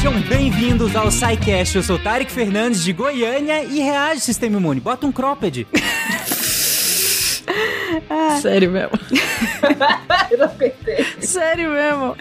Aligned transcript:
Sejam 0.00 0.18
bem-vindos 0.22 0.96
ao 0.96 1.10
SciCast. 1.10 1.76
Eu 1.76 1.82
sou 1.82 1.98
Tarek 1.98 2.32
Fernandes 2.32 2.82
de 2.82 2.90
Goiânia 2.90 3.62
e 3.64 3.80
reage 3.80 4.22
Sistema 4.22 4.56
Imune. 4.56 4.80
Bota 4.80 5.06
um 5.06 5.12
cropped. 5.12 5.66
Sério 8.40 8.70
mesmo. 8.70 8.92
Eu 10.32 10.38
não 10.38 10.46
aguentei. 10.46 11.04
Sério 11.20 11.72
mesmo. 11.72 12.16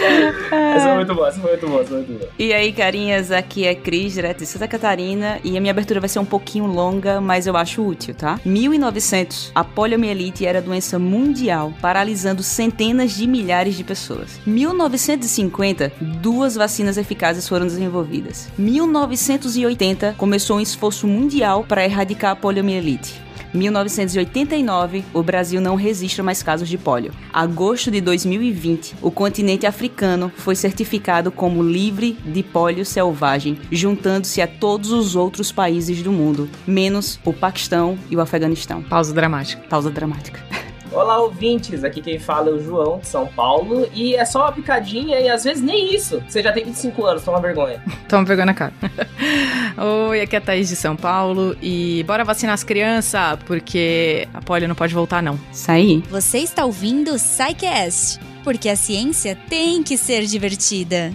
Essa 0.00 0.86
foi 0.86 0.94
muito 0.94 1.14
boa, 1.14 1.28
essa 1.28 1.40
foi 1.40 1.50
muito 1.50 1.68
boa, 1.68 1.80
essa 1.80 1.88
foi 1.88 1.98
muito 1.98 2.18
boa. 2.18 2.30
E 2.38 2.52
aí, 2.52 2.72
carinhas, 2.72 3.30
aqui 3.30 3.66
é 3.66 3.74
Cris, 3.74 4.12
direto 4.12 4.38
de 4.38 4.46
Santa 4.46 4.66
Catarina, 4.66 5.38
e 5.44 5.56
a 5.56 5.60
minha 5.60 5.70
abertura 5.70 6.00
vai 6.00 6.08
ser 6.08 6.18
um 6.18 6.24
pouquinho 6.24 6.66
longa, 6.66 7.20
mas 7.20 7.46
eu 7.46 7.56
acho 7.56 7.84
útil, 7.84 8.14
tá? 8.14 8.40
1900, 8.44 9.52
a 9.54 9.64
poliomielite 9.64 10.46
era 10.46 10.62
doença 10.62 10.98
mundial, 10.98 11.72
paralisando 11.80 12.42
centenas 12.42 13.12
de 13.12 13.26
milhares 13.26 13.74
de 13.74 13.84
pessoas. 13.84 14.40
1950, 14.46 15.92
duas 16.00 16.54
vacinas 16.54 16.96
eficazes 16.96 17.48
foram 17.48 17.66
desenvolvidas. 17.66 18.48
1980, 18.58 20.14
começou 20.16 20.56
um 20.56 20.60
esforço 20.60 21.06
mundial 21.06 21.64
para 21.64 21.84
erradicar 21.84 22.32
a 22.32 22.36
poliomielite. 22.36 23.29
1989, 23.52 25.04
o 25.12 25.22
Brasil 25.22 25.60
não 25.60 25.74
registra 25.74 26.22
mais 26.22 26.42
casos 26.42 26.68
de 26.68 26.78
pólio. 26.78 27.12
Agosto 27.32 27.90
de 27.90 28.00
2020, 28.00 28.96
o 29.02 29.10
continente 29.10 29.66
africano 29.66 30.30
foi 30.36 30.54
certificado 30.54 31.30
como 31.30 31.62
livre 31.62 32.16
de 32.24 32.42
pólio 32.42 32.84
selvagem, 32.84 33.58
juntando-se 33.70 34.40
a 34.40 34.46
todos 34.46 34.90
os 34.92 35.16
outros 35.16 35.52
países 35.52 36.02
do 36.02 36.12
mundo, 36.12 36.48
menos 36.66 37.18
o 37.24 37.32
Paquistão 37.32 37.98
e 38.10 38.16
o 38.16 38.20
Afeganistão. 38.20 38.82
Pausa 38.82 39.12
dramática. 39.12 39.62
Pausa 39.68 39.90
dramática. 39.90 40.40
Olá, 40.92 41.20
ouvintes. 41.20 41.84
Aqui 41.84 42.00
quem 42.00 42.18
fala 42.18 42.48
é 42.48 42.52
o 42.52 42.60
João, 42.62 42.98
de 42.98 43.06
São 43.06 43.26
Paulo. 43.26 43.88
E 43.94 44.16
é 44.16 44.24
só 44.24 44.40
uma 44.40 44.52
picadinha 44.52 45.20
e 45.20 45.28
às 45.28 45.44
vezes 45.44 45.62
nem 45.62 45.94
isso. 45.94 46.20
Você 46.28 46.42
já 46.42 46.52
tem 46.52 46.64
25 46.64 47.06
anos, 47.06 47.22
toma 47.22 47.40
vergonha. 47.40 47.80
Toma 48.08 48.24
vergonha 48.24 48.46
na 48.46 48.54
cara. 48.54 48.72
Oi, 50.08 50.20
aqui 50.20 50.34
é 50.34 50.38
a 50.38 50.42
Thaís 50.42 50.68
de 50.68 50.74
São 50.74 50.96
Paulo 50.96 51.56
e 51.62 52.02
bora 52.04 52.24
vacinar 52.24 52.54
as 52.54 52.64
crianças, 52.64 53.38
porque 53.46 54.26
a 54.34 54.42
polio 54.42 54.66
não 54.66 54.74
pode 54.74 54.92
voltar, 54.92 55.22
não. 55.22 55.38
Isso 55.52 55.70
aí. 55.70 56.02
Você 56.10 56.38
está 56.38 56.64
ouvindo 56.64 57.12
o 57.12 57.18
SciCast, 57.18 58.18
porque 58.42 58.68
a 58.68 58.74
ciência 58.74 59.38
tem 59.48 59.84
que 59.84 59.96
ser 59.96 60.26
divertida. 60.26 61.12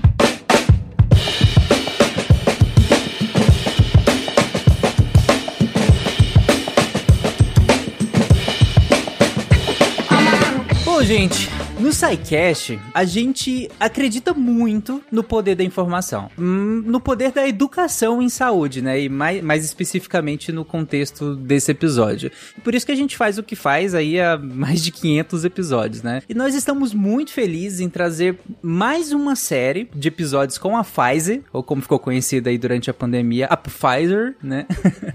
Gente, 11.05 11.49
no 11.85 11.93
SciCast, 11.93 12.79
a 12.95 13.05
gente 13.05 13.69
acredita 13.79 14.33
muito 14.33 15.03
no 15.11 15.23
poder 15.23 15.53
da 15.53 15.63
informação. 15.63 16.31
Hum, 16.35 16.83
No 16.83 16.99
poder 16.99 17.31
da 17.31 17.47
educação 17.47 18.23
em 18.23 18.27
saúde, 18.27 18.81
né? 18.81 19.01
E 19.01 19.07
mais, 19.07 19.43
mais 19.43 19.63
especificamente 19.63 20.51
no 20.51 20.65
contexto 20.65 21.35
desse 21.35 21.69
episódio. 21.69 22.31
Por 22.63 22.73
isso 22.73 22.87
que 22.87 22.91
a 22.91 22.95
gente 22.95 23.15
faz 23.15 23.37
o 23.37 23.43
que 23.43 23.55
faz 23.55 23.93
aí 23.93 24.19
há 24.19 24.35
mais 24.35 24.83
de 24.83 24.91
500 24.91 25.45
episódios, 25.45 26.01
né? 26.01 26.23
E 26.27 26.33
nós 26.33 26.55
estamos 26.55 26.91
muito 26.91 27.31
felizes 27.31 27.79
em 27.79 27.87
trazer 27.87 28.39
mais 28.63 29.11
uma 29.11 29.35
série 29.35 29.87
de 29.93 30.07
episódios 30.07 30.57
com 30.57 30.75
a 30.75 30.83
Pfizer, 30.83 31.43
ou 31.53 31.61
como 31.61 31.83
ficou 31.83 31.99
conhecida 31.99 32.49
aí 32.49 32.57
durante 32.57 32.89
a 32.89 32.93
pandemia, 32.95 33.45
a 33.45 33.55
Pfizer, 33.55 34.35
né? 34.41 34.65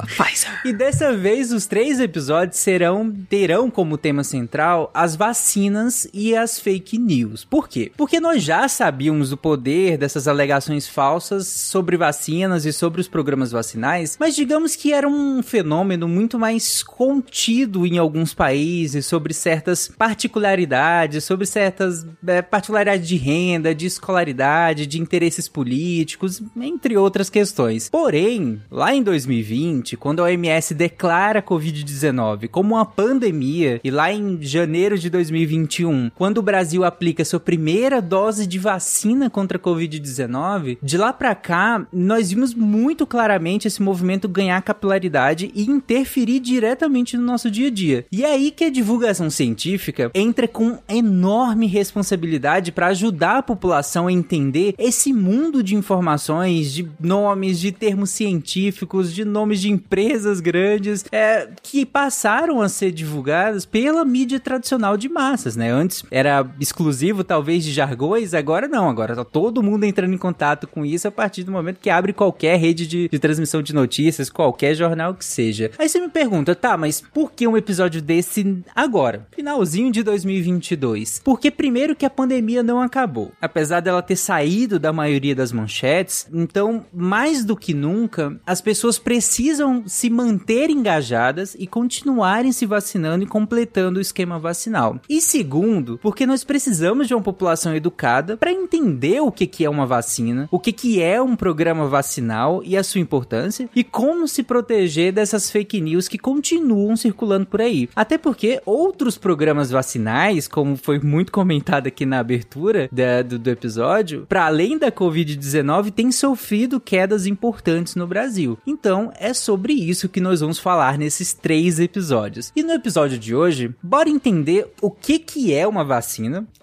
Pfizer. 0.06 0.50
E 0.64 0.72
dessa 0.72 1.12
vez 1.16 1.52
os 1.52 1.66
três 1.66 1.98
episódios 1.98 2.58
serão 2.58 3.10
terão 3.28 3.70
como 3.70 3.96
tema 3.98 4.22
central 4.22 4.90
as 4.94 5.16
vacinas 5.16 6.06
e 6.12 6.36
as 6.36 6.59
fake 6.60 6.98
news. 6.98 7.44
Por 7.44 7.68
quê? 7.68 7.90
Porque 7.96 8.20
nós 8.20 8.42
já 8.42 8.68
sabíamos 8.68 9.30
do 9.30 9.36
poder 9.36 9.98
dessas 9.98 10.28
alegações 10.28 10.86
falsas 10.86 11.46
sobre 11.46 11.96
vacinas 11.96 12.64
e 12.64 12.72
sobre 12.72 13.00
os 13.00 13.08
programas 13.08 13.50
vacinais, 13.50 14.16
mas 14.20 14.36
digamos 14.36 14.76
que 14.76 14.92
era 14.92 15.08
um 15.08 15.42
fenômeno 15.42 16.06
muito 16.06 16.38
mais 16.38 16.82
contido 16.82 17.86
em 17.86 17.98
alguns 17.98 18.34
países 18.34 19.06
sobre 19.06 19.34
certas 19.34 19.88
particularidades, 19.88 21.24
sobre 21.24 21.46
certas 21.46 22.06
é, 22.26 22.42
particularidades 22.42 23.08
de 23.08 23.16
renda, 23.16 23.74
de 23.74 23.86
escolaridade, 23.86 24.86
de 24.86 25.00
interesses 25.00 25.48
políticos, 25.48 26.42
entre 26.60 26.96
outras 26.96 27.30
questões. 27.30 27.88
Porém, 27.88 28.60
lá 28.70 28.94
em 28.94 29.02
2020, 29.02 29.96
quando 29.96 30.20
a 30.20 30.24
OMS 30.24 30.74
declara 30.74 31.40
a 31.40 31.42
Covid-19 31.42 32.48
como 32.48 32.74
uma 32.74 32.84
pandemia, 32.86 33.80
e 33.82 33.90
lá 33.90 34.12
em 34.12 34.38
janeiro 34.42 34.98
de 34.98 35.10
2021, 35.10 36.10
quando 36.14 36.39
o 36.40 36.42
Brasil 36.42 36.84
aplica 36.84 37.24
sua 37.24 37.38
primeira 37.38 38.00
dose 38.00 38.46
de 38.46 38.58
vacina 38.58 39.30
contra 39.30 39.58
a 39.58 39.60
Covid-19, 39.60 40.78
de 40.82 40.96
lá 40.96 41.12
pra 41.12 41.34
cá, 41.34 41.86
nós 41.92 42.30
vimos 42.30 42.54
muito 42.54 43.06
claramente 43.06 43.68
esse 43.68 43.82
movimento 43.82 44.28
ganhar 44.28 44.60
capilaridade 44.62 45.50
e 45.54 45.64
interferir 45.64 46.40
diretamente 46.40 47.16
no 47.16 47.24
nosso 47.24 47.50
dia 47.50 47.68
a 47.68 47.70
dia. 47.70 48.06
E 48.10 48.24
é 48.24 48.32
aí 48.32 48.50
que 48.50 48.64
a 48.64 48.70
divulgação 48.70 49.28
científica 49.30 50.10
entra 50.14 50.48
com 50.48 50.78
enorme 50.88 51.66
responsabilidade 51.66 52.72
para 52.72 52.88
ajudar 52.88 53.38
a 53.38 53.42
população 53.42 54.06
a 54.06 54.12
entender 54.12 54.74
esse 54.78 55.12
mundo 55.12 55.62
de 55.62 55.74
informações, 55.74 56.72
de 56.72 56.88
nomes, 56.98 57.60
de 57.60 57.70
termos 57.70 58.10
científicos, 58.10 59.12
de 59.12 59.24
nomes 59.24 59.60
de 59.60 59.70
empresas 59.70 60.40
grandes, 60.40 61.04
é, 61.12 61.48
que 61.62 61.84
passaram 61.84 62.62
a 62.62 62.68
ser 62.68 62.90
divulgadas 62.90 63.66
pela 63.66 64.04
mídia 64.04 64.40
tradicional 64.40 64.96
de 64.96 65.08
massas, 65.08 65.54
né? 65.54 65.70
Antes 65.70 66.02
era 66.10 66.29
exclusivo 66.58 67.24
talvez 67.24 67.64
de 67.64 67.72
jargões, 67.72 68.34
agora 68.34 68.68
não, 68.68 68.88
agora 68.88 69.14
tá 69.14 69.24
todo 69.24 69.62
mundo 69.62 69.84
entrando 69.84 70.14
em 70.14 70.18
contato 70.18 70.66
com 70.66 70.84
isso 70.84 71.08
a 71.08 71.10
partir 71.10 71.44
do 71.44 71.52
momento 71.52 71.80
que 71.80 71.90
abre 71.90 72.12
qualquer 72.12 72.58
rede 72.58 72.86
de, 72.86 73.08
de 73.08 73.18
transmissão 73.18 73.62
de 73.62 73.74
notícias, 73.74 74.30
qualquer 74.30 74.74
jornal 74.74 75.14
que 75.14 75.24
seja. 75.24 75.70
Aí 75.78 75.88
você 75.88 76.00
me 76.00 76.08
pergunta, 76.08 76.54
tá, 76.54 76.76
mas 76.76 77.02
por 77.12 77.32
que 77.32 77.46
um 77.46 77.56
episódio 77.56 78.00
desse 78.00 78.62
agora? 78.74 79.26
Finalzinho 79.30 79.90
de 79.90 80.02
2022. 80.02 81.20
Porque 81.24 81.50
primeiro 81.50 81.94
que 81.94 82.06
a 82.06 82.10
pandemia 82.10 82.62
não 82.62 82.80
acabou. 82.80 83.32
Apesar 83.40 83.80
dela 83.80 84.02
ter 84.02 84.16
saído 84.16 84.78
da 84.78 84.92
maioria 84.92 85.34
das 85.34 85.52
manchetes, 85.52 86.26
então, 86.32 86.84
mais 86.92 87.44
do 87.44 87.56
que 87.56 87.74
nunca, 87.74 88.38
as 88.46 88.60
pessoas 88.60 88.98
precisam 88.98 89.82
se 89.86 90.10
manter 90.10 90.70
engajadas 90.70 91.56
e 91.58 91.66
continuarem 91.66 92.52
se 92.52 92.66
vacinando 92.66 93.24
e 93.24 93.26
completando 93.26 93.98
o 93.98 94.02
esquema 94.02 94.38
vacinal. 94.38 95.00
E 95.08 95.20
segundo, 95.20 95.98
porque 95.98 96.19
nós 96.26 96.44
precisamos 96.44 97.06
de 97.08 97.14
uma 97.14 97.22
população 97.22 97.74
educada 97.74 98.36
para 98.36 98.52
entender 98.52 99.20
o 99.20 99.30
que, 99.32 99.46
que 99.46 99.64
é 99.64 99.70
uma 99.70 99.86
vacina, 99.86 100.48
o 100.50 100.58
que, 100.58 100.72
que 100.72 101.00
é 101.02 101.20
um 101.20 101.34
programa 101.36 101.86
vacinal 101.88 102.62
e 102.64 102.76
a 102.76 102.82
sua 102.84 103.00
importância, 103.00 103.68
e 103.74 103.82
como 103.84 104.26
se 104.28 104.42
proteger 104.42 105.12
dessas 105.12 105.50
fake 105.50 105.80
news 105.80 106.08
que 106.08 106.18
continuam 106.18 106.96
circulando 106.96 107.46
por 107.46 107.60
aí. 107.60 107.88
Até 107.94 108.18
porque 108.18 108.60
outros 108.66 109.16
programas 109.18 109.70
vacinais, 109.70 110.46
como 110.48 110.76
foi 110.76 110.98
muito 110.98 111.32
comentado 111.32 111.86
aqui 111.86 112.04
na 112.06 112.18
abertura 112.18 112.88
da- 112.92 113.22
do, 113.22 113.38
do 113.38 113.50
episódio, 113.50 114.26
para 114.28 114.46
além 114.46 114.78
da 114.78 114.90
Covid-19, 114.90 115.90
têm 115.90 116.12
sofrido 116.12 116.80
quedas 116.80 117.26
importantes 117.26 117.94
no 117.94 118.06
Brasil. 118.06 118.58
Então, 118.66 119.12
é 119.18 119.32
sobre 119.32 119.72
isso 119.72 120.08
que 120.08 120.20
nós 120.20 120.40
vamos 120.40 120.58
falar 120.58 120.98
nesses 120.98 121.32
três 121.32 121.78
episódios. 121.78 122.52
E 122.54 122.62
no 122.62 122.72
episódio 122.72 123.18
de 123.18 123.34
hoje, 123.34 123.74
bora 123.82 124.08
entender 124.08 124.66
o 124.80 124.90
que, 124.90 125.18
que 125.18 125.52
é 125.54 125.66
uma 125.66 125.84
vacina 125.84 126.09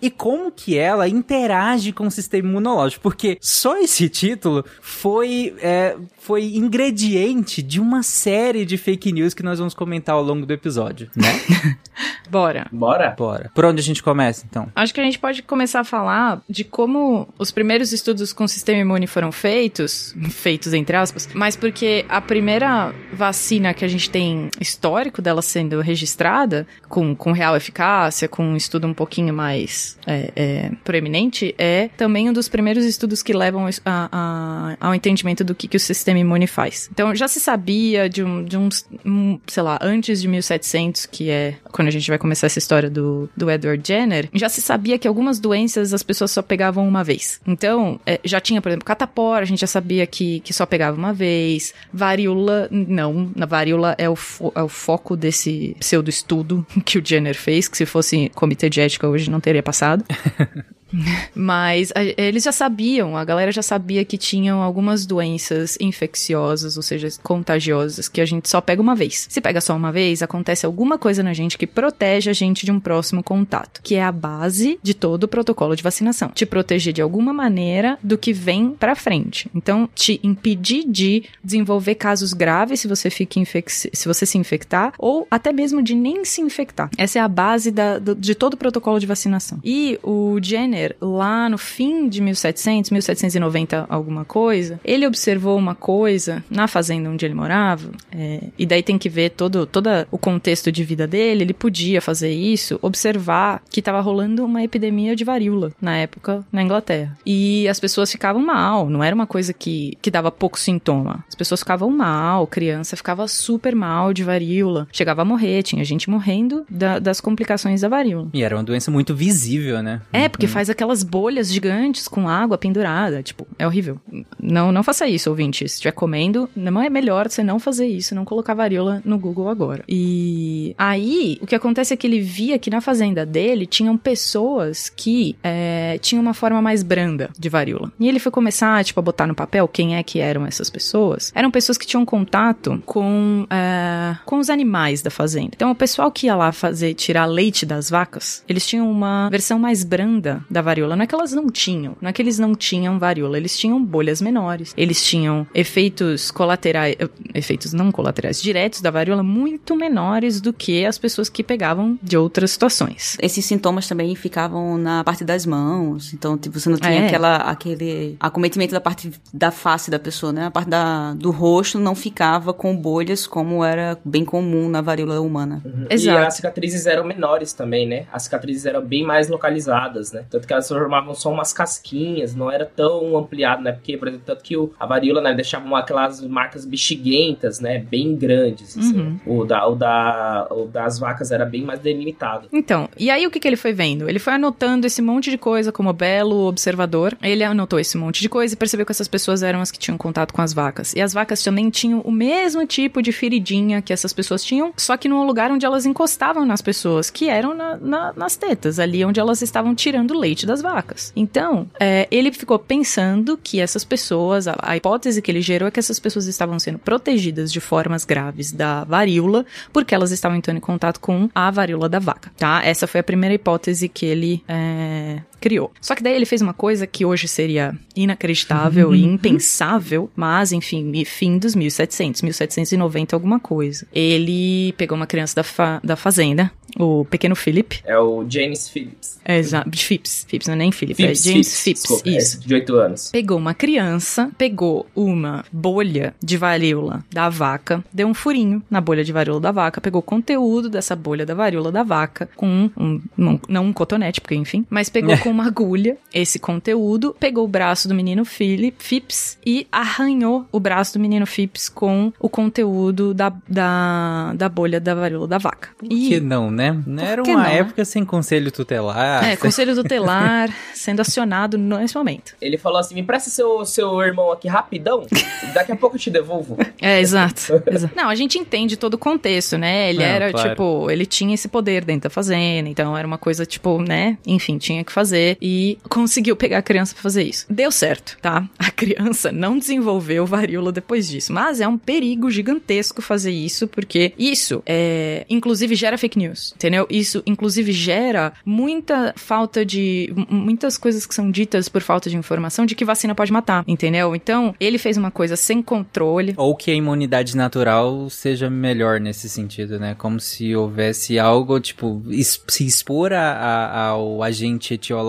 e 0.01 0.09
como 0.09 0.51
que 0.51 0.77
ela 0.77 1.07
interage 1.07 1.91
com 1.91 2.07
o 2.07 2.11
sistema 2.11 2.49
imunológico, 2.49 3.01
porque 3.01 3.37
só 3.41 3.77
esse 3.77 4.09
título 4.09 4.65
foi, 4.81 5.55
é, 5.61 5.95
foi 6.19 6.55
ingrediente 6.55 7.61
de 7.61 7.79
uma 7.79 8.03
série 8.03 8.65
de 8.65 8.77
fake 8.77 9.11
news 9.11 9.33
que 9.33 9.43
nós 9.43 9.59
vamos 9.59 9.73
comentar 9.73 10.15
ao 10.15 10.23
longo 10.23 10.45
do 10.45 10.53
episódio, 10.53 11.09
né? 11.15 11.77
Bora. 12.29 12.67
Bora? 12.71 13.15
Bora. 13.17 13.51
Por 13.53 13.65
onde 13.65 13.79
a 13.79 13.83
gente 13.83 14.03
começa, 14.03 14.45
então? 14.49 14.67
Acho 14.75 14.93
que 14.93 14.99
a 14.99 15.03
gente 15.03 15.17
pode 15.17 15.41
começar 15.41 15.79
a 15.79 15.83
falar 15.83 16.41
de 16.49 16.63
como 16.63 17.27
os 17.39 17.51
primeiros 17.51 17.93
estudos 17.93 18.33
com 18.33 18.47
sistema 18.47 18.79
imune 18.79 19.07
foram 19.07 19.31
feitos, 19.31 20.15
feitos 20.29 20.73
entre 20.73 20.95
aspas, 20.95 21.29
mas 21.33 21.55
porque 21.55 22.05
a 22.09 22.21
primeira 22.21 22.93
vacina 23.13 23.73
que 23.73 23.85
a 23.85 23.87
gente 23.87 24.09
tem 24.09 24.49
histórico 24.59 25.21
dela 25.21 25.41
sendo 25.41 25.79
registrada, 25.79 26.67
com, 26.89 27.15
com 27.15 27.31
real 27.31 27.55
eficácia, 27.55 28.27
com 28.27 28.43
um 28.43 28.55
estudo 28.55 28.87
um 28.87 28.93
pouquinho 28.93 29.33
mais 29.37 29.97
é, 30.07 30.31
é, 30.35 30.71
proeminente, 30.83 31.53
é 31.57 31.89
também 31.95 32.27
um 32.29 32.33
dos 32.33 32.49
primeiros 32.49 32.83
estudos 32.83 33.21
que 33.21 33.31
levam 33.33 33.67
a- 33.67 34.09
a- 34.11 34.77
ao 34.87 34.95
entendimento 34.95 35.43
do 35.43 35.53
que, 35.53 35.67
que 35.67 35.77
o 35.77 35.79
sistema 35.79 36.19
imune 36.19 36.47
faz. 36.47 36.89
Então 36.91 37.13
já 37.15 37.27
se 37.27 37.39
sabia 37.39 38.09
de, 38.09 38.23
um, 38.23 38.43
de 38.43 38.57
uns, 38.57 38.85
um, 39.05 39.39
sei 39.47 39.61
lá, 39.63 39.77
antes 39.81 40.19
de 40.21 40.27
1700, 40.27 41.05
que 41.05 41.29
é 41.29 41.55
quando 41.71 41.87
a 41.87 41.91
gente 41.91 42.09
vai 42.09 42.17
começar 42.17 42.47
essa 42.47 42.59
história 42.59 42.89
do, 42.89 43.29
do 43.37 43.49
Edward 43.51 43.81
Jenner, 43.87 44.27
já 44.33 44.49
se 44.49 44.61
sabia 44.61 44.97
que 44.97 45.07
algumas 45.07 45.39
doenças 45.39 45.93
as 45.93 46.01
pessoas 46.03 46.31
só 46.31 46.41
pegavam 46.41 46.87
uma 46.87 47.03
vez. 47.03 47.39
Então, 47.45 47.99
é, 48.05 48.19
já 48.23 48.39
tinha, 48.39 48.61
por 48.61 48.69
exemplo, 48.69 48.85
catapora, 48.85 49.43
a 49.43 49.45
gente 49.45 49.59
já 49.61 49.67
sabia 49.67 50.05
que, 50.07 50.39
que 50.41 50.53
só 50.53 50.65
pegava 50.65 50.97
uma 50.97 51.13
vez. 51.13 51.73
Varíola, 51.93 52.67
não. 52.71 53.29
Na 53.35 53.45
varíola 53.45 53.95
é 53.97 54.09
o, 54.09 54.15
fo- 54.15 54.51
é 54.55 54.61
o 54.63 54.69
foco 54.69 55.15
desse 55.15 55.75
pseudo-estudo 55.79 56.65
que 56.85 56.97
o 56.97 57.05
Jenner 57.05 57.35
fez, 57.35 57.67
que 57.67 57.77
se 57.77 57.85
fosse 57.85 58.29
comitê 58.33 58.69
de 58.69 58.79
ética 58.81 59.07
hoje 59.07 59.26
não 59.29 59.39
teria 59.39 59.63
passado. 59.63 60.03
Mas 61.33 61.91
a, 61.95 62.03
eles 62.21 62.43
já 62.43 62.51
sabiam, 62.51 63.15
a 63.15 63.23
galera 63.23 63.51
já 63.51 63.61
sabia 63.61 64.03
que 64.03 64.17
tinham 64.17 64.61
algumas 64.61 65.05
doenças 65.05 65.77
infecciosas, 65.79 66.77
ou 66.77 66.83
seja, 66.83 67.07
contagiosas, 67.23 68.07
que 68.07 68.21
a 68.21 68.25
gente 68.25 68.49
só 68.49 68.59
pega 68.61 68.81
uma 68.81 68.95
vez. 68.95 69.27
Se 69.29 69.41
pega 69.41 69.61
só 69.61 69.75
uma 69.75 69.91
vez, 69.91 70.21
acontece 70.21 70.65
alguma 70.65 70.97
coisa 70.97 71.23
na 71.23 71.33
gente 71.33 71.57
que 71.57 71.67
protege 71.67 72.29
a 72.29 72.33
gente 72.33 72.65
de 72.65 72.71
um 72.71 72.79
próximo 72.79 73.23
contato, 73.23 73.81
que 73.81 73.95
é 73.95 74.03
a 74.03 74.11
base 74.11 74.79
de 74.81 74.93
todo 74.93 75.23
o 75.25 75.27
protocolo 75.27 75.75
de 75.75 75.83
vacinação. 75.83 76.29
Te 76.29 76.45
proteger 76.45 76.93
de 76.93 77.01
alguma 77.01 77.33
maneira 77.33 77.97
do 78.03 78.17
que 78.17 78.33
vem 78.33 78.71
pra 78.71 78.95
frente. 78.95 79.49
Então, 79.53 79.89
te 79.93 80.19
impedir 80.23 80.85
de 80.87 81.23
desenvolver 81.43 81.95
casos 81.95 82.33
graves 82.33 82.79
se 82.79 82.87
você 82.87 83.09
fica 83.09 83.37
se 83.67 84.07
você 84.07 84.25
se 84.25 84.37
infectar, 84.37 84.93
ou 84.97 85.27
até 85.29 85.51
mesmo 85.51 85.81
de 85.81 85.93
nem 85.93 86.23
se 86.25 86.41
infectar. 86.41 86.89
Essa 86.97 87.19
é 87.19 87.21
a 87.21 87.27
base 87.27 87.71
da, 87.71 87.99
do, 87.99 88.15
de 88.15 88.33
todo 88.33 88.53
o 88.53 88.57
protocolo 88.57 88.99
de 88.99 89.05
vacinação. 89.05 89.59
E 89.63 89.99
o 90.01 90.39
Jenner, 90.41 90.76
lá 91.01 91.49
no 91.49 91.57
fim 91.57 92.07
de 92.07 92.21
1700, 92.21 92.91
1790, 92.91 93.85
alguma 93.89 94.25
coisa, 94.25 94.79
ele 94.83 95.05
observou 95.05 95.57
uma 95.57 95.75
coisa 95.75 96.43
na 96.49 96.67
fazenda 96.67 97.09
onde 97.09 97.25
ele 97.25 97.33
morava, 97.33 97.89
é, 98.11 98.43
e 98.57 98.65
daí 98.65 98.83
tem 98.83 98.97
que 98.97 99.09
ver 99.09 99.31
todo, 99.31 99.65
todo 99.65 99.89
o 100.11 100.17
contexto 100.17 100.71
de 100.71 100.83
vida 100.83 101.07
dele. 101.07 101.43
Ele 101.43 101.53
podia 101.53 102.01
fazer 102.01 102.31
isso, 102.31 102.79
observar 102.81 103.61
que 103.69 103.79
estava 103.79 104.01
rolando 104.01 104.45
uma 104.45 104.63
epidemia 104.63 105.15
de 105.15 105.23
varíola 105.23 105.71
na 105.81 105.97
época 105.97 106.45
na 106.51 106.61
Inglaterra. 106.61 107.17
E 107.25 107.67
as 107.67 107.79
pessoas 107.79 108.11
ficavam 108.11 108.41
mal, 108.41 108.89
não 108.89 109.03
era 109.03 109.15
uma 109.15 109.27
coisa 109.27 109.53
que, 109.53 109.97
que 110.01 110.11
dava 110.11 110.31
pouco 110.31 110.59
sintoma. 110.59 111.23
As 111.27 111.35
pessoas 111.35 111.61
ficavam 111.61 111.89
mal, 111.89 112.47
criança 112.47 112.95
ficava 112.95 113.27
super 113.27 113.75
mal 113.75 114.13
de 114.13 114.23
varíola, 114.23 114.87
chegava 114.91 115.21
a 115.21 115.25
morrer, 115.25 115.63
tinha 115.63 115.83
gente 115.83 116.09
morrendo 116.09 116.65
da, 116.69 116.99
das 116.99 117.21
complicações 117.21 117.81
da 117.81 117.89
varíola. 117.89 118.29
E 118.33 118.43
era 118.43 118.55
uma 118.55 118.63
doença 118.63 118.91
muito 118.91 119.15
visível, 119.15 119.81
né? 119.81 120.01
É, 120.11 120.27
porque 120.27 120.47
faz 120.47 120.66
aquelas 120.69 121.03
bolhas 121.03 121.51
gigantes 121.51 122.07
com 122.07 122.27
água 122.27 122.57
pendurada, 122.57 123.23
tipo, 123.23 123.47
é 123.57 123.65
horrível. 123.65 123.99
Não, 124.39 124.71
não 124.71 124.83
faça 124.83 125.07
isso, 125.07 125.29
ouvinte. 125.29 125.67
Se 125.67 125.75
estiver 125.75 125.91
comendo, 125.91 126.49
não 126.55 126.81
é 126.81 126.89
melhor 126.89 127.29
você 127.29 127.43
não 127.43 127.59
fazer 127.59 127.87
isso, 127.87 128.15
não 128.15 128.25
colocar 128.25 128.53
varíola 128.53 129.01
no 129.03 129.17
Google 129.17 129.49
agora. 129.49 129.83
E 129.87 130.75
aí, 130.77 131.37
o 131.41 131.47
que 131.47 131.55
acontece 131.55 131.93
é 131.93 131.97
que 131.97 132.07
ele 132.07 132.19
via 132.19 132.59
que 132.59 132.69
na 132.69 132.81
fazenda 132.81 133.25
dele 133.25 133.65
tinham 133.65 133.97
pessoas 133.97 134.89
que 134.89 135.35
é, 135.43 135.97
tinham 136.01 136.21
uma 136.21 136.33
forma 136.33 136.61
mais 136.61 136.83
branda 136.83 137.29
de 137.37 137.49
varíola. 137.49 137.91
E 137.99 138.07
ele 138.07 138.19
foi 138.19 138.31
começar, 138.31 138.83
tipo, 138.83 138.99
a 138.99 139.03
botar 139.03 139.27
no 139.27 139.35
papel 139.35 139.67
quem 139.67 139.95
é 139.95 140.03
que 140.03 140.19
eram 140.19 140.45
essas 140.45 140.69
pessoas. 140.69 141.31
Eram 141.35 141.51
pessoas 141.51 141.77
que 141.77 141.85
tinham 141.85 142.05
contato 142.05 142.81
com, 142.85 143.45
é, 143.49 144.17
com 144.25 144.39
os 144.39 144.49
animais 144.49 145.01
da 145.01 145.09
fazenda. 145.09 145.51
Então, 145.55 145.71
o 145.71 145.75
pessoal 145.75 146.11
que 146.11 146.27
ia 146.27 146.35
lá 146.35 146.51
fazer, 146.51 146.93
tirar 146.93 147.25
leite 147.25 147.65
das 147.65 147.89
vacas, 147.89 148.43
eles 148.47 148.65
tinham 148.65 148.89
uma 148.89 149.29
versão 149.29 149.59
mais 149.59 149.83
branda 149.83 150.43
da 150.57 150.61
varíola. 150.61 150.95
Não 150.95 151.03
é 151.03 151.07
que 151.07 151.13
elas 151.13 151.31
não 151.33 151.47
tinham, 151.49 151.95
não 152.01 152.09
é 152.09 152.13
que 152.13 152.21
eles 152.21 152.39
não 152.39 152.55
tinham 152.55 152.97
varíola, 152.97 153.37
eles 153.37 153.57
tinham 153.57 153.83
bolhas 153.83 154.21
menores. 154.21 154.73
Eles 154.75 155.03
tinham 155.05 155.45
efeitos 155.53 156.31
colaterais, 156.31 156.95
efeitos 157.33 157.73
não 157.73 157.91
colaterais, 157.91 158.41
diretos 158.41 158.81
da 158.81 158.89
varíola 158.89 159.21
muito 159.21 159.75
menores 159.75 160.41
do 160.41 160.51
que 160.51 160.85
as 160.85 160.97
pessoas 160.97 161.29
que 161.29 161.43
pegavam 161.43 161.97
de 162.01 162.17
outras 162.17 162.51
situações. 162.51 163.17
Esses 163.21 163.45
sintomas 163.45 163.87
também 163.87 164.15
ficavam 164.15 164.77
na 164.77 165.03
parte 165.03 165.23
das 165.23 165.45
mãos, 165.45 166.13
então 166.13 166.37
tipo, 166.37 166.59
você 166.59 166.69
não 166.69 166.77
tinha 166.77 167.01
É. 167.01 167.05
aquela, 167.07 167.35
aquele 167.37 168.15
acometimento 168.19 168.73
da 168.73 168.81
parte 168.81 169.11
da 169.33 169.51
face 169.51 169.91
da 169.91 169.99
pessoa, 169.99 170.33
né? 170.33 170.45
A 170.47 170.51
parte 170.51 170.69
da, 170.69 171.13
do 171.13 171.29
rosto 171.31 171.77
não 171.79 171.93
ficava 171.93 172.53
com 172.53 172.75
bolhas 172.75 173.27
como 173.27 173.63
era 173.63 173.97
bem 174.03 174.25
comum 174.25 174.67
na 174.69 174.81
varíola 174.81 175.19
humana. 175.21 175.61
E 175.89 175.93
Exato. 175.93 176.25
as 176.27 176.33
cicatrizes 176.35 176.85
eram 176.87 177.03
menores 177.03 177.53
também, 177.53 177.87
né? 177.87 178.05
As 178.11 178.23
cicatrizes 178.23 178.65
eram 178.65 178.83
bem 178.83 179.03
mais 179.05 179.27
localizadas, 179.29 180.11
né? 180.11 180.23
Tanto 180.29 180.46
que 180.47 180.53
elas 180.53 180.67
formavam 180.67 181.13
só 181.13 181.29
umas 181.31 181.51
casquinhas, 181.53 182.33
não 182.33 182.49
era 182.51 182.65
tão 182.65 183.17
ampliado, 183.17 183.61
né? 183.61 183.71
Porque, 183.73 183.97
por 183.97 184.07
exemplo, 184.07 184.25
tanto 184.25 184.43
que 184.43 184.55
o, 184.57 184.71
a 184.79 184.85
varíola, 184.85 185.21
né, 185.21 185.33
deixava 185.33 185.77
aquelas 185.77 186.21
marcas 186.25 186.65
bexiguentas, 186.65 187.59
né? 187.59 187.79
Bem 187.79 188.15
grandes, 188.15 188.77
assim. 188.77 188.97
Uhum. 188.97 189.19
O, 189.25 189.45
da, 189.45 189.67
o, 189.67 189.75
da, 189.75 190.47
o 190.51 190.65
das 190.65 190.97
vacas 190.99 191.31
era 191.31 191.45
bem 191.45 191.63
mais 191.63 191.79
delimitado. 191.79 192.47
Então, 192.51 192.89
e 192.97 193.09
aí 193.09 193.25
o 193.27 193.31
que, 193.31 193.39
que 193.39 193.47
ele 193.47 193.55
foi 193.57 193.73
vendo? 193.73 194.09
Ele 194.09 194.19
foi 194.19 194.33
anotando 194.33 194.87
esse 194.87 195.01
monte 195.01 195.29
de 195.29 195.37
coisa 195.37 195.71
como 195.71 195.91
belo 195.93 196.47
observador. 196.47 197.15
Ele 197.21 197.43
anotou 197.43 197.79
esse 197.79 197.97
monte 197.97 198.21
de 198.21 198.29
coisa 198.29 198.53
e 198.53 198.57
percebeu 198.57 198.85
que 198.85 198.91
essas 198.91 199.07
pessoas 199.07 199.43
eram 199.43 199.61
as 199.61 199.71
que 199.71 199.79
tinham 199.79 199.97
contato 199.97 200.33
com 200.33 200.41
as 200.41 200.53
vacas. 200.53 200.93
E 200.93 201.01
as 201.01 201.13
vacas 201.13 201.43
também 201.43 201.69
tinham 201.69 201.99
o 202.01 202.11
mesmo 202.11 202.65
tipo 202.65 203.01
de 203.01 203.11
feridinha 203.11 203.81
que 203.81 203.93
essas 203.93 204.13
pessoas 204.13 204.43
tinham, 204.43 204.73
só 204.77 204.95
que 204.97 205.09
num 205.09 205.25
lugar 205.25 205.51
onde 205.51 205.65
elas 205.65 205.85
encostavam 205.85 206.45
nas 206.45 206.61
pessoas, 206.61 207.09
que 207.09 207.29
eram 207.29 207.53
na- 207.53 207.77
na- 207.77 208.13
nas 208.15 208.35
tetas, 208.35 208.79
ali 208.79 209.03
onde 209.03 209.19
elas 209.19 209.41
estavam 209.41 209.75
tirando 209.75 210.11
o 210.11 210.19
leite 210.37 210.45
das 210.45 210.61
vacas. 210.61 211.11
Então, 211.15 211.67
é, 211.79 212.07
ele 212.11 212.31
ficou 212.31 212.59
pensando 212.59 213.37
que 213.41 213.59
essas 213.59 213.83
pessoas, 213.83 214.47
a, 214.47 214.55
a 214.61 214.77
hipótese 214.77 215.21
que 215.21 215.31
ele 215.31 215.41
gerou 215.41 215.67
é 215.67 215.71
que 215.71 215.79
essas 215.79 215.99
pessoas 215.99 216.27
estavam 216.27 216.59
sendo 216.59 216.77
protegidas 216.77 217.51
de 217.51 217.59
formas 217.59 218.05
graves 218.05 218.51
da 218.51 218.83
varíola, 218.83 219.45
porque 219.73 219.95
elas 219.95 220.11
estavam 220.11 220.37
entrando 220.37 220.57
em 220.57 220.61
contato 220.61 220.99
com 220.99 221.29
a 221.33 221.49
varíola 221.49 221.89
da 221.89 221.99
vaca, 221.99 222.31
tá? 222.37 222.61
Essa 222.63 222.85
foi 222.85 222.99
a 222.99 223.03
primeira 223.03 223.33
hipótese 223.33 223.89
que 223.89 224.05
ele 224.05 224.43
é, 224.47 225.21
criou. 225.39 225.71
Só 225.81 225.95
que 225.95 226.03
daí 226.03 226.13
ele 226.15 226.25
fez 226.25 226.41
uma 226.41 226.53
coisa 226.53 226.85
que 226.87 227.05
hoje 227.05 227.27
seria 227.27 227.75
inacreditável 227.95 228.93
e 228.95 229.03
impensável, 229.05 230.09
mas 230.15 230.51
enfim, 230.51 231.03
fim 231.05 231.37
dos 231.37 231.55
1700, 231.55 232.21
1790 232.21 233.15
alguma 233.15 233.39
coisa. 233.39 233.85
Ele 233.93 234.73
pegou 234.77 234.95
uma 234.95 235.07
criança 235.07 235.35
da, 235.35 235.43
fa- 235.43 235.79
da 235.83 235.95
fazenda, 235.95 236.51
o 236.79 237.05
pequeno 237.05 237.35
Philip, 237.35 237.79
É 237.85 237.97
o 237.97 238.25
James 238.29 238.69
Phillips. 238.69 239.19
é, 239.25 239.37
exa- 239.37 239.65
Phipps, 239.73 240.25
Phipps 240.27 240.47
não 240.47 240.53
é 240.53 240.57
nem 240.57 240.71
Philip, 240.71 240.95
Phipps, 241.01 241.25
é 241.25 241.31
James 241.31 241.61
Phipps, 241.61 241.81
desculpa, 241.83 242.09
é 242.09 242.11
isso. 242.11 242.37
esse 242.37 242.47
de 242.47 242.53
8 242.53 242.75
anos. 242.75 243.09
Pegou 243.11 243.37
uma 243.37 243.53
criança, 243.53 244.29
pegou 244.37 244.85
uma 244.95 245.43
bolha 245.51 246.13
de 246.23 246.37
varíola 246.37 247.03
da 247.11 247.29
vaca, 247.29 247.83
deu 247.93 248.07
um 248.07 248.13
furinho 248.13 248.61
na 248.69 248.79
bolha 248.81 249.03
de 249.03 249.11
varíola 249.11 249.39
da 249.39 249.51
vaca, 249.51 249.81
pegou 249.81 250.01
conteúdo 250.01 250.69
dessa 250.69 250.95
bolha 250.95 251.25
da 251.25 251.33
varíola 251.33 251.71
da 251.71 251.83
vaca 251.83 252.29
com 252.35 252.47
um, 252.47 252.71
um- 252.77 253.01
um- 253.17 253.39
não 253.47 253.65
um 253.65 253.73
cotonete, 253.73 254.21
porque 254.21 254.35
enfim, 254.35 254.65
mas 254.69 254.89
pegou 254.89 255.17
com 255.27 255.31
uma 255.31 255.47
agulha 255.47 255.97
esse 256.13 256.39
conteúdo, 256.39 257.13
pegou 257.19 257.43
o 257.43 257.47
braço 257.49 257.87
do 257.87 257.93
menino 257.93 258.23
Philip, 258.23 258.81
Phipps 258.81 259.37
e 259.45 259.67
arranhou 259.69 260.45
o 260.53 260.59
braço 260.59 260.93
do 260.93 260.99
menino 261.01 261.27
Phipps 261.27 261.67
com 261.67 262.13
o 262.17 262.29
conteúdo 262.29 263.13
da, 263.13 263.33
da, 263.47 264.31
da 264.33 264.47
bolha 264.47 264.79
da 264.79 264.95
varíola 264.95 265.27
da 265.27 265.37
vaca. 265.37 265.69
Por 265.77 265.89
que 265.89 266.21
não, 266.21 266.49
né? 266.49 266.81
Não 266.87 267.03
era 267.03 267.21
uma 267.21 267.33
não, 267.33 267.41
né? 267.41 267.57
época 267.57 267.83
sem 267.83 268.05
conselho 268.05 268.49
tutelar. 268.51 269.25
É, 269.25 269.35
conselho 269.35 269.75
tutelar 269.75 270.49
sendo 270.73 271.01
acionado 271.01 271.57
nesse 271.57 271.97
momento. 271.97 272.33
Ele 272.41 272.57
falou 272.57 272.79
assim: 272.79 272.95
me 272.95 273.03
presta 273.03 273.29
seu, 273.29 273.65
seu 273.65 274.01
irmão 274.01 274.31
aqui 274.31 274.47
rapidão, 274.47 275.05
daqui 275.53 275.73
a 275.73 275.75
pouco 275.75 275.97
eu 275.97 275.99
te 275.99 276.09
devolvo. 276.09 276.57
É, 276.79 276.99
exato, 277.01 277.61
exato. 277.65 277.95
Não, 277.95 278.07
a 278.07 278.13
gente 278.13 278.37
entende 278.37 278.77
todo 278.77 278.93
o 278.93 278.97
contexto, 278.99 279.57
né? 279.57 279.89
Ele 279.89 279.97
Não, 279.97 280.05
era, 280.05 280.31
claro. 280.31 280.49
tipo, 280.49 280.91
ele 280.91 281.07
tinha 281.07 281.33
esse 281.33 281.47
poder 281.47 281.83
dentro 281.83 282.03
da 282.03 282.09
fazenda, 282.09 282.69
então 282.69 282.95
era 282.95 283.05
uma 283.05 283.17
coisa, 283.17 283.47
tipo, 283.47 283.81
né? 283.81 284.17
Enfim, 284.25 284.59
tinha 284.59 284.83
que 284.83 284.91
fazer 284.91 285.16
e 285.41 285.77
conseguiu 285.89 286.35
pegar 286.35 286.59
a 286.59 286.61
criança 286.61 286.93
pra 286.93 287.03
fazer 287.03 287.23
isso. 287.23 287.45
Deu 287.49 287.71
certo, 287.71 288.17
tá? 288.21 288.47
A 288.59 288.69
criança 288.71 289.31
não 289.31 289.57
desenvolveu 289.57 290.25
varíola 290.25 290.71
depois 290.71 291.07
disso, 291.07 291.31
mas 291.33 291.59
é 291.61 291.67
um 291.67 291.77
perigo 291.77 292.29
gigantesco 292.29 293.01
fazer 293.01 293.31
isso, 293.31 293.67
porque 293.67 294.13
isso, 294.17 294.61
é, 294.65 295.25
inclusive, 295.29 295.75
gera 295.75 295.97
fake 295.97 296.17
news, 296.17 296.53
entendeu? 296.55 296.85
Isso, 296.89 297.21
inclusive, 297.25 297.71
gera 297.71 298.33
muita 298.45 299.13
falta 299.15 299.65
de. 299.65 300.13
muitas 300.29 300.77
coisas 300.77 301.05
que 301.05 301.13
são 301.15 301.29
ditas 301.31 301.67
por 301.69 301.81
falta 301.81 302.09
de 302.09 302.17
informação 302.17 302.65
de 302.65 302.75
que 302.75 302.85
vacina 302.85 303.15
pode 303.15 303.31
matar, 303.31 303.63
entendeu? 303.67 304.15
Então, 304.15 304.53
ele 304.59 304.77
fez 304.77 304.97
uma 304.97 305.11
coisa 305.11 305.35
sem 305.35 305.61
controle. 305.61 306.33
Ou 306.37 306.55
que 306.55 306.71
a 306.71 306.73
imunidade 306.73 307.35
natural 307.35 308.09
seja 308.09 308.49
melhor 308.49 308.99
nesse 308.99 309.29
sentido, 309.29 309.79
né? 309.79 309.95
Como 309.97 310.19
se 310.19 310.55
houvesse 310.55 311.17
algo, 311.19 311.59
tipo, 311.59 312.01
se 312.47 312.65
expor 312.65 313.13
a- 313.13 313.31
a- 313.33 313.81
ao 313.87 314.21
agente 314.23 314.73
etiológico 314.73 315.06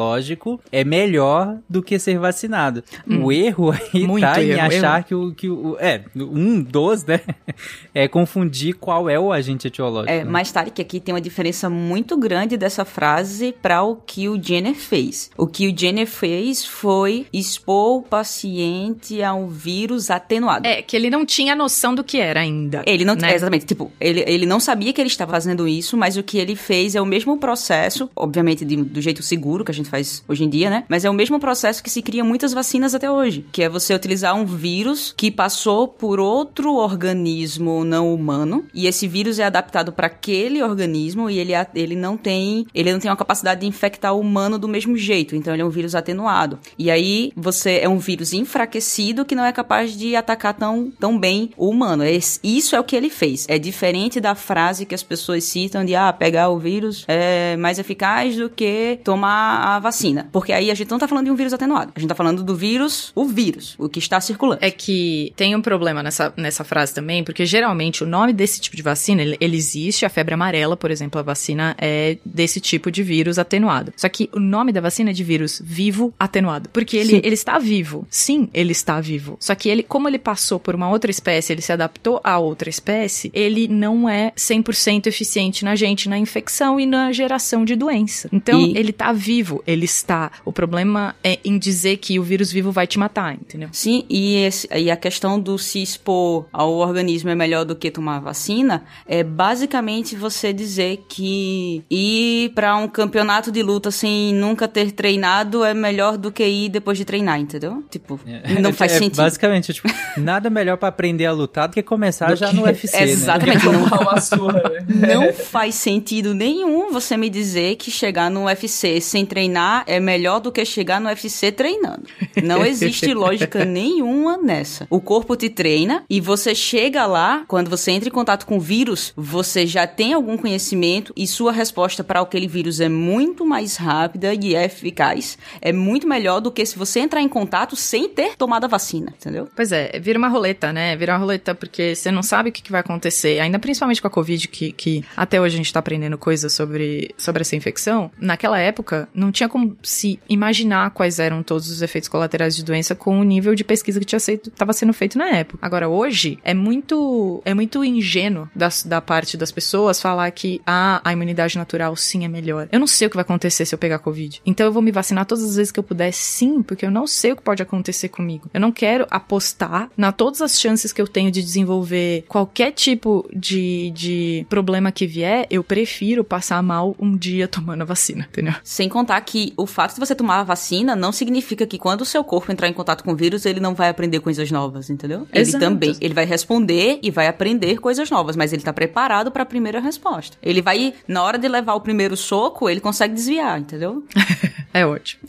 é 0.73 0.85
melhor 0.85 1.59
do 1.69 1.83
que 1.83 1.99
ser 1.99 2.19
vacinado. 2.19 2.83
O 3.07 3.33
erro 3.33 3.71
aí 3.73 3.79
Hum. 4.05 4.07
Muito 4.09 4.23
tá 4.23 4.43
em 4.43 4.51
erro, 4.51 4.61
achar 4.61 5.05
que 5.05 5.15
o, 5.15 5.33
que 5.35 5.49
o. 5.49 5.77
É, 5.79 6.03
um 6.17 6.63
dos, 6.63 7.05
né? 7.05 7.21
É 7.95 8.07
confundir 8.07 8.75
qual 8.75 9.09
é 9.11 9.19
o 9.19 9.33
agente 9.33 9.67
etiológico. 9.67 10.13
É, 10.13 10.19
né? 10.25 10.31
mas 10.31 10.53
Tarek, 10.53 10.81
aqui 10.81 11.01
tem 11.01 11.13
uma 11.13 11.21
diferença 11.21 11.69
muito 11.69 12.17
grande 12.17 12.57
dessa 12.57 12.85
frase 12.85 13.53
para 13.61 13.83
o 13.83 13.97
que 13.97 14.29
o 14.29 14.41
Jenner 14.41 14.75
fez. 14.75 15.31
O 15.37 15.47
que 15.47 15.67
o 15.67 15.77
Jenner 15.77 16.07
fez 16.07 16.65
foi 16.65 17.27
expor 17.33 17.99
o 17.99 18.03
paciente 18.03 19.21
a 19.23 19.35
um 19.35 19.49
vírus 19.49 20.11
atenuado. 20.11 20.67
É, 20.67 20.81
que 20.83 20.97
ele 20.97 21.11
não 21.11 21.27
tinha 21.27 21.55
noção 21.57 21.95
do 21.95 22.05
que 22.05 22.19
era 22.19 22.41
ainda. 22.41 22.83
Ele 22.87 23.05
não, 23.05 23.15
né? 23.15 23.33
é, 23.33 23.35
exatamente, 23.35 23.67
tipo, 23.67 23.91
ele, 24.01 24.23
ele 24.27 24.47
não 24.47 24.61
sabia 24.61 24.93
que 24.93 25.01
ele 25.01 25.09
estava 25.09 25.33
fazendo 25.33 25.67
isso, 25.67 25.97
mas 25.97 26.17
o 26.17 26.23
que 26.23 26.39
ele 26.39 26.55
fez 26.55 26.95
é 26.95 27.01
o 27.01 27.07
mesmo 27.07 27.37
processo, 27.39 28.09
obviamente 28.15 28.65
de- 28.65 28.77
do 28.77 29.01
jeito 29.01 29.23
seguro 29.23 29.65
que 29.65 29.71
a 29.71 29.75
gente 29.75 29.88
faz 29.89 30.23
hoje 30.29 30.45
em 30.45 30.49
dia, 30.49 30.71
né? 30.71 30.85
Mas 30.89 31.05
é 31.05 31.11
o 31.11 31.15
mesmo 31.15 31.41
processo 31.41 31.83
que 31.83 31.91
se 31.91 32.03
cria 32.03 32.25
muitas 32.25 32.53
vacinas 32.53 32.95
até 32.95 33.11
hoje, 33.11 33.47
que 33.53 33.63
é 33.63 33.69
você 33.69 33.95
utilizar 33.95 34.35
um 34.35 34.45
vírus 34.45 35.15
que 35.17 35.31
passou 35.31 35.89
por 35.89 36.21
outro 36.21 36.75
organismo 36.75 37.85
não 37.85 38.13
humano 38.13 38.65
e 38.73 38.87
esse 38.87 39.09
vírus 39.09 39.39
é 39.39 39.45
adaptado 39.45 39.93
para 39.93 40.07
aquele 40.07 40.63
organismo 40.63 41.31
e 41.31 41.39
ele, 41.39 41.53
ele 41.75 41.97
não 41.97 42.17
tem 42.17 42.67
ele 42.75 42.93
não 42.93 43.01
tem 43.01 43.11
uma 43.11 43.17
capacidade 43.17 43.61
de 43.61 43.67
infectar 43.67 44.15
o 44.15 44.21
humano 44.21 44.59
do 44.59 44.69
mesmo 44.69 44.97
jeito, 44.97 45.35
então 45.35 45.53
ele 45.53 45.63
é 45.63 45.65
um 45.65 45.71
vírus 45.71 45.95
atenuado. 45.95 46.59
E 46.79 46.91
aí 46.91 47.33
você 47.37 47.81
é 47.83 47.89
um 47.89 47.99
vírus 47.99 48.33
enfraquecido 48.33 49.25
que 49.25 49.35
não 49.35 49.45
é 49.45 49.53
capaz 49.53 49.97
de 49.97 50.15
atacar 50.15 50.55
tão, 50.55 50.93
tão 50.99 51.19
bem 51.19 51.51
o 51.57 51.69
humano. 51.69 52.05
Isso 52.43 52.77
é 52.77 52.81
o 52.81 52.85
que 52.85 52.97
ele 52.97 53.11
fez. 53.11 53.47
É 53.49 53.59
diferente 53.59 54.21
da 54.21 54.35
frase 54.35 54.87
que 54.87 54.95
as 54.95 55.03
pessoas 55.03 55.45
citam 55.45 55.85
de 55.85 55.95
ah, 55.95 56.13
pegar 56.13 56.49
o 56.49 56.59
vírus 56.59 57.05
é 57.07 57.57
mais 57.57 57.79
eficaz 57.79 58.37
do 58.37 58.49
que 58.49 59.01
tomar 59.03 59.77
a 59.77 59.78
vacina. 59.79 60.29
Porque 60.33 60.53
aí 60.53 60.71
a 60.71 60.75
gente 60.75 60.91
não 60.91 60.99
tá 60.99 61.09
falando 61.09 61.27
de 61.27 61.31
um 61.31 61.37
vírus 61.37 61.53
atenuado. 61.53 61.93
A 61.95 62.01
gente 62.01 62.09
tá 62.09 62.15
falando 62.15 62.43
do 62.43 62.55
vírus, 62.55 63.13
o 63.15 63.25
vírus, 63.25 63.75
o 63.79 63.89
que 63.89 63.99
está 63.99 64.21
circulando. 64.21 64.59
É 64.63 64.71
que 64.71 65.33
tem 65.37 65.55
um 65.55 65.63
problema 65.63 66.03
nessa, 66.03 66.33
nessa 66.37 66.65
frase 66.65 66.95
também, 66.95 67.25
porque 67.25 67.45
geralmente 67.47 68.03
o 68.03 68.07
nome 68.07 68.33
desse 68.33 68.61
tipo 68.61 68.77
de 68.77 68.83
vacina, 68.83 69.23
ele, 69.23 69.37
ele 69.41 69.57
existe, 69.57 70.05
a 70.05 70.09
febre 70.09 70.35
amarela, 70.35 70.77
por 70.77 70.91
exemplo, 70.91 71.19
a 71.19 71.23
vacina 71.23 71.77
é 71.79 72.19
desse 72.25 72.61
tipo 72.61 72.91
de 72.91 73.03
vírus 73.03 73.39
atenuado. 73.39 73.93
Só 73.97 74.09
que 74.09 74.29
o 74.33 74.41
nome 74.41 74.73
da 74.73 74.81
vacina 74.81 75.11
é 75.11 75.13
de 75.13 75.25
vírus 75.25 75.61
vivo 75.65 76.13
atenuado. 76.19 76.69
Porque 76.73 76.97
ele, 76.97 77.17
ele 77.17 77.35
está 77.35 77.59
vivo. 77.59 78.07
Sim, 78.11 78.49
ele 78.53 78.73
está 78.73 79.01
vivo. 79.01 79.37
Só 79.41 79.55
que 79.55 79.69
ele, 79.69 79.83
como 79.83 80.09
ele 80.09 80.19
passou 80.19 80.59
por 80.59 80.75
uma 80.75 80.89
outra 80.89 81.11
espécie, 81.11 81.53
ele 81.53 81.63
se 81.63 81.73
adaptou 81.73 82.21
a 82.25 82.39
outra 82.39 82.69
espécie, 82.69 83.31
ele 83.35 83.69
não 83.69 84.09
é 84.09 84.33
100% 84.37 85.07
eficiente 85.07 85.65
na 85.65 85.75
gente, 85.75 86.09
na 86.09 86.19
infecção 86.19 86.79
e 86.79 86.87
na 86.87 87.13
geração 87.13 87.65
de 87.65 87.77
doença. 87.77 88.29
Então, 88.33 88.61
e... 88.61 88.77
ele 88.77 88.91
está 88.91 89.13
vivo, 89.13 89.63
ele 89.69 89.85
está. 89.85 90.33
O 90.47 90.53
problema 90.53 91.15
é 91.23 91.39
em 91.45 91.59
dizer 91.59 91.99
que 91.99 92.19
o 92.19 92.23
vírus 92.23 92.51
vivo 92.51 92.73
vai 92.73 92.87
te 92.87 92.99
matar, 92.99 93.35
entendeu? 93.35 93.69
Sim, 93.71 94.05
e, 94.09 94.37
esse, 94.37 94.67
e 94.75 94.91
a 94.91 94.97
questão 94.97 95.39
do 95.39 95.59
se 95.59 95.83
expor 95.83 96.47
ao 96.51 96.73
organismo 96.73 97.29
é 97.29 97.35
melhor 97.35 97.67
do 97.67 97.77
que 97.77 97.91
tomar 97.91 98.19
vacina 98.19 98.83
é 99.07 99.23
basicamente 99.23 100.17
você 100.17 100.55
dizer 100.55 101.05
que 101.07 101.85
ir 101.91 102.51
para 102.55 102.75
um 102.77 102.89
campeonato 102.89 103.53
de 103.53 103.63
luta 103.63 103.91
sem 103.91 104.33
nunca 104.33 104.67
ter 104.67 104.91
treinado 104.93 105.63
é 105.63 105.75
melhor 105.75 106.17
do 106.17 106.33
que 106.33 106.47
ir 106.47 106.71
depois 106.71 106.97
de 106.97 107.05
treinar, 107.05 107.39
entendeu? 107.39 107.85
Tipo, 107.91 108.19
é, 108.27 108.59
não 108.59 108.73
faz 108.73 108.93
é, 108.93 108.99
sentido. 108.99 109.17
Basicamente, 109.17 109.75
tipo, 109.75 109.89
nada 110.17 110.49
melhor 110.49 110.79
para 110.79 110.89
aprender 110.89 111.27
a 111.27 111.33
lutar 111.33 111.69
do 111.69 111.75
que 111.75 111.83
começar 111.83 112.31
do 112.31 112.37
já 112.37 112.49
que... 112.49 112.57
no 112.57 112.63
UFC, 112.63 112.97
né? 112.97 113.03
Exatamente. 113.03 113.59
Né? 113.69 114.85
Não, 114.89 115.25
não 115.27 115.33
faz 115.33 115.75
sentido 115.75 116.33
nenhum 116.33 116.93
você 116.93 117.17
me 117.17 117.29
dizer 117.29 117.77
que 117.77 117.91
chegar 117.91 118.31
no 118.31 118.45
UFC 118.45 119.01
sem 119.01 119.27
treinar 119.27 119.58
é 119.87 120.01
melhor 120.01 120.41
do 120.41 120.53
que 120.53 120.65
chegar 120.65 121.01
no 121.01 121.09
UFC 121.09 121.53
treinando. 121.53 122.05
Não 122.43 122.65
existe 122.65 123.13
lógica 123.15 123.65
nenhuma 123.65 124.37
nessa. 124.37 124.87
O 124.91 125.01
corpo 125.01 125.37
te 125.37 125.49
treina 125.49 126.05
e 126.09 126.21
você 126.21 126.55
chega 126.55 127.07
lá, 127.07 127.45
quando 127.49 127.69
você 127.69 127.91
entra 127.91 128.09
em 128.09 128.13
contato 128.13 128.47
com 128.47 128.59
o 128.59 128.61
vírus, 128.61 129.13
você 129.17 129.67
já 129.67 129.87
tem 129.87 130.13
algum 130.13 130.37
conhecimento 130.37 131.13
e 131.17 131.27
sua 131.27 131.53
resposta 131.53 132.05
para 132.05 132.21
aquele 132.21 132.47
vírus 132.47 132.81
é 132.81 132.89
muito 132.89 133.45
mais 133.45 133.77
rápida 133.77 134.35
e 134.35 134.55
é 134.55 134.65
eficaz. 134.65 135.39
É 135.61 135.73
muito 135.73 136.07
melhor 136.07 136.41
do 136.41 136.51
que 136.51 136.65
se 136.65 136.79
você 136.79 137.01
entrar 137.01 137.21
em 137.21 137.29
contato 137.29 137.77
sem 137.77 138.09
ter 138.09 138.37
tomado 138.37 138.65
a 138.65 138.69
vacina, 138.69 139.13
entendeu? 139.17 139.49
Pois 139.55 139.73
é, 139.73 139.99
vira 139.99 140.19
uma 140.19 140.29
roleta, 140.29 140.73
né? 140.73 140.97
Vira 140.97 141.13
uma 141.13 141.19
roleta 141.19 141.55
porque 141.55 141.95
você 141.95 142.11
não 142.11 142.23
sabe 142.23 142.51
o 142.51 142.53
que, 142.53 142.63
que 142.63 142.71
vai 142.71 142.81
acontecer, 142.81 143.41
ainda 143.41 143.59
principalmente 143.59 144.01
com 144.01 144.09
a 144.09 144.11
Covid, 144.11 144.49
que, 144.49 144.73
que 144.73 145.05
até 145.17 145.41
hoje 145.41 145.55
a 145.55 145.59
gente 145.59 145.73
tá 145.73 145.81
aprendendo 145.81 146.19
coisas 146.19 146.53
sobre, 146.53 147.15
sobre 147.17 147.43
essa 147.43 147.57
infecção. 147.57 148.11
Naquela 148.19 148.59
época, 148.59 149.09
não 149.15 149.33
tinha 149.33 149.48
como 149.49 149.77
se 149.83 150.19
imaginar 150.29 150.91
quais 150.91 151.19
eram 151.19 151.43
todos 151.43 151.71
os 151.71 151.83
efeitos 151.83 152.09
colaterais 152.09 152.57
de 152.57 152.65
doença 152.65 152.95
com 152.95 153.19
o 153.21 153.25
nível 153.25 153.55
de 153.55 153.65
pesquisa 153.65 153.99
que 153.99 154.07
tinha 154.07 154.21
sido, 154.21 154.51
tava 154.51 154.73
sendo 154.73 154.93
feito 154.93 155.19
na 155.19 155.29
época. 155.29 155.59
Agora, 155.61 155.89
hoje, 155.89 156.39
é 156.45 156.55
muito, 156.55 157.43
é 157.45 157.55
muito 157.55 157.85
ingênuo 157.85 158.49
da, 158.55 158.69
da 158.85 159.01
parte 159.01 159.37
das 159.37 159.51
pessoas 159.51 160.01
falar 160.01 160.31
que 160.31 160.61
ah, 160.67 161.01
a 161.05 161.13
imunidade 161.13 161.57
natural 161.57 161.95
sim 161.97 162.25
é 162.25 162.29
melhor. 162.29 162.69
Eu 162.71 162.81
não 162.81 162.87
sei 162.87 163.07
o 163.07 163.11
que 163.11 163.17
vai 163.17 163.23
acontecer 163.23 163.65
se 163.65 163.75
eu 163.75 163.79
pegar 163.79 163.99
Covid. 163.99 164.41
Então 164.45 164.67
eu 164.67 164.73
vou 164.73 164.83
me 164.83 164.91
vacinar 164.91 165.27
todas 165.27 165.45
as 165.45 165.57
vezes 165.57 165.73
que 165.73 165.79
eu 165.79 165.85
puder, 165.85 166.13
sim, 166.13 166.63
porque 166.63 166.85
eu 166.85 166.91
não 166.91 167.07
sei 167.07 167.33
o 167.33 167.37
que 167.37 167.43
pode 167.43 167.63
acontecer 167.63 168.09
comigo. 168.09 168.51
Eu 168.53 168.61
não 168.61 168.73
quero 168.73 169.07
apostar 169.11 169.91
na 169.97 170.13
todas 170.13 170.43
as 170.43 170.61
chances 170.61 170.93
que 170.93 171.01
eu 171.01 171.07
tenho 171.07 171.31
de 171.31 171.43
desenvolver 171.43 172.25
qualquer 172.29 172.73
tipo 172.73 173.29
de, 173.35 173.91
de 173.91 174.47
problema 174.49 174.93
que 174.93 175.07
vier. 175.07 175.47
Eu 175.51 175.63
prefiro 175.63 176.25
passar 176.25 176.63
mal 176.63 176.95
um 176.99 177.17
dia 177.17 177.49
tomando 177.49 177.83
a 177.83 177.85
vacina, 177.85 178.27
entendeu? 178.29 178.55
Sem 178.63 178.89
contar 178.89 179.17
que 179.29 179.53
o 179.59 179.67
fato 179.67 179.93
de 179.93 180.01
você 180.01 180.15
tomar 180.15 180.41
a 180.41 180.43
vacina 180.43 180.97
não 180.97 181.13
significa 181.13 181.67
que 181.67 181.79
quando 181.79 182.01
o 182.01 182.05
seu 182.07 182.25
corpo 182.25 182.51
entrar 182.51 182.67
em 182.67 182.73
contato 182.73 183.05
com 183.05 183.13
o 183.13 183.17
vírus, 183.17 183.45
ele 183.45 183.61
não 183.61 183.75
vai 183.75 183.91
aprender 183.91 184.21
coisas 184.21 184.51
novas, 184.51 184.89
entendeu? 184.89 185.29
Exato. 185.35 185.57
Ele 185.57 185.59
também, 185.59 185.97
ele 186.01 186.15
vai 186.15 186.25
responder 186.25 186.99
e 187.03 187.11
vai 187.11 187.27
aprender 187.27 187.77
coisas 187.77 188.09
novas, 188.09 188.37
mas 188.37 188.55
ele 188.55 188.63
tá 188.63 188.73
preparado 188.73 189.31
para 189.31 189.43
a 189.43 189.47
primeira 189.47 189.81
resposta. 189.81 190.39
Ele 190.43 190.63
vai, 190.63 190.95
na 191.07 191.23
hora 191.23 191.37
de 191.37 191.47
levar 191.47 191.75
o 191.75 191.81
primeiro 191.83 192.17
soco, 192.17 192.71
ele 192.71 192.81
consegue 192.81 193.13
desviar, 193.13 193.61
entendeu? 193.61 194.03
é 194.73 194.87
ótimo. 194.87 195.21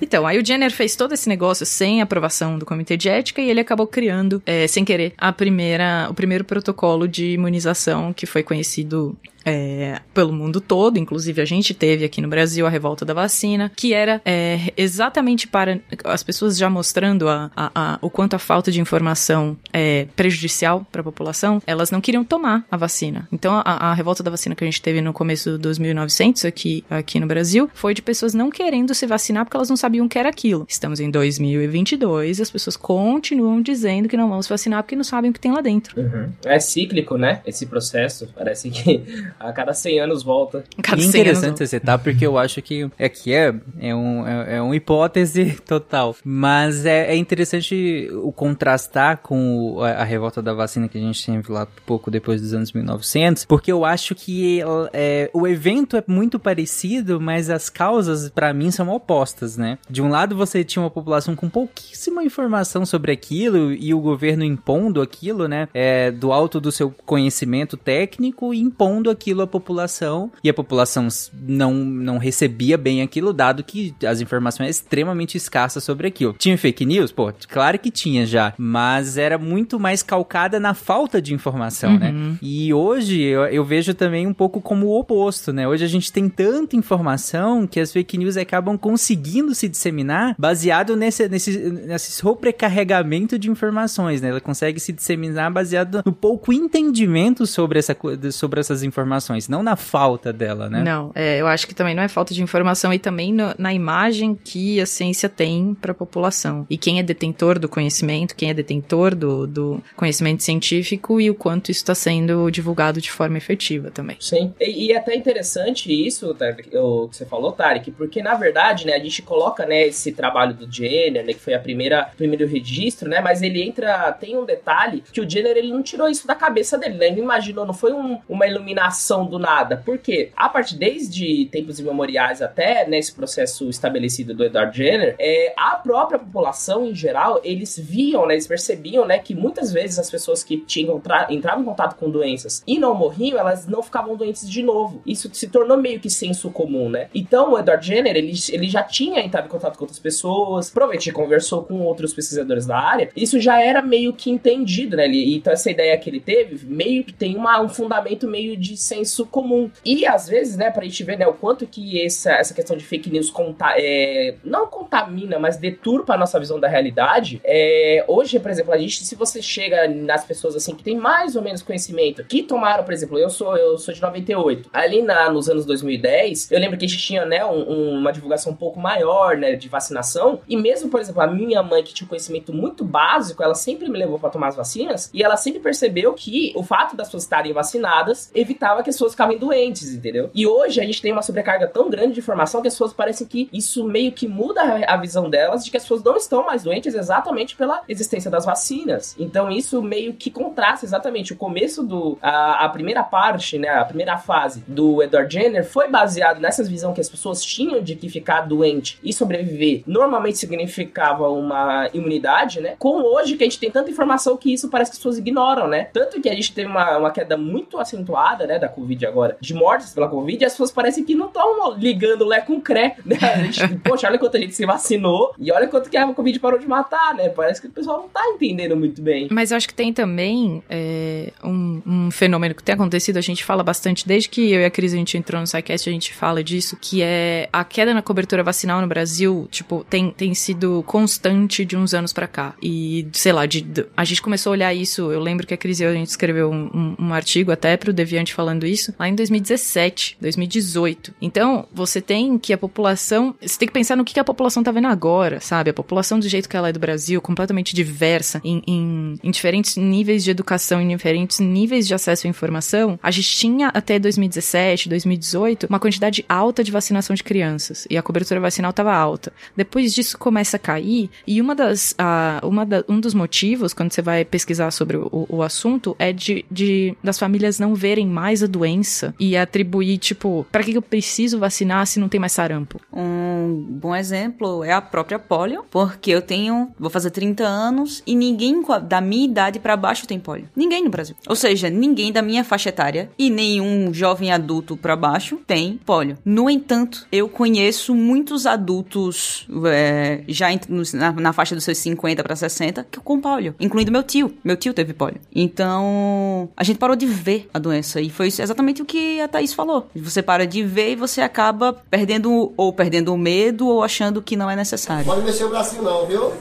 então, 0.00 0.26
aí 0.26 0.38
o 0.38 0.44
Jenner 0.44 0.70
fez 0.70 0.96
todo 0.96 1.12
esse 1.12 1.28
negócio 1.28 1.66
sem 1.66 2.00
aprovação 2.00 2.58
do 2.58 2.64
comitê 2.64 2.96
de 2.96 3.10
ética 3.10 3.42
e 3.42 3.50
ele 3.50 3.60
acabou 3.60 3.86
criando, 3.86 4.42
é, 4.46 4.66
sem 4.66 4.86
querer, 4.86 5.12
a 5.18 5.30
primeira, 5.32 6.06
o 6.08 6.14
primeiro 6.14 6.44
protocolo 6.44 7.06
de 7.06 7.32
imunização 7.32 8.10
que 8.14 8.24
foi 8.24 8.42
conhecido 8.42 9.14
é, 9.44 10.00
pelo 10.12 10.32
mundo 10.32 10.60
todo, 10.60 10.98
inclusive 10.98 11.40
a 11.40 11.44
gente 11.44 11.74
teve 11.74 12.04
aqui 12.04 12.20
no 12.20 12.28
Brasil 12.28 12.66
a 12.66 12.70
revolta 12.70 13.04
da 13.04 13.14
vacina, 13.14 13.70
que 13.74 13.92
era 13.92 14.20
é, 14.24 14.72
exatamente 14.76 15.46
para 15.46 15.80
as 16.04 16.22
pessoas 16.22 16.56
já 16.56 16.70
mostrando 16.70 17.28
a, 17.28 17.50
a, 17.54 17.70
a, 17.74 17.98
o 18.00 18.08
quanto 18.10 18.34
a 18.34 18.38
falta 18.38 18.70
de 18.70 18.80
informação 18.80 19.56
é 19.72 20.06
prejudicial 20.16 20.86
para 20.90 21.00
a 21.00 21.04
população, 21.04 21.62
elas 21.66 21.90
não 21.90 22.00
queriam 22.00 22.24
tomar 22.24 22.64
a 22.70 22.76
vacina. 22.76 23.28
Então 23.32 23.62
a, 23.64 23.94
revolta 23.94 24.22
da 24.22 24.30
vacina 24.30 24.54
que 24.54 24.64
a 24.64 24.66
gente 24.66 24.82
teve 24.82 25.00
no 25.00 25.12
começo 25.12 25.56
dos 25.58 25.78
1900 25.78 26.44
aqui, 26.44 26.84
aqui 26.90 27.20
no 27.20 27.26
Brasil 27.26 27.70
foi 27.74 27.94
de 27.94 28.02
pessoas 28.02 28.34
não 28.34 28.50
querendo 28.50 28.94
se 28.94 29.06
vacinar 29.06 29.44
porque 29.44 29.56
elas 29.56 29.68
não 29.68 29.76
sabiam 29.76 30.06
o 30.06 30.08
que 30.08 30.18
era 30.18 30.28
aquilo. 30.28 30.66
Estamos 30.68 31.00
em 31.00 31.10
2022 31.10 32.38
e 32.38 32.42
as 32.42 32.50
pessoas 32.50 32.76
continuam 32.76 33.60
dizendo 33.60 34.08
que 34.08 34.16
não 34.16 34.28
vão 34.28 34.42
se 34.42 34.48
vacinar 34.48 34.82
porque 34.82 34.96
não 34.96 35.04
sabem 35.04 35.30
o 35.30 35.34
que 35.34 35.40
tem 35.40 35.52
lá 35.52 35.60
dentro. 35.60 36.00
Uhum. 36.00 36.30
É 36.44 36.58
cíclico, 36.58 37.16
né? 37.16 37.40
Esse 37.46 37.66
processo. 37.66 38.28
Parece 38.34 38.70
que 38.70 39.04
a 39.38 39.52
cada 39.52 39.74
100 39.74 40.00
anos 40.00 40.22
volta. 40.22 40.64
Cada 40.82 41.00
e 41.00 41.04
interessante 41.06 41.62
essa 41.62 41.76
etapa, 41.76 42.04
porque 42.04 42.26
eu 42.26 42.38
acho 42.38 42.62
que 42.62 42.88
é 42.98 43.08
que 43.08 43.32
é, 43.32 43.54
é, 43.78 43.94
um, 43.94 44.26
é, 44.26 44.56
é 44.56 44.62
uma 44.62 44.74
hipótese 44.74 45.56
total. 45.66 46.16
Mas 46.24 46.86
é, 46.86 47.12
é 47.12 47.16
interessante 47.16 48.08
o 48.12 48.32
contrastar 48.32 49.18
com 49.18 49.78
a, 49.80 50.02
a, 50.02 50.04
revolta 50.04 50.40
da 50.40 50.52
vacina 50.52 50.88
que 50.88 50.98
a 50.98 51.00
gente 51.00 51.24
teve 51.24 51.52
lá 51.52 51.66
pouco 51.84 52.10
depois 52.10 52.40
dos 52.40 52.54
anos 52.54 52.72
1900, 52.72 53.44
porque 53.44 53.70
eu 53.70 53.84
acho 53.84 54.14
que 54.14 54.60
é, 54.92 55.30
o 55.32 55.46
evento 55.46 55.96
é 55.96 56.04
muito 56.06 56.38
parecido, 56.38 57.20
mas 57.20 57.50
as 57.50 57.68
causas, 57.68 58.30
para 58.30 58.52
mim, 58.54 58.70
são 58.70 58.88
opostas, 58.88 59.56
né? 59.56 59.78
De 59.88 60.00
um 60.00 60.08
lado, 60.08 60.36
você 60.36 60.64
tinha 60.64 60.82
uma 60.82 60.90
população 60.90 61.36
com 61.36 61.48
pouquíssima 61.48 62.22
informação 62.24 62.86
sobre 62.86 63.12
aquilo 63.12 63.72
e 63.72 63.92
o 63.92 64.00
governo 64.00 64.44
impondo 64.44 65.02
aquilo, 65.02 65.48
né? 65.48 65.68
É, 65.74 66.10
do 66.10 66.32
alto 66.32 66.60
do 66.60 66.72
seu 66.72 66.94
conhecimento 67.04 67.76
técnico, 67.76 68.54
impondo 68.54 69.10
aquilo 69.10 69.23
aquilo 69.24 69.40
à 69.40 69.46
população 69.46 70.30
e 70.42 70.50
a 70.50 70.54
população 70.54 71.08
não, 71.32 71.72
não 71.72 72.18
recebia 72.18 72.76
bem 72.76 73.00
aquilo, 73.00 73.32
dado 73.32 73.64
que 73.64 73.94
as 74.06 74.20
informações 74.20 74.60
eram 74.60 74.70
extremamente 74.70 75.36
escassas 75.36 75.82
sobre 75.82 76.06
aquilo. 76.06 76.34
Tinha 76.38 76.58
fake 76.58 76.84
news? 76.84 77.10
Pô, 77.10 77.32
claro 77.48 77.78
que 77.78 77.90
tinha 77.90 78.26
já, 78.26 78.52
mas 78.58 79.16
era 79.16 79.38
muito 79.38 79.80
mais 79.80 80.02
calcada 80.02 80.60
na 80.60 80.74
falta 80.74 81.22
de 81.22 81.32
informação, 81.32 81.98
né? 81.98 82.10
uhum. 82.10 82.30
né? 82.32 82.38
E 82.42 82.74
hoje 82.74 83.22
eu, 83.22 83.46
eu, 83.46 83.64
vejo 83.64 83.94
também 83.94 84.26
um 84.26 84.34
pouco 84.34 84.60
como 84.60 84.86
o 84.86 84.98
oposto, 84.98 85.52
né? 85.52 85.66
Hoje 85.66 85.84
a 85.84 85.88
gente 85.88 86.12
tem 86.12 86.28
tanta 86.28 86.76
informação 86.76 87.66
que 87.66 87.80
as 87.80 87.92
fake 87.92 88.18
news 88.18 88.36
acabam 88.36 88.76
conseguindo 88.76 89.54
se 89.54 89.68
disseminar 89.68 90.34
baseado 90.38 90.96
nesse, 90.96 91.28
nesse, 91.28 91.58
nesse 91.58 92.12
sobrecarregamento 92.12 93.38
de 93.38 93.50
informações, 93.50 94.20
né? 94.20 94.28
Ela 94.28 94.40
consegue 94.40 94.78
se 94.78 94.92
disseminar 94.92 95.50
baseado 95.50 96.02
no 96.04 96.12
pouco 96.12 96.52
entendimento 96.52 97.46
sobre, 97.46 97.78
essa, 97.78 97.96
sobre 98.32 98.60
essas 98.60 98.82
informações 98.82 99.13
informações, 99.14 99.48
não 99.48 99.62
na 99.62 99.76
falta 99.76 100.32
dela, 100.32 100.68
né? 100.68 100.82
Não, 100.82 101.12
é, 101.14 101.40
eu 101.40 101.46
acho 101.46 101.66
que 101.66 101.74
também 101.74 101.94
não 101.94 102.02
é 102.02 102.08
falta 102.08 102.34
de 102.34 102.42
informação 102.42 102.92
e 102.92 102.98
também 102.98 103.32
no, 103.32 103.54
na 103.58 103.72
imagem 103.72 104.34
que 104.34 104.80
a 104.80 104.86
ciência 104.86 105.28
tem 105.28 105.74
para 105.74 105.92
a 105.92 105.94
população. 105.94 106.66
E 106.68 106.76
quem 106.76 106.98
é 106.98 107.02
detentor 107.02 107.58
do 107.58 107.68
conhecimento, 107.68 108.34
quem 108.34 108.50
é 108.50 108.54
detentor 108.54 109.14
do, 109.14 109.46
do 109.46 109.82
conhecimento 109.96 110.42
científico 110.42 111.20
e 111.20 111.30
o 111.30 111.34
quanto 111.34 111.70
isso 111.70 111.80
está 111.80 111.94
sendo 111.94 112.50
divulgado 112.50 113.00
de 113.00 113.10
forma 113.10 113.38
efetiva 113.38 113.90
também. 113.90 114.16
Sim, 114.20 114.52
e, 114.60 114.86
e 114.86 114.92
é 114.92 114.98
até 114.98 115.14
interessante 115.14 115.92
isso, 115.92 116.30
o 116.30 117.08
que 117.08 117.16
você 117.16 117.24
falou, 117.24 117.52
Tarek, 117.52 117.90
porque 117.92 118.22
na 118.22 118.34
verdade 118.34 118.54
verdade, 118.54 118.86
né, 118.86 118.94
a 118.94 118.98
gente 118.98 119.20
coloca, 119.20 119.66
né, 119.66 119.86
esse 119.86 120.12
trabalho 120.12 120.54
do 120.54 120.70
Jenner, 120.70 121.24
né, 121.24 121.32
que 121.32 121.40
foi 121.40 121.54
a 121.54 121.58
primeira 121.58 122.04
primeiro 122.16 122.46
registro, 122.46 123.08
né, 123.08 123.20
mas 123.20 123.42
ele 123.42 123.62
entra, 123.62 124.12
tem 124.12 124.36
um 124.36 124.44
detalhe 124.44 125.02
que 125.12 125.20
o 125.20 125.28
Jenner 125.28 125.56
ele 125.56 125.72
não 125.72 125.82
tirou 125.82 126.08
isso 126.08 126.26
da 126.26 126.34
cabeça 126.34 126.78
dele, 126.78 126.96
né? 126.96 127.06
Ele 127.08 127.20
imaginou, 127.20 127.66
não 127.66 127.74
foi 127.74 127.92
um, 127.92 128.20
uma 128.28 128.46
iluminação 128.46 129.03
do 129.26 129.38
nada. 129.38 129.82
Por 129.84 129.98
quê? 129.98 130.30
A 130.36 130.48
partir 130.48 130.76
desde 130.76 131.46
tempos 131.46 131.78
imemoriais 131.78 132.40
até 132.40 132.86
nesse 132.86 133.12
processo 133.14 133.68
estabelecido 133.68 134.34
do 134.34 134.44
Edward 134.44 134.76
Jenner, 134.76 135.14
é, 135.18 135.52
a 135.56 135.76
própria 135.76 136.18
população 136.18 136.86
em 136.86 136.94
geral, 136.94 137.40
eles 137.44 137.78
viam, 137.78 138.26
né, 138.26 138.34
eles 138.34 138.46
percebiam, 138.46 139.04
né, 139.06 139.18
que 139.18 139.34
muitas 139.34 139.72
vezes 139.72 139.98
as 139.98 140.10
pessoas 140.10 140.42
que 140.42 140.58
tinham 140.58 141.00
entravam 141.30 141.62
em 141.62 141.64
contato 141.64 141.96
com 141.96 142.10
doenças 142.10 142.62
e 142.66 142.78
não 142.78 142.94
morriam, 142.94 143.38
elas 143.38 143.66
não 143.66 143.82
ficavam 143.82 144.16
doentes 144.16 144.48
de 144.48 144.62
novo. 144.62 145.02
Isso 145.06 145.28
se 145.32 145.48
tornou 145.48 145.76
meio 145.76 146.00
que 146.00 146.08
senso 146.10 146.50
comum, 146.50 146.88
né? 146.88 147.08
Então 147.14 147.52
o 147.52 147.58
Edward 147.58 147.86
Jenner, 147.86 148.16
ele, 148.16 148.32
ele 148.50 148.68
já 148.68 148.82
tinha 148.82 149.20
entrado 149.20 149.46
em 149.46 149.48
contato 149.48 149.76
com 149.76 149.84
outras 149.84 149.98
pessoas, 149.98 150.70
provavelmente 150.70 151.12
conversou 151.12 151.62
com 151.62 151.80
outros 151.80 152.12
pesquisadores 152.14 152.66
da 152.66 152.78
área, 152.78 153.10
isso 153.16 153.40
já 153.40 153.60
era 153.60 153.82
meio 153.82 154.12
que 154.12 154.30
entendido, 154.30 154.96
né? 154.96 155.04
Ele, 155.04 155.36
então 155.36 155.52
essa 155.52 155.70
ideia 155.70 155.96
que 155.98 156.08
ele 156.08 156.20
teve, 156.20 156.66
meio 156.66 157.04
que 157.04 157.12
tem 157.12 157.36
uma, 157.36 157.60
um 157.60 157.68
fundamento 157.68 158.26
meio 158.26 158.56
de 158.56 158.76
senso 158.84 159.26
comum. 159.26 159.70
E 159.84 160.06
às 160.06 160.28
vezes, 160.28 160.56
né, 160.56 160.70
pra 160.70 160.84
gente 160.84 161.02
ver, 161.02 161.18
né, 161.18 161.26
o 161.26 161.32
quanto 161.32 161.66
que 161.66 162.04
essa, 162.04 162.32
essa 162.32 162.54
questão 162.54 162.76
de 162.76 162.84
fake 162.84 163.10
news 163.10 163.30
conta, 163.30 163.74
é, 163.76 164.34
não 164.44 164.66
contamina, 164.66 165.38
mas 165.38 165.56
deturpa 165.56 166.14
a 166.14 166.18
nossa 166.18 166.38
visão 166.38 166.60
da 166.60 166.68
realidade, 166.68 167.40
é, 167.44 168.04
hoje, 168.06 168.38
por 168.38 168.50
exemplo, 168.50 168.72
a 168.72 168.78
gente, 168.78 169.04
se 169.04 169.14
você 169.14 169.40
chega 169.40 169.88
nas 169.88 170.24
pessoas 170.24 170.54
assim 170.54 170.74
que 170.74 170.84
tem 170.84 170.96
mais 170.96 171.34
ou 171.34 171.42
menos 171.42 171.62
conhecimento, 171.62 172.24
que 172.24 172.42
tomaram, 172.42 172.84
por 172.84 172.92
exemplo, 172.92 173.18
eu 173.18 173.30
sou 173.30 173.56
eu 173.56 173.78
sou 173.78 173.94
de 173.94 174.02
98, 174.02 174.68
ali 174.72 175.02
na, 175.02 175.30
nos 175.30 175.48
anos 175.48 175.64
2010, 175.64 176.50
eu 176.50 176.60
lembro 176.60 176.76
que 176.76 176.84
a 176.84 176.88
gente 176.88 177.00
tinha, 177.00 177.24
né, 177.24 177.44
um, 177.44 177.70
um, 177.70 177.98
uma 177.98 178.12
divulgação 178.12 178.52
um 178.52 178.56
pouco 178.56 178.78
maior, 178.78 179.36
né, 179.36 179.54
de 179.54 179.68
vacinação, 179.68 180.40
e 180.48 180.56
mesmo, 180.56 180.90
por 180.90 181.00
exemplo, 181.00 181.22
a 181.22 181.26
minha 181.26 181.62
mãe 181.62 181.82
que 181.82 181.94
tinha 181.94 182.04
um 182.04 182.08
conhecimento 182.08 182.52
muito 182.52 182.84
básico, 182.84 183.42
ela 183.42 183.54
sempre 183.54 183.88
me 183.88 183.98
levou 183.98 184.18
para 184.18 184.30
tomar 184.30 184.48
as 184.48 184.56
vacinas, 184.56 185.10
e 185.14 185.22
ela 185.22 185.36
sempre 185.36 185.60
percebeu 185.60 186.12
que 186.12 186.52
o 186.54 186.62
fato 186.62 186.96
das 186.96 187.08
pessoas 187.08 187.22
estarem 187.22 187.52
vacinadas 187.52 188.30
evitava 188.34 188.73
que 188.82 188.90
as 188.90 188.96
pessoas 188.96 189.12
ficassem 189.12 189.38
doentes, 189.38 189.92
entendeu? 189.92 190.30
E 190.34 190.46
hoje 190.46 190.80
a 190.80 190.84
gente 190.84 191.00
tem 191.00 191.12
uma 191.12 191.22
sobrecarga 191.22 191.66
tão 191.66 191.88
grande 191.88 192.14
de 192.14 192.20
informação 192.20 192.60
que 192.60 192.68
as 192.68 192.74
pessoas 192.74 192.92
parecem 192.92 193.26
que 193.26 193.48
isso 193.52 193.84
meio 193.84 194.12
que 194.12 194.26
muda 194.26 194.62
a 194.86 194.96
visão 194.96 195.28
delas 195.30 195.64
de 195.64 195.70
que 195.70 195.76
as 195.76 195.82
pessoas 195.82 196.02
não 196.02 196.16
estão 196.16 196.44
mais 196.44 196.62
doentes 196.62 196.94
exatamente 196.94 197.56
pela 197.56 197.82
existência 197.88 198.30
das 198.30 198.44
vacinas. 198.44 199.14
Então 199.18 199.50
isso 199.50 199.82
meio 199.82 200.14
que 200.14 200.30
contrasta 200.30 200.84
exatamente 200.84 201.32
o 201.32 201.36
começo 201.36 201.82
do 201.82 202.18
a, 202.20 202.64
a 202.64 202.68
primeira 202.68 203.02
parte, 203.02 203.58
né, 203.58 203.68
a 203.68 203.84
primeira 203.84 204.16
fase 204.16 204.64
do 204.66 205.02
Edward 205.02 205.32
Jenner 205.32 205.64
foi 205.64 205.88
baseado 205.88 206.40
nessas 206.40 206.68
visão 206.68 206.92
que 206.92 207.00
as 207.00 207.08
pessoas 207.08 207.42
tinham 207.44 207.82
de 207.82 207.94
que 207.94 208.08
ficar 208.08 208.42
doente 208.42 208.98
e 209.02 209.12
sobreviver 209.12 209.82
normalmente 209.86 210.38
significava 210.38 211.28
uma 211.28 211.88
imunidade, 211.92 212.60
né? 212.60 212.74
Com 212.78 213.02
hoje 213.02 213.36
que 213.36 213.44
a 213.44 213.46
gente 213.46 213.58
tem 213.58 213.70
tanta 213.70 213.90
informação 213.90 214.36
que 214.36 214.52
isso 214.52 214.68
parece 214.68 214.90
que 214.90 214.94
as 214.94 214.98
pessoas 214.98 215.18
ignoram, 215.18 215.68
né? 215.68 215.88
Tanto 215.92 216.20
que 216.20 216.28
a 216.28 216.34
gente 216.34 216.52
teve 216.52 216.68
uma, 216.68 216.98
uma 216.98 217.10
queda 217.10 217.36
muito 217.36 217.78
acentuada, 217.78 218.46
né, 218.46 218.58
da 218.64 218.68
Covid 218.68 219.06
agora, 219.06 219.36
de 219.40 219.54
mortes 219.54 219.92
pela 219.92 220.08
Covid, 220.08 220.42
e 220.42 220.46
as 220.46 220.52
pessoas 220.52 220.72
parecem 220.72 221.04
que 221.04 221.14
não 221.14 221.26
estão 221.26 221.76
ligando 221.76 222.24
Lé 222.24 222.40
com 222.40 222.60
Cré, 222.60 222.96
né? 223.04 223.16
Gente, 223.50 223.76
poxa, 223.84 224.08
olha 224.08 224.18
quanta 224.18 224.38
gente 224.38 224.54
se 224.54 224.64
vacinou 224.64 225.34
e 225.38 225.52
olha 225.52 225.68
quanto 225.68 225.90
que 225.90 225.96
a 225.96 226.12
Covid 226.12 226.38
parou 226.40 226.58
de 226.58 226.66
matar, 226.66 227.14
né? 227.14 227.28
Parece 227.28 227.60
que 227.60 227.66
o 227.66 227.70
pessoal 227.70 228.02
não 228.02 228.08
tá 228.08 228.22
entendendo 228.28 228.76
muito 228.76 229.00
bem. 229.02 229.28
Mas 229.30 229.50
eu 229.50 229.56
acho 229.56 229.68
que 229.68 229.74
tem 229.74 229.92
também 229.92 230.62
é, 230.68 231.32
um, 231.42 231.82
um, 231.86 232.10
fenômeno 232.10 232.54
que 232.54 232.62
tem 232.62 232.74
acontecido, 232.74 233.16
a 233.16 233.20
gente 233.20 233.44
fala 233.44 233.62
bastante, 233.62 234.06
desde 234.06 234.28
que 234.28 234.52
eu 234.52 234.60
e 234.60 234.64
a 234.64 234.70
Cris 234.70 234.92
a 234.92 234.96
gente 234.96 235.16
entrou 235.16 235.40
no 235.40 235.46
SciCast, 235.46 235.88
a 235.88 235.92
gente 235.92 236.14
fala 236.14 236.42
disso, 236.42 236.76
que 236.80 237.02
é 237.02 237.48
a 237.52 237.64
queda 237.64 237.92
na 237.92 238.02
cobertura 238.02 238.42
vacinal 238.42 238.80
no 238.80 238.86
Brasil, 238.86 239.48
tipo, 239.50 239.84
tem, 239.88 240.10
tem 240.10 240.34
sido 240.34 240.82
constante 240.86 241.64
de 241.64 241.76
uns 241.76 241.94
anos 241.94 242.12
para 242.12 242.26
cá. 242.26 242.54
E, 242.62 243.06
sei 243.12 243.32
lá, 243.32 243.46
de, 243.46 243.64
a 243.96 244.04
gente 244.04 244.22
começou 244.22 244.50
a 244.50 244.52
olhar 244.52 244.74
isso, 244.74 245.12
eu 245.12 245.20
lembro 245.20 245.46
que 245.46 245.54
a 245.54 245.56
Cris 245.56 245.80
e 245.80 245.84
eu, 245.84 245.90
a 245.90 245.94
gente 245.94 246.08
escreveu 246.08 246.50
um, 246.50 246.70
um, 246.74 247.06
um 247.06 247.14
artigo 247.14 247.52
até 247.52 247.76
pro 247.76 247.92
Deviante 247.92 248.32
falando 248.32 248.53
isso, 248.62 248.94
lá 248.98 249.08
em 249.08 249.14
2017, 249.14 250.16
2018. 250.20 251.14
Então, 251.20 251.66
você 251.72 252.00
tem 252.00 252.38
que 252.38 252.52
a 252.52 252.58
população, 252.58 253.34
você 253.40 253.58
tem 253.58 253.68
que 253.68 253.74
pensar 253.74 253.96
no 253.96 254.04
que, 254.04 254.18
a 254.18 254.24
população 254.24 254.62
tá 254.62 254.70
vendo 254.70 254.86
agora, 254.86 255.40
sabe? 255.40 255.70
A 255.70 255.74
população 255.74 256.18
do 256.18 256.28
jeito 256.28 256.48
que 256.48 256.56
ela 256.56 256.68
é 256.68 256.72
do 256.72 256.78
Brasil, 256.78 257.20
completamente 257.20 257.74
diversa, 257.74 258.40
em, 258.44 258.62
em, 258.66 259.18
em 259.22 259.30
diferentes 259.30 259.76
níveis 259.76 260.22
de 260.22 260.30
educação, 260.30 260.80
em 260.80 260.88
diferentes 260.88 261.40
níveis 261.40 261.86
de 261.86 261.94
acesso 261.94 262.26
à 262.26 262.30
informação, 262.30 262.98
a 263.02 263.10
gente 263.10 263.36
tinha 263.36 263.68
até 263.68 263.98
2017, 263.98 264.88
2018, 264.88 265.66
uma 265.66 265.80
quantidade 265.80 266.24
alta 266.28 266.62
de 266.62 266.70
vacinação 266.70 267.14
de 267.14 267.24
crianças, 267.24 267.86
e 267.90 267.96
a 267.96 268.02
cobertura 268.02 268.40
vacinal 268.40 268.70
estava 268.70 268.94
alta. 268.94 269.32
Depois 269.56 269.92
disso 269.92 270.16
começa 270.16 270.56
a 270.56 270.60
cair, 270.60 271.10
e 271.26 271.40
uma 271.40 271.54
das, 271.54 271.92
uh, 271.92 272.46
uma 272.46 272.64
da, 272.64 272.84
um 272.88 273.00
dos 273.00 273.14
motivos, 273.14 273.74
quando 273.74 273.92
você 273.92 274.02
vai 274.02 274.24
pesquisar 274.24 274.70
sobre 274.70 274.96
o, 274.96 275.26
o 275.28 275.42
assunto, 275.42 275.96
é 275.98 276.12
de, 276.12 276.44
de 276.50 276.96
das 277.02 277.18
famílias 277.18 277.58
não 277.58 277.74
verem 277.74 278.06
mais 278.06 278.42
a 278.44 278.48
doença 278.48 279.14
e 279.18 279.36
atribuir, 279.36 279.98
tipo, 279.98 280.46
para 280.50 280.62
que 280.62 280.74
eu 280.74 280.82
preciso 280.82 281.38
vacinar 281.38 281.86
se 281.86 281.98
não 281.98 282.08
tem 282.08 282.20
mais 282.20 282.32
sarampo? 282.32 282.80
Um 282.92 283.64
bom 283.68 283.94
exemplo 283.94 284.64
é 284.64 284.72
a 284.72 284.80
própria 284.80 285.18
polio, 285.18 285.64
porque 285.70 286.10
eu 286.10 286.22
tenho, 286.22 286.70
vou 286.78 286.90
fazer 286.90 287.10
30 287.10 287.44
anos 287.44 288.02
e 288.06 288.14
ninguém 288.14 288.62
da 288.86 289.00
minha 289.00 289.24
idade 289.24 289.58
para 289.58 289.76
baixo 289.76 290.06
tem 290.06 290.18
polio. 290.18 290.48
Ninguém 290.54 290.84
no 290.84 290.90
Brasil. 290.90 291.16
Ou 291.28 291.36
seja, 291.36 291.68
ninguém 291.68 292.12
da 292.12 292.22
minha 292.22 292.44
faixa 292.44 292.68
etária 292.68 293.10
e 293.18 293.30
nenhum 293.30 293.92
jovem 293.92 294.32
adulto 294.32 294.76
para 294.76 294.96
baixo 294.96 295.40
tem 295.46 295.80
polio. 295.84 296.16
No 296.24 296.48
entanto, 296.48 297.06
eu 297.10 297.28
conheço 297.28 297.94
muitos 297.94 298.46
adultos 298.46 299.46
é, 299.66 300.22
já 300.28 300.48
na, 300.92 301.12
na, 301.12 301.32
faixa 301.32 301.54
dos 301.54 301.64
seus 301.64 301.78
50 301.78 302.22
para 302.22 302.36
60 302.36 302.86
que 302.90 303.00
com 303.00 303.20
polio, 303.20 303.54
incluindo 303.58 303.92
meu 303.92 304.02
tio. 304.02 304.34
Meu 304.44 304.56
tio 304.56 304.72
teve 304.74 304.92
polio. 304.92 305.20
Então, 305.34 306.48
a 306.56 306.64
gente 306.64 306.78
parou 306.78 306.96
de 306.96 307.06
ver 307.06 307.48
a 307.52 307.58
doença 307.58 308.00
e 308.00 308.10
foi 308.10 308.30
exatamente 308.42 308.82
o 308.82 308.84
que 308.84 309.20
a 309.20 309.28
Thaís 309.28 309.52
falou. 309.52 309.88
Você 309.94 310.22
para 310.22 310.46
de 310.46 310.62
ver 310.62 310.92
e 310.92 310.96
você 310.96 311.20
acaba 311.20 311.72
perdendo 311.90 312.52
ou 312.56 312.72
perdendo 312.72 313.12
o 313.12 313.18
medo 313.18 313.68
ou 313.68 313.82
achando 313.82 314.22
que 314.22 314.36
não 314.36 314.50
é 314.50 314.56
necessário. 314.56 315.04
Pode 315.04 315.22
mexer 315.22 315.44
o 315.44 315.48
bracinho 315.48 315.82
não, 315.82 316.06
viu? 316.06 316.32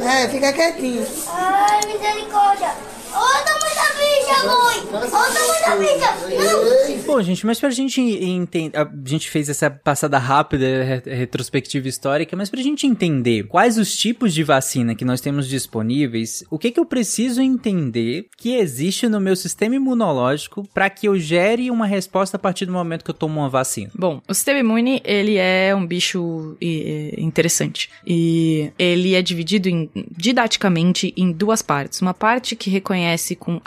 É, 0.00 0.24
é 0.24 0.28
fica 0.28 0.52
quietinho. 0.52 1.06
Ai, 1.28 1.80
misericórdia. 1.86 2.70
Outra 3.14 3.52
muita 3.60 3.71
bicha, 4.22 4.46
mãe! 4.46 4.76
Outra 4.92 5.76
muita 5.76 5.76
bicha! 5.76 7.02
Bom, 7.06 7.20
gente, 7.20 7.44
mas 7.44 7.60
pra 7.60 7.70
gente 7.70 8.00
entender. 8.00 8.76
A 8.76 8.88
gente 9.04 9.28
fez 9.28 9.48
essa 9.48 9.70
passada 9.70 10.18
rápida, 10.18 11.02
retrospectiva 11.04 11.88
histórica, 11.88 12.36
mas 12.36 12.48
pra 12.48 12.62
gente 12.62 12.86
entender 12.86 13.44
quais 13.44 13.76
os 13.76 13.94
tipos 13.94 14.32
de 14.32 14.42
vacina 14.42 14.94
que 14.94 15.04
nós 15.04 15.20
temos 15.20 15.48
disponíveis, 15.48 16.44
o 16.50 16.58
que 16.58 16.70
que 16.70 16.80
eu 16.80 16.86
preciso 16.86 17.42
entender 17.42 18.26
que 18.36 18.54
existe 18.54 19.08
no 19.08 19.20
meu 19.20 19.36
sistema 19.36 19.74
imunológico 19.74 20.66
para 20.72 20.88
que 20.88 21.06
eu 21.06 21.18
gere 21.18 21.70
uma 21.70 21.86
resposta 21.86 22.36
a 22.36 22.40
partir 22.40 22.66
do 22.66 22.72
momento 22.72 23.04
que 23.04 23.10
eu 23.10 23.14
tomo 23.14 23.40
uma 23.40 23.48
vacina? 23.48 23.90
Bom, 23.94 24.22
o 24.26 24.34
sistema 24.34 24.60
imune, 24.60 25.02
ele 25.04 25.36
é 25.36 25.74
um 25.74 25.86
bicho 25.86 26.56
interessante. 27.18 27.90
E 28.06 28.72
ele 28.78 29.14
é 29.14 29.22
dividido 29.22 29.68
em, 29.68 29.90
didaticamente 30.16 31.12
em 31.16 31.30
duas 31.32 31.60
partes. 31.60 32.00
Uma 32.00 32.14
parte 32.14 32.56
que 32.56 32.70
reconhece 32.70 33.36
com 33.36 33.60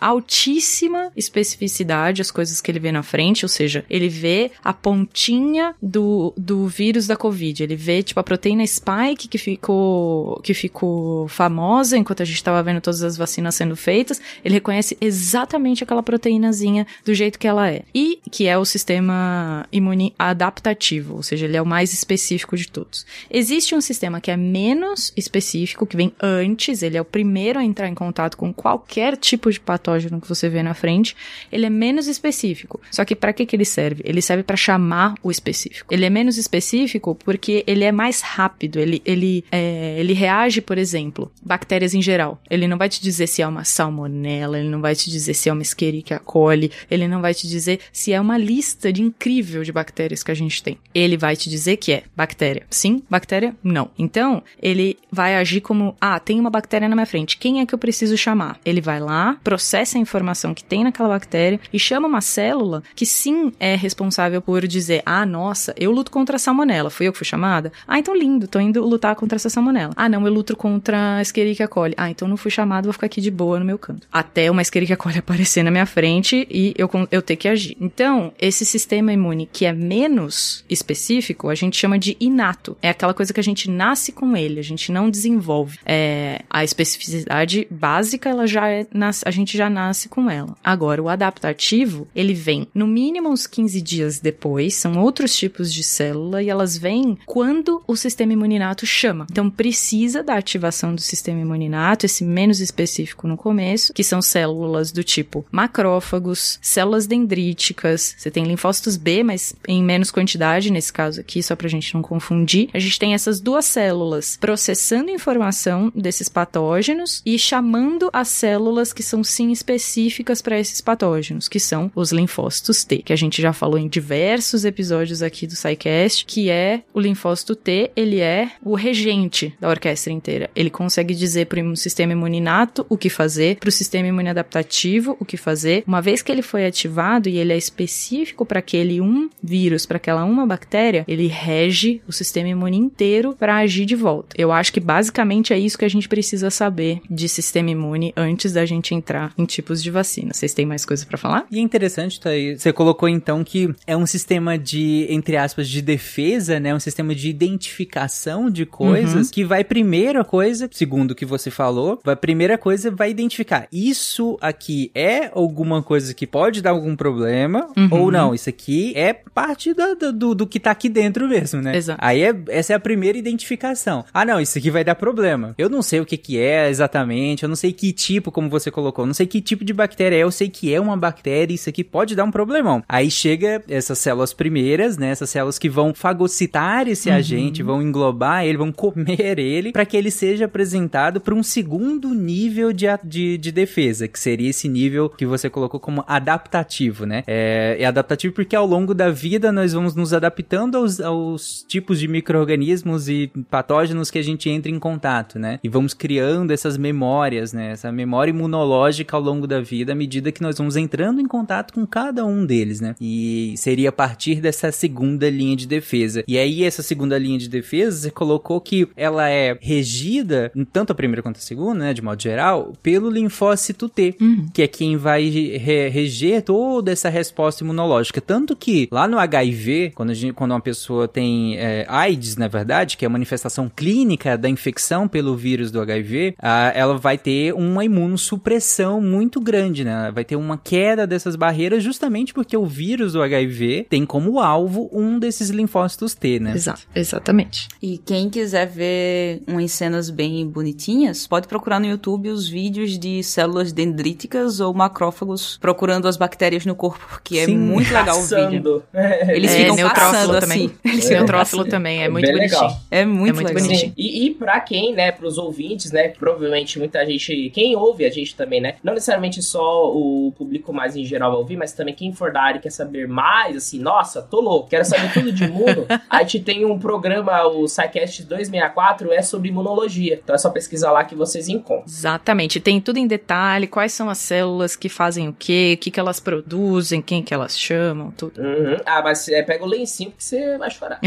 altíssima 0.45 1.11
especificidade 1.15 2.21
as 2.21 2.29
coisas 2.29 2.61
que 2.61 2.69
ele 2.69 2.79
vê 2.79 2.91
na 2.91 3.03
frente, 3.03 3.43
ou 3.45 3.49
seja, 3.49 3.83
ele 3.89 4.07
vê 4.07 4.51
a 4.63 4.73
pontinha 4.73 5.75
do, 5.81 6.33
do 6.37 6.67
vírus 6.67 7.07
da 7.07 7.15
Covid. 7.15 7.63
Ele 7.63 7.75
vê, 7.75 8.03
tipo, 8.03 8.19
a 8.19 8.23
proteína 8.23 8.65
spike 8.65 9.27
que 9.27 9.37
ficou, 9.37 10.39
que 10.41 10.53
ficou 10.53 11.27
famosa 11.27 11.97
enquanto 11.97 12.21
a 12.21 12.25
gente 12.25 12.35
estava 12.35 12.61
vendo 12.61 12.81
todas 12.81 13.01
as 13.01 13.17
vacinas 13.17 13.55
sendo 13.55 13.75
feitas. 13.75 14.21
Ele 14.43 14.55
reconhece 14.55 14.97
exatamente 15.01 15.83
aquela 15.83 16.03
proteínazinha 16.03 16.85
do 17.03 17.13
jeito 17.13 17.39
que 17.39 17.47
ela 17.47 17.69
é. 17.69 17.83
E 17.93 18.19
que 18.31 18.47
é 18.47 18.57
o 18.57 18.65
sistema 18.65 19.65
imune 19.71 20.13
adaptativo, 20.17 21.15
ou 21.15 21.23
seja, 21.23 21.45
ele 21.45 21.57
é 21.57 21.61
o 21.61 21.65
mais 21.65 21.93
específico 21.93 22.55
de 22.55 22.67
todos. 22.67 23.05
Existe 23.29 23.73
um 23.73 23.81
sistema 23.81 24.21
que 24.21 24.29
é 24.29 24.37
menos 24.37 25.11
específico, 25.15 25.85
que 25.85 25.97
vem 25.97 26.13
antes, 26.21 26.83
ele 26.83 26.97
é 26.97 27.01
o 27.01 27.05
primeiro 27.05 27.59
a 27.59 27.63
entrar 27.63 27.87
em 27.87 27.95
contato 27.95 28.37
com 28.37 28.53
qualquer 28.53 29.17
tipo 29.17 29.51
de 29.51 29.59
patógeno 29.59 30.19
que 30.21 30.27
você 30.27 30.34
vê 30.49 30.61
na 30.61 30.73
frente, 30.73 31.15
ele 31.51 31.65
é 31.65 31.69
menos 31.69 32.07
específico. 32.07 32.81
Só 32.91 33.05
que 33.05 33.15
para 33.15 33.33
que, 33.33 33.45
que 33.45 33.55
ele 33.55 33.65
serve? 33.65 34.01
Ele 34.05 34.21
serve 34.21 34.43
para 34.43 34.55
chamar 34.55 35.15
o 35.23 35.31
específico. 35.31 35.93
Ele 35.93 36.05
é 36.05 36.09
menos 36.09 36.37
específico 36.37 37.15
porque 37.15 37.63
ele 37.67 37.83
é 37.83 37.91
mais 37.91 38.21
rápido. 38.21 38.79
Ele, 38.79 39.01
ele, 39.05 39.43
é, 39.51 39.95
ele 39.99 40.13
reage, 40.13 40.61
por 40.61 40.77
exemplo, 40.77 41.31
bactérias 41.43 41.93
em 41.93 42.01
geral. 42.01 42.41
Ele 42.49 42.67
não 42.67 42.77
vai 42.77 42.89
te 42.89 43.01
dizer 43.01 43.27
se 43.27 43.41
é 43.41 43.47
uma 43.47 43.63
salmonela, 43.63 44.59
ele 44.59 44.69
não 44.69 44.81
vai 44.81 44.95
te 44.95 45.09
dizer 45.09 45.33
se 45.33 45.49
é 45.49 45.53
uma 45.53 45.61
Escherichia 45.61 46.19
coli, 46.19 46.71
ele 46.89 47.07
não 47.07 47.21
vai 47.21 47.33
te 47.33 47.47
dizer 47.47 47.79
se 47.91 48.13
é 48.13 48.19
uma 48.19 48.37
lista 48.37 48.91
de 48.91 49.01
incrível 49.01 49.63
de 49.63 49.71
bactérias 49.71 50.23
que 50.23 50.31
a 50.31 50.35
gente 50.35 50.61
tem. 50.61 50.77
Ele 50.93 51.17
vai 51.17 51.35
te 51.35 51.49
dizer 51.49 51.77
que 51.77 51.91
é 51.91 52.03
bactéria. 52.15 52.65
Sim, 52.69 53.03
bactéria? 53.09 53.55
Não. 53.63 53.89
Então, 53.97 54.43
ele 54.61 54.97
vai 55.11 55.35
agir 55.35 55.61
como, 55.61 55.95
ah, 55.99 56.19
tem 56.19 56.39
uma 56.39 56.49
bactéria 56.49 56.87
na 56.87 56.95
minha 56.95 57.05
frente. 57.05 57.37
Quem 57.37 57.59
é 57.59 57.65
que 57.65 57.73
eu 57.73 57.79
preciso 57.79 58.17
chamar? 58.17 58.59
Ele 58.65 58.81
vai 58.81 58.99
lá, 58.99 59.37
processa 59.43 59.97
a 59.97 60.01
informação 60.01 60.24
que 60.53 60.63
tem 60.63 60.83
naquela 60.83 61.09
bactéria 61.09 61.59
e 61.71 61.79
chama 61.79 62.07
uma 62.07 62.21
célula 62.21 62.83
que 62.95 63.05
sim 63.05 63.51
é 63.59 63.75
responsável 63.75 64.41
por 64.41 64.65
dizer: 64.67 65.01
ah, 65.05 65.25
nossa, 65.25 65.73
eu 65.77 65.91
luto 65.91 66.11
contra 66.11 66.37
a 66.37 66.39
salmonela, 66.39 66.89
fui 66.89 67.07
eu 67.07 67.11
que 67.11 67.17
fui 67.17 67.25
chamada? 67.25 67.71
Ah, 67.87 67.99
então 67.99 68.15
lindo, 68.15 68.47
tô 68.47 68.59
indo 68.59 68.85
lutar 68.85 69.15
contra 69.15 69.35
essa 69.35 69.49
salmonela. 69.49 69.93
Ah, 69.95 70.09
não, 70.09 70.25
eu 70.25 70.33
luto 70.33 70.55
contra 70.55 71.17
a 71.17 71.21
Escherichia 71.21 71.67
coli. 71.67 71.93
Ah, 71.97 72.09
então 72.09 72.27
não 72.27 72.37
fui 72.37 72.51
chamado, 72.51 72.85
vou 72.85 72.93
ficar 72.93 73.07
aqui 73.07 73.21
de 73.21 73.31
boa 73.31 73.59
no 73.59 73.65
meu 73.65 73.77
canto. 73.77 74.07
Até 74.11 74.49
uma 74.49 74.61
Escherichia 74.61 74.97
coli 74.97 75.17
aparecer 75.19 75.63
na 75.63 75.71
minha 75.71 75.85
frente 75.85 76.47
e 76.49 76.73
eu, 76.77 76.89
eu 77.11 77.21
ter 77.21 77.35
que 77.35 77.47
agir. 77.47 77.75
Então, 77.79 78.33
esse 78.39 78.65
sistema 78.65 79.11
imune 79.11 79.49
que 79.51 79.65
é 79.65 79.73
menos 79.73 80.63
específico, 80.69 81.49
a 81.49 81.55
gente 81.55 81.77
chama 81.77 81.97
de 81.97 82.15
inato. 82.19 82.77
É 82.81 82.89
aquela 82.89 83.13
coisa 83.13 83.33
que 83.33 83.39
a 83.39 83.43
gente 83.43 83.69
nasce 83.69 84.11
com 84.11 84.35
ele, 84.35 84.59
a 84.59 84.63
gente 84.63 84.91
não 84.91 85.09
desenvolve. 85.09 85.79
É, 85.85 86.41
a 86.49 86.63
especificidade 86.63 87.67
básica, 87.69 88.29
ela 88.29 88.47
já 88.47 88.69
é, 88.69 88.85
a 89.25 89.31
gente 89.31 89.57
já 89.57 89.69
nasce 89.69 90.09
com 90.15 90.29
ela. 90.29 90.55
Agora, 90.63 91.03
o 91.03 91.09
adaptativo, 91.09 92.07
ele 92.15 92.33
vem 92.33 92.69
no 92.73 92.87
mínimo 92.87 93.29
uns 93.29 93.45
15 93.45 93.81
dias 93.81 94.19
depois, 94.21 94.75
são 94.75 94.97
outros 94.97 95.35
tipos 95.35 95.73
de 95.73 95.83
célula 95.83 96.41
e 96.41 96.49
elas 96.49 96.77
vêm 96.77 97.17
quando 97.25 97.83
o 97.85 97.97
sistema 97.97 98.31
imuninato 98.31 98.85
chama. 98.85 99.27
Então, 99.29 99.49
precisa 99.49 100.23
da 100.23 100.37
ativação 100.37 100.95
do 100.95 101.01
sistema 101.01 101.41
imuninato, 101.41 102.05
esse 102.05 102.23
menos 102.23 102.61
específico 102.61 103.27
no 103.27 103.35
começo, 103.35 103.93
que 103.93 104.05
são 104.05 104.21
células 104.21 104.93
do 104.93 105.03
tipo 105.03 105.45
macrófagos, 105.51 106.59
células 106.61 107.05
dendríticas, 107.05 108.15
você 108.17 108.31
tem 108.31 108.45
linfócitos 108.45 108.95
B, 108.95 109.21
mas 109.21 109.53
em 109.67 109.83
menos 109.83 110.11
quantidade, 110.11 110.71
nesse 110.71 110.93
caso 110.93 111.19
aqui, 111.19 111.43
só 111.43 111.57
pra 111.57 111.67
gente 111.67 111.93
não 111.93 112.01
confundir. 112.01 112.69
A 112.73 112.79
gente 112.79 112.97
tem 112.97 113.13
essas 113.13 113.41
duas 113.41 113.65
células 113.65 114.37
processando 114.39 115.11
informação 115.11 115.91
desses 115.93 116.29
patógenos 116.29 117.21
e 117.25 117.37
chamando 117.37 118.09
as 118.13 118.29
células 118.29 118.93
que 118.93 119.03
são 119.03 119.21
sim 119.21 119.51
específicas 119.51 120.04
para 120.43 120.59
esses 120.59 120.81
patógenos, 120.81 121.47
que 121.47 121.59
são 121.59 121.91
os 121.95 122.11
linfócitos 122.11 122.83
T, 122.83 122.97
que 122.97 123.13
a 123.13 123.15
gente 123.15 123.41
já 123.41 123.53
falou 123.53 123.77
em 123.77 123.87
diversos 123.87 124.65
episódios 124.65 125.21
aqui 125.21 125.47
do 125.47 125.55
SciCast, 125.55 126.25
que 126.25 126.49
é 126.49 126.81
o 126.93 126.99
linfócito 126.99 127.55
T, 127.55 127.91
ele 127.95 128.19
é 128.19 128.51
o 128.63 128.75
regente 128.75 129.53
da 129.59 129.69
orquestra 129.69 130.11
inteira. 130.11 130.49
Ele 130.55 130.69
consegue 130.69 131.13
dizer 131.13 131.45
para 131.47 131.61
o 131.63 131.75
sistema 131.75 132.13
imuninato 132.13 132.85
o 132.89 132.97
que 132.97 133.09
fazer, 133.09 133.57
para 133.57 133.69
o 133.69 133.71
sistema 133.71 134.07
imune 134.07 134.29
adaptativo 134.29 135.15
o 135.19 135.25
que 135.25 135.37
fazer. 135.37 135.83
Uma 135.87 136.01
vez 136.01 136.21
que 136.21 136.31
ele 136.31 136.41
foi 136.41 136.65
ativado 136.65 137.29
e 137.29 137.37
ele 137.37 137.53
é 137.53 137.57
específico 137.57 138.45
para 138.45 138.59
aquele 138.59 139.01
um 139.01 139.29
vírus, 139.41 139.85
para 139.85 139.97
aquela 139.97 140.23
uma 140.23 140.45
bactéria, 140.45 141.05
ele 141.07 141.27
rege 141.27 142.01
o 142.07 142.11
sistema 142.11 142.49
imune 142.49 142.77
inteiro 142.77 143.35
para 143.37 143.57
agir 143.57 143.85
de 143.85 143.95
volta. 143.95 144.35
Eu 144.37 144.51
acho 144.51 144.73
que 144.73 144.79
basicamente 144.79 145.53
é 145.53 145.59
isso 145.59 145.77
que 145.77 145.85
a 145.85 145.89
gente 145.89 146.07
precisa 146.07 146.49
saber 146.49 147.01
de 147.09 147.27
sistema 147.27 147.71
imune 147.71 148.13
antes 148.15 148.53
da 148.53 148.65
gente 148.65 148.93
entrar 148.93 149.33
em 149.37 149.45
tipos 149.45 149.81
de 149.81 149.91
vacina. 149.95 150.33
Vocês 150.33 150.53
têm 150.53 150.65
mais 150.65 150.85
coisa 150.85 151.05
para 151.05 151.17
falar? 151.17 151.45
E 151.49 151.57
é 151.57 151.61
interessante, 151.61 152.19
tá 152.19 152.29
aí, 152.29 152.57
você 152.57 152.71
colocou 152.71 153.09
então 153.09 153.43
que 153.43 153.73
é 153.87 153.97
um 153.97 154.05
sistema 154.05 154.57
de, 154.57 155.07
entre 155.09 155.37
aspas, 155.37 155.67
de 155.67 155.81
defesa, 155.81 156.59
né? 156.59 156.75
Um 156.75 156.79
sistema 156.79 157.15
de 157.15 157.29
identificação 157.29 158.49
de 158.49 158.65
coisas 158.65 159.27
uhum. 159.27 159.31
que 159.31 159.43
vai 159.43 159.63
primeira 159.63 160.23
coisa, 160.23 160.69
segundo 160.71 161.11
o 161.11 161.15
que 161.15 161.25
você 161.25 161.49
falou, 161.49 161.99
vai 162.03 162.15
primeira 162.15 162.57
coisa 162.57 162.91
vai 162.91 163.09
identificar 163.09 163.67
isso 163.71 164.37
aqui 164.41 164.91
é 164.93 165.31
alguma 165.33 165.81
coisa 165.81 166.13
que 166.13 166.27
pode 166.27 166.61
dar 166.61 166.71
algum 166.71 166.95
problema 166.95 167.69
uhum. 167.75 167.87
ou 167.91 168.11
não, 168.11 168.33
isso 168.33 168.49
aqui 168.49 168.93
é 168.95 169.13
parte 169.13 169.73
do, 169.73 170.11
do, 170.11 170.35
do, 170.35 170.47
que 170.47 170.59
tá 170.59 170.71
aqui 170.71 170.89
dentro 170.89 171.27
mesmo, 171.27 171.61
né? 171.61 171.75
Exato. 171.75 171.99
Aí 172.01 172.21
é, 172.21 172.33
essa 172.49 172.73
é 172.73 172.75
a 172.75 172.79
primeira 172.79 173.17
identificação. 173.17 174.05
Ah, 174.13 174.25
não, 174.25 174.39
isso 174.39 174.57
aqui 174.57 174.69
vai 174.69 174.83
dar 174.83 174.95
problema. 174.95 175.53
Eu 175.57 175.69
não 175.69 175.81
sei 175.81 175.99
o 175.99 176.05
que 176.05 176.17
que 176.17 176.37
é 176.37 176.69
exatamente, 176.69 177.43
eu 177.43 177.49
não 177.49 177.55
sei 177.55 177.71
que 177.71 177.91
tipo, 177.91 178.31
como 178.31 178.49
você 178.49 178.69
colocou, 178.69 179.03
eu 179.03 179.07
não 179.07 179.13
sei 179.13 179.27
que 179.27 179.41
tipo 179.41 179.63
de 179.63 179.73
bactéria 179.85 180.15
é, 180.15 180.19
eu 180.19 180.31
sei 180.31 180.49
que 180.49 180.73
é 180.73 180.79
uma 180.79 180.97
bactéria, 180.97 181.53
isso 181.53 181.69
aqui 181.69 181.83
pode 181.83 182.15
dar 182.15 182.23
um 182.23 182.31
problemão. 182.31 182.83
Aí 182.89 183.11
chega 183.11 183.63
essas 183.69 183.99
células 183.99 184.33
primeiras, 184.33 184.97
né? 184.97 185.09
Essas 185.09 185.29
células 185.29 185.59
que 185.59 185.69
vão 185.69 185.93
fagocitar 185.93 186.87
esse 186.87 187.09
uhum. 187.09 187.15
agente, 187.15 187.63
vão 187.63 187.81
englobar 187.81 188.45
ele, 188.45 188.57
vão 188.57 188.71
comer 188.71 189.37
ele, 189.37 189.71
para 189.71 189.85
que 189.85 189.95
ele 189.95 190.09
seja 190.09 190.45
apresentado 190.45 191.21
para 191.21 191.35
um 191.35 191.43
segundo 191.43 192.13
nível 192.13 192.73
de, 192.73 192.87
de, 193.03 193.37
de, 193.37 193.51
defesa, 193.51 194.07
que 194.07 194.19
seria 194.19 194.49
esse 194.49 194.67
nível 194.67 195.09
que 195.09 195.25
você 195.25 195.49
colocou 195.49 195.79
como 195.79 196.03
adaptativo, 196.07 197.05
né? 197.05 197.23
É, 197.27 197.77
é 197.79 197.85
adaptativo 197.85 198.33
porque 198.33 198.55
ao 198.55 198.65
longo 198.65 198.93
da 198.93 199.09
vida 199.09 199.51
nós 199.51 199.73
vamos 199.73 199.95
nos 199.95 200.13
adaptando 200.13 200.77
aos, 200.77 200.99
aos 200.99 201.63
tipos 201.67 201.99
de 201.99 202.07
micro-organismos 202.07 203.07
e 203.07 203.31
patógenos 203.49 204.09
que 204.09 204.17
a 204.17 204.23
gente 204.23 204.49
entra 204.49 204.71
em 204.71 204.79
contato, 204.79 205.37
né? 205.37 205.59
E 205.63 205.69
vamos 205.69 205.93
criando 205.93 206.51
essas 206.51 206.77
memórias, 206.77 207.53
né? 207.53 207.71
Essa 207.71 207.91
memória 207.91 208.31
imunológica 208.31 209.15
ao 209.15 209.21
longo 209.21 209.45
da 209.45 209.61
vida 209.61 209.74
à 209.83 209.95
medida 209.95 210.31
que 210.31 210.41
nós 210.41 210.57
vamos 210.57 210.75
entrando 210.75 211.21
em 211.21 211.27
contato 211.27 211.73
com 211.73 211.85
cada 211.85 212.25
um 212.25 212.45
deles, 212.45 212.79
né? 212.79 212.95
E 212.99 213.53
seria 213.57 213.89
a 213.89 213.91
partir 213.91 214.41
dessa 214.41 214.71
segunda 214.71 215.29
linha 215.29 215.55
de 215.55 215.67
defesa. 215.67 216.23
E 216.27 216.37
aí 216.37 216.63
essa 216.63 216.81
segunda 216.81 217.17
linha 217.17 217.37
de 217.37 217.49
defesa, 217.49 217.97
você 217.97 218.11
colocou 218.11 218.59
que 218.61 218.87
ela 218.95 219.29
é 219.29 219.57
regida, 219.61 220.51
tanto 220.71 220.91
a 220.91 220.95
primeira 220.95 221.21
quanto 221.21 221.37
a 221.37 221.41
segunda, 221.41 221.85
né, 221.85 221.93
de 221.93 222.01
modo 222.01 222.21
geral, 222.21 222.73
pelo 222.81 223.09
linfócito 223.09 223.89
T, 223.89 224.15
uhum. 224.19 224.47
que 224.53 224.61
é 224.61 224.67
quem 224.67 224.97
vai 224.97 225.27
re 225.27 225.87
reger 225.89 226.41
toda 226.41 226.91
essa 226.91 227.09
resposta 227.09 227.63
imunológica. 227.63 228.21
Tanto 228.21 228.55
que 228.55 228.87
lá 228.91 229.07
no 229.07 229.17
HIV, 229.19 229.91
quando, 229.95 230.13
gente, 230.13 230.33
quando 230.33 230.51
uma 230.51 230.61
pessoa 230.61 231.07
tem 231.07 231.57
é, 231.57 231.85
AIDS, 231.87 232.35
na 232.35 232.47
verdade, 232.47 232.97
que 232.97 233.05
é 233.05 233.07
a 233.07 233.09
manifestação 233.09 233.71
clínica 233.73 234.37
da 234.37 234.49
infecção 234.49 235.07
pelo 235.07 235.35
vírus 235.35 235.71
do 235.71 235.81
HIV, 235.81 236.35
a, 236.39 236.71
ela 236.75 236.97
vai 236.97 237.17
ter 237.17 237.53
uma 237.53 237.83
imunossupressão 237.85 239.01
muito 239.01 239.39
grande, 239.39 239.64
né? 239.83 240.11
Vai 240.13 240.23
ter 240.23 240.35
uma 240.35 240.57
queda 240.57 241.07
dessas 241.07 241.35
barreiras 241.35 241.83
justamente 241.83 242.33
porque 242.33 242.55
o 242.55 242.65
vírus 242.65 243.13
do 243.13 243.21
HIV 243.21 243.87
tem 243.89 244.05
como 244.05 244.39
alvo 244.39 244.89
um 244.91 245.19
desses 245.19 245.49
linfócitos 245.49 246.13
T, 246.13 246.39
né? 246.39 246.53
Exato, 246.55 246.81
exatamente. 246.95 247.67
E 247.81 247.97
quem 247.97 248.29
quiser 248.29 248.67
ver 248.67 249.41
umas 249.47 249.71
cenas 249.71 250.09
bem 250.09 250.47
bonitinhas, 250.47 251.27
pode 251.27 251.47
procurar 251.47 251.79
no 251.79 251.85
YouTube 251.85 252.29
os 252.29 252.47
vídeos 252.47 252.97
de 252.97 253.23
células 253.23 253.71
dendríticas 253.71 254.59
ou 254.59 254.73
macrófagos 254.73 255.57
procurando 255.57 256.07
as 256.07 256.17
bactérias 256.17 256.65
no 256.65 256.75
corpo, 256.75 257.05
porque 257.09 257.39
é 257.39 257.47
muito 257.47 257.87
legal 257.93 258.17
caçando. 258.17 258.47
o 258.47 258.51
vídeo. 258.51 258.83
Eles 259.29 259.51
é, 259.51 259.71
ficam 259.71 259.89
caçando 259.89 260.39
também. 260.39 260.65
assim. 260.65 260.71
Eles 260.83 261.09
é. 261.09 261.15
Neutrófilo 261.15 261.65
também, 261.65 262.03
é, 262.03 262.09
muito 262.09 262.25
bonitinho. 262.27 262.61
Legal. 262.61 262.81
É 262.91 263.05
muito, 263.05 263.29
é 263.29 263.33
muito 263.33 263.47
legal. 263.47 263.63
bonitinho. 263.63 263.93
E, 263.97 264.25
e 264.25 264.33
pra 264.33 264.59
quem, 264.59 264.93
né, 264.93 265.11
pros 265.11 265.37
ouvintes, 265.37 265.91
né, 265.91 266.09
provavelmente 266.09 266.77
muita 266.79 267.05
gente, 267.05 267.49
quem 267.53 267.75
ouve 267.75 268.05
a 268.05 268.09
gente 268.09 268.35
também, 268.35 268.61
né, 268.61 268.75
não 268.83 268.93
necessariamente 268.93 269.41
só 269.45 269.91
o 269.91 270.33
público 270.37 270.73
mais 270.73 270.95
em 270.95 271.05
geral 271.05 271.31
vai 271.31 271.39
ouvir, 271.39 271.57
mas 271.57 271.73
também 271.73 271.93
quem 271.93 272.13
for 272.13 272.31
da 272.31 272.41
área 272.41 272.59
e 272.59 272.61
quer 272.61 272.71
saber 272.71 273.07
mais, 273.07 273.55
assim, 273.55 273.79
nossa, 273.79 274.21
tô 274.21 274.41
louco, 274.41 274.69
quero 274.69 274.85
saber 274.85 275.11
tudo 275.13 275.31
de 275.31 275.45
imuno, 275.45 275.85
a 276.09 276.21
gente 276.21 276.41
tem 276.41 276.65
um 276.65 276.77
programa, 276.77 277.47
o 277.47 277.67
SciCast 277.67 278.23
264, 278.23 279.11
é 279.11 279.21
sobre 279.21 279.49
imunologia. 279.49 280.19
Então 280.21 280.35
é 280.35 280.37
só 280.37 280.49
pesquisar 280.49 280.91
lá 280.91 281.03
que 281.03 281.15
vocês 281.15 281.47
encontram. 281.47 281.85
Exatamente, 281.87 282.59
tem 282.59 282.81
tudo 282.81 282.97
em 282.97 283.07
detalhe, 283.07 283.67
quais 283.67 283.93
são 283.93 284.09
as 284.09 284.17
células 284.17 284.75
que 284.75 284.89
fazem 284.89 285.29
o 285.29 285.33
quê, 285.33 285.75
o 285.75 285.81
que, 285.81 285.91
que 285.91 285.99
elas 285.99 286.19
produzem, 286.19 287.01
quem 287.01 287.23
que 287.23 287.33
elas 287.33 287.57
chamam, 287.57 288.11
tudo. 288.11 288.41
Uhum. 288.41 288.77
Ah, 288.85 289.01
mas 289.01 289.27
é, 289.29 289.41
pega 289.43 289.63
o 289.63 289.67
lencinho 289.67 290.11
que 290.11 290.23
você 290.23 290.57
vai 290.57 290.71
chorar. 290.71 290.99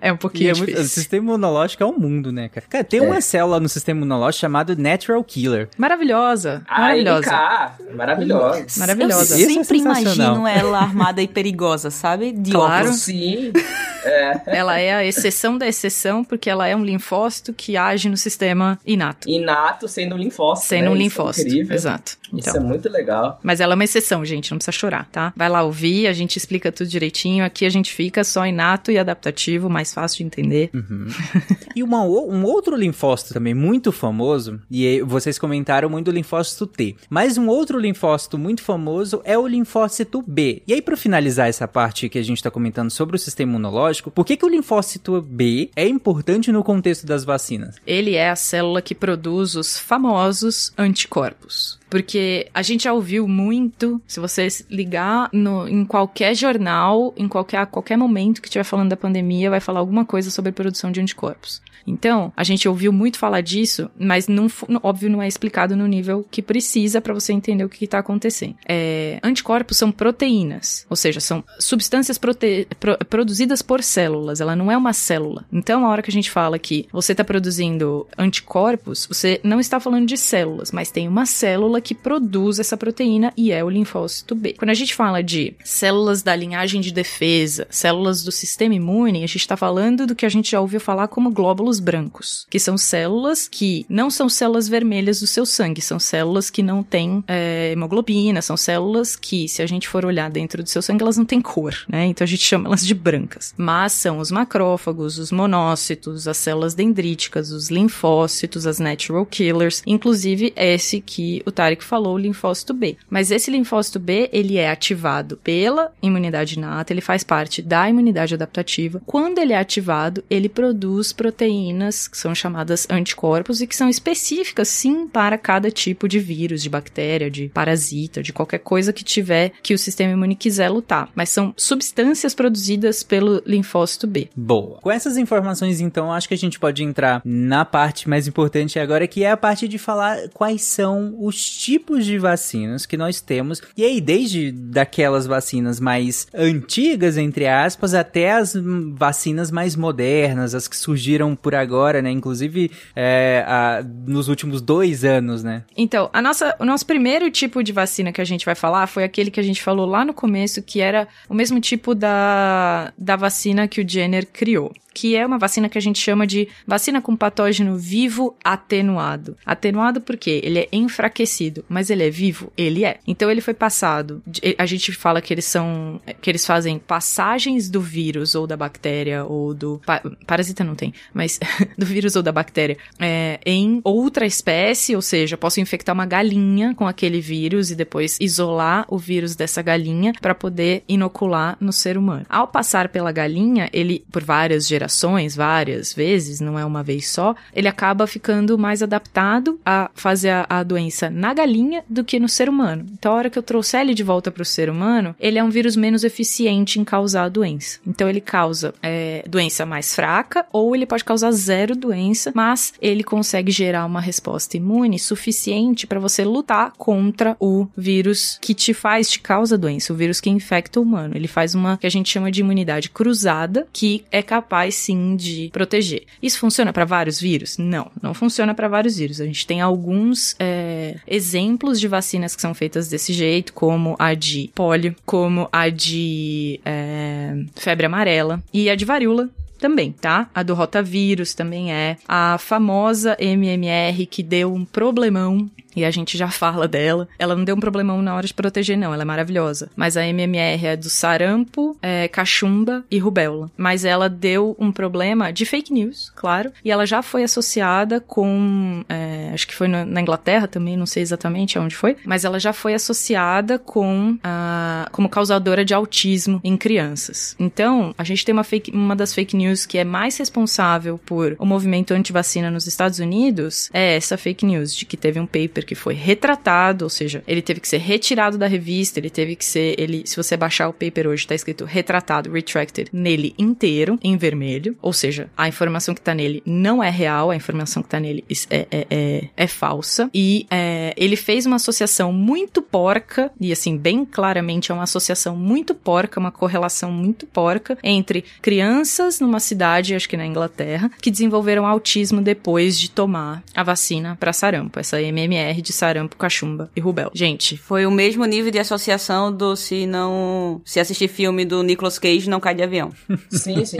é 0.00 0.12
um 0.12 0.16
pouquinho 0.16 0.50
é 0.50 0.54
muito, 0.54 0.78
O 0.78 0.84
sistema 0.84 1.28
imunológico 1.28 1.82
é 1.82 1.86
um 1.86 1.98
mundo, 1.98 2.32
né, 2.32 2.48
cara? 2.48 2.66
Cara, 2.68 2.84
tem 2.84 3.00
é. 3.00 3.02
uma 3.02 3.20
célula 3.20 3.60
no 3.60 3.68
sistema 3.68 4.00
imunológico 4.00 4.40
chamada 4.40 4.74
Natural 4.74 5.22
Killer. 5.24 5.68
Maravilhosa. 5.98 6.62
Maravilhosa. 6.68 7.30
Ah, 7.32 7.72
maravilhosa. 7.94 8.66
Maravilhosa. 8.78 9.38
Eu 9.40 9.50
sempre 9.50 9.78
é 9.78 9.80
imagino 9.80 10.46
ela 10.46 10.78
armada 10.78 11.20
e 11.20 11.26
perigosa, 11.26 11.90
sabe? 11.90 12.30
De 12.30 12.52
claro. 12.52 12.84
Óculos. 12.84 13.00
Sim. 13.00 13.52
É. 14.04 14.40
Ela 14.46 14.78
é 14.78 14.94
a 14.94 15.04
exceção 15.04 15.58
da 15.58 15.66
exceção, 15.66 16.22
porque 16.22 16.48
ela 16.48 16.66
é 16.66 16.74
um 16.74 16.84
linfócito 16.84 17.52
que 17.52 17.76
age 17.76 18.08
no 18.08 18.16
sistema 18.16 18.78
inato. 18.86 19.28
Inato 19.28 19.88
sendo 19.88 20.14
um 20.14 20.18
linfócito. 20.18 20.68
Sendo 20.68 20.84
né? 20.84 20.90
um 20.90 20.94
linfócito. 20.94 21.48
Isso 21.48 21.56
é 21.56 21.58
incrível. 21.58 21.76
Exato. 21.76 22.16
Então. 22.28 22.38
Isso 22.38 22.56
é 22.56 22.60
muito 22.60 22.88
legal. 22.88 23.40
Mas 23.42 23.60
ela 23.60 23.74
é 23.74 23.76
uma 23.76 23.84
exceção, 23.84 24.24
gente, 24.24 24.50
não 24.50 24.58
precisa 24.58 24.72
chorar, 24.72 25.08
tá? 25.10 25.32
Vai 25.36 25.48
lá 25.48 25.62
ouvir, 25.62 26.06
a 26.06 26.12
gente 26.12 26.36
explica 26.36 26.70
tudo 26.70 26.88
direitinho. 26.88 27.44
Aqui 27.44 27.66
a 27.66 27.70
gente 27.70 27.92
fica 27.92 28.22
só 28.22 28.46
inato 28.46 28.90
e 28.90 28.98
adaptativo, 28.98 29.68
mais 29.68 29.92
fácil 29.92 30.18
de 30.18 30.24
entender. 30.24 30.70
Uhum. 30.72 31.08
e 31.74 31.82
uma, 31.82 32.02
um 32.02 32.44
outro 32.44 32.76
linfócito 32.76 33.34
também 33.34 33.52
muito 33.52 33.90
famoso, 33.90 34.60
e 34.70 35.02
vocês 35.02 35.38
comentaram 35.38 35.87
muito 35.88 36.06
do 36.06 36.10
linfócito 36.12 36.66
T, 36.66 36.96
mas 37.08 37.38
um 37.38 37.48
outro 37.48 37.78
linfócito 37.78 38.38
muito 38.38 38.62
famoso 38.62 39.20
é 39.24 39.36
o 39.36 39.46
linfócito 39.46 40.22
B. 40.26 40.62
E 40.66 40.72
aí, 40.72 40.82
para 40.82 40.96
finalizar 40.96 41.48
essa 41.48 41.68
parte 41.68 42.08
que 42.08 42.18
a 42.18 42.22
gente 42.22 42.38
está 42.38 42.50
comentando 42.50 42.90
sobre 42.90 43.16
o 43.16 43.18
sistema 43.18 43.52
imunológico, 43.52 44.10
por 44.10 44.24
que, 44.24 44.36
que 44.36 44.44
o 44.44 44.48
linfócito 44.48 45.20
B 45.22 45.70
é 45.76 45.86
importante 45.86 46.50
no 46.52 46.64
contexto 46.64 47.06
das 47.06 47.24
vacinas? 47.24 47.76
Ele 47.86 48.14
é 48.14 48.30
a 48.30 48.36
célula 48.36 48.82
que 48.82 48.94
produz 48.94 49.54
os 49.54 49.78
famosos 49.78 50.72
anticorpos. 50.76 51.77
Porque 51.88 52.48
a 52.52 52.62
gente 52.62 52.84
já 52.84 52.92
ouviu 52.92 53.26
muito, 53.26 54.00
se 54.06 54.20
você 54.20 54.46
ligar 54.70 55.28
no, 55.32 55.68
em 55.68 55.84
qualquer 55.84 56.34
jornal, 56.34 57.14
em 57.16 57.28
qualquer, 57.28 57.58
a 57.58 57.66
qualquer 57.66 57.96
momento 57.96 58.40
que 58.40 58.48
estiver 58.48 58.64
falando 58.64 58.90
da 58.90 58.96
pandemia, 58.96 59.50
vai 59.50 59.60
falar 59.60 59.80
alguma 59.80 60.04
coisa 60.04 60.30
sobre 60.30 60.52
produção 60.52 60.92
de 60.92 61.00
anticorpos. 61.00 61.62
Então, 61.88 62.32
a 62.36 62.44
gente 62.44 62.68
ouviu 62.68 62.92
muito 62.92 63.18
falar 63.18 63.40
disso, 63.40 63.90
mas 63.98 64.28
não, 64.28 64.46
óbvio 64.82 65.10
não 65.10 65.22
é 65.22 65.26
explicado 65.26 65.74
no 65.74 65.86
nível 65.86 66.26
que 66.30 66.42
precisa 66.42 67.00
para 67.00 67.14
você 67.14 67.32
entender 67.32 67.64
o 67.64 67.68
que 67.68 67.86
está 67.86 67.98
acontecendo. 67.98 68.54
É, 68.68 69.18
anticorpos 69.22 69.78
são 69.78 69.90
proteínas, 69.90 70.86
ou 70.90 70.96
seja, 70.96 71.18
são 71.18 71.42
substâncias 71.58 72.18
prote 72.18 72.68
pro 72.78 72.98
produzidas 73.08 73.62
por 73.62 73.82
células. 73.82 74.40
Ela 74.40 74.54
não 74.54 74.70
é 74.70 74.76
uma 74.76 74.92
célula. 74.92 75.46
Então, 75.50 75.86
a 75.86 75.88
hora 75.88 76.02
que 76.02 76.10
a 76.10 76.12
gente 76.12 76.30
fala 76.30 76.58
que 76.58 76.86
você 76.92 77.12
está 77.12 77.24
produzindo 77.24 78.06
anticorpos, 78.18 79.06
você 79.06 79.40
não 79.42 79.58
está 79.58 79.80
falando 79.80 80.06
de 80.06 80.16
células, 80.16 80.70
mas 80.70 80.90
tem 80.90 81.08
uma 81.08 81.24
célula 81.24 81.77
que 81.80 81.94
produz 81.94 82.58
essa 82.58 82.76
proteína 82.76 83.32
e 83.36 83.52
é 83.52 83.62
o 83.62 83.70
linfócito 83.70 84.34
B. 84.34 84.54
Quando 84.58 84.70
a 84.70 84.74
gente 84.74 84.94
fala 84.94 85.22
de 85.22 85.54
células 85.64 86.22
da 86.22 86.34
linhagem 86.34 86.80
de 86.80 86.92
defesa, 86.92 87.66
células 87.70 88.22
do 88.22 88.32
sistema 88.32 88.74
imune, 88.74 89.18
a 89.18 89.26
gente 89.26 89.36
está 89.36 89.56
falando 89.56 90.06
do 90.06 90.14
que 90.14 90.26
a 90.26 90.28
gente 90.28 90.50
já 90.50 90.60
ouviu 90.60 90.80
falar 90.80 91.08
como 91.08 91.30
glóbulos 91.30 91.80
brancos, 91.80 92.46
que 92.50 92.58
são 92.58 92.76
células 92.76 93.48
que 93.48 93.84
não 93.88 94.10
são 94.10 94.28
células 94.28 94.68
vermelhas 94.68 95.20
do 95.20 95.26
seu 95.26 95.44
sangue, 95.44 95.80
são 95.80 95.98
células 95.98 96.50
que 96.50 96.62
não 96.62 96.82
têm 96.82 97.22
é, 97.26 97.72
hemoglobina, 97.72 98.42
são 98.42 98.56
células 98.56 99.16
que, 99.16 99.48
se 99.48 99.62
a 99.62 99.66
gente 99.66 99.88
for 99.88 100.04
olhar 100.04 100.30
dentro 100.30 100.62
do 100.62 100.68
seu 100.68 100.82
sangue, 100.82 101.02
elas 101.02 101.16
não 101.16 101.24
têm 101.24 101.40
cor, 101.40 101.74
né? 101.88 102.06
Então 102.06 102.24
a 102.24 102.28
gente 102.28 102.42
chama 102.42 102.68
elas 102.68 102.86
de 102.86 102.94
brancas. 102.94 103.54
Mas 103.56 103.92
são 103.92 104.18
os 104.18 104.30
macrófagos, 104.30 105.18
os 105.18 105.32
monócitos, 105.32 106.28
as 106.28 106.36
células 106.36 106.74
dendríticas, 106.74 107.50
os 107.50 107.70
linfócitos, 107.70 108.66
as 108.66 108.78
natural 108.78 109.24
killers, 109.26 109.82
inclusive 109.86 110.52
esse 110.56 111.00
que 111.00 111.42
o 111.46 111.52
Tarek 111.68 111.84
falou, 111.84 112.14
o 112.14 112.18
linfócito 112.18 112.72
B. 112.72 112.96
Mas 113.10 113.30
esse 113.30 113.50
linfócito 113.50 113.98
B, 113.98 114.30
ele 114.32 114.56
é 114.56 114.70
ativado 114.70 115.36
pela 115.36 115.92
imunidade 116.02 116.56
inata, 116.56 116.92
ele 116.92 117.02
faz 117.02 117.22
parte 117.22 117.60
da 117.60 117.88
imunidade 117.88 118.34
adaptativa. 118.34 119.02
Quando 119.04 119.38
ele 119.38 119.52
é 119.52 119.58
ativado, 119.58 120.24
ele 120.30 120.48
produz 120.48 121.12
proteínas 121.12 122.08
que 122.08 122.16
são 122.16 122.34
chamadas 122.34 122.86
anticorpos 122.88 123.60
e 123.60 123.66
que 123.66 123.76
são 123.76 123.88
específicas 123.88 124.68
sim 124.68 125.06
para 125.06 125.36
cada 125.36 125.70
tipo 125.70 126.08
de 126.08 126.18
vírus, 126.18 126.62
de 126.62 126.70
bactéria, 126.70 127.30
de 127.30 127.48
parasita, 127.48 128.22
de 128.22 128.32
qualquer 128.32 128.60
coisa 128.60 128.92
que 128.92 129.04
tiver 129.04 129.52
que 129.62 129.74
o 129.74 129.78
sistema 129.78 130.12
imune 130.12 130.34
quiser 130.34 130.70
lutar. 130.70 131.10
Mas 131.14 131.28
são 131.28 131.52
substâncias 131.54 132.34
produzidas 132.34 133.02
pelo 133.02 133.42
linfócito 133.44 134.06
B. 134.06 134.30
Boa. 134.34 134.78
Com 134.80 134.90
essas 134.90 135.18
informações, 135.18 135.80
então, 135.80 136.10
acho 136.12 136.28
que 136.28 136.34
a 136.34 136.38
gente 136.38 136.58
pode 136.58 136.82
entrar 136.82 137.20
na 137.24 137.64
parte 137.64 138.08
mais 138.08 138.26
importante 138.26 138.78
agora, 138.78 139.06
que 139.06 139.22
é 139.22 139.30
a 139.30 139.36
parte 139.36 139.68
de 139.68 139.76
falar 139.76 140.28
quais 140.32 140.62
são 140.62 141.14
os 141.18 141.57
tipos 141.58 142.06
de 142.06 142.16
vacinas 142.18 142.86
que 142.86 142.96
nós 142.96 143.20
temos. 143.20 143.60
E 143.76 143.84
aí, 143.84 144.00
desde 144.00 144.52
daquelas 144.52 145.26
vacinas 145.26 145.80
mais 145.80 146.28
antigas, 146.32 147.16
entre 147.16 147.48
aspas, 147.48 147.94
até 147.94 148.30
as 148.30 148.54
vacinas 148.94 149.50
mais 149.50 149.74
modernas, 149.74 150.54
as 150.54 150.68
que 150.68 150.76
surgiram 150.76 151.34
por 151.34 151.56
agora, 151.56 152.00
né? 152.00 152.12
Inclusive 152.12 152.70
é, 152.94 153.44
a, 153.44 153.84
nos 154.06 154.28
últimos 154.28 154.62
dois 154.62 155.04
anos, 155.04 155.42
né? 155.42 155.64
Então, 155.76 156.08
a 156.12 156.22
nossa, 156.22 156.54
o 156.60 156.64
nosso 156.64 156.86
primeiro 156.86 157.28
tipo 157.28 157.62
de 157.64 157.72
vacina 157.72 158.12
que 158.12 158.20
a 158.20 158.24
gente 158.24 158.46
vai 158.46 158.54
falar 158.54 158.86
foi 158.86 159.02
aquele 159.02 159.30
que 159.30 159.40
a 159.40 159.42
gente 159.42 159.60
falou 159.60 159.84
lá 159.84 160.04
no 160.04 160.14
começo, 160.14 160.62
que 160.62 160.80
era 160.80 161.08
o 161.28 161.34
mesmo 161.34 161.60
tipo 161.60 161.92
da, 161.92 162.92
da 162.96 163.16
vacina 163.16 163.66
que 163.66 163.80
o 163.80 163.88
Jenner 163.88 164.26
criou 164.32 164.72
que 164.98 165.14
é 165.14 165.24
uma 165.24 165.38
vacina 165.38 165.68
que 165.68 165.78
a 165.78 165.80
gente 165.80 166.00
chama 166.00 166.26
de 166.26 166.48
vacina 166.66 167.00
com 167.00 167.14
patógeno 167.14 167.76
vivo 167.76 168.36
atenuado. 168.42 169.36
Atenuado 169.46 170.00
porque 170.00 170.40
ele 170.42 170.58
é 170.58 170.68
enfraquecido, 170.72 171.64
mas 171.68 171.88
ele 171.88 172.04
é 172.04 172.10
vivo? 172.10 172.52
Ele 172.56 172.84
é. 172.84 172.98
Então 173.06 173.30
ele 173.30 173.40
foi 173.40 173.54
passado, 173.54 174.20
a 174.58 174.66
gente 174.66 174.90
fala 174.90 175.22
que 175.22 175.32
eles 175.32 175.44
são, 175.44 176.00
que 176.20 176.28
eles 176.28 176.44
fazem 176.44 176.80
passagens 176.80 177.70
do 177.70 177.80
vírus 177.80 178.34
ou 178.34 178.44
da 178.44 178.56
bactéria 178.56 179.24
ou 179.24 179.54
do, 179.54 179.80
parasita 180.26 180.64
não 180.64 180.74
tem, 180.74 180.92
mas 181.14 181.38
do 181.78 181.86
vírus 181.86 182.16
ou 182.16 182.22
da 182.22 182.32
bactéria 182.32 182.76
é, 182.98 183.38
em 183.46 183.80
outra 183.84 184.26
espécie, 184.26 184.96
ou 184.96 185.02
seja, 185.02 185.36
posso 185.36 185.60
infectar 185.60 185.94
uma 185.94 186.06
galinha 186.06 186.74
com 186.74 186.88
aquele 186.88 187.20
vírus 187.20 187.70
e 187.70 187.76
depois 187.76 188.16
isolar 188.20 188.84
o 188.88 188.98
vírus 188.98 189.36
dessa 189.36 189.62
galinha 189.62 190.12
para 190.20 190.34
poder 190.34 190.82
inocular 190.88 191.56
no 191.60 191.72
ser 191.72 191.96
humano. 191.96 192.26
Ao 192.28 192.48
passar 192.48 192.88
pela 192.88 193.12
galinha, 193.12 193.70
ele, 193.72 194.04
por 194.10 194.24
várias 194.24 194.66
gerações, 194.66 194.87
várias 195.36 195.92
vezes, 195.92 196.40
não 196.40 196.58
é 196.58 196.64
uma 196.64 196.82
vez 196.82 197.08
só, 197.08 197.34
ele 197.52 197.68
acaba 197.68 198.06
ficando 198.06 198.58
mais 198.58 198.82
adaptado 198.82 199.58
a 199.64 199.90
fazer 199.94 200.30
a, 200.30 200.46
a 200.48 200.62
doença 200.62 201.10
na 201.10 201.32
galinha 201.34 201.84
do 201.88 202.04
que 202.04 202.18
no 202.18 202.28
ser 202.28 202.48
humano. 202.48 202.86
Então, 202.92 203.12
a 203.12 203.16
hora 203.16 203.30
que 203.30 203.38
eu 203.38 203.42
trouxer 203.42 203.80
ele 203.80 203.94
de 203.94 204.02
volta 204.02 204.30
para 204.30 204.42
o 204.42 204.46
ser 204.46 204.70
humano, 204.70 205.14
ele 205.18 205.38
é 205.38 205.44
um 205.44 205.50
vírus 205.50 205.76
menos 205.76 206.04
eficiente 206.04 206.78
em 206.80 206.84
causar 206.84 207.24
a 207.24 207.28
doença. 207.28 207.78
Então, 207.86 208.08
ele 208.08 208.20
causa 208.20 208.74
é, 208.82 209.24
doença 209.28 209.64
mais 209.64 209.94
fraca 209.94 210.46
ou 210.52 210.74
ele 210.74 210.86
pode 210.86 211.04
causar 211.04 211.30
zero 211.32 211.76
doença, 211.76 212.32
mas 212.34 212.72
ele 212.80 213.04
consegue 213.04 213.50
gerar 213.50 213.86
uma 213.86 214.00
resposta 214.00 214.56
imune 214.56 214.98
suficiente 214.98 215.86
para 215.86 216.00
você 216.00 216.24
lutar 216.24 216.72
contra 216.76 217.36
o 217.40 217.66
vírus 217.76 218.38
que 218.40 218.54
te 218.54 218.74
faz, 218.74 219.10
te 219.10 219.20
causa 219.20 219.58
doença, 219.58 219.92
o 219.92 219.96
vírus 219.96 220.20
que 220.20 220.30
infecta 220.30 220.80
o 220.80 220.82
humano. 220.82 221.16
Ele 221.16 221.28
faz 221.28 221.54
uma 221.54 221.76
que 221.76 221.86
a 221.86 221.90
gente 221.90 222.10
chama 222.10 222.30
de 222.30 222.40
imunidade 222.40 222.90
cruzada, 222.90 223.66
que 223.72 224.04
é 224.10 224.22
capaz 224.22 224.67
sim 224.70 225.16
de 225.16 225.50
proteger. 225.52 226.04
Isso 226.22 226.38
funciona 226.38 226.72
para 226.72 226.84
vários 226.84 227.20
vírus? 227.20 227.58
Não, 227.58 227.90
não 228.02 228.14
funciona 228.14 228.54
para 228.54 228.68
vários 228.68 228.96
vírus. 228.96 229.20
A 229.20 229.24
gente 229.24 229.46
tem 229.46 229.60
alguns 229.60 230.34
é, 230.38 230.96
exemplos 231.06 231.80
de 231.80 231.88
vacinas 231.88 232.34
que 232.34 232.42
são 232.42 232.54
feitas 232.54 232.88
desse 232.88 233.12
jeito, 233.12 233.52
como 233.52 233.96
a 233.98 234.14
de 234.14 234.50
pólio, 234.54 234.94
como 235.04 235.48
a 235.52 235.68
de 235.68 236.60
é, 236.64 237.44
febre 237.56 237.86
amarela 237.86 238.42
e 238.52 238.70
a 238.70 238.74
de 238.74 238.84
varíola, 238.84 239.28
também, 239.58 239.92
tá? 239.92 240.30
A 240.34 240.42
do 240.42 240.54
rotavírus 240.54 241.34
também 241.34 241.72
é. 241.72 241.96
A 242.08 242.38
famosa 242.38 243.16
MMR 243.18 244.06
que 244.06 244.22
deu 244.22 244.54
um 244.54 244.64
problemão 244.64 245.50
e 245.78 245.84
a 245.84 245.90
gente 245.90 246.18
já 246.18 246.28
fala 246.28 246.66
dela. 246.66 247.08
Ela 247.18 247.36
não 247.36 247.44
deu 247.44 247.56
um 247.56 247.60
problemão 247.60 248.02
na 248.02 248.14
hora 248.14 248.26
de 248.26 248.34
proteger, 248.34 248.76
não. 248.76 248.92
Ela 248.92 249.02
é 249.02 249.06
maravilhosa. 249.06 249.70
Mas 249.76 249.96
a 249.96 250.06
MMR 250.06 250.66
é 250.66 250.76
do 250.76 250.90
sarampo, 250.90 251.76
é, 251.80 252.08
cachumba 252.08 252.84
e 252.90 252.98
rubéola. 252.98 253.50
Mas 253.56 253.84
ela 253.84 254.08
deu 254.08 254.56
um 254.58 254.72
problema 254.72 255.32
de 255.32 255.44
fake 255.44 255.72
news, 255.72 256.12
claro. 256.14 256.52
E 256.64 256.70
ela 256.70 256.86
já 256.86 257.02
foi 257.02 257.22
associada 257.22 258.00
com. 258.00 258.84
É, 258.88 259.30
acho 259.32 259.46
que 259.46 259.54
foi 259.54 259.68
na 259.68 260.00
Inglaterra 260.00 260.48
também, 260.48 260.76
não 260.76 260.86
sei 260.86 261.02
exatamente 261.02 261.58
aonde 261.58 261.76
foi. 261.76 261.96
Mas 262.04 262.24
ela 262.24 262.40
já 262.40 262.52
foi 262.52 262.74
associada 262.74 263.58
com. 263.58 264.18
A, 264.22 264.88
como 264.92 265.08
causadora 265.08 265.64
de 265.64 265.74
autismo 265.74 266.40
em 266.42 266.56
crianças. 266.56 267.36
Então, 267.38 267.94
a 267.96 268.04
gente 268.04 268.24
tem 268.24 268.32
uma, 268.32 268.44
fake, 268.44 268.70
uma 268.72 268.96
das 268.96 269.14
fake 269.14 269.36
news 269.36 269.66
que 269.66 269.78
é 269.78 269.84
mais 269.84 270.16
responsável 270.16 270.98
por 270.98 271.36
o 271.38 271.46
movimento 271.46 271.92
anti-vacina 271.92 272.50
nos 272.50 272.66
Estados 272.66 272.98
Unidos. 272.98 273.70
É 273.72 273.96
essa 273.96 274.16
fake 274.16 274.44
news 274.44 274.74
de 274.74 274.84
que 274.84 274.96
teve 274.96 275.20
um 275.20 275.26
paper 275.26 275.64
que 275.68 275.74
foi 275.74 275.92
retratado, 275.92 276.86
ou 276.86 276.88
seja, 276.88 277.22
ele 277.28 277.42
teve 277.42 277.60
que 277.60 277.68
ser 277.68 277.76
retirado 277.76 278.38
da 278.38 278.46
revista, 278.46 278.98
ele 278.98 279.10
teve 279.10 279.36
que 279.36 279.44
ser, 279.44 279.78
ele, 279.78 280.02
se 280.06 280.16
você 280.16 280.34
baixar 280.34 280.66
o 280.66 280.72
paper 280.72 281.06
hoje, 281.06 281.26
tá 281.26 281.34
escrito 281.34 281.66
retratado, 281.66 282.32
retracted, 282.32 282.88
nele 282.90 283.34
inteiro, 283.38 283.98
em 284.02 284.16
vermelho, 284.16 284.74
ou 284.80 284.94
seja, 284.94 285.28
a 285.36 285.46
informação 285.46 285.94
que 285.94 286.00
tá 286.00 286.14
nele 286.14 286.42
não 286.46 286.82
é 286.82 286.88
real, 286.88 287.30
a 287.30 287.36
informação 287.36 287.82
que 287.82 287.88
tá 287.90 288.00
nele 288.00 288.24
é, 288.48 288.66
é, 288.70 288.86
é, 288.88 289.28
é 289.36 289.46
falsa, 289.46 290.08
e 290.14 290.46
é, 290.50 290.94
ele 290.96 291.16
fez 291.16 291.44
uma 291.44 291.56
associação 291.56 292.14
muito 292.14 292.62
porca, 292.62 293.30
e 293.38 293.52
assim, 293.52 293.76
bem 293.76 294.06
claramente 294.06 294.72
é 294.72 294.74
uma 294.74 294.84
associação 294.84 295.36
muito 295.36 295.74
porca, 295.74 296.18
uma 296.18 296.32
correlação 296.32 296.90
muito 296.90 297.26
porca, 297.26 297.76
entre 297.82 298.24
crianças 298.40 299.20
numa 299.20 299.38
cidade, 299.38 299.94
acho 299.94 300.08
que 300.08 300.16
na 300.16 300.24
Inglaterra, 300.24 300.90
que 300.98 301.10
desenvolveram 301.10 301.66
autismo 301.66 302.22
depois 302.22 302.80
de 302.80 302.90
tomar 302.90 303.42
a 303.54 303.62
vacina 303.62 304.16
para 304.18 304.32
sarampo, 304.32 304.80
essa 304.80 304.98
MMR 305.02 305.47
de 305.54 305.72
sarampo, 305.72 306.16
cachumba 306.16 306.70
e 306.74 306.80
rubéola. 306.80 307.10
Gente. 307.14 307.56
Foi 307.56 307.84
o 307.86 307.90
mesmo 307.90 308.24
nível 308.24 308.50
de 308.50 308.58
associação 308.58 309.32
do 309.32 309.56
se 309.56 309.86
não. 309.86 310.60
Se 310.64 310.80
assistir 310.80 311.08
filme 311.08 311.44
do 311.44 311.62
Nicolas 311.62 311.98
Cage, 311.98 312.30
não 312.30 312.40
cai 312.40 312.54
de 312.54 312.62
avião. 312.62 312.92
Sim, 313.30 313.64
sim. 313.64 313.78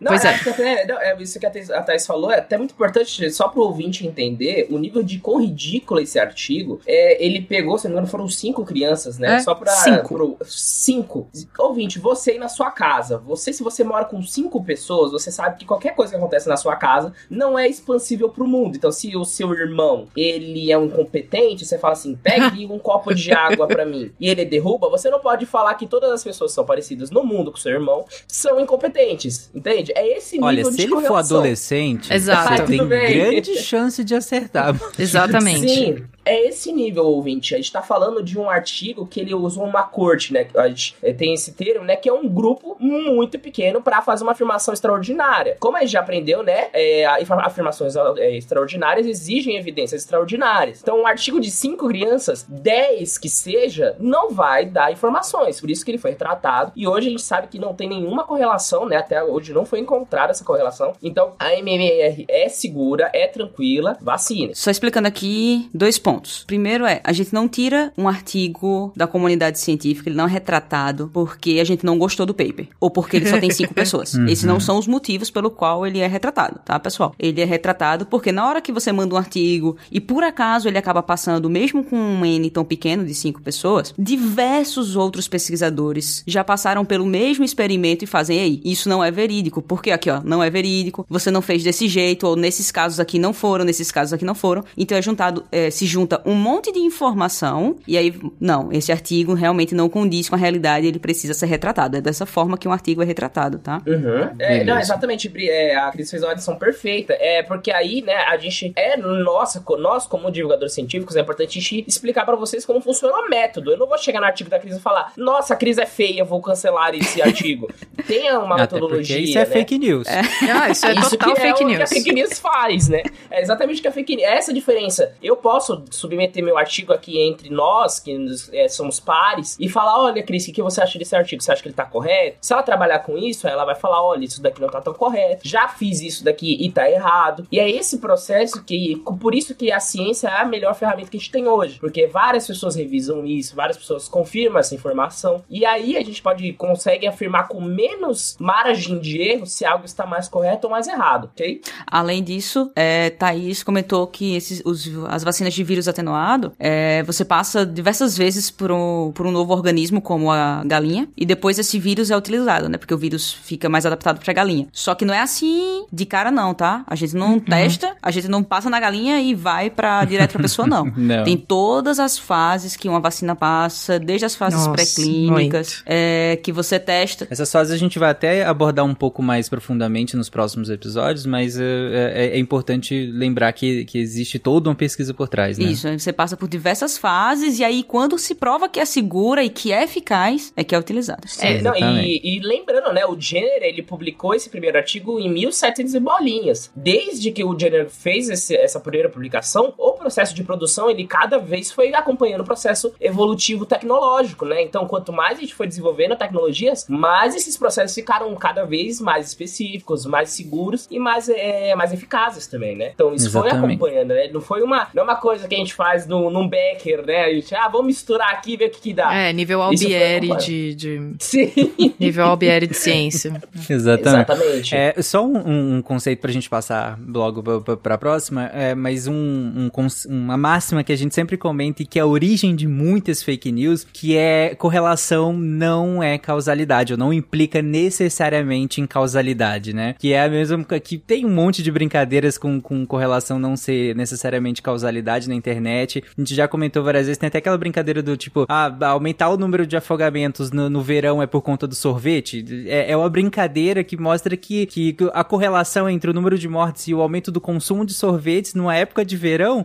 Não, 0.00 0.12
pois 0.12 0.24
é. 0.24 0.82
é. 0.82 0.86
não, 0.86 1.00
é. 1.00 1.22
Isso 1.22 1.38
que 1.38 1.46
a 1.46 1.82
Thais 1.82 2.06
falou 2.06 2.30
é 2.30 2.38
até 2.38 2.56
muito 2.56 2.72
importante, 2.72 3.30
só 3.30 3.48
pro 3.48 3.62
ouvinte 3.62 4.06
entender 4.06 4.66
o 4.70 4.78
nível 4.78 5.02
de 5.02 5.18
quão 5.18 5.40
ridículo 5.40 6.00
esse 6.00 6.18
artigo. 6.18 6.80
É, 6.86 7.24
ele 7.24 7.40
pegou, 7.40 7.78
se 7.78 7.84
não 7.84 7.90
me 7.90 7.94
engano, 7.96 8.10
foram 8.10 8.28
cinco 8.28 8.64
crianças, 8.64 9.18
né? 9.18 9.36
É? 9.36 9.40
Só 9.40 9.54
pra. 9.54 9.72
Cinco. 9.72 10.14
Pro, 10.14 10.36
cinco. 10.44 11.28
Ouvinte, 11.58 11.98
você 11.98 12.34
aí 12.34 12.38
na 12.38 12.48
sua 12.48 12.70
casa, 12.70 13.18
você, 13.18 13.52
se 13.52 13.62
você 13.62 13.82
mora 13.82 14.04
com 14.04 14.22
cinco 14.22 14.62
pessoas, 14.62 15.12
você 15.12 15.30
sabe 15.30 15.58
que 15.58 15.64
qualquer 15.64 15.94
coisa 15.94 16.12
que 16.12 16.18
acontece 16.18 16.48
na 16.48 16.56
sua 16.56 16.76
casa 16.76 17.12
não 17.30 17.58
é 17.58 17.66
expansível 17.68 18.28
pro 18.28 18.46
mundo. 18.46 18.76
Então, 18.76 18.92
se 18.92 19.16
o 19.16 19.24
seu 19.24 19.52
irmão, 19.54 20.08
ele 20.16 20.70
é 20.70 20.78
um 20.78 20.88
incompetente, 21.04 21.64
você 21.64 21.78
fala 21.78 21.92
assim, 21.92 22.14
pegue 22.16 22.66
um 22.66 22.78
copo 22.80 23.14
de 23.14 23.32
água 23.32 23.66
pra 23.66 23.84
mim, 23.84 24.12
e 24.18 24.28
ele 24.28 24.44
derruba, 24.44 24.88
você 24.88 25.08
não 25.10 25.20
pode 25.20 25.46
falar 25.46 25.74
que 25.74 25.86
todas 25.86 26.10
as 26.10 26.22
pessoas 26.22 26.50
que 26.50 26.54
são 26.54 26.64
parecidas 26.64 27.10
no 27.10 27.22
mundo 27.24 27.50
com 27.50 27.56
seu 27.56 27.72
irmão 27.72 28.04
são 28.26 28.60
incompetentes, 28.60 29.50
entende? 29.54 29.92
É 29.94 30.16
esse 30.16 30.34
nível 30.34 30.48
Olha, 30.48 30.62
de 30.64 30.72
se 30.72 30.82
ele 30.82 30.88
for 30.90 31.02
correlação. 31.02 31.36
adolescente, 31.38 32.12
Exato. 32.12 32.56
você 32.56 32.62
tem 32.64 32.86
bem. 32.86 33.18
grande 33.18 33.56
chance 33.56 34.02
de 34.04 34.14
acertar. 34.14 34.74
Exatamente. 34.98 35.68
Sim, 35.68 36.04
é 36.24 36.48
esse 36.48 36.72
nível, 36.72 37.04
ouvinte. 37.04 37.54
A 37.54 37.58
gente 37.58 37.70
tá 37.70 37.82
falando 37.82 38.22
de 38.22 38.38
um 38.38 38.48
artigo 38.48 39.06
que 39.06 39.20
ele 39.20 39.34
usou 39.34 39.64
uma 39.64 39.82
corte, 39.82 40.32
né? 40.32 40.46
A 40.56 40.68
gente 40.68 40.96
eh, 41.02 41.12
tem 41.12 41.34
esse 41.34 41.52
termo, 41.52 41.84
né? 41.84 41.96
Que 41.96 42.08
é 42.08 42.12
um 42.12 42.26
grupo 42.26 42.76
muito 42.80 43.38
pequeno 43.38 43.82
pra 43.82 44.00
fazer 44.00 44.22
uma 44.22 44.32
afirmação 44.32 44.72
extraordinária. 44.72 45.56
Como 45.60 45.76
a 45.76 45.80
gente 45.80 45.92
já 45.92 46.00
aprendeu, 46.00 46.42
né? 46.42 46.68
é, 46.72 47.06
afirmações 47.06 47.94
é, 48.18 48.36
extraordinárias 48.36 49.06
exigem 49.06 49.56
evidências 49.56 50.02
extraordinárias. 50.02 50.80
Então, 50.82 50.93
um 50.94 51.06
artigo 51.06 51.40
de 51.40 51.50
cinco 51.50 51.88
crianças, 51.88 52.44
10 52.48 53.18
que 53.18 53.28
seja, 53.28 53.96
não 53.98 54.30
vai 54.30 54.66
dar 54.66 54.92
informações. 54.92 55.60
Por 55.60 55.70
isso 55.70 55.84
que 55.84 55.90
ele 55.90 55.98
foi 55.98 56.10
retratado. 56.12 56.72
E 56.76 56.86
hoje 56.86 57.08
a 57.08 57.10
gente 57.10 57.22
sabe 57.22 57.48
que 57.48 57.58
não 57.58 57.74
tem 57.74 57.88
nenhuma 57.88 58.24
correlação, 58.24 58.86
né? 58.86 58.96
Até 58.96 59.22
hoje 59.22 59.52
não 59.52 59.64
foi 59.64 59.80
encontrada 59.80 60.30
essa 60.30 60.44
correlação. 60.44 60.92
Então, 61.02 61.32
a 61.38 61.54
MMR 61.54 62.24
é 62.28 62.48
segura, 62.48 63.10
é 63.12 63.26
tranquila, 63.26 63.96
vacina. 64.00 64.52
Só 64.54 64.70
explicando 64.70 65.08
aqui 65.08 65.68
dois 65.74 65.98
pontos. 65.98 66.44
Primeiro 66.44 66.86
é, 66.86 67.00
a 67.04 67.12
gente 67.12 67.32
não 67.32 67.48
tira 67.48 67.92
um 67.96 68.08
artigo 68.08 68.92
da 68.96 69.06
comunidade 69.06 69.58
científica, 69.58 70.08
ele 70.08 70.16
não 70.16 70.26
é 70.26 70.30
retratado 70.30 71.10
porque 71.12 71.58
a 71.60 71.64
gente 71.64 71.84
não 71.84 71.98
gostou 71.98 72.26
do 72.26 72.34
paper. 72.34 72.68
Ou 72.80 72.90
porque 72.90 73.16
ele 73.16 73.26
só 73.26 73.38
tem 73.38 73.50
cinco 73.50 73.72
pessoas. 73.74 74.14
Esses 74.14 74.44
não 74.44 74.60
são 74.60 74.78
os 74.78 74.86
motivos 74.86 75.30
pelo 75.30 75.50
qual 75.50 75.86
ele 75.86 76.00
é 76.00 76.06
retratado, 76.06 76.60
tá, 76.64 76.78
pessoal? 76.78 77.14
Ele 77.18 77.40
é 77.40 77.44
retratado 77.44 78.06
porque 78.06 78.32
na 78.32 78.46
hora 78.48 78.60
que 78.60 78.72
você 78.72 78.92
manda 78.92 79.14
um 79.14 79.18
artigo 79.18 79.76
e 79.90 80.00
por 80.00 80.22
acaso 80.22 80.68
ele 80.68 80.78
acaba 80.84 81.02
passando, 81.02 81.48
mesmo 81.48 81.82
com 81.82 81.96
um 81.96 82.24
N 82.24 82.50
tão 82.50 82.64
pequeno 82.64 83.04
de 83.04 83.14
cinco 83.14 83.40
pessoas, 83.40 83.94
diversos 83.98 84.96
outros 84.96 85.26
pesquisadores 85.26 86.22
já 86.26 86.44
passaram 86.44 86.84
pelo 86.84 87.06
mesmo 87.06 87.44
experimento 87.44 88.04
e 88.04 88.06
fazem, 88.06 88.38
ei, 88.38 88.60
isso 88.64 88.88
não 88.88 89.02
é 89.02 89.10
verídico. 89.10 89.62
Porque 89.62 89.90
aqui, 89.90 90.10
ó, 90.10 90.20
não 90.22 90.42
é 90.42 90.50
verídico, 90.50 91.06
você 91.08 91.30
não 91.30 91.40
fez 91.40 91.64
desse 91.64 91.88
jeito, 91.88 92.26
ou 92.26 92.36
nesses 92.36 92.70
casos 92.70 93.00
aqui 93.00 93.18
não 93.18 93.32
foram, 93.32 93.64
nesses 93.64 93.90
casos 93.90 94.12
aqui 94.12 94.24
não 94.24 94.34
foram. 94.34 94.62
Então 94.76 94.96
é 94.96 95.02
juntado, 95.02 95.44
é, 95.50 95.70
se 95.70 95.86
junta 95.86 96.20
um 96.26 96.34
monte 96.34 96.70
de 96.70 96.78
informação, 96.78 97.76
e 97.86 97.96
aí, 97.96 98.14
não, 98.38 98.70
esse 98.72 98.92
artigo 98.92 99.32
realmente 99.34 99.74
não 99.74 99.88
condiz 99.88 100.28
com 100.28 100.34
a 100.34 100.38
realidade, 100.38 100.86
ele 100.86 100.98
precisa 100.98 101.32
ser 101.32 101.46
retratado. 101.46 101.96
É 101.96 102.00
dessa 102.00 102.26
forma 102.26 102.58
que 102.58 102.68
um 102.68 102.72
artigo 102.72 103.02
é 103.02 103.04
retratado, 103.04 103.58
tá? 103.58 103.80
Uhum. 103.86 104.34
É, 104.38 104.64
não, 104.64 104.78
exatamente, 104.78 105.28
Bri, 105.28 105.48
é, 105.48 105.76
a 105.76 105.90
Cris 105.90 106.10
fez 106.10 106.22
uma 106.22 106.32
adição 106.32 106.56
perfeita. 106.56 107.14
É 107.18 107.42
porque 107.42 107.70
aí, 107.70 108.02
né, 108.02 108.16
a 108.28 108.36
gente 108.36 108.72
é 108.76 108.96
nossa, 108.96 109.64
nós 109.78 110.06
como 110.06 110.30
divulgadores 110.30 110.73
científicos, 110.74 111.16
é 111.16 111.20
importante 111.20 111.58
a 111.58 111.60
gente 111.60 111.84
explicar 111.86 112.24
pra 112.24 112.36
vocês 112.36 112.64
como 112.66 112.80
funciona 112.80 113.16
o 113.16 113.28
método. 113.28 113.72
Eu 113.72 113.78
não 113.78 113.86
vou 113.86 113.98
chegar 113.98 114.20
no 114.20 114.26
artigo 114.26 114.50
da 114.50 114.58
Cris 114.58 114.76
e 114.76 114.80
falar, 114.80 115.12
nossa, 115.16 115.54
a 115.54 115.56
Cris 115.56 115.78
é 115.78 115.86
feia, 115.86 116.24
vou 116.24 116.40
cancelar 116.40 116.94
esse 116.94 117.22
artigo. 117.22 117.68
Tenha 118.06 118.38
uma 118.38 118.56
metodologia. 118.56 119.18
isso 119.18 119.38
é 119.38 119.44
né? 119.44 119.46
fake 119.46 119.78
news. 119.78 120.06
Ah, 120.08 120.70
isso 120.70 120.86
é 120.86 120.94
Isso 120.94 121.10
total 121.16 121.34
que 121.34 121.40
fake 121.40 121.62
é 121.62 121.64
o 121.64 121.68
news. 121.68 121.78
que 121.78 121.82
a 121.82 121.86
fake 121.86 122.12
news 122.12 122.38
faz, 122.38 122.88
né? 122.88 123.02
É 123.30 123.40
exatamente 123.40 123.78
o 123.78 123.82
que 123.82 123.88
a 123.88 123.92
fake 123.92 124.16
news. 124.16 124.28
É 124.28 124.36
essa 124.36 124.50
a 124.50 124.54
diferença. 124.54 125.14
Eu 125.22 125.36
posso 125.36 125.82
submeter 125.90 126.42
meu 126.42 126.58
artigo 126.58 126.92
aqui 126.92 127.20
entre 127.20 127.50
nós, 127.50 127.98
que 127.98 128.16
é, 128.52 128.68
somos 128.68 129.00
pares, 129.00 129.56
e 129.58 129.68
falar: 129.68 130.02
olha, 130.02 130.22
Cris, 130.22 130.48
o 130.48 130.52
que 130.52 130.62
você 130.62 130.80
acha 130.80 130.98
desse 130.98 131.14
artigo? 131.14 131.42
Você 131.42 131.52
acha 131.52 131.62
que 131.62 131.68
ele 131.68 131.74
tá 131.74 131.84
correto? 131.84 132.38
Se 132.40 132.52
ela 132.52 132.62
trabalhar 132.62 133.00
com 133.00 133.16
isso, 133.16 133.46
ela 133.46 133.64
vai 133.64 133.74
falar: 133.74 134.02
olha, 134.02 134.24
isso 134.24 134.42
daqui 134.42 134.60
não 134.60 134.68
tá 134.68 134.80
tão 134.80 134.94
correto. 134.94 135.40
Já 135.46 135.68
fiz 135.68 136.00
isso 136.00 136.24
daqui 136.24 136.56
e 136.60 136.70
tá 136.70 136.90
errado. 136.90 137.46
E 137.50 137.58
é 137.58 137.70
esse 137.70 137.98
processo 137.98 138.62
que. 138.64 139.02
Por 139.20 139.34
isso 139.34 139.54
que 139.54 139.70
a 139.70 139.80
ciência 139.80 140.28
é 140.28 140.40
a 140.40 140.44
melhor 140.44 140.63
ferramenta 140.72 141.10
que 141.10 141.16
a 141.16 141.20
gente 141.20 141.30
tem 141.32 141.46
hoje. 141.46 141.78
Porque 141.78 142.06
várias 142.06 142.46
pessoas 142.46 142.74
revisam 142.76 143.26
isso, 143.26 143.54
várias 143.54 143.76
pessoas 143.76 144.08
confirmam 144.08 144.58
essa 144.60 144.74
informação. 144.74 145.42
E 145.50 145.66
aí 145.66 145.96
a 145.96 146.02
gente 146.04 146.22
pode 146.22 146.52
consegue 146.54 147.06
afirmar 147.06 147.48
com 147.48 147.60
menos 147.60 148.36
margem 148.38 148.98
de 149.00 149.18
erro 149.20 149.46
se 149.46 149.64
algo 149.64 149.84
está 149.84 150.06
mais 150.06 150.28
correto 150.28 150.66
ou 150.66 150.70
mais 150.70 150.86
errado, 150.86 151.30
ok? 151.34 151.60
Além 151.86 152.22
disso, 152.22 152.70
é, 152.76 153.10
Thaís 153.10 153.62
comentou 153.62 154.06
que 154.06 154.36
esses, 154.36 154.62
os- 154.64 154.88
as 155.08 155.24
vacinas 155.24 155.52
de 155.52 155.64
vírus 155.64 155.88
atenuado, 155.88 156.52
é, 156.58 157.02
você 157.02 157.24
passa 157.24 157.66
diversas 157.66 158.16
vezes 158.16 158.50
por 158.50 158.70
um, 158.70 159.10
por 159.12 159.26
um 159.26 159.30
novo 159.32 159.52
organismo, 159.52 160.00
como 160.00 160.30
a 160.30 160.62
galinha, 160.64 161.08
e 161.16 161.26
depois 161.26 161.58
esse 161.58 161.78
vírus 161.78 162.10
é 162.10 162.16
utilizado, 162.16 162.68
né? 162.68 162.78
Porque 162.78 162.94
o 162.94 162.98
vírus 162.98 163.32
fica 163.32 163.68
mais 163.68 163.84
adaptado 163.84 164.20
pra 164.22 164.32
galinha. 164.32 164.68
Só 164.72 164.94
que 164.94 165.04
não 165.04 165.12
é 165.14 165.20
assim 165.20 165.86
de 165.92 166.06
cara, 166.06 166.30
não, 166.30 166.54
tá? 166.54 166.84
A 166.86 166.94
gente 166.94 167.16
não 167.16 167.38
testa, 167.40 167.96
a 168.00 168.10
gente 168.10 168.28
não 168.28 168.42
passa 168.44 168.70
na 168.70 168.78
galinha 168.78 169.20
e 169.20 169.34
vai 169.34 169.70
pra, 169.70 170.04
direto 170.04 170.32
pra 170.32 170.42
pessoa, 170.42 170.53
não. 170.62 170.84
Não. 170.96 171.24
Tem 171.24 171.36
todas 171.36 171.98
as 171.98 172.18
fases 172.18 172.76
que 172.76 172.88
uma 172.88 173.00
vacina 173.00 173.34
passa, 173.36 173.98
desde 173.98 174.24
as 174.24 174.34
fases 174.34 174.66
pré-clínicas, 174.68 175.82
é, 175.86 176.38
que 176.42 176.52
você 176.52 176.78
testa. 176.78 177.26
Essas 177.30 177.50
fases 177.50 177.72
a 177.72 177.76
gente 177.76 177.98
vai 177.98 178.10
até 178.10 178.44
abordar 178.44 178.84
um 178.84 178.94
pouco 178.94 179.22
mais 179.22 179.48
profundamente 179.48 180.16
nos 180.16 180.28
próximos 180.28 180.70
episódios, 180.70 181.26
mas 181.26 181.58
é, 181.58 181.62
é- 181.62 182.30
é 182.36 182.38
importante 182.38 183.06
lembrar 183.12 183.52
que, 183.52 183.84
que 183.84 183.98
existe 183.98 184.38
toda 184.38 184.68
uma 184.68 184.74
pesquisa 184.74 185.12
por 185.12 185.28
trás, 185.28 185.58
né? 185.58 185.64
Isso, 185.66 185.88
você 185.98 186.12
passa 186.12 186.36
por 186.36 186.48
diversas 186.48 186.96
fases 186.96 187.58
e 187.58 187.64
aí 187.64 187.82
quando 187.82 188.18
se 188.18 188.34
prova 188.34 188.68
que 188.68 188.78
é 188.80 188.84
segura 188.84 189.42
e 189.42 189.48
que 189.50 189.72
é 189.72 189.82
eficaz, 189.84 190.52
é 190.56 190.62
que 190.64 190.74
é 190.74 190.78
utilizado. 190.78 191.26
É, 191.40 191.60
não, 191.60 191.74
Exatamente. 191.74 192.08
e, 192.24 192.36
e 192.36 192.40
lembrando, 192.40 192.92
né, 192.92 193.04
o 193.06 193.18
Jenner, 193.18 193.62
ele 193.62 193.82
publicou 193.82 194.34
esse 194.34 194.48
primeiro 194.48 194.76
artigo 194.78 195.18
em 195.18 195.30
1700 195.32 195.94
e 195.94 196.00
bolinhas. 196.00 196.70
Desde 196.76 197.30
que 197.32 197.42
o 197.44 197.58
Jenner 197.58 197.88
fez 197.90 198.28
esse- 198.28 198.56
essa 198.56 198.78
primeira 198.80 199.08
publicação, 199.08 199.74
o 199.78 199.92
processo 199.92 200.34
de 200.34 200.43
produção, 200.44 200.90
ele 200.90 201.06
cada 201.06 201.38
vez 201.38 201.70
foi 201.70 201.92
acompanhando 201.94 202.40
o 202.42 202.44
processo 202.44 202.92
evolutivo 203.00 203.64
tecnológico, 203.66 204.44
né? 204.44 204.62
Então, 204.62 204.86
quanto 204.86 205.12
mais 205.12 205.38
a 205.38 205.40
gente 205.40 205.54
foi 205.54 205.66
desenvolvendo 205.66 206.16
tecnologias, 206.16 206.86
mais 206.88 207.34
esses 207.34 207.56
processos 207.56 207.94
ficaram 207.94 208.34
cada 208.34 208.64
vez 208.64 209.00
mais 209.00 209.28
específicos, 209.28 210.06
mais 210.06 210.30
seguros 210.30 210.86
e 210.90 210.98
mais, 210.98 211.28
é, 211.28 211.74
mais 211.74 211.92
eficazes 211.92 212.46
também, 212.46 212.76
né? 212.76 212.90
Então, 212.94 213.14
isso 213.14 213.30
foi 213.30 213.42
Exatamente. 213.48 213.74
acompanhando, 213.76 214.08
né? 214.08 214.28
Não 214.32 214.40
foi 214.40 214.62
uma, 214.62 214.88
não 214.94 215.02
é 215.02 215.04
uma 215.04 215.16
coisa 215.16 215.46
que 215.48 215.54
a 215.54 215.58
gente 215.58 215.74
faz 215.74 216.06
no, 216.06 216.30
num 216.30 216.48
Becker, 216.48 217.04
né? 217.06 217.24
A 217.24 217.32
gente, 217.32 217.54
ah, 217.54 217.68
vamos 217.68 217.86
misturar 217.86 218.32
aqui 218.32 218.54
e 218.54 218.56
ver 218.56 218.66
o 218.66 218.70
que 218.70 218.80
que 218.80 218.92
dá. 218.92 219.14
É, 219.14 219.32
nível 219.32 219.58
foi 219.58 219.66
Albieri 219.66 220.36
de, 220.38 220.74
de. 220.74 221.12
Sim, 221.18 221.52
Nível 221.98 222.26
Albieri 222.26 222.66
de 222.66 222.74
ciência. 222.74 223.40
Exatamente. 223.68 224.08
exatamente. 224.08 224.74
É, 224.76 225.02
só 225.02 225.24
um, 225.24 225.76
um 225.76 225.82
conceito 225.82 226.20
pra 226.20 226.30
gente 226.30 226.48
passar 226.48 226.98
logo 227.06 227.42
pra, 227.42 227.60
pra, 227.60 227.76
pra 227.76 227.98
próxima, 227.98 228.46
é, 228.46 228.74
mas 228.74 229.06
um, 229.06 229.14
um 229.14 229.68
conce- 229.70 230.08
uma 230.34 230.38
máxima 230.38 230.82
que 230.82 230.92
a 230.92 230.96
gente 230.96 231.14
sempre 231.14 231.36
comenta 231.36 231.82
e 231.82 231.86
que 231.86 231.98
é 231.98 232.02
a 232.02 232.06
origem 232.06 232.56
de 232.56 232.66
muitas 232.66 233.22
fake 233.22 233.52
news, 233.52 233.86
que 233.92 234.16
é 234.16 234.54
correlação 234.56 235.32
não 235.32 236.02
é 236.02 236.18
causalidade, 236.18 236.92
ou 236.92 236.98
não 236.98 237.12
implica 237.12 237.62
necessariamente 237.62 238.80
em 238.80 238.86
causalidade, 238.86 239.72
né? 239.72 239.94
Que 239.98 240.12
é 240.12 240.24
a 240.24 240.28
mesma 240.28 240.64
que 240.64 240.98
tem 240.98 241.24
um 241.24 241.30
monte 241.30 241.62
de 241.62 241.70
brincadeiras 241.70 242.36
com, 242.36 242.60
com 242.60 242.84
correlação 242.84 243.38
não 243.38 243.56
ser 243.56 243.94
necessariamente 243.94 244.60
causalidade 244.60 245.28
na 245.28 245.34
internet. 245.34 246.02
A 246.16 246.20
gente 246.20 246.34
já 246.34 246.48
comentou 246.48 246.82
várias 246.82 247.06
vezes, 247.06 247.18
tem 247.18 247.28
até 247.28 247.38
aquela 247.38 247.56
brincadeira 247.56 248.02
do 248.02 248.16
tipo, 248.16 248.44
ah, 248.48 248.74
aumentar 248.88 249.28
o 249.28 249.36
número 249.36 249.64
de 249.66 249.76
afogamentos 249.76 250.50
no, 250.50 250.68
no 250.68 250.82
verão 250.82 251.22
é 251.22 251.26
por 251.26 251.42
conta 251.42 251.66
do 251.66 251.74
sorvete. 251.74 252.44
É, 252.66 252.90
é 252.90 252.96
uma 252.96 253.08
brincadeira 253.08 253.84
que 253.84 253.96
mostra 253.96 254.36
que, 254.36 254.66
que 254.66 254.96
a 255.12 255.22
correlação 255.22 255.88
entre 255.88 256.10
o 256.10 256.14
número 256.14 256.36
de 256.36 256.48
mortes 256.48 256.88
e 256.88 256.94
o 256.94 257.00
aumento 257.00 257.30
do 257.30 257.40
consumo 257.40 257.86
de 257.86 257.94
sorvetes 257.94 258.54
numa 258.54 258.74
época 258.74 259.04
de 259.04 259.16
verão 259.16 259.64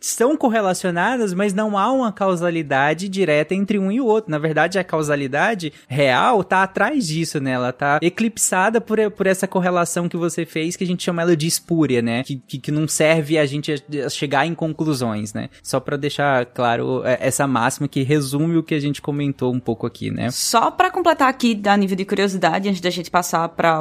são 0.00 0.36
correlacionadas, 0.36 1.32
mas 1.34 1.52
não 1.54 1.76
há 1.76 1.90
uma 1.90 2.12
causalidade 2.12 3.08
direta 3.08 3.54
entre 3.54 3.78
um 3.78 3.90
e 3.90 4.00
o 4.00 4.06
outro. 4.06 4.30
Na 4.30 4.38
verdade, 4.38 4.78
a 4.78 4.84
causalidade 4.84 5.72
real 5.88 6.42
tá 6.44 6.62
atrás 6.62 7.06
disso, 7.06 7.40
né? 7.40 7.52
Ela 7.52 7.72
tá 7.72 7.98
eclipsada 8.02 8.80
por, 8.80 8.98
por 9.10 9.26
essa 9.26 9.46
correlação 9.46 10.08
que 10.08 10.16
você 10.16 10.44
fez, 10.44 10.76
que 10.76 10.84
a 10.84 10.86
gente 10.86 11.02
chama 11.02 11.22
ela 11.22 11.36
de 11.36 11.46
espúria, 11.46 12.02
né? 12.02 12.22
Que, 12.24 12.36
que, 12.36 12.58
que 12.58 12.70
não 12.70 12.86
serve 12.86 13.38
a 13.38 13.46
gente 13.46 13.72
a- 13.72 14.08
chegar 14.08 14.46
em 14.46 14.54
conclusões, 14.54 15.32
né? 15.32 15.48
Só 15.62 15.80
pra 15.80 15.96
deixar 15.96 16.46
claro 16.46 17.02
é, 17.04 17.18
essa 17.20 17.46
máxima 17.46 17.88
que 17.88 18.02
resume 18.02 18.56
o 18.56 18.62
que 18.62 18.74
a 18.74 18.80
gente 18.80 19.00
comentou 19.02 19.52
um 19.52 19.60
pouco 19.60 19.86
aqui, 19.86 20.10
né? 20.10 20.30
Só 20.30 20.70
pra 20.70 20.90
completar 20.90 21.28
aqui, 21.28 21.60
a 21.66 21.76
nível 21.76 21.96
de 21.96 22.04
curiosidade, 22.04 22.68
antes 22.68 22.80
da 22.80 22.90
gente 22.90 23.10
passar 23.10 23.48
para 23.50 23.80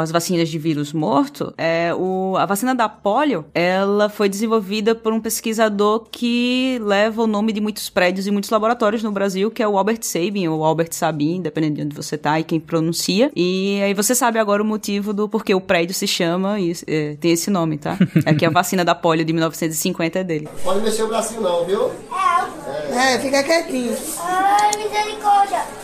as 0.00 0.10
vacinas 0.10 0.48
de 0.48 0.58
vírus 0.58 0.92
morto, 0.92 1.52
é, 1.56 1.92
o, 1.94 2.36
a 2.38 2.46
vacina 2.46 2.74
da 2.74 2.88
polio, 2.88 3.44
ela 3.54 4.08
foi 4.08 4.28
desenvolvida 4.28 4.94
por 4.94 5.12
um 5.12 5.20
pesquisador 5.32 6.04
que 6.10 6.78
leva 6.82 7.22
o 7.22 7.26
nome 7.26 7.52
de 7.52 7.60
muitos 7.60 7.88
prédios 7.88 8.26
e 8.26 8.30
muitos 8.30 8.50
laboratórios 8.50 9.02
no 9.02 9.10
Brasil, 9.10 9.50
que 9.50 9.62
é 9.62 9.68
o 9.68 9.78
Albert 9.78 10.00
Sabin, 10.02 10.46
ou 10.48 10.62
Albert 10.62 10.90
Sabin, 10.92 11.40
dependendo 11.40 11.76
de 11.76 11.82
onde 11.82 11.96
você 11.96 12.18
tá 12.18 12.38
e 12.38 12.44
quem 12.44 12.60
pronuncia. 12.60 13.32
E 13.34 13.80
aí 13.82 13.94
você 13.94 14.14
sabe 14.14 14.38
agora 14.38 14.62
o 14.62 14.66
motivo 14.66 15.14
do 15.14 15.28
porquê 15.28 15.54
o 15.54 15.60
prédio 15.60 15.94
se 15.94 16.06
chama 16.06 16.60
e 16.60 16.72
é, 16.86 17.16
tem 17.18 17.32
esse 17.32 17.50
nome, 17.50 17.78
tá? 17.78 17.96
É 18.26 18.34
que 18.34 18.44
a 18.44 18.50
vacina 18.50 18.84
da 18.84 18.94
polio 18.94 19.24
de 19.24 19.32
1950 19.32 20.18
é 20.18 20.24
dele. 20.24 20.48
Pode 20.62 20.80
mexer 20.80 21.02
o 21.02 21.08
bracinho 21.08 21.40
não, 21.40 21.64
viu? 21.64 21.90
É, 22.92 23.14
É, 23.14 23.18
fica 23.18 23.42
quietinho. 23.42 23.96
ai, 24.20 24.70
misericórdia. 24.76 25.81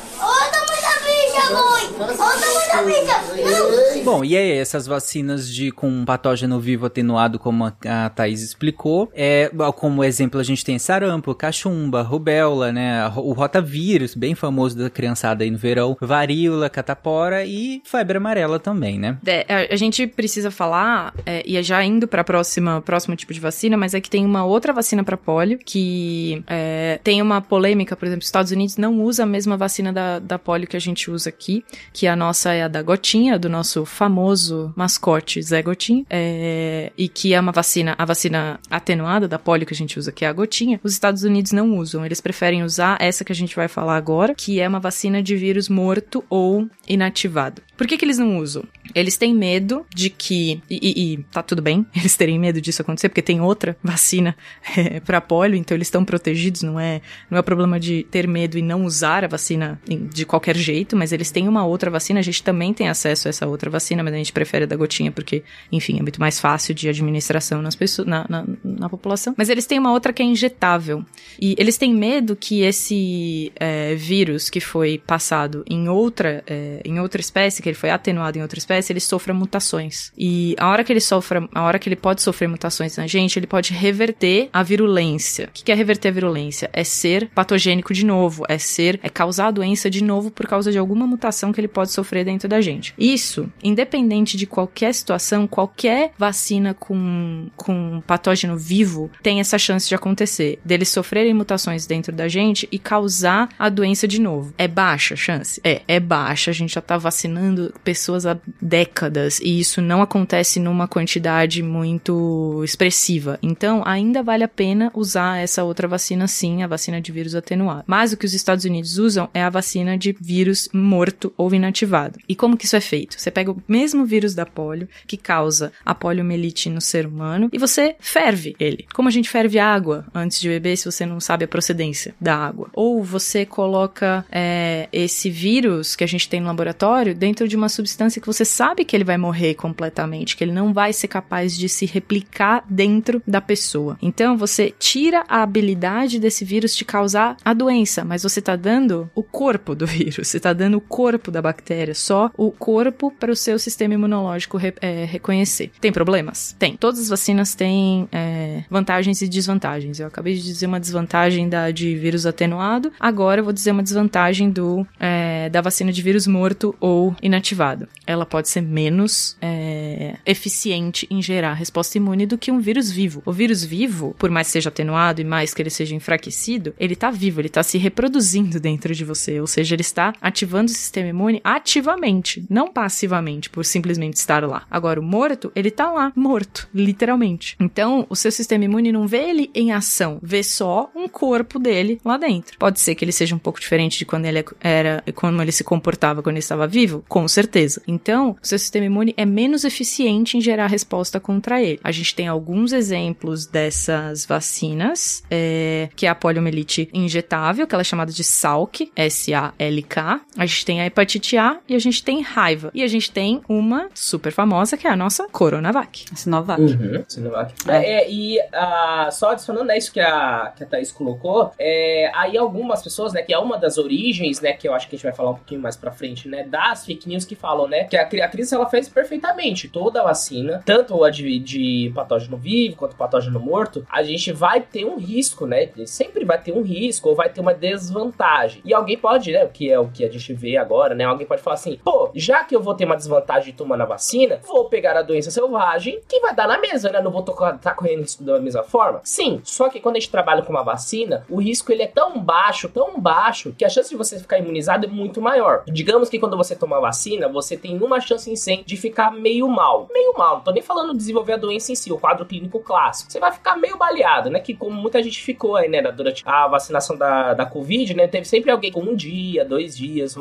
Ô, 1.38 1.40
muita 1.40 1.40
bicha, 1.40 1.52
mãe! 1.52 1.94
Olha 1.98 2.12
o 2.12 2.16
tamanho 2.16 3.06
da 3.06 3.18
bicha! 3.18 3.50
Não! 3.50 3.78
Bom, 4.08 4.24
e 4.24 4.36
aí, 4.36 4.52
essas 4.52 4.86
vacinas 4.86 5.52
de 5.52 5.70
com 5.70 5.86
um 5.86 6.02
patógeno 6.02 6.58
vivo 6.58 6.86
atenuado, 6.86 7.38
como 7.38 7.66
a, 7.66 7.72
a 7.84 8.08
Thaís 8.08 8.40
explicou, 8.40 9.10
é, 9.14 9.50
como 9.76 10.02
exemplo 10.02 10.40
a 10.40 10.42
gente 10.42 10.64
tem 10.64 10.78
sarampo, 10.78 11.34
cachumba, 11.34 12.00
rubéola, 12.00 12.72
né, 12.72 13.06
o 13.16 13.32
rotavírus, 13.32 14.14
bem 14.14 14.34
famoso 14.34 14.78
da 14.78 14.88
criançada 14.88 15.44
aí 15.44 15.50
no 15.50 15.58
verão, 15.58 15.94
varíola, 16.00 16.70
catapora 16.70 17.44
e 17.44 17.82
febre 17.84 18.16
amarela 18.16 18.58
também, 18.58 18.98
né? 18.98 19.18
É, 19.26 19.44
a, 19.46 19.74
a 19.74 19.76
gente 19.76 20.06
precisa 20.06 20.50
falar, 20.50 21.12
é, 21.26 21.42
e 21.44 21.58
é 21.58 21.62
já 21.62 21.84
indo 21.84 22.08
para 22.08 22.24
próxima 22.24 22.80
próximo 22.80 23.14
tipo 23.14 23.34
de 23.34 23.40
vacina, 23.40 23.76
mas 23.76 23.92
é 23.92 24.00
que 24.00 24.08
tem 24.08 24.24
uma 24.24 24.42
outra 24.42 24.72
vacina 24.72 25.04
para 25.04 25.18
polio 25.18 25.58
que 25.58 26.42
é, 26.46 26.98
tem 27.04 27.20
uma 27.20 27.42
polêmica, 27.42 27.94
por 27.94 28.06
exemplo, 28.06 28.22
os 28.22 28.28
Estados 28.28 28.52
Unidos 28.52 28.78
não 28.78 29.02
usa 29.02 29.24
a 29.24 29.26
mesma 29.26 29.56
vacina 29.56 29.92
da, 29.92 30.18
da 30.18 30.38
polio 30.38 30.66
que 30.66 30.78
a 30.78 30.80
gente 30.80 31.10
usa 31.10 31.27
aqui, 31.28 31.64
que 31.92 32.06
a 32.06 32.16
nossa 32.16 32.52
é 32.52 32.62
a 32.62 32.68
da 32.68 32.82
gotinha, 32.82 33.38
do 33.38 33.48
nosso 33.48 33.84
famoso 33.84 34.72
mascote 34.76 35.42
Zé 35.42 35.62
Gotinha, 35.62 36.04
é, 36.08 36.92
e 36.96 37.08
que 37.08 37.34
é 37.34 37.40
uma 37.40 37.52
vacina, 37.52 37.94
a 37.98 38.04
vacina 38.04 38.58
atenuada 38.70 39.28
da 39.28 39.38
polio 39.38 39.66
que 39.66 39.74
a 39.74 39.76
gente 39.76 39.98
usa, 39.98 40.12
que 40.12 40.24
é 40.24 40.28
a 40.28 40.32
gotinha. 40.32 40.80
Os 40.82 40.92
Estados 40.92 41.22
Unidos 41.22 41.52
não 41.52 41.76
usam, 41.76 42.04
eles 42.04 42.20
preferem 42.20 42.62
usar 42.62 42.96
essa 43.00 43.24
que 43.24 43.32
a 43.32 43.34
gente 43.34 43.54
vai 43.54 43.68
falar 43.68 43.96
agora, 43.96 44.34
que 44.34 44.60
é 44.60 44.68
uma 44.68 44.80
vacina 44.80 45.22
de 45.22 45.36
vírus 45.36 45.68
morto 45.68 46.24
ou 46.28 46.68
inativado. 46.88 47.62
Por 47.76 47.86
que, 47.86 47.96
que 47.96 48.04
eles 48.04 48.18
não 48.18 48.38
usam? 48.38 48.64
Eles 48.92 49.16
têm 49.16 49.32
medo 49.32 49.86
de 49.94 50.10
que. 50.10 50.60
E, 50.68 50.80
e, 50.82 51.12
e, 51.12 51.16
tá 51.30 51.42
tudo 51.42 51.62
bem 51.62 51.86
eles 51.94 52.16
terem 52.16 52.38
medo 52.38 52.60
disso 52.60 52.82
acontecer, 52.82 53.08
porque 53.08 53.22
tem 53.22 53.40
outra 53.40 53.76
vacina 53.82 54.36
é, 54.76 54.98
para 54.98 55.20
polio, 55.20 55.56
então 55.56 55.76
eles 55.76 55.86
estão 55.86 56.04
protegidos, 56.04 56.62
não 56.62 56.80
é, 56.80 57.00
não 57.30 57.38
é 57.38 57.42
problema 57.42 57.78
de 57.78 58.04
ter 58.10 58.26
medo 58.26 58.58
e 58.58 58.62
não 58.62 58.84
usar 58.84 59.24
a 59.24 59.28
vacina 59.28 59.80
de 59.86 60.26
qualquer 60.26 60.56
jeito, 60.56 60.96
mas 60.96 61.12
eles 61.18 61.30
têm 61.30 61.48
uma 61.48 61.66
outra 61.66 61.90
vacina, 61.90 62.20
a 62.20 62.22
gente 62.22 62.42
também 62.42 62.72
tem 62.72 62.88
acesso 62.88 63.28
a 63.28 63.30
essa 63.30 63.46
outra 63.46 63.68
vacina, 63.68 64.02
mas 64.02 64.14
a 64.14 64.16
gente 64.16 64.32
prefere 64.32 64.64
a 64.64 64.66
da 64.66 64.76
gotinha, 64.76 65.10
porque, 65.10 65.42
enfim, 65.70 65.98
é 65.98 66.02
muito 66.02 66.20
mais 66.20 66.38
fácil 66.40 66.74
de 66.74 66.88
administração 66.88 67.60
nas 67.60 67.74
pessoas, 67.74 68.06
na, 68.06 68.24
na, 68.28 68.44
na 68.62 68.88
população. 68.88 69.34
Mas 69.36 69.48
eles 69.48 69.66
têm 69.66 69.78
uma 69.78 69.92
outra 69.92 70.12
que 70.12 70.22
é 70.22 70.24
injetável. 70.24 71.04
E 71.40 71.54
eles 71.58 71.76
têm 71.76 71.94
medo 71.94 72.36
que 72.36 72.62
esse 72.62 73.52
é, 73.56 73.94
vírus 73.94 74.48
que 74.48 74.60
foi 74.60 75.02
passado 75.04 75.64
em 75.68 75.88
outra, 75.88 76.42
é, 76.46 76.80
em 76.84 77.00
outra 77.00 77.20
espécie, 77.20 77.62
que 77.62 77.68
ele 77.68 77.76
foi 77.76 77.90
atenuado 77.90 78.38
em 78.38 78.42
outra 78.42 78.58
espécie, 78.58 78.92
ele 78.92 79.00
sofra 79.00 79.34
mutações. 79.34 80.12
E 80.16 80.54
a 80.58 80.68
hora 80.68 80.84
que 80.84 80.92
ele 80.92 81.00
sofra, 81.00 81.48
a 81.54 81.62
hora 81.62 81.78
que 81.78 81.88
ele 81.88 81.96
pode 81.96 82.22
sofrer 82.22 82.48
mutações 82.48 82.96
na 82.96 83.06
gente, 83.06 83.38
ele 83.38 83.46
pode 83.46 83.72
reverter 83.72 84.48
a 84.52 84.62
virulência. 84.62 85.48
O 85.48 85.52
que 85.52 85.72
é 85.72 85.74
reverter 85.74 86.08
a 86.08 86.12
virulência? 86.12 86.70
É 86.72 86.84
ser 86.84 87.28
patogênico 87.34 87.92
de 87.92 88.04
novo, 88.04 88.44
é 88.48 88.58
ser, 88.58 89.00
é 89.02 89.08
causar 89.08 89.48
a 89.48 89.50
doença 89.50 89.90
de 89.90 90.02
novo 90.02 90.30
por 90.30 90.46
causa 90.46 90.70
de 90.70 90.78
alguma 90.98 91.06
mutação 91.06 91.52
que 91.52 91.60
ele 91.60 91.68
pode 91.68 91.92
sofrer 91.92 92.24
dentro 92.24 92.48
da 92.48 92.60
gente. 92.60 92.92
Isso, 92.98 93.50
independente 93.62 94.36
de 94.36 94.46
qualquer 94.46 94.92
situação, 94.92 95.46
qualquer 95.46 96.12
vacina 96.18 96.74
com, 96.74 97.46
com 97.56 98.02
patógeno 98.06 98.56
vivo 98.56 99.10
tem 99.22 99.38
essa 99.38 99.58
chance 99.58 99.88
de 99.88 99.94
acontecer, 99.94 100.58
deles 100.64 100.88
sofrerem 100.88 101.32
mutações 101.32 101.86
dentro 101.86 102.12
da 102.12 102.26
gente 102.26 102.68
e 102.72 102.78
causar 102.78 103.48
a 103.58 103.68
doença 103.68 104.08
de 104.08 104.20
novo. 104.20 104.52
É 104.58 104.66
baixa 104.66 105.14
a 105.14 105.16
chance? 105.16 105.60
É, 105.62 105.82
é 105.86 106.00
baixa. 106.00 106.50
A 106.50 106.54
gente 106.54 106.74
já 106.74 106.80
tá 106.80 106.98
vacinando 106.98 107.72
pessoas 107.84 108.26
há 108.26 108.36
décadas 108.60 109.38
e 109.40 109.60
isso 109.60 109.80
não 109.80 110.02
acontece 110.02 110.58
numa 110.58 110.88
quantidade 110.88 111.62
muito 111.62 112.62
expressiva. 112.64 113.38
Então, 113.42 113.82
ainda 113.86 114.22
vale 114.22 114.42
a 114.42 114.48
pena 114.48 114.90
usar 114.94 115.38
essa 115.38 115.62
outra 115.62 115.86
vacina 115.86 116.26
sim, 116.26 116.62
a 116.62 116.66
vacina 116.66 117.00
de 117.00 117.12
vírus 117.12 117.34
atenuado. 117.34 117.84
Mas 117.86 118.12
o 118.12 118.16
que 118.16 118.26
os 118.26 118.34
Estados 118.34 118.64
Unidos 118.64 118.98
usam 118.98 119.28
é 119.32 119.42
a 119.42 119.50
vacina 119.50 119.96
de 119.96 120.16
vírus 120.20 120.68
morto 120.88 121.32
ou 121.36 121.52
inativado. 121.54 122.18
E 122.26 122.34
como 122.34 122.56
que 122.56 122.64
isso 122.64 122.74
é 122.76 122.80
feito? 122.80 123.20
Você 123.20 123.30
pega 123.30 123.50
o 123.52 123.62
mesmo 123.68 124.06
vírus 124.06 124.34
da 124.34 124.46
polio 124.46 124.88
que 125.06 125.16
causa 125.16 125.70
a 125.84 125.94
poliomielite 125.94 126.70
no 126.70 126.80
ser 126.80 127.06
humano 127.06 127.50
e 127.52 127.58
você 127.58 127.94
ferve 128.00 128.56
ele. 128.58 128.86
Como 128.94 129.08
a 129.08 129.12
gente 129.12 129.28
ferve 129.28 129.58
água 129.58 130.06
antes 130.14 130.40
de 130.40 130.48
beber 130.48 130.76
se 130.76 130.86
você 130.86 131.04
não 131.04 131.20
sabe 131.20 131.44
a 131.44 131.48
procedência 131.48 132.14
da 132.18 132.34
água? 132.34 132.70
Ou 132.72 133.04
você 133.04 133.44
coloca 133.44 134.24
é, 134.32 134.88
esse 134.92 135.28
vírus 135.28 135.94
que 135.94 136.04
a 136.04 136.08
gente 136.08 136.28
tem 136.28 136.40
no 136.40 136.46
laboratório 136.46 137.14
dentro 137.14 137.46
de 137.46 137.56
uma 137.56 137.68
substância 137.68 138.20
que 138.20 138.26
você 138.26 138.44
sabe 138.44 138.84
que 138.84 138.96
ele 138.96 139.04
vai 139.04 139.18
morrer 139.18 139.54
completamente, 139.54 140.36
que 140.36 140.42
ele 140.42 140.52
não 140.52 140.72
vai 140.72 140.92
ser 140.92 141.08
capaz 141.08 141.56
de 141.56 141.68
se 141.68 141.84
replicar 141.84 142.64
dentro 142.68 143.22
da 143.26 143.40
pessoa. 143.40 143.98
Então 144.00 144.36
você 144.36 144.72
tira 144.78 145.24
a 145.28 145.42
habilidade 145.42 146.18
desse 146.18 146.44
vírus 146.44 146.74
de 146.74 146.84
causar 146.84 147.36
a 147.44 147.52
doença, 147.52 148.04
mas 148.04 148.22
você 148.22 148.38
está 148.38 148.56
dando 148.56 149.10
o 149.14 149.22
corpo 149.22 149.74
do 149.74 149.86
vírus, 149.86 150.28
você 150.28 150.38
está 150.38 150.52
dando 150.52 150.77
o 150.78 150.80
corpo 150.80 151.30
da 151.30 151.42
bactéria, 151.42 151.94
só 151.94 152.30
o 152.36 152.50
corpo 152.50 153.10
para 153.10 153.30
o 153.30 153.36
seu 153.36 153.58
sistema 153.58 153.94
imunológico 153.94 154.56
re 154.56 154.72
é, 154.80 155.04
reconhecer. 155.04 155.70
Tem 155.80 155.92
problemas? 155.92 156.54
Tem. 156.58 156.76
Todas 156.76 157.00
as 157.00 157.08
vacinas 157.08 157.54
têm 157.54 158.08
é, 158.12 158.64
vantagens 158.70 159.20
e 159.20 159.28
desvantagens. 159.28 159.98
Eu 159.98 160.06
acabei 160.06 160.34
de 160.34 160.42
dizer 160.42 160.66
uma 160.66 160.80
desvantagem 160.80 161.48
da 161.48 161.70
de 161.70 161.94
vírus 161.96 162.26
atenuado, 162.26 162.92
agora 162.98 163.40
eu 163.40 163.44
vou 163.44 163.52
dizer 163.52 163.72
uma 163.72 163.82
desvantagem 163.82 164.50
do 164.50 164.86
é, 165.00 165.48
da 165.50 165.60
vacina 165.60 165.92
de 165.92 166.00
vírus 166.02 166.26
morto 166.26 166.74
ou 166.80 167.14
inativado. 167.22 167.88
Ela 168.06 168.24
pode 168.24 168.48
ser 168.48 168.60
menos 168.60 169.36
é, 169.40 170.16
eficiente 170.24 171.06
em 171.10 171.20
gerar 171.20 171.54
resposta 171.54 171.98
imune 171.98 172.26
do 172.26 172.38
que 172.38 172.50
um 172.50 172.60
vírus 172.60 172.90
vivo. 172.90 173.22
O 173.26 173.32
vírus 173.32 173.64
vivo, 173.64 174.14
por 174.18 174.30
mais 174.30 174.46
que 174.48 174.52
seja 174.52 174.68
atenuado 174.68 175.20
e 175.20 175.24
mais 175.24 175.52
que 175.52 175.60
ele 175.60 175.70
seja 175.70 175.94
enfraquecido, 175.94 176.74
ele 176.78 176.94
tá 176.94 177.10
vivo, 177.10 177.40
ele 177.40 177.48
tá 177.48 177.62
se 177.62 177.78
reproduzindo 177.78 178.60
dentro 178.60 178.94
de 178.94 179.04
você, 179.04 179.40
ou 179.40 179.46
seja, 179.46 179.74
ele 179.74 179.82
está 179.82 180.12
ativando 180.20 180.67
o 180.72 180.76
sistema 180.76 181.08
imune 181.08 181.40
ativamente, 181.44 182.44
não 182.48 182.68
passivamente, 182.68 183.50
por 183.50 183.64
simplesmente 183.64 184.16
estar 184.16 184.44
lá. 184.44 184.64
Agora, 184.70 185.00
o 185.00 185.02
morto, 185.02 185.50
ele 185.54 185.70
tá 185.70 185.90
lá, 185.90 186.12
morto, 186.14 186.68
literalmente. 186.74 187.56
Então, 187.60 188.06
o 188.08 188.16
seu 188.16 188.30
sistema 188.30 188.64
imune 188.64 188.92
não 188.92 189.06
vê 189.06 189.30
ele 189.30 189.50
em 189.54 189.72
ação, 189.72 190.18
vê 190.22 190.42
só 190.42 190.90
um 190.94 191.08
corpo 191.08 191.58
dele 191.58 192.00
lá 192.04 192.16
dentro. 192.16 192.58
Pode 192.58 192.80
ser 192.80 192.94
que 192.94 193.04
ele 193.04 193.12
seja 193.12 193.34
um 193.34 193.38
pouco 193.38 193.60
diferente 193.60 193.98
de 193.98 194.04
quando 194.04 194.26
ele 194.26 194.44
era, 194.60 195.02
como 195.14 195.42
ele 195.42 195.52
se 195.52 195.64
comportava 195.64 196.22
quando 196.22 196.36
ele 196.36 196.40
estava 196.40 196.66
vivo, 196.66 197.04
com 197.08 197.26
certeza. 197.26 197.82
Então, 197.86 198.36
o 198.42 198.46
seu 198.46 198.58
sistema 198.58 198.86
imune 198.86 199.14
é 199.16 199.24
menos 199.24 199.64
eficiente 199.64 200.36
em 200.36 200.40
gerar 200.40 200.66
resposta 200.66 201.20
contra 201.20 201.62
ele. 201.62 201.80
A 201.82 201.92
gente 201.92 202.14
tem 202.14 202.28
alguns 202.28 202.72
exemplos 202.72 203.46
dessas 203.46 204.26
vacinas, 204.26 205.22
é, 205.30 205.88
que 205.96 206.06
é 206.06 206.08
a 206.08 206.14
poliomielite 206.14 206.88
injetável, 206.92 207.66
que 207.66 207.74
ela 207.74 207.82
é 207.82 207.84
chamada 207.84 208.12
de 208.12 208.24
SALK, 208.24 208.90
S-A-L-K. 208.94 210.20
A 210.36 210.46
gente 210.46 210.57
tem 210.64 210.80
a 210.80 210.86
hepatite 210.86 211.36
A 211.36 211.58
e 211.68 211.74
a 211.74 211.78
gente 211.78 212.02
tem 212.02 212.22
raiva. 212.22 212.70
E 212.74 212.82
a 212.82 212.86
gente 212.86 213.10
tem 213.10 213.40
uma 213.48 213.88
super 213.94 214.32
famosa, 214.32 214.76
que 214.76 214.86
é 214.86 214.90
a 214.90 214.96
nossa 214.96 215.28
Coronavac. 215.28 216.04
A 216.12 216.16
Sinovac. 216.16 216.60
Uhum, 216.60 217.04
Sinovac. 217.06 217.54
É. 217.68 217.98
É, 217.98 218.10
e 218.10 218.38
uh, 218.38 219.10
só 219.10 219.30
adicionando 219.30 219.66
né, 219.66 219.78
isso 219.78 219.92
que 219.92 220.00
a, 220.00 220.52
que 220.56 220.64
a 220.64 220.66
Thaís 220.66 220.90
colocou, 220.90 221.52
é, 221.58 222.10
aí 222.14 222.36
algumas 222.36 222.82
pessoas, 222.82 223.12
né, 223.12 223.22
que 223.22 223.32
é 223.32 223.38
uma 223.38 223.58
das 223.58 223.78
origens, 223.78 224.40
né, 224.40 224.52
que 224.52 224.66
eu 224.66 224.74
acho 224.74 224.88
que 224.88 224.94
a 224.94 224.98
gente 224.98 225.04
vai 225.04 225.14
falar 225.14 225.30
um 225.30 225.34
pouquinho 225.34 225.60
mais 225.60 225.76
pra 225.76 225.90
frente, 225.90 226.28
né, 226.28 226.44
das 226.44 226.84
fake 226.86 227.08
news 227.08 227.24
que 227.24 227.34
falam, 227.34 227.68
né, 227.68 227.84
que 227.84 227.96
a, 227.96 228.02
a 228.02 228.28
Cris, 228.28 228.52
ela 228.52 228.68
fez 228.68 228.88
perfeitamente 228.88 229.68
toda 229.68 230.00
a 230.00 230.04
vacina, 230.04 230.62
tanto 230.64 231.04
a 231.04 231.10
de, 231.10 231.38
de 231.38 231.92
patógeno 231.94 232.36
vivo 232.36 232.76
quanto 232.76 232.96
patógeno 232.96 233.38
morto, 233.38 233.86
a 233.90 234.02
gente 234.02 234.32
vai 234.32 234.60
ter 234.60 234.84
um 234.84 234.96
risco, 234.96 235.46
né, 235.46 235.68
sempre 235.86 236.24
vai 236.24 236.40
ter 236.40 236.52
um 236.52 236.62
risco 236.62 237.08
ou 237.08 237.14
vai 237.14 237.28
ter 237.28 237.40
uma 237.40 237.54
desvantagem. 237.54 238.62
E 238.64 238.72
alguém 238.72 238.96
pode, 238.96 239.32
né, 239.32 239.44
o 239.44 239.48
que 239.48 239.70
é 239.70 239.78
o 239.78 239.88
que 239.88 240.04
a 240.04 240.10
gente 240.10 240.32
vê 240.32 240.47
agora, 240.56 240.94
né, 240.94 241.04
alguém 241.04 241.26
pode 241.26 241.42
falar 241.42 241.54
assim, 241.54 241.78
pô, 241.84 242.10
já 242.14 242.44
que 242.44 242.54
eu 242.54 242.62
vou 242.62 242.74
ter 242.74 242.84
uma 242.84 242.96
desvantagem 242.96 243.52
tomando 243.52 243.82
a 243.82 243.86
vacina, 243.86 244.40
vou 244.46 244.68
pegar 244.68 244.96
a 244.96 245.02
doença 245.02 245.30
selvagem 245.30 246.00
que 246.08 246.20
vai 246.20 246.34
dar 246.34 246.48
na 246.48 246.58
mesa, 246.58 246.90
né, 246.90 247.00
não 247.00 247.10
vou 247.10 247.20
estar 247.20 247.58
tá 247.58 247.74
correndo 247.74 248.00
risco 248.00 248.22
da 248.22 248.40
mesma 248.40 248.62
forma. 248.62 249.00
Sim, 249.04 249.40
só 249.44 249.68
que 249.68 249.80
quando 249.80 249.96
a 249.96 250.00
gente 250.00 250.10
trabalha 250.10 250.42
com 250.42 250.50
uma 250.50 250.62
vacina, 250.62 251.24
o 251.28 251.40
risco 251.40 251.72
ele 251.72 251.82
é 251.82 251.86
tão 251.86 252.18
baixo, 252.20 252.68
tão 252.68 253.00
baixo, 253.00 253.54
que 253.56 253.64
a 253.64 253.68
chance 253.68 253.90
de 253.90 253.96
você 253.96 254.18
ficar 254.18 254.38
imunizado 254.38 254.86
é 254.86 254.88
muito 254.88 255.20
maior. 255.20 255.62
Digamos 255.66 256.08
que 256.08 256.18
quando 256.18 256.36
você 256.36 256.54
toma 256.54 256.76
a 256.76 256.80
vacina, 256.80 257.28
você 257.28 257.56
tem 257.56 257.78
uma 257.82 258.00
chance 258.00 258.30
em 258.30 258.36
100 258.36 258.64
de 258.64 258.76
ficar 258.76 259.10
meio 259.10 259.48
mal. 259.48 259.88
Meio 259.92 260.12
mal, 260.16 260.36
não 260.36 260.42
tô 260.42 260.50
nem 260.50 260.62
falando 260.62 260.92
de 260.92 260.98
desenvolver 260.98 261.34
a 261.34 261.36
doença 261.36 261.72
em 261.72 261.74
si, 261.74 261.92
o 261.92 261.98
quadro 261.98 262.24
clínico 262.24 262.60
clássico. 262.60 263.10
Você 263.10 263.18
vai 263.18 263.32
ficar 263.32 263.56
meio 263.56 263.76
baleado, 263.76 264.30
né? 264.30 264.40
Que 264.40 264.54
como 264.54 264.76
muita 264.80 265.02
gente 265.02 265.20
ficou 265.22 265.56
aí, 265.56 265.68
né, 265.68 265.82
durante 265.92 266.22
a 266.26 266.46
vacinação 266.46 266.96
da, 266.96 267.34
da 267.34 267.46
Covid, 267.46 267.94
né? 267.94 268.06
Teve 268.06 268.26
sempre 268.26 268.50
alguém 268.50 268.72
com 268.72 268.80
um 268.80 268.94
dia, 268.94 269.44
dois 269.44 269.76
dias, 269.76 270.14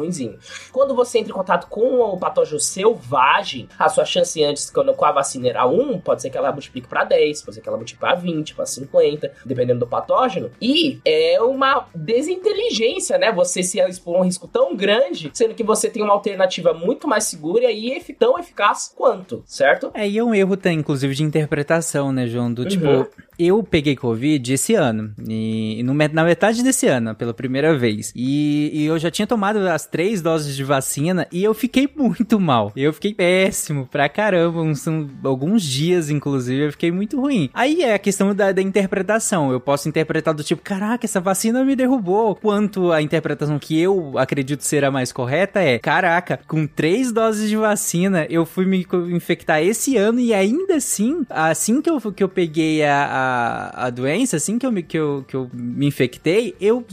Quando 0.72 0.96
você 0.96 1.20
entra 1.20 1.32
em 1.32 1.36
contato 1.36 1.68
com 1.68 2.00
o 2.00 2.18
patógeno 2.18 2.60
selvagem, 2.60 3.68
a 3.78 3.90
sua 3.90 4.06
chance 4.06 4.44
antes, 4.44 4.70
quando 4.70 4.94
com 4.94 5.06
a 5.06 5.12
vacina 5.12 5.50
era 5.50 5.66
1, 5.68 6.00
pode 6.00 6.22
ser 6.22 6.30
que 6.30 6.38
ela 6.38 6.52
multiplique 6.52 6.88
para 6.88 7.04
10, 7.04 7.42
pode 7.42 7.56
ser 7.56 7.62
que 7.62 7.68
ela 7.68 7.78
multiplique 7.78 8.00
para 8.00 8.16
20, 8.16 8.56
para 8.56 8.66
50, 8.66 9.32
dependendo 9.46 9.80
do 9.80 9.88
patógeno. 9.88 10.52
E 10.62 11.00
é 11.06 11.42
uma 11.42 11.88
desinteligência, 11.94 13.18
né? 13.18 13.32
Você 13.32 13.64
se 13.64 13.80
expor 13.80 14.16
a 14.16 14.20
um 14.20 14.24
risco 14.24 14.48
tão 14.48 14.76
grande, 14.76 15.30
sendo 15.34 15.54
que 15.54 15.64
você 15.64 15.90
tem 15.90 16.04
uma 16.04 16.14
alternativa 16.14 16.74
muito 16.74 17.08
mais 17.08 17.26
segura 17.26 17.72
e 17.72 17.98
tão 18.18 18.38
eficaz 18.40 18.94
quanto, 18.96 19.44
certo? 19.46 19.92
É, 19.94 20.08
e 20.08 20.18
é 20.18 20.24
um 20.24 20.34
erro, 20.34 20.58
inclusive, 20.72 21.14
de 21.14 21.24
interpretação, 21.24 22.12
né, 22.12 22.28
João? 22.28 22.52
Do 22.52 22.66
tipo, 22.66 22.86
uhum. 22.86 23.04
tipo, 23.04 23.24
eu 23.38 23.64
peguei 23.64 23.96
Covid 23.96 24.54
esse 24.54 24.74
ano, 24.74 25.14
e, 25.28 25.82
no, 25.84 25.94
na 25.94 26.24
metade 26.24 26.64
desse 26.64 26.88
ano, 26.88 27.14
pela 27.16 27.34
primeira 27.34 27.78
vez. 27.78 28.12
E, 28.16 28.72
e, 28.74 28.86
eu 28.86 28.98
já 28.98 29.12
tinha 29.12 29.28
tomado 29.28 29.60
as 29.68 29.86
três 29.86 30.07
doses 30.16 30.56
de 30.56 30.64
vacina 30.64 31.28
e 31.32 31.44
eu 31.44 31.54
fiquei 31.54 31.88
muito 31.96 32.40
mal. 32.40 32.72
Eu 32.76 32.94
fiquei 32.94 33.14
péssimo 33.14 33.88
pra 33.88 34.10
caramba, 34.10 34.62
uns, 34.62 34.86
alguns 35.24 35.64
dias, 35.64 36.10
inclusive, 36.10 36.66
eu 36.66 36.72
fiquei 36.72 36.92
muito 36.92 37.20
ruim. 37.20 37.50
Aí 37.54 37.82
é 37.82 37.94
a 37.94 38.00
questão 38.00 38.34
da, 38.34 38.52
da 38.52 38.62
interpretação. 38.62 39.52
Eu 39.52 39.60
posso 39.60 39.88
interpretar 39.90 40.34
do 40.34 40.44
tipo, 40.44 40.62
caraca, 40.62 41.06
essa 41.06 41.20
vacina 41.20 41.64
me 41.64 41.76
derrubou. 41.76 42.36
Quanto 42.36 42.92
a 42.92 43.02
interpretação 43.02 43.60
que 43.60 43.80
eu 43.80 44.18
acredito 44.18 44.62
ser 44.62 44.84
a 44.84 44.92
mais 44.92 45.12
correta 45.12 45.60
é, 45.60 45.80
caraca, 45.80 46.40
com 46.48 46.66
três 46.68 47.12
doses 47.12 47.50
de 47.50 47.56
vacina, 47.56 48.26
eu 48.30 48.46
fui 48.46 48.66
me 48.66 48.86
infectar 49.12 49.62
esse 49.62 49.98
ano 49.98 50.20
e 50.20 50.34
ainda 50.34 50.76
assim, 50.76 51.26
assim 51.30 51.82
que 51.82 51.90
eu, 51.90 52.00
que 52.12 52.24
eu 52.24 52.30
peguei 52.30 52.84
a, 52.84 53.06
a, 53.06 53.88
a 53.88 53.90
doença, 53.90 54.38
assim 54.38 54.60
que 54.60 54.66
eu, 54.66 54.72
me, 54.72 54.84
que, 54.84 54.98
eu, 54.98 55.26
que 55.28 55.36
eu 55.36 55.50
me 55.54 55.88
infectei, 55.88 56.56
eu 56.62 56.86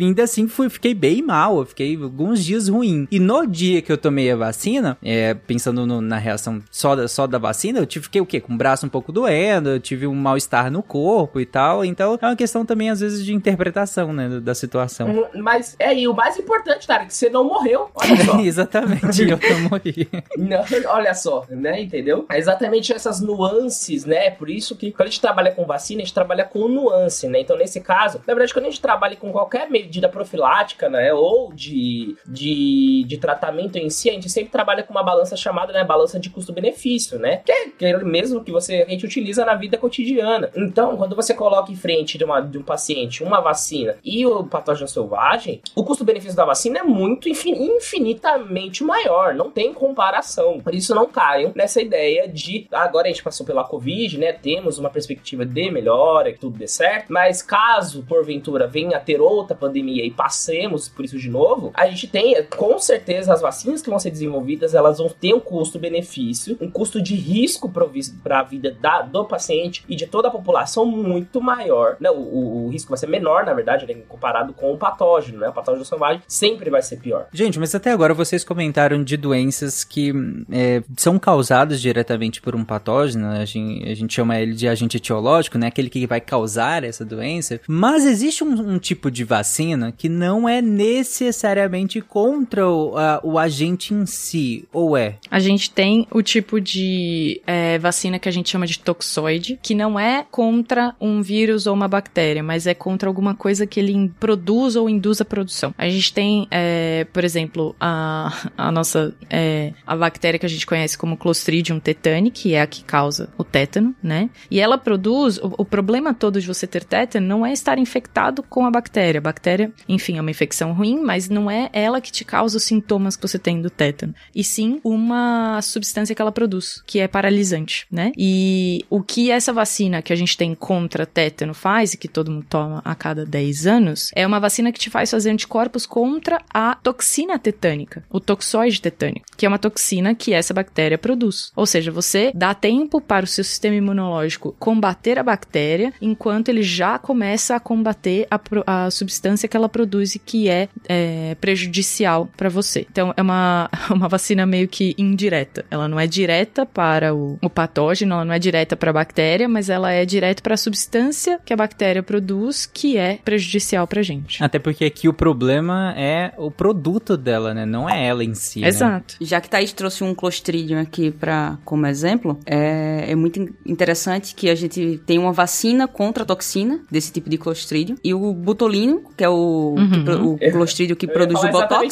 ainda 0.00 0.22
assim 0.22 0.46
fui, 0.46 0.68
fiquei 0.68 0.94
bem 0.94 1.22
mal, 1.22 1.58
eu 1.58 1.66
fiquei 1.66 1.96
alguns 1.96 2.44
dias 2.44 2.53
ruim. 2.68 3.06
E 3.10 3.18
no 3.18 3.46
dia 3.46 3.82
que 3.82 3.90
eu 3.90 3.98
tomei 3.98 4.30
a 4.30 4.36
vacina, 4.36 4.96
é, 5.02 5.34
pensando 5.34 5.86
no, 5.86 6.00
na 6.00 6.18
reação 6.18 6.62
só 6.70 6.94
da, 6.96 7.08
só 7.08 7.26
da 7.26 7.38
vacina, 7.38 7.78
eu 7.78 7.86
tive 7.86 8.08
que 8.08 8.20
o 8.20 8.26
quê? 8.26 8.40
Com 8.40 8.54
o 8.54 8.56
braço 8.56 8.86
um 8.86 8.88
pouco 8.88 9.12
doendo, 9.12 9.70
eu 9.70 9.80
tive 9.80 10.06
um 10.06 10.14
mal-estar 10.14 10.70
no 10.70 10.82
corpo 10.82 11.40
e 11.40 11.46
tal. 11.46 11.84
Então 11.84 12.18
é 12.20 12.26
uma 12.26 12.36
questão 12.36 12.64
também, 12.64 12.90
às 12.90 13.00
vezes, 13.00 13.24
de 13.24 13.34
interpretação, 13.34 14.12
né, 14.12 14.40
da 14.40 14.54
situação. 14.54 15.08
Uhum, 15.08 15.42
mas 15.42 15.76
é, 15.78 15.94
e 15.94 16.08
o 16.08 16.14
mais 16.14 16.38
importante, 16.38 16.86
cara, 16.86 17.06
que 17.06 17.14
você 17.14 17.28
não 17.28 17.44
morreu. 17.44 17.90
Olha 17.94 18.24
só. 18.24 18.38
Exatamente, 18.44 19.22
eu 19.22 19.38
não 19.38 19.70
morri. 19.70 20.08
Não, 20.36 20.62
olha 20.92 21.14
só, 21.14 21.44
né, 21.48 21.82
entendeu? 21.82 22.26
É 22.30 22.38
exatamente 22.38 22.92
essas 22.92 23.20
nuances, 23.20 24.04
né? 24.04 24.30
Por 24.30 24.50
isso 24.50 24.76
que 24.76 24.90
quando 24.90 25.08
a 25.08 25.10
gente 25.10 25.20
trabalha 25.20 25.52
com 25.52 25.64
vacina, 25.64 26.02
a 26.02 26.04
gente 26.04 26.14
trabalha 26.14 26.44
com 26.44 26.68
nuance, 26.68 27.28
né? 27.28 27.40
Então, 27.40 27.56
nesse 27.56 27.80
caso, 27.80 28.18
na 28.26 28.34
verdade, 28.34 28.52
quando 28.52 28.66
a 28.66 28.70
gente 28.70 28.80
trabalha 28.80 29.16
com 29.16 29.32
qualquer 29.32 29.70
medida 29.70 30.08
profilática, 30.08 30.88
né, 30.88 31.12
ou 31.12 31.52
de, 31.52 32.16
de, 32.34 33.04
de 33.06 33.16
tratamento 33.16 33.76
em 33.76 33.88
si, 33.88 34.10
a 34.10 34.12
gente 34.12 34.28
sempre 34.28 34.50
trabalha 34.50 34.82
com 34.82 34.92
uma 34.92 35.02
balança 35.02 35.36
chamada, 35.36 35.72
né, 35.72 35.84
balança 35.84 36.18
de 36.18 36.28
custo-benefício, 36.28 37.18
né? 37.18 37.38
Que 37.38 37.52
é, 37.52 37.68
que 37.70 37.86
é 37.86 37.98
mesmo 38.02 38.42
que 38.42 38.50
você, 38.50 38.84
a 38.86 38.90
gente 38.90 39.06
utiliza 39.06 39.44
na 39.44 39.54
vida 39.54 39.78
cotidiana. 39.78 40.50
Então, 40.56 40.96
quando 40.96 41.14
você 41.14 41.32
coloca 41.32 41.70
em 41.70 41.76
frente 41.76 42.18
de, 42.18 42.24
uma, 42.24 42.40
de 42.40 42.58
um 42.58 42.62
paciente 42.62 43.22
uma 43.22 43.40
vacina 43.40 43.96
e 44.04 44.26
o 44.26 44.44
patógeno 44.44 44.88
selvagem, 44.88 45.60
o 45.74 45.84
custo-benefício 45.84 46.36
da 46.36 46.44
vacina 46.44 46.80
é 46.80 46.82
muito 46.82 47.28
infinitamente 47.28 48.82
maior, 48.82 49.34
não 49.34 49.50
tem 49.50 49.72
comparação. 49.72 50.60
Por 50.60 50.74
isso, 50.74 50.94
não 50.94 51.06
caiam 51.06 51.52
nessa 51.54 51.80
ideia 51.80 52.28
de 52.28 52.66
agora 52.72 53.06
a 53.06 53.10
gente 53.10 53.22
passou 53.22 53.46
pela 53.46 53.64
Covid, 53.64 54.18
né? 54.18 54.32
Temos 54.32 54.78
uma 54.78 54.90
perspectiva 54.90 55.46
de 55.46 55.70
melhora, 55.70 56.32
que 56.32 56.38
tudo 56.40 56.58
dê 56.58 56.66
certo, 56.66 57.12
mas 57.12 57.42
caso 57.42 58.02
porventura 58.02 58.66
venha 58.66 58.96
a 58.96 59.00
ter 59.00 59.20
outra 59.20 59.56
pandemia 59.56 60.04
e 60.04 60.10
passemos 60.10 60.88
por 60.88 61.04
isso 61.04 61.18
de 61.18 61.28
novo, 61.28 61.70
a 61.74 61.86
gente 61.88 62.08
tem 62.08 62.23
com 62.44 62.78
certeza 62.78 63.32
as 63.32 63.40
vacinas 63.40 63.82
que 63.82 63.90
vão 63.90 63.98
ser 63.98 64.10
desenvolvidas, 64.10 64.74
elas 64.74 64.98
vão 64.98 65.08
ter 65.08 65.34
um 65.34 65.40
custo-benefício, 65.40 66.56
um 66.60 66.70
custo 66.70 67.02
de 67.02 67.14
risco 67.14 67.70
para 67.70 68.40
a 68.40 68.42
vida 68.42 68.76
da, 68.80 69.02
do 69.02 69.24
paciente 69.24 69.84
e 69.88 69.96
de 69.96 70.06
toda 70.06 70.28
a 70.28 70.30
população 70.30 70.86
muito 70.86 71.40
maior. 71.40 71.96
Né? 72.00 72.10
O, 72.10 72.66
o, 72.66 72.68
risco 72.68 72.90
vai 72.90 72.98
ser 72.98 73.08
menor, 73.08 73.44
na 73.44 73.52
verdade, 73.52 73.86
né? 73.86 73.94
comparado 74.08 74.52
com 74.52 74.72
o 74.72 74.76
patógeno, 74.76 75.38
né? 75.38 75.48
O 75.48 75.52
patógeno 75.52 75.84
selvagem 75.84 76.22
sempre 76.26 76.70
vai 76.70 76.82
ser 76.82 76.96
pior. 76.96 77.26
Gente, 77.32 77.58
mas 77.58 77.74
até 77.74 77.90
agora 77.90 78.14
vocês 78.14 78.44
comentaram 78.44 79.02
de 79.02 79.16
doenças 79.16 79.84
que 79.84 80.12
é, 80.50 80.82
são 80.96 81.18
causadas 81.18 81.80
diretamente 81.80 82.40
por 82.40 82.54
um 82.54 82.64
patógeno, 82.64 83.28
a 83.28 83.44
gente, 83.44 83.88
a 83.88 83.94
gente 83.94 84.14
chama 84.14 84.38
ele 84.38 84.54
de 84.54 84.68
agente 84.68 84.96
etiológico, 84.96 85.58
né? 85.58 85.68
Aquele 85.68 85.90
que 85.90 86.06
vai 86.06 86.20
causar 86.20 86.84
essa 86.84 87.04
doença. 87.04 87.60
Mas 87.68 88.04
existe 88.04 88.44
um, 88.44 88.74
um 88.74 88.78
tipo 88.78 89.10
de 89.10 89.24
vacina 89.24 89.92
que 89.92 90.08
não 90.08 90.48
é 90.48 90.60
necessariamente 90.60 92.00
contra 92.14 92.70
o, 92.70 92.96
a, 92.96 93.20
o 93.24 93.40
agente 93.40 93.92
em 93.92 94.06
si, 94.06 94.68
ou 94.72 94.96
é? 94.96 95.16
A 95.28 95.40
gente 95.40 95.68
tem 95.68 96.06
o 96.12 96.22
tipo 96.22 96.60
de 96.60 97.42
é, 97.44 97.76
vacina 97.76 98.20
que 98.20 98.28
a 98.28 98.32
gente 98.32 98.48
chama 98.48 98.68
de 98.68 98.78
toxoide, 98.78 99.58
que 99.60 99.74
não 99.74 99.98
é 99.98 100.24
contra 100.30 100.94
um 101.00 101.20
vírus 101.20 101.66
ou 101.66 101.74
uma 101.74 101.88
bactéria, 101.88 102.40
mas 102.40 102.68
é 102.68 102.72
contra 102.72 103.08
alguma 103.08 103.34
coisa 103.34 103.66
que 103.66 103.80
ele 103.80 104.12
produz 104.20 104.76
ou 104.76 104.88
induz 104.88 105.20
a 105.20 105.24
produção. 105.24 105.74
A 105.76 105.88
gente 105.88 106.14
tem, 106.14 106.46
é, 106.52 107.04
por 107.12 107.24
exemplo, 107.24 107.74
a, 107.80 108.32
a 108.56 108.70
nossa 108.70 109.12
é, 109.28 109.72
a 109.84 109.96
bactéria 109.96 110.38
que 110.38 110.46
a 110.46 110.48
gente 110.48 110.66
conhece 110.66 110.96
como 110.96 111.16
Clostridium 111.16 111.80
tetani, 111.80 112.30
que 112.30 112.54
é 112.54 112.60
a 112.60 112.66
que 112.68 112.84
causa 112.84 113.28
o 113.36 113.42
tétano, 113.42 113.92
né? 114.00 114.30
E 114.48 114.60
ela 114.60 114.78
produz. 114.78 115.38
O, 115.38 115.52
o 115.58 115.64
problema 115.64 116.14
todo 116.14 116.40
de 116.40 116.46
você 116.46 116.64
ter 116.64 116.84
tétano 116.84 117.26
não 117.26 117.44
é 117.44 117.52
estar 117.52 117.76
infectado 117.76 118.40
com 118.40 118.64
a 118.64 118.70
bactéria. 118.70 119.18
A 119.18 119.22
bactéria, 119.22 119.72
enfim, 119.88 120.16
é 120.16 120.20
uma 120.20 120.30
infecção 120.30 120.72
ruim, 120.72 121.00
mas 121.00 121.28
não 121.28 121.50
é 121.50 121.68
ela 121.72 122.03
que 122.04 122.12
te 122.12 122.24
causa 122.24 122.58
os 122.58 122.64
sintomas 122.64 123.16
que 123.16 123.26
você 123.26 123.38
tem 123.38 123.60
do 123.60 123.70
tétano. 123.70 124.14
E 124.34 124.44
sim 124.44 124.78
uma 124.84 125.60
substância 125.62 126.14
que 126.14 126.20
ela 126.20 126.30
produz, 126.30 126.82
que 126.86 127.00
é 127.00 127.08
paralisante, 127.08 127.86
né? 127.90 128.12
E 128.16 128.84
o 128.90 129.02
que 129.02 129.30
essa 129.30 129.52
vacina 129.52 130.02
que 130.02 130.12
a 130.12 130.16
gente 130.16 130.36
tem 130.36 130.54
contra 130.54 131.06
tétano 131.06 131.54
faz, 131.54 131.94
e 131.94 131.98
que 131.98 132.06
todo 132.06 132.30
mundo 132.30 132.46
toma 132.48 132.82
a 132.84 132.94
cada 132.94 133.24
10 133.24 133.66
anos, 133.66 134.10
é 134.14 134.26
uma 134.26 134.38
vacina 134.38 134.70
que 134.70 134.78
te 134.78 134.90
faz 134.90 135.10
fazer 135.10 135.30
anticorpos 135.30 135.86
contra 135.86 136.40
a 136.52 136.74
toxina 136.74 137.38
tetânica, 137.38 138.04
o 138.10 138.20
toxoide 138.20 138.80
tetânico, 138.80 139.26
que 139.36 139.46
é 139.46 139.48
uma 139.48 139.58
toxina 139.58 140.14
que 140.14 140.34
essa 140.34 140.52
bactéria 140.52 140.98
produz. 140.98 141.50
Ou 141.56 141.64
seja, 141.64 141.90
você 141.90 142.30
dá 142.34 142.54
tempo 142.54 143.00
para 143.00 143.24
o 143.24 143.28
seu 143.28 143.44
sistema 143.44 143.76
imunológico 143.76 144.54
combater 144.58 145.18
a 145.18 145.22
bactéria, 145.22 145.92
enquanto 146.00 146.50
ele 146.50 146.62
já 146.62 146.98
começa 146.98 147.56
a 147.56 147.60
combater 147.60 148.26
a, 148.30 148.84
a 148.86 148.90
substância 148.90 149.48
que 149.48 149.56
ela 149.56 149.68
produz 149.68 150.14
e 150.14 150.18
que 150.18 150.48
é, 150.48 150.68
é 150.88 151.34
prejudicial 151.40 151.93
para 152.36 152.48
você. 152.48 152.86
Então, 152.90 153.12
é 153.16 153.22
uma, 153.22 153.70
uma 153.90 154.08
vacina 154.08 154.46
meio 154.46 154.68
que 154.68 154.94
indireta. 154.98 155.64
Ela 155.70 155.88
não 155.88 155.98
é 155.98 156.06
direta 156.06 156.66
para 156.66 157.14
o, 157.14 157.38
o 157.42 157.50
patógeno, 157.50 158.14
ela 158.14 158.24
não 158.24 158.34
é 158.34 158.38
direta 158.38 158.76
para 158.76 158.90
a 158.90 158.92
bactéria, 158.92 159.48
mas 159.48 159.68
ela 159.68 159.90
é 159.92 160.04
direta 160.04 160.42
para 160.42 160.54
a 160.54 160.56
substância 160.56 161.38
que 161.44 161.52
a 161.52 161.56
bactéria 161.56 162.02
produz, 162.02 162.66
que 162.66 162.96
é 162.96 163.18
prejudicial 163.24 163.86
pra 163.86 164.02
gente. 164.02 164.42
Até 164.42 164.58
porque 164.58 164.84
aqui 164.84 165.08
o 165.08 165.12
problema 165.12 165.94
é 165.96 166.32
o 166.36 166.50
produto 166.50 167.16
dela, 167.16 167.54
né? 167.54 167.66
Não 167.66 167.88
é 167.88 168.06
ela 168.06 168.24
em 168.24 168.34
si. 168.34 168.60
Né? 168.60 168.68
Exato. 168.68 169.16
Né? 169.20 169.26
Já 169.26 169.40
que 169.40 169.48
Thaís 169.48 169.72
trouxe 169.72 170.04
um 170.04 170.14
clostridium 170.14 170.80
aqui 170.80 171.10
para 171.10 171.58
como 171.64 171.86
exemplo, 171.86 172.38
é, 172.46 173.06
é 173.08 173.14
muito 173.14 173.40
interessante 173.66 174.34
que 174.34 174.48
a 174.48 174.54
gente 174.54 175.00
tem 175.06 175.18
uma 175.18 175.32
vacina 175.32 175.86
contra 175.86 176.22
a 176.22 176.26
toxina 176.26 176.80
desse 176.90 177.12
tipo 177.12 177.28
de 177.28 177.38
clostridium 177.38 177.96
e 178.02 178.14
o 178.14 178.32
butolino, 178.32 179.02
que 179.16 179.24
é 179.24 179.28
o, 179.28 179.74
uhum. 179.76 180.36
que, 180.36 180.46
o 180.48 180.52
clostridium 180.52 180.96
que 180.96 181.06
produz 181.06 181.42
o 181.42 181.48
botox. 181.48 181.83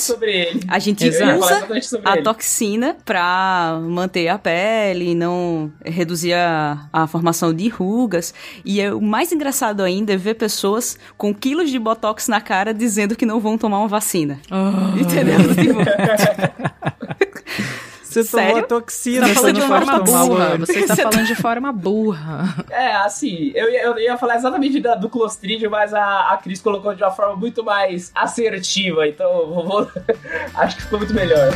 A 0.69 0.79
gente 0.79 1.09
usa 1.09 1.25
a 2.05 2.23
toxina 2.23 2.97
para 3.05 3.81
manter 3.83 4.29
a 4.29 4.39
pele, 4.39 5.15
não 5.15 5.73
reduzir 5.85 6.35
a, 6.35 6.89
a 6.93 7.07
formação 7.07 7.53
de 7.53 7.69
rugas. 7.69 8.35
E 8.65 8.81
é, 8.81 8.93
o 8.93 9.01
mais 9.01 9.33
engraçado 9.33 9.83
ainda 9.83 10.13
é 10.13 10.17
ver 10.17 10.35
pessoas 10.35 10.99
com 11.17 11.35
quilos 11.35 11.71
de 11.71 11.79
botox 11.79 12.29
na 12.29 12.41
cara 12.41 12.73
dizendo 12.73 13.17
que 13.17 13.27
não 13.27 13.41
vão 13.41 13.59
tomar 13.59 13.79
uma 13.79 13.89
vacina. 13.89 14.41
Oh. 14.51 14.99
Entendeu? 14.99 15.39
Você 18.13 18.25
Sério? 18.25 18.53
tomou 18.53 18.63
toxina, 18.69 19.27
você 19.27 19.35
tá 19.35 19.41
falando 19.41 19.55
de 19.55 19.63
forma 19.63 19.99
burra. 20.01 20.59
Você 20.59 20.79
está 20.81 20.97
falando 21.11 21.27
de 21.27 21.35
forma 21.35 21.73
burra. 21.73 22.65
É, 22.71 22.93
assim, 22.97 23.53
eu, 23.55 23.69
eu 23.69 23.99
ia 23.99 24.19
falar 24.19 24.37
exatamente 24.37 24.81
da, 24.81 24.95
do 24.95 25.09
Clostridium, 25.09 25.71
mas 25.71 25.95
a, 25.95 26.33
a 26.33 26.37
Cris 26.37 26.61
colocou 26.61 26.95
de 26.95 27.03
uma 27.03 27.11
forma 27.11 27.37
muito 27.37 27.65
mais 27.65 28.11
assertiva, 28.15 29.09
então 29.09 29.47
vou, 29.47 29.65
vou 29.65 29.91
acho 30.55 30.77
que 30.77 30.83
ficou 30.83 30.99
muito 30.99 31.15
melhor. 31.15 31.53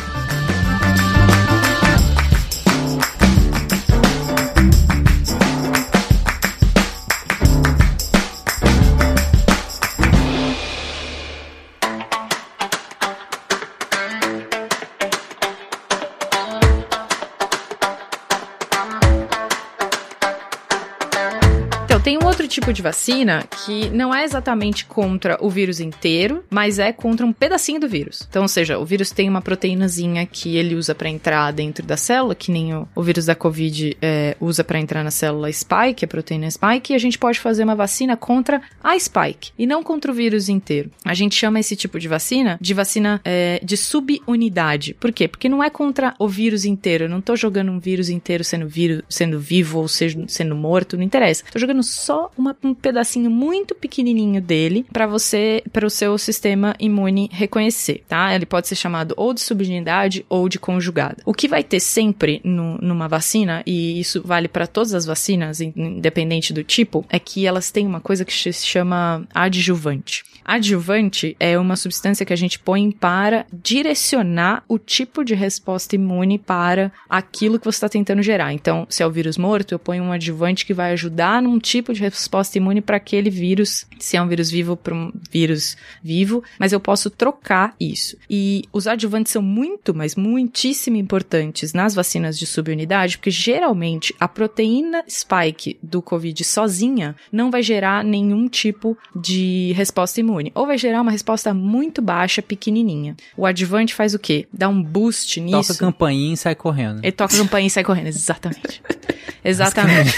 Tipo 22.67 22.73
de 22.73 22.81
vacina 22.81 23.45
que 23.65 23.89
não 23.91 24.13
é 24.13 24.25
exatamente 24.25 24.83
contra 24.85 25.37
o 25.39 25.49
vírus 25.49 25.79
inteiro, 25.79 26.43
mas 26.49 26.79
é 26.79 26.91
contra 26.91 27.25
um 27.25 27.31
pedacinho 27.31 27.79
do 27.79 27.87
vírus. 27.87 28.27
Então, 28.29 28.41
ou 28.41 28.47
seja, 28.47 28.77
o 28.77 28.85
vírus 28.85 29.09
tem 29.09 29.29
uma 29.29 29.41
proteínazinha 29.41 30.25
que 30.25 30.57
ele 30.57 30.75
usa 30.75 30.93
para 30.93 31.07
entrar 31.07 31.51
dentro 31.53 31.85
da 31.85 31.95
célula, 31.95 32.35
que 32.35 32.51
nem 32.51 32.75
o, 32.75 32.85
o 32.93 33.01
vírus 33.01 33.25
da 33.25 33.35
Covid 33.35 33.95
é, 34.01 34.35
usa 34.41 34.65
para 34.65 34.79
entrar 34.79 35.01
na 35.01 35.11
célula 35.11 35.49
spike, 35.51 36.03
a 36.03 36.07
proteína 36.07 36.51
spike, 36.51 36.91
e 36.91 36.95
a 36.95 36.99
gente 36.99 37.17
pode 37.17 37.39
fazer 37.39 37.63
uma 37.63 37.75
vacina 37.75 38.17
contra 38.17 38.61
a 38.83 38.99
spike 38.99 39.51
e 39.57 39.65
não 39.65 39.81
contra 39.81 40.11
o 40.11 40.15
vírus 40.15 40.49
inteiro. 40.49 40.91
A 41.05 41.13
gente 41.13 41.35
chama 41.35 41.61
esse 41.61 41.75
tipo 41.75 41.97
de 41.97 42.09
vacina 42.09 42.57
de 42.59 42.73
vacina 42.73 43.21
é, 43.23 43.61
de 43.63 43.77
subunidade. 43.77 44.93
Por 44.95 45.13
quê? 45.13 45.27
Porque 45.27 45.47
não 45.47 45.63
é 45.63 45.69
contra 45.69 46.13
o 46.19 46.27
vírus 46.27 46.65
inteiro. 46.65 47.05
Eu 47.05 47.09
não 47.09 47.21
tô 47.21 47.35
jogando 47.35 47.71
um 47.71 47.79
vírus 47.79 48.09
inteiro 48.09 48.43
sendo, 48.43 48.67
vírus, 48.67 49.03
sendo 49.07 49.39
vivo 49.39 49.79
ou 49.79 49.87
seja, 49.87 50.21
sendo 50.27 50.55
morto, 50.55 50.97
não 50.97 51.03
interessa. 51.03 51.45
Tô 51.49 51.59
jogando 51.59 51.81
só 51.83 52.17
só 52.17 52.31
uma, 52.37 52.56
um 52.63 52.73
pedacinho 52.73 53.29
muito 53.29 53.75
pequenininho 53.75 54.41
dele 54.41 54.85
para 54.91 55.07
você, 55.07 55.63
para 55.71 55.85
o 55.85 55.89
seu 55.89 56.17
sistema 56.17 56.75
imune 56.79 57.29
reconhecer, 57.31 58.03
tá? 58.07 58.33
Ele 58.33 58.45
pode 58.45 58.67
ser 58.67 58.75
chamado 58.75 59.13
ou 59.17 59.33
de 59.33 59.41
subunidade 59.41 60.25
ou 60.29 60.49
de 60.49 60.59
conjugada. 60.59 61.17
O 61.25 61.33
que 61.33 61.47
vai 61.47 61.63
ter 61.63 61.79
sempre 61.79 62.41
no, 62.43 62.77
numa 62.77 63.07
vacina, 63.07 63.63
e 63.65 63.99
isso 63.99 64.21
vale 64.23 64.47
para 64.47 64.67
todas 64.67 64.93
as 64.93 65.05
vacinas, 65.05 65.61
independente 65.61 66.53
do 66.53 66.63
tipo, 66.63 67.05
é 67.09 67.19
que 67.19 67.45
elas 67.45 67.71
têm 67.71 67.85
uma 67.85 68.01
coisa 68.01 68.25
que 68.25 68.33
se 68.33 68.65
chama 68.65 69.25
adjuvante. 69.33 70.23
Adjuvante 70.47 71.35
é 71.41 71.59
uma 71.59 71.75
substância 71.75 72.25
que 72.25 72.31
a 72.31 72.37
gente 72.37 72.57
põe 72.57 72.89
para 72.89 73.45
direcionar 73.51 74.63
o 74.65 74.79
tipo 74.79 75.25
de 75.25 75.35
resposta 75.35 75.95
imune 75.95 76.39
para 76.39 76.89
aquilo 77.09 77.59
que 77.59 77.65
você 77.65 77.75
está 77.75 77.89
tentando 77.89 78.21
gerar. 78.21 78.53
Então, 78.53 78.87
se 78.89 79.03
é 79.03 79.05
o 79.05 79.11
vírus 79.11 79.37
morto, 79.37 79.73
eu 79.73 79.79
ponho 79.79 80.05
um 80.05 80.11
adjuvante 80.13 80.65
que 80.65 80.73
vai 80.73 80.93
ajudar 80.93 81.41
num 81.41 81.59
tipo 81.59 81.93
de 81.93 81.99
resposta 81.99 82.57
imune 82.57 82.79
para 82.79 82.95
aquele 82.95 83.29
vírus, 83.29 83.85
se 83.99 84.15
é 84.15 84.21
um 84.21 84.27
vírus 84.29 84.49
vivo 84.49 84.77
para 84.77 84.95
um 84.95 85.11
vírus 85.29 85.75
vivo, 86.01 86.41
mas 86.57 86.71
eu 86.71 86.79
posso 86.79 87.09
trocar 87.09 87.75
isso. 87.77 88.15
E 88.29 88.63
os 88.71 88.87
adjuvantes 88.87 89.33
são 89.33 89.41
muito, 89.41 89.93
mas 89.93 90.15
muitíssimo 90.15 90.95
importantes 90.95 91.73
nas 91.73 91.93
vacinas 91.93 92.39
de 92.39 92.45
subunidade, 92.45 93.17
porque 93.17 93.31
geralmente 93.31 94.15
a 94.17 94.29
proteína 94.29 95.03
spike 95.09 95.77
do 95.83 96.01
COVID 96.01 96.41
sozinha 96.45 97.17
não 97.29 97.51
vai 97.51 97.61
gerar 97.61 98.01
nenhum 98.01 98.47
tipo 98.47 98.97
de 99.13 99.73
resposta 99.75 100.21
imune 100.21 100.36
imune, 100.37 100.51
ou 100.55 100.65
vai 100.65 100.77
gerar 100.77 101.01
uma 101.01 101.11
resposta 101.11 101.53
muito 101.53 102.01
baixa, 102.01 102.41
pequenininha. 102.41 103.15
O 103.35 103.45
adjuvante 103.45 103.93
faz 103.93 104.13
o 104.13 104.19
quê? 104.19 104.47
Dá 104.53 104.69
um 104.69 104.81
boost 104.81 105.39
nisso. 105.41 105.73
Toca 105.73 105.79
campainha 105.79 106.33
e 106.33 106.37
sai 106.37 106.55
correndo. 106.55 106.99
Ele 107.03 107.11
toca 107.11 107.35
campainha 107.35 107.67
e 107.67 107.71
sai 107.71 107.83
correndo, 107.83 108.07
exatamente. 108.07 108.81
Exatamente. 109.43 110.13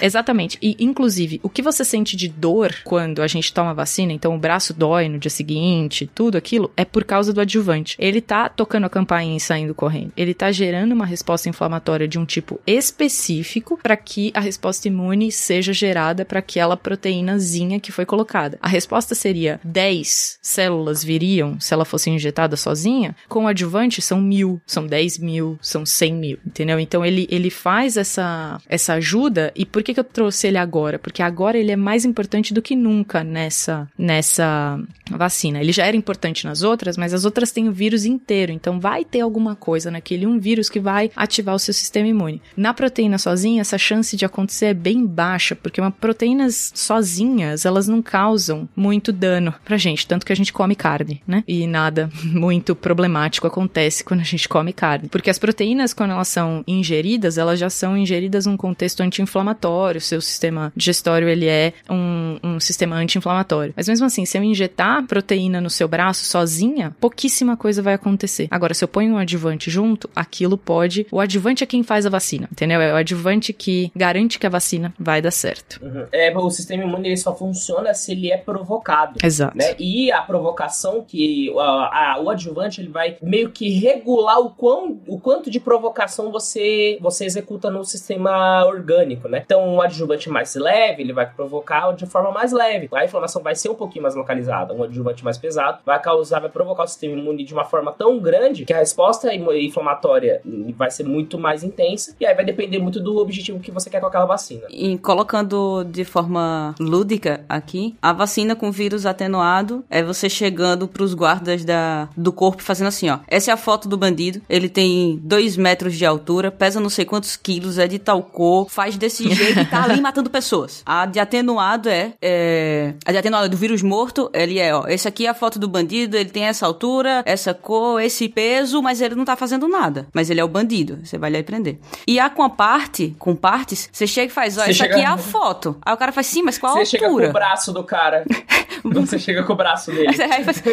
Exatamente. 0.00 0.58
E, 0.60 0.76
inclusive, 0.78 1.40
o 1.42 1.48
que 1.48 1.62
você 1.62 1.84
sente 1.84 2.16
de 2.16 2.28
dor 2.28 2.74
quando 2.84 3.22
a 3.22 3.26
gente 3.26 3.52
toma 3.52 3.72
vacina, 3.72 4.12
então 4.12 4.34
o 4.34 4.38
braço 4.38 4.74
dói 4.74 5.08
no 5.08 5.18
dia 5.18 5.30
seguinte, 5.30 6.10
tudo 6.14 6.36
aquilo, 6.36 6.70
é 6.76 6.84
por 6.84 7.04
causa 7.04 7.32
do 7.32 7.40
adjuvante. 7.40 7.96
Ele 7.98 8.20
tá 8.20 8.48
tocando 8.48 8.84
a 8.84 8.90
campainha 8.90 9.36
e 9.36 9.40
saindo 9.40 9.74
correndo. 9.74 10.12
Ele 10.16 10.34
tá 10.34 10.52
gerando 10.52 10.92
uma 10.92 11.06
resposta 11.06 11.48
inflamatória 11.48 12.06
de 12.06 12.18
um 12.18 12.26
tipo 12.26 12.60
específico 12.66 13.78
para 13.82 13.96
que 13.96 14.30
a 14.34 14.40
resposta 14.40 14.88
imune 14.88 15.32
seja 15.32 15.72
gerada 15.72 16.24
para 16.24 16.40
aquela 16.40 16.76
proteínazinha 16.76 17.80
que 17.80 17.92
foi 17.92 18.04
colocada. 18.04 18.58
A 18.60 18.68
resposta 18.68 19.14
seria 19.14 19.60
10 19.64 20.38
células 20.40 21.02
viriam 21.02 21.58
se 21.58 21.72
ela 21.72 21.84
fosse 21.84 22.10
injetada 22.10 22.56
sozinha. 22.56 23.16
Com 23.28 23.44
o 23.44 23.48
adjuvante 23.48 24.02
são 24.02 24.20
mil, 24.20 24.60
são 24.66 24.86
10 24.86 25.18
mil, 25.18 25.58
são 25.60 25.84
100 25.84 26.14
mil, 26.14 26.38
entendeu? 26.46 26.78
Então 26.78 27.04
ele, 27.04 27.26
ele 27.30 27.50
faz 27.50 27.96
essa 27.96 28.60
essa 28.68 28.94
ajuda. 28.94 29.52
E 29.54 29.64
por 29.64 29.82
que, 29.82 29.94
que 29.94 30.00
eu 30.00 30.04
trouxe 30.04 30.48
ele 30.48 30.58
agora? 30.58 30.98
Porque 30.98 31.22
agora 31.22 31.58
ele 31.58 31.70
é 31.70 31.76
mais 31.76 32.04
importante 32.04 32.52
do 32.52 32.62
que 32.62 32.76
nunca 32.76 33.24
nessa, 33.24 33.88
nessa 33.96 34.80
vacina. 35.10 35.60
Ele 35.60 35.72
já 35.72 35.86
era 35.86 35.96
importante 35.96 36.44
nas 36.44 36.62
outras, 36.62 36.96
mas 36.96 37.14
as 37.14 37.24
outras 37.24 37.50
têm 37.50 37.68
o 37.68 37.72
vírus 37.72 38.04
inteiro. 38.04 38.52
Então 38.52 38.80
vai 38.80 39.04
ter 39.04 39.20
alguma 39.20 39.54
coisa 39.54 39.90
naquele 39.90 40.26
um 40.26 40.38
vírus 40.38 40.68
que 40.68 40.80
vai 40.80 41.10
ativar 41.16 41.54
o 41.54 41.58
seu 41.58 41.72
sistema 41.72 42.08
imune. 42.08 42.42
Na 42.56 42.74
proteína 42.74 43.18
sozinha, 43.18 43.60
essa 43.60 43.78
chance 43.78 44.16
de 44.16 44.24
acontecer 44.24 44.66
é 44.66 44.74
bem 44.74 45.06
baixa, 45.06 45.54
porque 45.54 45.80
uma 45.80 45.90
proteínas 45.90 46.72
sozinhas, 46.74 47.64
elas 47.64 47.88
não 47.88 48.02
causam 48.02 48.68
muito 48.76 49.12
dano 49.12 49.53
pra 49.64 49.76
gente, 49.76 50.06
tanto 50.06 50.24
que 50.24 50.32
a 50.32 50.36
gente 50.36 50.52
come 50.52 50.74
carne, 50.74 51.22
né? 51.26 51.44
E 51.46 51.66
nada 51.66 52.10
muito 52.24 52.74
problemático 52.74 53.46
acontece 53.46 54.04
quando 54.04 54.20
a 54.20 54.24
gente 54.24 54.48
come 54.48 54.72
carne. 54.72 55.08
Porque 55.08 55.30
as 55.30 55.38
proteínas, 55.38 55.92
quando 55.92 56.12
elas 56.12 56.28
são 56.28 56.64
ingeridas, 56.66 57.38
elas 57.38 57.58
já 57.58 57.70
são 57.70 57.96
ingeridas 57.96 58.46
num 58.46 58.56
contexto 58.56 59.00
anti-inflamatório, 59.00 60.00
seu 60.00 60.20
sistema 60.20 60.72
digestório 60.76 61.28
ele 61.28 61.46
é 61.46 61.72
um, 61.88 62.38
um 62.42 62.60
sistema 62.60 62.96
anti-inflamatório. 62.96 63.72
Mas 63.76 63.88
mesmo 63.88 64.06
assim, 64.06 64.24
se 64.24 64.38
eu 64.38 64.42
injetar 64.42 65.04
proteína 65.06 65.60
no 65.60 65.70
seu 65.70 65.88
braço 65.88 66.24
sozinha, 66.24 66.94
pouquíssima 67.00 67.56
coisa 67.56 67.82
vai 67.82 67.94
acontecer. 67.94 68.48
Agora, 68.50 68.74
se 68.74 68.84
eu 68.84 68.88
ponho 68.88 69.14
um 69.14 69.18
adjuvante 69.18 69.70
junto, 69.70 70.08
aquilo 70.14 70.56
pode. 70.56 71.06
O 71.10 71.20
adjuvante 71.20 71.64
é 71.64 71.66
quem 71.66 71.82
faz 71.82 72.06
a 72.06 72.10
vacina, 72.10 72.48
entendeu? 72.50 72.80
É 72.80 72.92
o 72.92 72.96
adjuvante 72.96 73.52
que 73.52 73.90
garante 73.94 74.38
que 74.38 74.46
a 74.46 74.50
vacina 74.50 74.94
vai 74.98 75.20
dar 75.20 75.30
certo. 75.30 75.80
Uhum. 75.82 76.06
É, 76.12 76.36
o 76.36 76.50
sistema 76.50 76.84
imune 76.84 77.08
ele 77.08 77.16
só 77.16 77.34
funciona 77.34 77.92
se 77.94 78.12
ele 78.12 78.30
é 78.30 78.36
provocado. 78.36 79.18
Exato. 79.34 79.56
Né? 79.56 79.74
E 79.78 80.10
a 80.12 80.22
provocação 80.22 81.04
que 81.06 81.52
a, 81.58 82.14
a, 82.14 82.20
o 82.20 82.30
adjuvante 82.30 82.80
ele 82.80 82.88
vai 82.88 83.16
meio 83.22 83.50
que 83.50 83.68
regular 83.70 84.38
o, 84.40 84.50
quão, 84.50 85.00
o 85.06 85.18
quanto 85.18 85.50
de 85.50 85.60
provocação 85.60 86.30
você, 86.30 86.98
você 87.00 87.24
executa 87.24 87.70
no 87.70 87.84
sistema 87.84 88.64
orgânico, 88.66 89.28
né? 89.28 89.42
Então, 89.44 89.66
um 89.68 89.80
adjuvante 89.80 90.28
mais 90.28 90.54
leve, 90.54 91.02
ele 91.02 91.12
vai 91.12 91.26
provocar 91.26 91.92
de 91.92 92.06
forma 92.06 92.30
mais 92.30 92.52
leve. 92.52 92.88
A 92.92 93.04
inflamação 93.04 93.42
vai 93.42 93.54
ser 93.54 93.68
um 93.68 93.74
pouquinho 93.74 94.02
mais 94.02 94.14
localizada. 94.14 94.72
Um 94.72 94.82
adjuvante 94.82 95.24
mais 95.24 95.38
pesado 95.38 95.78
vai 95.84 96.00
causar, 96.00 96.40
vai 96.40 96.50
provocar 96.50 96.84
o 96.84 96.86
sistema 96.86 97.14
imune 97.18 97.44
de 97.44 97.52
uma 97.52 97.64
forma 97.64 97.92
tão 97.92 98.18
grande 98.18 98.64
que 98.64 98.72
a 98.72 98.78
resposta 98.78 99.32
inflamatória 99.34 100.40
vai 100.76 100.90
ser 100.90 101.04
muito 101.04 101.38
mais 101.38 101.62
intensa. 101.62 102.14
E 102.20 102.26
aí 102.26 102.34
vai 102.34 102.44
depender 102.44 102.78
muito 102.78 103.00
do 103.00 103.18
objetivo 103.18 103.60
que 103.60 103.70
você 103.70 103.90
quer 103.90 104.00
com 104.00 104.06
aquela 104.06 104.26
vacina. 104.26 104.66
E 104.70 104.96
colocando 104.98 105.84
de 105.84 106.04
forma 106.04 106.74
lúdica 106.78 107.44
aqui, 107.48 107.94
a 108.00 108.12
vacina 108.12 108.54
com 108.54 108.70
vírus 108.70 109.06
atenuado 109.24 109.84
é 109.88 110.02
você 110.02 110.28
chegando 110.28 110.86
pros 110.86 111.14
guardas 111.14 111.64
da, 111.64 112.08
do 112.16 112.32
corpo 112.32 112.62
fazendo 112.62 112.88
assim, 112.88 113.08
ó. 113.08 113.18
Essa 113.26 113.50
é 113.50 113.54
a 113.54 113.56
foto 113.56 113.88
do 113.88 113.96
bandido. 113.96 114.40
Ele 114.48 114.68
tem 114.68 115.18
2 115.22 115.56
metros 115.56 115.96
de 115.96 116.04
altura, 116.04 116.50
pesa 116.50 116.80
não 116.80 116.90
sei 116.90 117.04
quantos 117.04 117.36
quilos, 117.36 117.78
é 117.78 117.86
de 117.86 117.98
tal 117.98 118.22
cor, 118.22 118.68
faz 118.68 118.96
desse 118.96 119.28
jeito 119.34 119.60
e 119.60 119.64
tá 119.64 119.84
ali 119.84 120.00
matando 120.00 120.30
pessoas. 120.30 120.82
A 120.84 121.06
de 121.06 121.18
atenuado 121.18 121.88
é, 121.88 122.12
é, 122.20 122.94
A 123.04 123.12
de 123.12 123.18
atenuado 123.18 123.48
do 123.48 123.56
vírus 123.56 123.82
morto, 123.82 124.30
ele 124.32 124.58
é, 124.58 124.74
ó. 124.74 124.86
Esse 124.86 125.08
aqui 125.08 125.26
é 125.26 125.30
a 125.30 125.34
foto 125.34 125.58
do 125.58 125.68
bandido, 125.68 126.16
ele 126.16 126.30
tem 126.30 126.44
essa 126.44 126.66
altura, 126.66 127.22
essa 127.24 127.54
cor, 127.54 128.00
esse 128.00 128.28
peso, 128.28 128.82
mas 128.82 129.00
ele 129.00 129.14
não 129.14 129.24
tá 129.24 129.36
fazendo 129.36 129.66
nada. 129.66 130.06
Mas 130.12 130.30
ele 130.30 130.40
é 130.40 130.44
o 130.44 130.48
bandido. 130.48 130.98
Você 131.02 131.16
vai 131.16 131.30
lá 131.30 131.38
e 131.38 131.42
prender. 131.42 131.78
E 132.06 132.18
a 132.20 132.28
com 132.28 132.42
a 132.42 132.50
parte, 132.50 133.16
com 133.18 133.34
partes, 133.34 133.88
você 133.92 134.06
chega 134.06 134.30
e 134.30 134.34
faz, 134.34 134.58
ó, 134.58 134.62
essa 134.62 134.72
chega... 134.72 134.94
aqui 134.94 135.04
é 135.04 135.06
a 135.06 135.16
foto. 135.18 135.76
Aí 135.82 135.94
o 135.94 135.96
cara 135.96 136.12
faz, 136.12 136.26
sim, 136.26 136.42
mas 136.42 136.58
qual 136.58 136.72
a 136.72 136.78
altura? 136.78 136.86
Você 136.86 136.98
chega 136.98 137.08
com 137.08 137.30
o 137.30 137.32
braço 137.32 137.72
do 137.72 137.82
cara. 137.82 138.24
você 139.14 139.18
chega 139.18 139.42
com 139.42 139.52
o 139.52 139.56
braço 139.56 139.90
dele. 139.90 140.16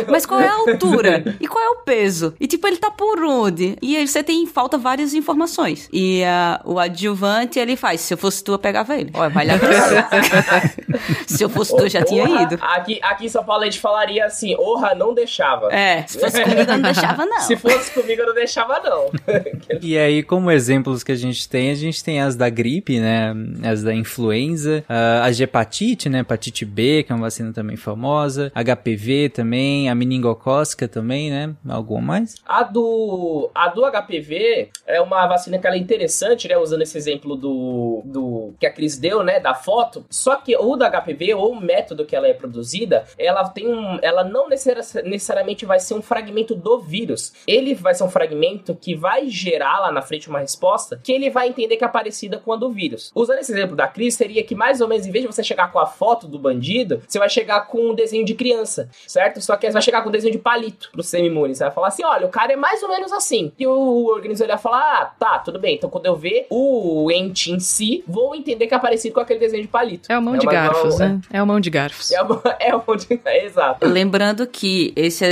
mas 0.10 0.26
qual 0.26 0.40
é 0.40 0.48
a 0.48 0.54
altura? 0.54 1.36
E 1.40 1.48
qual 1.48 1.64
é 1.64 1.70
o 1.70 1.84
peso? 1.84 2.34
E 2.40 2.48
tipo, 2.48 2.68
ele 2.68 2.78
tá 2.78 2.90
por 2.90 3.24
onde? 3.24 3.78
E 3.82 3.96
aí 3.96 4.08
você 4.08 4.24
tem 4.24 4.46
falta 4.46 4.78
várias 4.78 5.14
informações. 5.14 5.90
E 5.92 6.24
uh, 6.24 6.74
o 6.74 6.80
adjuvante 6.80 7.60
ele 7.60 7.76
faz. 7.76 8.02
Se 8.02 8.14
eu 8.14 8.18
fosse 8.18 8.44
tu, 8.44 8.54
eu 8.54 8.60
pegava 8.60 8.96
ele. 8.96 9.12
Olha, 9.14 9.30
vai 9.30 9.46
lá 9.46 9.54
Se 11.28 11.44
eu 11.44 11.50
fosse 11.50 11.76
tu, 11.76 11.84
eu 11.84 11.90
já 11.90 12.04
tinha 12.04 12.24
ido. 12.44 12.58
Aqui, 12.62 13.00
aqui 13.02 13.26
em 13.26 13.30
São 13.30 13.44
Paulo 13.44 13.64
a 13.64 13.66
gente 13.66 13.80
falaria 13.80 14.26
assim: 14.26 14.56
orra, 14.58 14.96
não 14.96 15.14
deixava. 15.14 15.72
É, 15.74 16.06
se 16.08 16.20
fosse 16.20 16.42
comigo, 16.42 16.62
eu 16.62 16.68
não 16.68 16.82
deixava, 16.82 17.26
não. 17.26 17.42
Se 17.42 17.56
fosse 17.56 17.92
comigo, 17.92 18.22
eu 18.22 18.28
não 18.28 18.34
deixava, 18.34 18.80
não. 18.80 19.12
e 19.82 19.98
aí, 19.98 20.24
como 20.24 20.52
exemplos 20.52 21.04
que 21.04 21.12
a 21.12 21.16
gente 21.16 21.48
tem, 21.48 21.72
a 21.72 21.76
gente 21.76 22.04
tem 22.04 22.22
as 22.22 22.36
da 22.36 22.50
gripe, 22.50 23.00
né? 23.00 23.34
As 23.64 23.84
da 23.84 23.94
influenza, 23.94 24.84
uh, 24.90 25.24
as 25.24 25.38
de 25.38 25.44
hepatite, 25.44 26.10
né? 26.10 26.20
Hepatite 26.20 26.66
B, 26.66 27.04
que 27.04 27.12
é 27.12 27.16
uma 27.16 27.24
vacina 27.24 27.52
também 27.54 27.78
famosa, 27.78 28.31
HPV 28.38 29.30
também, 29.30 29.90
a 29.90 29.96
meningocócica 29.96 30.88
também, 30.88 31.30
né? 31.30 31.56
Alguma 31.68 32.02
mais? 32.02 32.36
A 32.46 32.64
do, 32.64 33.50
a 33.54 33.68
do 33.70 33.84
HPV 33.90 34.70
é 34.86 35.02
uma 35.02 35.28
vacina 35.28 35.58
que 35.58 35.68
ela 35.68 35.76
é 35.76 35.80
interessante, 35.80 36.48
né? 36.48 36.58
Usando 36.58 36.82
esse 36.82 36.98
exemplo 36.98 37.36
do, 37.36 38.02
do 38.06 38.54
que 38.60 38.66
a 38.66 38.72
Cris 38.72 38.98
deu, 38.98 39.24
né, 39.24 39.40
da 39.40 39.54
foto. 39.54 40.06
Só 40.10 40.36
que 40.36 40.56
o 40.56 40.76
da 40.76 40.90
HPV 40.90 41.34
ou 41.36 41.52
o 41.52 41.62
método 41.62 42.06
que 42.06 42.16
ela 42.16 42.28
é 42.28 42.34
produzida, 42.34 43.06
ela 43.18 43.48
tem 43.50 43.68
um, 43.68 44.00
ela 44.02 44.24
não 44.24 44.50
necessariamente 44.50 45.66
vai 45.66 45.80
ser 45.80 45.94
um 45.94 46.02
fragmento 46.02 46.56
do 46.56 46.80
vírus. 46.80 47.34
Ele 47.48 47.74
vai 47.74 47.94
ser 47.94 48.04
um 48.04 48.10
fragmento 48.10 48.76
que 48.76 48.96
vai 48.96 49.28
gerar 49.30 49.80
lá 49.80 49.92
na 49.92 50.02
frente 50.02 50.30
uma 50.30 50.40
resposta 50.40 51.00
que 51.04 51.12
ele 51.12 51.30
vai 51.30 51.48
entender 51.48 51.78
que 51.78 51.86
é 51.86 51.88
parecida 51.88 52.38
com 52.38 52.54
a 52.54 52.56
do 52.56 52.72
vírus. 52.72 53.12
Usando 53.16 53.40
esse 53.40 53.52
exemplo 53.52 53.76
da 53.76 53.88
Cris, 53.88 54.16
seria 54.16 54.44
que 54.44 54.56
mais 54.56 54.82
ou 54.82 54.88
menos 54.88 55.06
em 55.06 55.12
vez 55.12 55.24
de 55.24 55.32
você 55.32 55.44
chegar 55.44 55.72
com 55.72 55.80
a 55.80 55.86
foto 55.86 56.28
do 56.28 56.40
bandido, 56.40 57.02
você 57.08 57.20
vai 57.20 57.30
chegar 57.30 57.68
com 57.68 57.92
um 57.92 57.96
desenho 57.96 58.21
de 58.26 58.34
criança, 58.34 58.90
certo? 59.08 59.42
Só 59.42 59.56
que 59.56 59.68
você 59.68 59.74
vai 59.74 59.82
chegar 59.82 60.02
com 60.02 60.10
um 60.10 60.12
desenho 60.12 60.34
de 60.34 60.40
palito 60.40 60.90
pro 60.92 61.04
sistema 61.04 61.26
imune. 61.26 61.56
Você 61.56 61.64
vai 61.64 61.74
falar 61.74 61.88
assim: 61.88 62.04
olha, 62.04 62.26
o 62.26 62.30
cara 62.30 62.54
é 62.54 62.56
mais 62.56 62.82
ou 62.84 62.90
menos 62.90 63.12
assim. 63.12 63.52
E 63.58 63.68
o 63.68 64.06
organizador 64.08 64.56
vai 64.56 64.62
falar: 64.62 65.02
ah, 65.02 65.06
tá, 65.06 65.40
tudo 65.40 65.60
bem. 65.60 65.76
Então 65.76 65.90
quando 65.90 66.06
eu 66.06 66.16
ver 66.16 66.48
o 66.50 67.10
ente 67.12 67.52
em 67.52 67.60
si, 67.60 68.04
vou 68.08 68.36
entender 68.36 68.68
que 68.68 68.74
é 68.74 68.80
parecido 68.80 69.14
com 69.14 69.20
aquele 69.20 69.40
desenho 69.40 69.64
de 69.64 69.70
palito. 69.70 70.12
É 70.12 70.18
o 70.18 70.22
mão 70.22 70.36
é 70.36 70.38
de 70.38 70.46
garfos, 70.46 71.00
né? 71.00 71.20
É 71.32 71.42
o 71.42 71.48
mão 71.48 71.60
de 71.60 71.70
garfos. 71.70 72.12
É 72.12 72.24
o, 72.24 72.42
é 72.60 72.76
o 72.76 72.84
mão 72.86 72.96
de 72.96 73.12
Exato. 73.26 73.86
Lembrando 73.88 74.48
que 74.48 74.94
esse, 74.96 75.26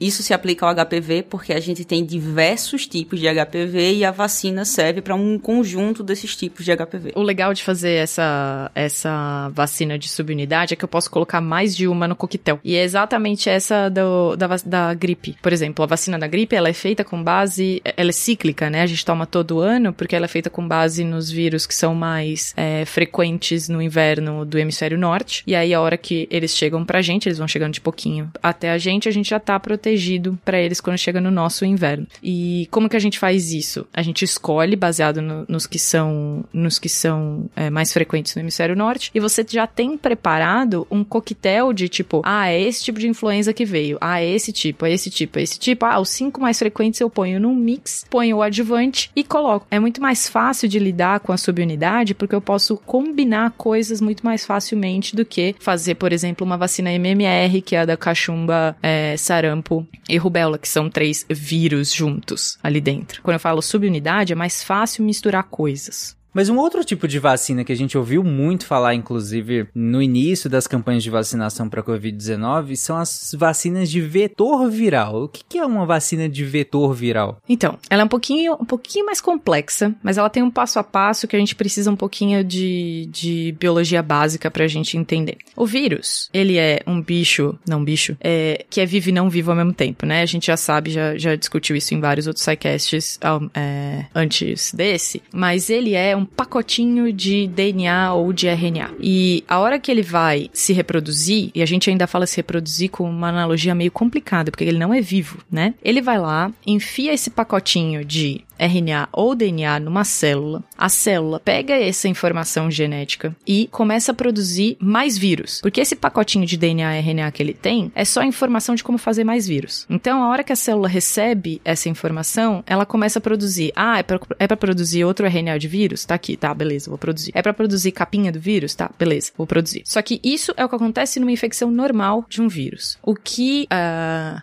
isso 0.00 0.22
se 0.22 0.32
aplica 0.32 0.66
ao 0.66 0.74
HPV 0.74 1.24
porque 1.24 1.52
a 1.52 1.60
gente 1.60 1.84
tem 1.84 2.04
diversos 2.04 2.86
tipos 2.86 3.20
de 3.20 3.26
HPV 3.26 3.94
e 3.94 4.04
a 4.04 4.10
vacina 4.10 4.64
serve 4.64 5.00
para 5.00 5.14
um 5.14 5.38
conjunto 5.38 6.02
desses 6.02 6.34
tipos 6.36 6.64
de 6.64 6.76
HPV. 6.76 7.12
O 7.14 7.22
legal 7.22 7.52
de 7.52 7.62
fazer 7.62 7.94
essa, 7.94 8.70
essa 8.74 9.48
vacina 9.50 9.98
de 9.98 10.08
subunidade 10.08 10.74
é 10.74 10.76
que 10.76 10.84
eu 10.84 10.88
posso 10.88 11.10
colocar 11.10 11.40
mais 11.40 11.76
de 11.76 11.86
uma 11.86 12.06
no, 12.06 12.16
coquetel. 12.20 12.60
E 12.62 12.76
é 12.76 12.82
exatamente 12.82 13.48
essa 13.48 13.88
do, 13.88 14.36
da, 14.36 14.46
da 14.64 14.94
gripe. 14.94 15.36
Por 15.42 15.52
exemplo, 15.52 15.82
a 15.82 15.86
vacina 15.86 16.18
da 16.18 16.26
gripe, 16.26 16.54
ela 16.54 16.68
é 16.68 16.72
feita 16.72 17.02
com 17.02 17.22
base, 17.22 17.82
ela 17.96 18.10
é 18.10 18.12
cíclica, 18.12 18.68
né? 18.68 18.82
A 18.82 18.86
gente 18.86 19.04
toma 19.04 19.26
todo 19.26 19.60
ano 19.60 19.92
porque 19.92 20.14
ela 20.14 20.26
é 20.26 20.28
feita 20.28 20.50
com 20.50 20.66
base 20.66 21.04
nos 21.04 21.30
vírus 21.30 21.66
que 21.66 21.74
são 21.74 21.94
mais 21.94 22.52
é, 22.56 22.84
frequentes 22.84 23.68
no 23.68 23.80
inverno 23.80 24.44
do 24.44 24.58
hemisfério 24.58 24.98
norte. 24.98 25.42
E 25.46 25.54
aí, 25.54 25.72
a 25.72 25.80
hora 25.80 25.96
que 25.96 26.28
eles 26.30 26.56
chegam 26.56 26.84
pra 26.84 27.02
gente, 27.02 27.28
eles 27.28 27.38
vão 27.38 27.48
chegando 27.48 27.72
de 27.72 27.80
pouquinho 27.80 28.30
até 28.42 28.70
a 28.70 28.78
gente, 28.78 29.08
a 29.08 29.12
gente 29.12 29.30
já 29.30 29.40
tá 29.40 29.58
protegido 29.58 30.38
para 30.44 30.60
eles 30.60 30.80
quando 30.80 30.98
chega 30.98 31.20
no 31.20 31.30
nosso 31.30 31.64
inverno. 31.64 32.06
E 32.22 32.68
como 32.70 32.88
que 32.88 32.96
a 32.96 33.00
gente 33.00 33.18
faz 33.18 33.52
isso? 33.52 33.86
A 33.92 34.02
gente 34.02 34.24
escolhe 34.24 34.76
baseado 34.76 35.22
no, 35.22 35.44
nos 35.48 35.66
que 35.66 35.78
são, 35.78 36.44
nos 36.52 36.78
que 36.78 36.88
são 36.88 37.48
é, 37.56 37.70
mais 37.70 37.92
frequentes 37.92 38.34
no 38.34 38.42
hemisfério 38.42 38.76
norte, 38.76 39.10
e 39.14 39.20
você 39.20 39.44
já 39.48 39.66
tem 39.66 39.96
preparado 39.96 40.86
um 40.90 41.02
coquetel 41.04 41.72
de 41.72 41.88
tipo, 41.88 42.09
ah, 42.24 42.48
é 42.48 42.60
esse 42.60 42.82
tipo 42.82 42.98
de 42.98 43.08
influenza 43.08 43.52
que 43.52 43.64
veio, 43.64 43.98
ah, 44.00 44.20
é 44.20 44.28
esse 44.28 44.52
tipo, 44.52 44.86
é 44.86 44.92
esse 44.92 45.10
tipo, 45.10 45.38
é 45.38 45.42
esse 45.42 45.58
tipo, 45.58 45.84
ah, 45.84 46.00
os 46.00 46.08
cinco 46.08 46.40
mais 46.40 46.58
frequentes 46.58 47.00
eu 47.00 47.10
ponho 47.10 47.38
num 47.38 47.54
mix, 47.54 48.04
ponho 48.08 48.38
o 48.38 48.42
adjuvante 48.42 49.10
e 49.14 49.22
coloco. 49.22 49.66
É 49.70 49.78
muito 49.78 50.00
mais 50.00 50.28
fácil 50.28 50.68
de 50.68 50.78
lidar 50.78 51.20
com 51.20 51.32
a 51.32 51.36
subunidade 51.36 52.14
porque 52.14 52.34
eu 52.34 52.40
posso 52.40 52.76
combinar 52.76 53.52
coisas 53.52 54.00
muito 54.00 54.24
mais 54.24 54.44
facilmente 54.44 55.14
do 55.14 55.24
que 55.24 55.54
fazer, 55.58 55.94
por 55.94 56.12
exemplo, 56.12 56.46
uma 56.46 56.56
vacina 56.56 56.92
MMR, 56.92 57.62
que 57.62 57.76
é 57.76 57.80
a 57.80 57.84
da 57.84 57.96
cachumba, 57.96 58.76
é, 58.82 59.16
sarampo 59.16 59.86
e 60.08 60.16
rubéola, 60.16 60.58
que 60.58 60.68
são 60.68 60.90
três 60.90 61.24
vírus 61.28 61.92
juntos 61.92 62.58
ali 62.62 62.80
dentro. 62.80 63.22
Quando 63.22 63.34
eu 63.34 63.40
falo 63.40 63.62
subunidade, 63.62 64.32
é 64.32 64.36
mais 64.36 64.62
fácil 64.62 65.04
misturar 65.04 65.44
coisas. 65.44 66.19
Mas 66.32 66.48
um 66.48 66.58
outro 66.58 66.84
tipo 66.84 67.08
de 67.08 67.18
vacina 67.18 67.64
que 67.64 67.72
a 67.72 67.76
gente 67.76 67.98
ouviu 67.98 68.22
muito 68.22 68.66
falar, 68.66 68.94
inclusive, 68.94 69.66
no 69.74 70.00
início 70.00 70.48
das 70.48 70.66
campanhas 70.66 71.02
de 71.02 71.10
vacinação 71.10 71.68
para 71.68 71.82
Covid-19, 71.82 72.76
são 72.76 72.96
as 72.96 73.34
vacinas 73.36 73.90
de 73.90 74.00
vetor 74.00 74.70
viral. 74.70 75.24
O 75.24 75.28
que, 75.28 75.58
é 75.58 75.66
uma 75.66 75.84
vacina 75.84 76.28
de 76.28 76.44
vetor 76.44 76.94
viral? 76.94 77.40
Então, 77.48 77.78
ela 77.88 78.02
é 78.02 78.04
um 78.04 78.08
pouquinho, 78.08 78.54
um 78.54 78.64
pouquinho 78.64 79.06
mais 79.06 79.20
complexa, 79.20 79.94
mas 80.02 80.16
ela 80.16 80.30
tem 80.30 80.42
um 80.42 80.50
passo 80.50 80.78
a 80.78 80.84
passo 80.84 81.26
que 81.26 81.36
a 81.36 81.38
gente 81.38 81.54
precisa 81.54 81.90
um 81.90 81.96
pouquinho 81.96 82.44
de, 82.44 83.08
de 83.10 83.54
biologia 83.58 84.02
básica 84.02 84.50
para 84.50 84.64
a 84.64 84.68
gente 84.68 84.96
entender. 84.96 85.36
O 85.56 85.66
vírus, 85.66 86.30
ele 86.32 86.56
é 86.56 86.80
um 86.86 87.02
bicho, 87.02 87.58
não 87.68 87.84
bicho, 87.84 88.16
é, 88.20 88.64
que 88.70 88.80
é 88.80 88.86
vivo 88.86 89.08
e 89.08 89.12
não 89.12 89.28
vivo 89.28 89.50
ao 89.50 89.56
mesmo 89.56 89.72
tempo, 89.72 90.06
né? 90.06 90.22
A 90.22 90.26
gente 90.26 90.46
já 90.46 90.56
sabe, 90.56 90.90
já, 90.90 91.16
já 91.18 91.34
discutiu 91.34 91.76
isso 91.76 91.94
em 91.94 92.00
vários 92.00 92.26
outros 92.26 92.44
sidecasts 92.44 93.18
é, 93.54 94.06
antes 94.14 94.72
desse, 94.72 95.22
mas 95.32 95.68
ele 95.68 95.94
é 95.94 96.19
pacotinho 96.24 97.12
de 97.12 97.46
DNA 97.48 98.12
ou 98.12 98.32
de 98.32 98.48
RNA. 98.48 98.90
E 99.00 99.44
a 99.48 99.58
hora 99.58 99.78
que 99.78 99.90
ele 99.90 100.02
vai 100.02 100.50
se 100.52 100.72
reproduzir, 100.72 101.50
e 101.54 101.62
a 101.62 101.66
gente 101.66 101.90
ainda 101.90 102.06
fala 102.06 102.26
se 102.26 102.36
reproduzir 102.36 102.90
com 102.90 103.08
uma 103.08 103.28
analogia 103.28 103.74
meio 103.74 103.90
complicada, 103.90 104.50
porque 104.50 104.64
ele 104.64 104.78
não 104.78 104.92
é 104.92 105.00
vivo, 105.00 105.38
né? 105.50 105.74
Ele 105.82 106.00
vai 106.00 106.18
lá, 106.18 106.52
enfia 106.66 107.12
esse 107.12 107.30
pacotinho 107.30 108.04
de 108.04 108.42
RNA 108.60 109.08
ou 109.12 109.34
DNA 109.34 109.80
numa 109.80 110.04
célula, 110.04 110.62
a 110.76 110.88
célula 110.88 111.40
pega 111.40 111.74
essa 111.74 112.08
informação 112.08 112.70
genética 112.70 113.34
e 113.46 113.68
começa 113.72 114.12
a 114.12 114.14
produzir 114.14 114.76
mais 114.80 115.16
vírus. 115.16 115.60
Porque 115.60 115.80
esse 115.80 115.96
pacotinho 115.96 116.46
de 116.46 116.56
DNA 116.56 116.96
e 116.96 117.00
RNA 117.00 117.30
que 117.32 117.42
ele 117.42 117.54
tem 117.54 117.90
é 117.94 118.04
só 118.04 118.22
informação 118.22 118.74
de 118.74 118.84
como 118.84 118.98
fazer 118.98 119.24
mais 119.24 119.46
vírus. 119.46 119.86
Então, 119.88 120.22
a 120.22 120.28
hora 120.28 120.44
que 120.44 120.52
a 120.52 120.56
célula 120.56 120.88
recebe 120.88 121.60
essa 121.64 121.88
informação, 121.88 122.62
ela 122.66 122.84
começa 122.84 123.18
a 123.18 123.22
produzir. 123.22 123.72
Ah, 123.74 123.98
é 123.98 124.02
pra, 124.02 124.20
é 124.38 124.46
produzir 124.48 125.04
outro 125.04 125.26
RNA 125.26 125.58
de 125.58 125.68
vírus? 125.68 126.04
Tá 126.04 126.14
aqui, 126.14 126.36
tá, 126.36 126.52
beleza, 126.52 126.90
vou 126.90 126.98
produzir. 126.98 127.32
É 127.34 127.42
para 127.42 127.54
produzir 127.54 127.92
capinha 127.92 128.30
do 128.30 128.40
vírus? 128.40 128.74
Tá, 128.74 128.90
beleza, 128.98 129.32
vou 129.36 129.46
produzir. 129.46 129.82
Só 129.84 130.02
que 130.02 130.20
isso 130.22 130.52
é 130.56 130.64
o 130.64 130.68
que 130.68 130.74
acontece 130.74 131.18
numa 131.18 131.32
infecção 131.32 131.70
normal 131.70 132.24
de 132.28 132.42
um 132.42 132.48
vírus. 132.48 132.98
O 133.02 133.14
que, 133.14 133.66
uh, 133.72 134.40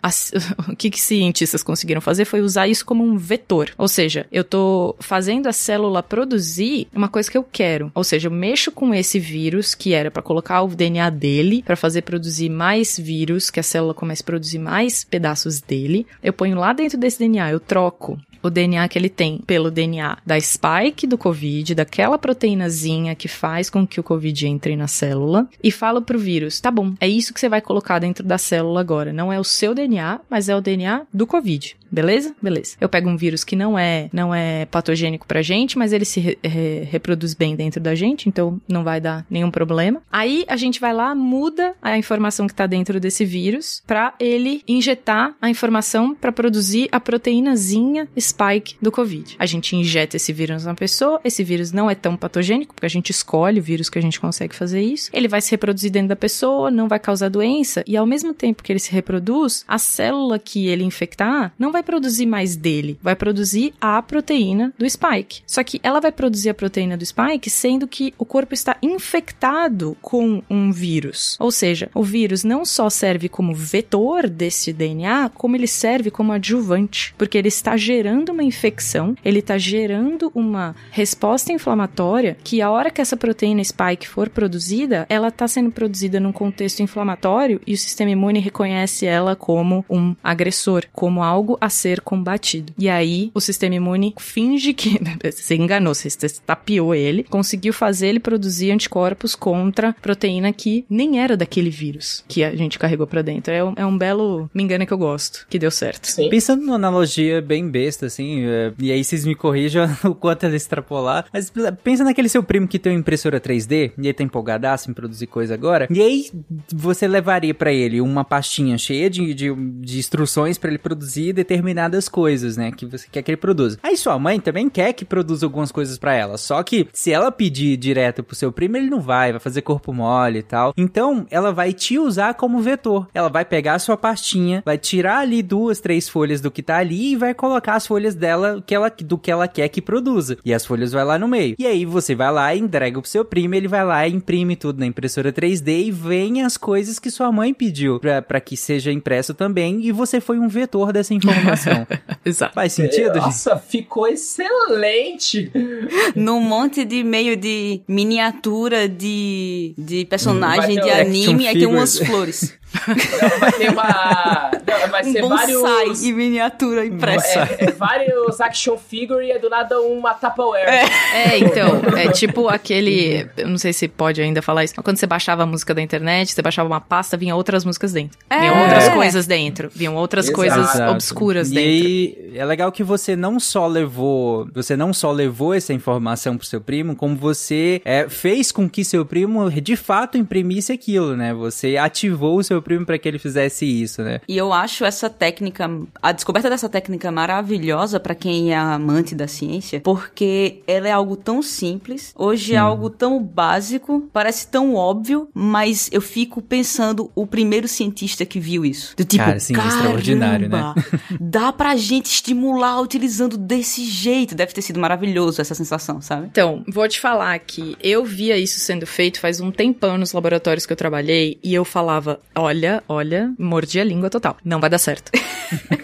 o 0.72 0.76
que, 0.76 0.90
que 0.90 1.00
cientistas 1.00 1.62
conseguiram 1.62 2.00
fazer 2.00 2.24
foi 2.24 2.40
usar 2.40 2.66
isso 2.66 2.84
como 2.84 3.04
um 3.04 3.16
vetor. 3.16 3.70
Ou 3.78 3.88
seja, 3.88 4.07
seja, 4.08 4.26
eu 4.32 4.42
tô 4.42 4.96
fazendo 4.98 5.46
a 5.46 5.52
célula 5.52 6.02
produzir 6.02 6.88
uma 6.94 7.08
coisa 7.08 7.30
que 7.30 7.36
eu 7.36 7.44
quero. 7.44 7.92
Ou 7.94 8.02
seja, 8.02 8.28
eu 8.28 8.32
mexo 8.32 8.72
com 8.72 8.94
esse 8.94 9.18
vírus 9.18 9.74
que 9.74 9.92
era 9.92 10.10
para 10.10 10.22
colocar 10.22 10.62
o 10.62 10.68
DNA 10.68 11.10
dele, 11.10 11.62
para 11.62 11.76
fazer 11.76 12.02
produzir 12.02 12.48
mais 12.48 12.98
vírus, 12.98 13.50
que 13.50 13.60
a 13.60 13.62
célula 13.62 13.94
comece 13.94 14.22
a 14.22 14.24
produzir 14.24 14.58
mais 14.58 15.04
pedaços 15.04 15.60
dele. 15.60 16.06
Eu 16.22 16.32
ponho 16.32 16.58
lá 16.58 16.72
dentro 16.72 16.98
desse 16.98 17.18
DNA, 17.18 17.52
eu 17.52 17.60
troco 17.60 18.18
o 18.42 18.50
DNA 18.50 18.88
que 18.88 18.98
ele 18.98 19.08
tem 19.08 19.38
pelo 19.46 19.70
DNA 19.70 20.18
da 20.24 20.38
spike 20.40 21.06
do 21.06 21.18
COVID, 21.18 21.74
daquela 21.74 22.18
proteínazinha 22.18 23.14
que 23.14 23.28
faz 23.28 23.70
com 23.70 23.86
que 23.86 24.00
o 24.00 24.02
COVID 24.02 24.46
entre 24.46 24.76
na 24.76 24.86
célula, 24.86 25.48
e 25.62 25.70
falo 25.70 26.02
pro 26.02 26.18
vírus: 26.18 26.60
tá 26.60 26.70
bom, 26.70 26.94
é 27.00 27.08
isso 27.08 27.32
que 27.32 27.40
você 27.40 27.48
vai 27.48 27.60
colocar 27.60 27.98
dentro 27.98 28.24
da 28.24 28.38
célula 28.38 28.80
agora. 28.80 29.12
Não 29.12 29.32
é 29.32 29.38
o 29.38 29.44
seu 29.44 29.74
DNA, 29.74 30.20
mas 30.28 30.48
é 30.48 30.56
o 30.56 30.60
DNA 30.60 31.06
do 31.12 31.26
COVID. 31.26 31.76
Beleza? 31.90 32.34
Beleza. 32.40 32.76
Eu 32.80 32.88
pego 32.88 33.08
um 33.08 33.16
vírus 33.16 33.44
que 33.44 33.56
não 33.56 33.78
é 33.78 34.10
não 34.12 34.34
é 34.34 34.66
patogênico 34.66 35.26
pra 35.26 35.42
gente, 35.42 35.78
mas 35.78 35.92
ele 35.92 36.04
se 36.04 36.20
re 36.20 36.38
re 36.44 36.80
reproduz 36.84 37.34
bem 37.34 37.56
dentro 37.56 37.80
da 37.80 37.94
gente, 37.94 38.28
então 38.28 38.60
não 38.68 38.84
vai 38.84 39.00
dar 39.00 39.24
nenhum 39.30 39.50
problema. 39.50 40.02
Aí 40.12 40.44
a 40.48 40.56
gente 40.56 40.80
vai 40.80 40.92
lá, 40.92 41.14
muda 41.14 41.74
a 41.80 41.96
informação 41.96 42.46
que 42.46 42.54
tá 42.54 42.66
dentro 42.66 43.00
desse 43.00 43.24
vírus 43.24 43.82
para 43.86 44.14
ele 44.20 44.62
injetar 44.68 45.34
a 45.40 45.48
informação 45.48 46.14
para 46.14 46.30
produzir 46.30 46.88
a 46.92 47.00
proteínazinha 47.00 48.08
spike 48.28 48.76
do 48.80 48.92
COVID. 48.92 49.36
A 49.38 49.46
gente 49.46 49.74
injeta 49.76 50.16
esse 50.16 50.32
vírus 50.32 50.64
na 50.64 50.74
pessoa, 50.74 51.20
esse 51.24 51.42
vírus 51.42 51.72
não 51.72 51.90
é 51.90 51.94
tão 51.94 52.16
patogênico, 52.16 52.74
porque 52.74 52.86
a 52.86 52.90
gente 52.90 53.10
escolhe 53.10 53.60
o 53.60 53.62
vírus 53.62 53.88
que 53.88 53.98
a 53.98 54.02
gente 54.02 54.20
consegue 54.20 54.54
fazer 54.54 54.80
isso. 54.80 55.10
Ele 55.12 55.28
vai 55.28 55.40
se 55.40 55.50
reproduzir 55.50 55.90
dentro 55.90 56.08
da 56.08 56.16
pessoa, 56.16 56.70
não 56.70 56.88
vai 56.88 56.98
causar 56.98 57.28
doença, 57.28 57.82
e 57.86 57.96
ao 57.96 58.06
mesmo 58.06 58.34
tempo 58.34 58.62
que 58.62 58.72
ele 58.72 58.78
se 58.78 58.92
reproduz, 58.92 59.64
a 59.66 59.78
célula 59.78 60.38
que 60.38 60.66
ele 60.66 60.84
infectar 60.84 61.52
não 61.58 61.72
vai 61.72 61.82
produzir 61.82 62.26
mais 62.26 62.56
dele, 62.56 62.98
vai 63.02 63.16
produzir 63.16 63.74
a 63.80 64.00
proteína 64.02 64.72
do 64.78 64.88
spike. 64.88 65.42
Só 65.46 65.62
que 65.62 65.80
ela 65.82 66.00
vai 66.00 66.12
produzir 66.12 66.50
a 66.50 66.54
proteína 66.54 66.96
do 66.96 67.06
spike 67.06 67.50
sendo 67.50 67.86
que 67.86 68.12
o 68.18 68.24
corpo 68.24 68.54
está 68.54 68.76
infectado 68.82 69.96
com 70.00 70.42
um 70.48 70.72
vírus. 70.72 71.36
Ou 71.38 71.50
seja, 71.50 71.90
o 71.94 72.02
vírus 72.02 72.44
não 72.44 72.64
só 72.64 72.90
serve 72.90 73.28
como 73.28 73.54
vetor 73.54 74.28
desse 74.28 74.72
DNA, 74.72 75.30
como 75.30 75.56
ele 75.56 75.66
serve 75.66 76.10
como 76.10 76.32
adjuvante, 76.32 77.14
porque 77.16 77.38
ele 77.38 77.48
está 77.48 77.76
gerando 77.76 78.17
gerando 78.18 78.32
uma 78.32 78.42
infecção, 78.42 79.14
ele 79.24 79.38
está 79.38 79.56
gerando 79.56 80.30
uma 80.34 80.74
resposta 80.90 81.52
inflamatória 81.52 82.36
que 82.42 82.60
a 82.60 82.70
hora 82.70 82.90
que 82.90 83.00
essa 83.00 83.16
proteína 83.16 83.62
spike 83.62 84.08
for 84.08 84.28
produzida, 84.28 85.06
ela 85.08 85.28
está 85.28 85.46
sendo 85.46 85.70
produzida 85.70 86.18
num 86.18 86.32
contexto 86.32 86.80
inflamatório 86.80 87.60
e 87.66 87.74
o 87.74 87.78
sistema 87.78 88.10
imune 88.10 88.40
reconhece 88.40 89.06
ela 89.06 89.36
como 89.36 89.84
um 89.88 90.16
agressor, 90.22 90.84
como 90.92 91.22
algo 91.22 91.56
a 91.60 91.68
ser 91.68 92.00
combatido. 92.00 92.72
E 92.78 92.88
aí 92.88 93.30
o 93.34 93.40
sistema 93.40 93.76
imune 93.76 94.14
finge 94.18 94.74
que 94.74 94.98
você 95.24 95.54
enganou, 95.54 95.94
você 95.94 96.08
tapiou 96.44 96.94
ele, 96.94 97.24
conseguiu 97.24 97.72
fazer 97.72 98.08
ele 98.08 98.20
produzir 98.20 98.72
anticorpos 98.72 99.34
contra 99.34 99.94
proteína 100.02 100.52
que 100.52 100.84
nem 100.90 101.20
era 101.20 101.36
daquele 101.36 101.70
vírus 101.70 102.24
que 102.26 102.42
a 102.42 102.54
gente 102.56 102.78
carregou 102.78 103.06
para 103.06 103.22
dentro. 103.22 103.52
É 103.52 103.62
um, 103.62 103.72
é 103.76 103.86
um 103.86 103.96
belo 103.96 104.50
me 104.52 104.62
engana 104.62 104.86
que 104.86 104.92
eu 104.92 104.98
gosto, 104.98 105.46
que 105.48 105.58
deu 105.58 105.70
certo. 105.70 106.06
Sim. 106.06 106.28
Pensando 106.28 106.62
numa 106.62 106.74
analogia 106.74 107.40
bem 107.40 107.68
besta, 107.68 108.07
assim, 108.08 108.44
é, 108.44 108.72
e 108.78 108.92
aí 108.92 109.02
vocês 109.02 109.24
me 109.24 109.34
corrijam 109.34 109.88
o 110.04 110.14
quanto 110.14 110.44
ela 110.44 110.56
extrapolar, 110.56 111.26
mas 111.32 111.52
pensa 111.82 112.04
naquele 112.04 112.28
seu 112.28 112.42
primo 112.42 112.66
que 112.66 112.78
tem 112.78 112.92
uma 112.92 112.98
impressora 112.98 113.40
3D, 113.40 113.92
e 113.96 114.06
ele 114.06 114.12
tá 114.12 114.22
empolgadaço 114.22 114.90
em 114.90 114.94
produzir 114.94 115.26
coisa 115.26 115.54
agora, 115.54 115.86
e 115.90 116.00
aí 116.00 116.30
você 116.74 117.06
levaria 117.06 117.54
para 117.54 117.72
ele 117.72 118.00
uma 118.00 118.24
pastinha 118.24 118.76
cheia 118.76 119.08
de, 119.08 119.32
de, 119.32 119.54
de 119.54 119.98
instruções 119.98 120.58
para 120.58 120.70
ele 120.70 120.78
produzir 120.78 121.32
determinadas 121.32 122.08
coisas, 122.08 122.56
né, 122.56 122.72
que 122.72 122.86
você 122.86 123.06
quer 123.10 123.22
que 123.22 123.30
ele 123.30 123.36
produza. 123.36 123.78
Aí 123.82 123.96
sua 123.96 124.18
mãe 124.18 124.40
também 124.40 124.68
quer 124.68 124.92
que 124.92 125.04
produza 125.04 125.46
algumas 125.46 125.70
coisas 125.70 125.98
para 125.98 126.14
ela, 126.14 126.36
só 126.36 126.62
que 126.62 126.88
se 126.92 127.12
ela 127.12 127.30
pedir 127.30 127.76
direto 127.76 128.22
pro 128.22 128.34
seu 128.34 128.50
primo, 128.50 128.76
ele 128.76 128.90
não 128.90 129.00
vai, 129.00 129.32
vai 129.32 129.40
fazer 129.40 129.62
corpo 129.62 129.92
mole 129.92 130.40
e 130.40 130.42
tal. 130.42 130.72
Então, 130.76 131.26
ela 131.30 131.52
vai 131.52 131.72
te 131.72 131.98
usar 131.98 132.34
como 132.34 132.60
vetor. 132.60 133.08
Ela 133.14 133.28
vai 133.28 133.44
pegar 133.44 133.74
a 133.74 133.78
sua 133.78 133.96
pastinha, 133.96 134.62
vai 134.64 134.78
tirar 134.78 135.18
ali 135.18 135.42
duas, 135.42 135.80
três 135.80 136.08
folhas 136.08 136.40
do 136.40 136.50
que 136.50 136.62
tá 136.62 136.78
ali 136.78 137.12
e 137.12 137.16
vai 137.16 137.34
colocar 137.34 137.74
as 137.74 137.86
folhas 137.86 137.97
folhas 137.98 138.14
dela 138.14 138.62
que 138.64 138.72
ela, 138.72 138.88
do 138.88 139.18
que 139.18 139.28
ela 139.28 139.48
quer 139.48 139.68
que 139.68 139.82
produza. 139.82 140.38
E 140.44 140.54
as 140.54 140.64
folhas 140.64 140.92
vai 140.92 141.04
lá 141.04 141.18
no 141.18 141.26
meio. 141.26 141.56
E 141.58 141.66
aí 141.66 141.84
você 141.84 142.14
vai 142.14 142.30
lá 142.30 142.54
e 142.54 142.60
entrega 142.60 143.00
pro 143.00 143.10
seu 143.10 143.24
primo, 143.24 143.56
ele 143.56 143.66
vai 143.66 143.84
lá 143.84 144.06
e 144.06 144.12
imprime 144.12 144.54
tudo 144.54 144.78
na 144.78 144.86
impressora 144.86 145.32
3D 145.32 145.86
e 145.86 145.90
vem 145.90 146.42
as 146.42 146.56
coisas 146.56 147.00
que 147.00 147.10
sua 147.10 147.32
mãe 147.32 147.52
pediu 147.52 147.98
para 147.98 148.40
que 148.40 148.56
seja 148.56 148.92
impresso 148.92 149.34
também. 149.34 149.84
E 149.84 149.90
você 149.90 150.20
foi 150.20 150.38
um 150.38 150.48
vetor 150.48 150.92
dessa 150.92 151.12
informação. 151.12 151.84
Exato. 152.24 152.54
Faz 152.54 152.72
sentido? 152.72 153.16
Nossa, 153.16 153.54
gente? 153.54 153.66
ficou 153.66 154.06
excelente! 154.06 155.50
Num 156.14 156.40
monte 156.40 156.84
de 156.84 157.02
meio 157.02 157.36
de 157.36 157.80
miniatura 157.88 158.88
de, 158.88 159.74
de 159.76 160.04
personagem 160.04 160.80
de 160.80 160.90
anime, 160.90 161.48
aí 161.48 161.58
tem 161.58 161.66
umas 161.66 161.98
flores. 161.98 162.56
Não, 162.86 163.38
vai 163.38 163.52
ter 163.52 163.70
uma. 163.70 164.50
Não, 164.66 164.88
vai 164.90 165.02
um 165.04 165.12
ser 165.12 165.22
vários- 165.22 166.02
em 166.02 166.12
miniatura 166.12 166.84
impressa. 166.86 167.40
É, 167.58 167.64
é 167.66 167.70
vários 167.72 168.40
action 168.40 168.76
figure 168.76 169.24
e 169.26 169.30
é 169.32 169.38
do 169.38 169.48
nada 169.48 169.80
uma 169.80 170.14
Tupperware. 170.14 170.68
É, 171.14 171.38
então, 171.38 171.80
é 171.96 172.10
tipo 172.12 172.48
aquele. 172.48 173.26
Eu 173.36 173.48
não 173.48 173.58
sei 173.58 173.72
se 173.72 173.88
pode 173.88 174.20
ainda 174.20 174.42
falar 174.42 174.64
isso, 174.64 174.74
quando 174.82 174.96
você 174.98 175.06
baixava 175.06 175.42
a 175.42 175.46
música 175.46 175.74
da 175.74 175.80
internet, 175.82 176.32
você 176.32 176.42
baixava 176.42 176.68
uma 176.68 176.80
pasta, 176.80 177.16
vinha 177.16 177.34
outras 177.34 177.64
músicas 177.64 177.92
dentro. 177.92 178.18
É. 178.28 178.40
Vinham 178.40 178.62
outras 178.62 178.88
coisas 178.90 179.26
dentro. 179.26 179.70
Vinham 179.74 179.94
outras 179.96 180.26
Exato. 180.26 180.36
coisas 180.36 180.80
obscuras 180.90 181.50
e 181.50 181.54
dentro. 181.54 181.68
aí, 181.70 182.32
é 182.34 182.44
legal 182.44 182.70
que 182.70 182.82
você 182.84 183.16
não 183.16 183.40
só 183.40 183.66
levou, 183.66 184.48
você 184.54 184.76
não 184.76 184.92
só 184.92 185.10
levou 185.12 185.54
essa 185.54 185.72
informação 185.72 186.36
pro 186.36 186.46
seu 186.46 186.60
primo, 186.60 186.94
como 186.94 187.16
você 187.16 187.80
é, 187.84 188.08
fez 188.08 188.52
com 188.52 188.68
que 188.68 188.84
seu 188.84 189.04
primo 189.04 189.50
de 189.50 189.76
fato 189.76 190.18
imprimisse 190.18 190.72
aquilo, 190.72 191.16
né? 191.16 191.32
Você 191.34 191.76
ativou 191.76 192.38
o 192.38 192.44
seu 192.44 192.57
primo 192.62 192.84
para 192.84 192.98
que 192.98 193.08
ele 193.08 193.18
fizesse 193.18 193.64
isso, 193.64 194.02
né? 194.02 194.20
E 194.28 194.36
eu 194.36 194.52
acho 194.52 194.84
essa 194.84 195.08
técnica, 195.10 195.70
a 196.02 196.12
descoberta 196.12 196.48
dessa 196.50 196.68
técnica 196.68 197.10
maravilhosa 197.10 197.98
pra 198.00 198.14
quem 198.14 198.52
é 198.52 198.56
amante 198.56 199.14
da 199.14 199.26
ciência, 199.26 199.80
porque 199.80 200.60
ela 200.66 200.88
é 200.88 200.92
algo 200.92 201.16
tão 201.16 201.42
simples, 201.42 202.12
hoje 202.16 202.54
é 202.54 202.58
algo 202.58 202.90
tão 202.90 203.22
básico, 203.22 204.08
parece 204.12 204.48
tão 204.48 204.74
óbvio, 204.74 205.28
mas 205.34 205.88
eu 205.92 206.00
fico 206.00 206.40
pensando 206.42 207.10
o 207.14 207.26
primeiro 207.26 207.68
cientista 207.68 208.24
que 208.24 208.40
viu 208.40 208.64
isso. 208.64 208.94
Do 208.96 209.04
tipo, 209.04 209.24
Cara, 209.24 209.40
sim, 209.40 209.54
extraordinário, 209.54 210.48
né? 210.48 210.58
"Caramba, 210.58 210.84
Dá 211.20 211.52
pra 211.52 211.76
gente 211.76 212.06
estimular 212.06 212.80
utilizando 212.80 213.36
desse 213.36 213.84
jeito. 213.84 214.34
Deve 214.34 214.52
ter 214.52 214.62
sido 214.62 214.78
maravilhoso 214.80 215.40
essa 215.40 215.54
sensação, 215.54 216.00
sabe? 216.00 216.26
Então, 216.30 216.64
vou 216.68 216.86
te 216.88 217.00
falar 217.00 217.38
que 217.38 217.76
eu 217.82 218.04
via 218.04 218.36
isso 218.36 218.60
sendo 218.60 218.86
feito 218.86 219.20
faz 219.20 219.40
um 219.40 219.50
tempão 219.50 219.98
nos 219.98 220.12
laboratórios 220.12 220.66
que 220.66 220.72
eu 220.72 220.76
trabalhei 220.76 221.38
e 221.42 221.54
eu 221.54 221.64
falava: 221.64 222.20
olha, 222.48 222.82
olha, 222.88 223.32
mordi 223.38 223.78
a 223.78 223.84
língua 223.84 224.08
total. 224.10 224.36
Não 224.44 224.58
vai 224.60 224.70
dar 224.70 224.78
certo. 224.78 225.12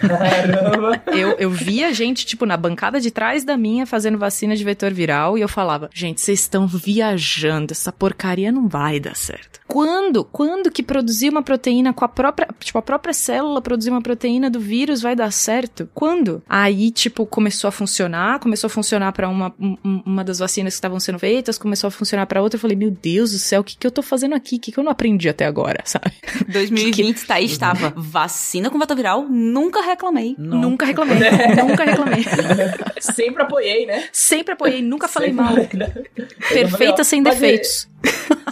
Caramba. 0.01 1.03
eu, 1.17 1.31
eu 1.39 1.51
via 1.51 1.93
gente, 1.93 2.25
tipo, 2.27 2.45
na 2.47 2.57
bancada 2.57 3.01
de 3.01 3.11
trás 3.11 3.45
da 3.45 3.57
minha 3.57 3.87
fazendo 3.87 4.19
vacina 4.19 4.57
de 4.57 4.65
vetor 4.65 4.93
viral 4.93 5.37
e 5.39 5.41
eu 5.43 5.49
falava: 5.49 5.89
gente, 5.93 6.21
vocês 6.21 6.41
estão 6.41 6.67
viajando, 6.67 7.73
essa 7.73 7.93
porcaria 7.93 8.51
não 8.51 8.69
vai 8.69 8.99
dar 9.01 9.17
certo. 9.17 9.61
Quando? 9.67 10.25
Quando 10.25 10.71
que 10.71 10.83
produzir 10.83 11.31
uma 11.31 11.43
proteína 11.43 11.93
com 11.93 12.05
a 12.05 12.09
própria. 12.09 12.49
Tipo, 12.61 12.79
a 12.79 12.83
própria 12.83 13.15
célula 13.15 13.61
produzir 13.63 13.91
uma 13.91 14.03
proteína 14.03 14.51
do 14.51 14.61
vírus 14.61 15.01
vai 15.01 15.17
dar 15.17 15.31
certo? 15.33 15.89
Quando? 15.95 16.43
Aí, 16.49 16.91
tipo, 16.91 17.25
começou 17.27 17.69
a 17.69 17.73
funcionar, 17.73 18.39
começou 18.41 18.67
a 18.69 18.71
funcionar 18.71 19.13
pra 19.13 19.29
uma, 19.29 19.53
um- 19.59 19.77
um- 19.85 20.03
uma 20.05 20.23
das 20.25 20.39
vacinas 20.39 20.75
que 20.75 20.79
estavam 20.79 21.01
sendo 21.01 21.19
feitas, 21.19 21.57
começou 21.59 21.89
a 21.89 21.91
funcionar 21.91 22.27
pra 22.27 22.43
outra. 22.43 22.57
Eu 22.57 22.61
falei, 22.61 22.77
meu 22.77 22.91
Deus 22.91 23.33
do 23.33 23.39
céu, 23.39 23.63
o 23.63 23.65
que, 23.65 23.77
que 23.77 23.87
eu 23.87 23.91
tô 23.91 24.03
fazendo 24.03 24.35
aqui? 24.35 24.57
O 24.57 24.61
que, 24.61 24.71
que 24.73 24.79
eu 24.79 24.85
não 24.85 24.93
aprendi 24.93 25.29
até 25.29 25.47
agora, 25.47 25.81
sabe? 25.87 26.13
2020 26.55 27.27
tá 27.27 27.35
aí, 27.35 27.45
estava 27.45 27.93
vacina 27.97 28.71
com 28.71 28.79
vata 28.79 28.95
viral, 28.95 29.27
nunca 29.29 29.81
reclamei. 29.83 30.35
Nunca 30.39 30.87
reclamei. 30.87 31.19
nunca 31.63 31.85
reclamei. 31.85 32.25
Sempre 33.01 33.43
apoiei, 33.43 33.85
né? 33.87 34.05
Sempre 34.13 34.55
apoiei, 34.55 34.81
nunca 34.83 35.09
falei 35.09 35.31
Sempre- 35.31 35.45
mal. 35.45 35.55
Perfeita 36.49 37.05
sem 37.05 37.21
é- 37.21 37.25
defeitos. 37.25 37.89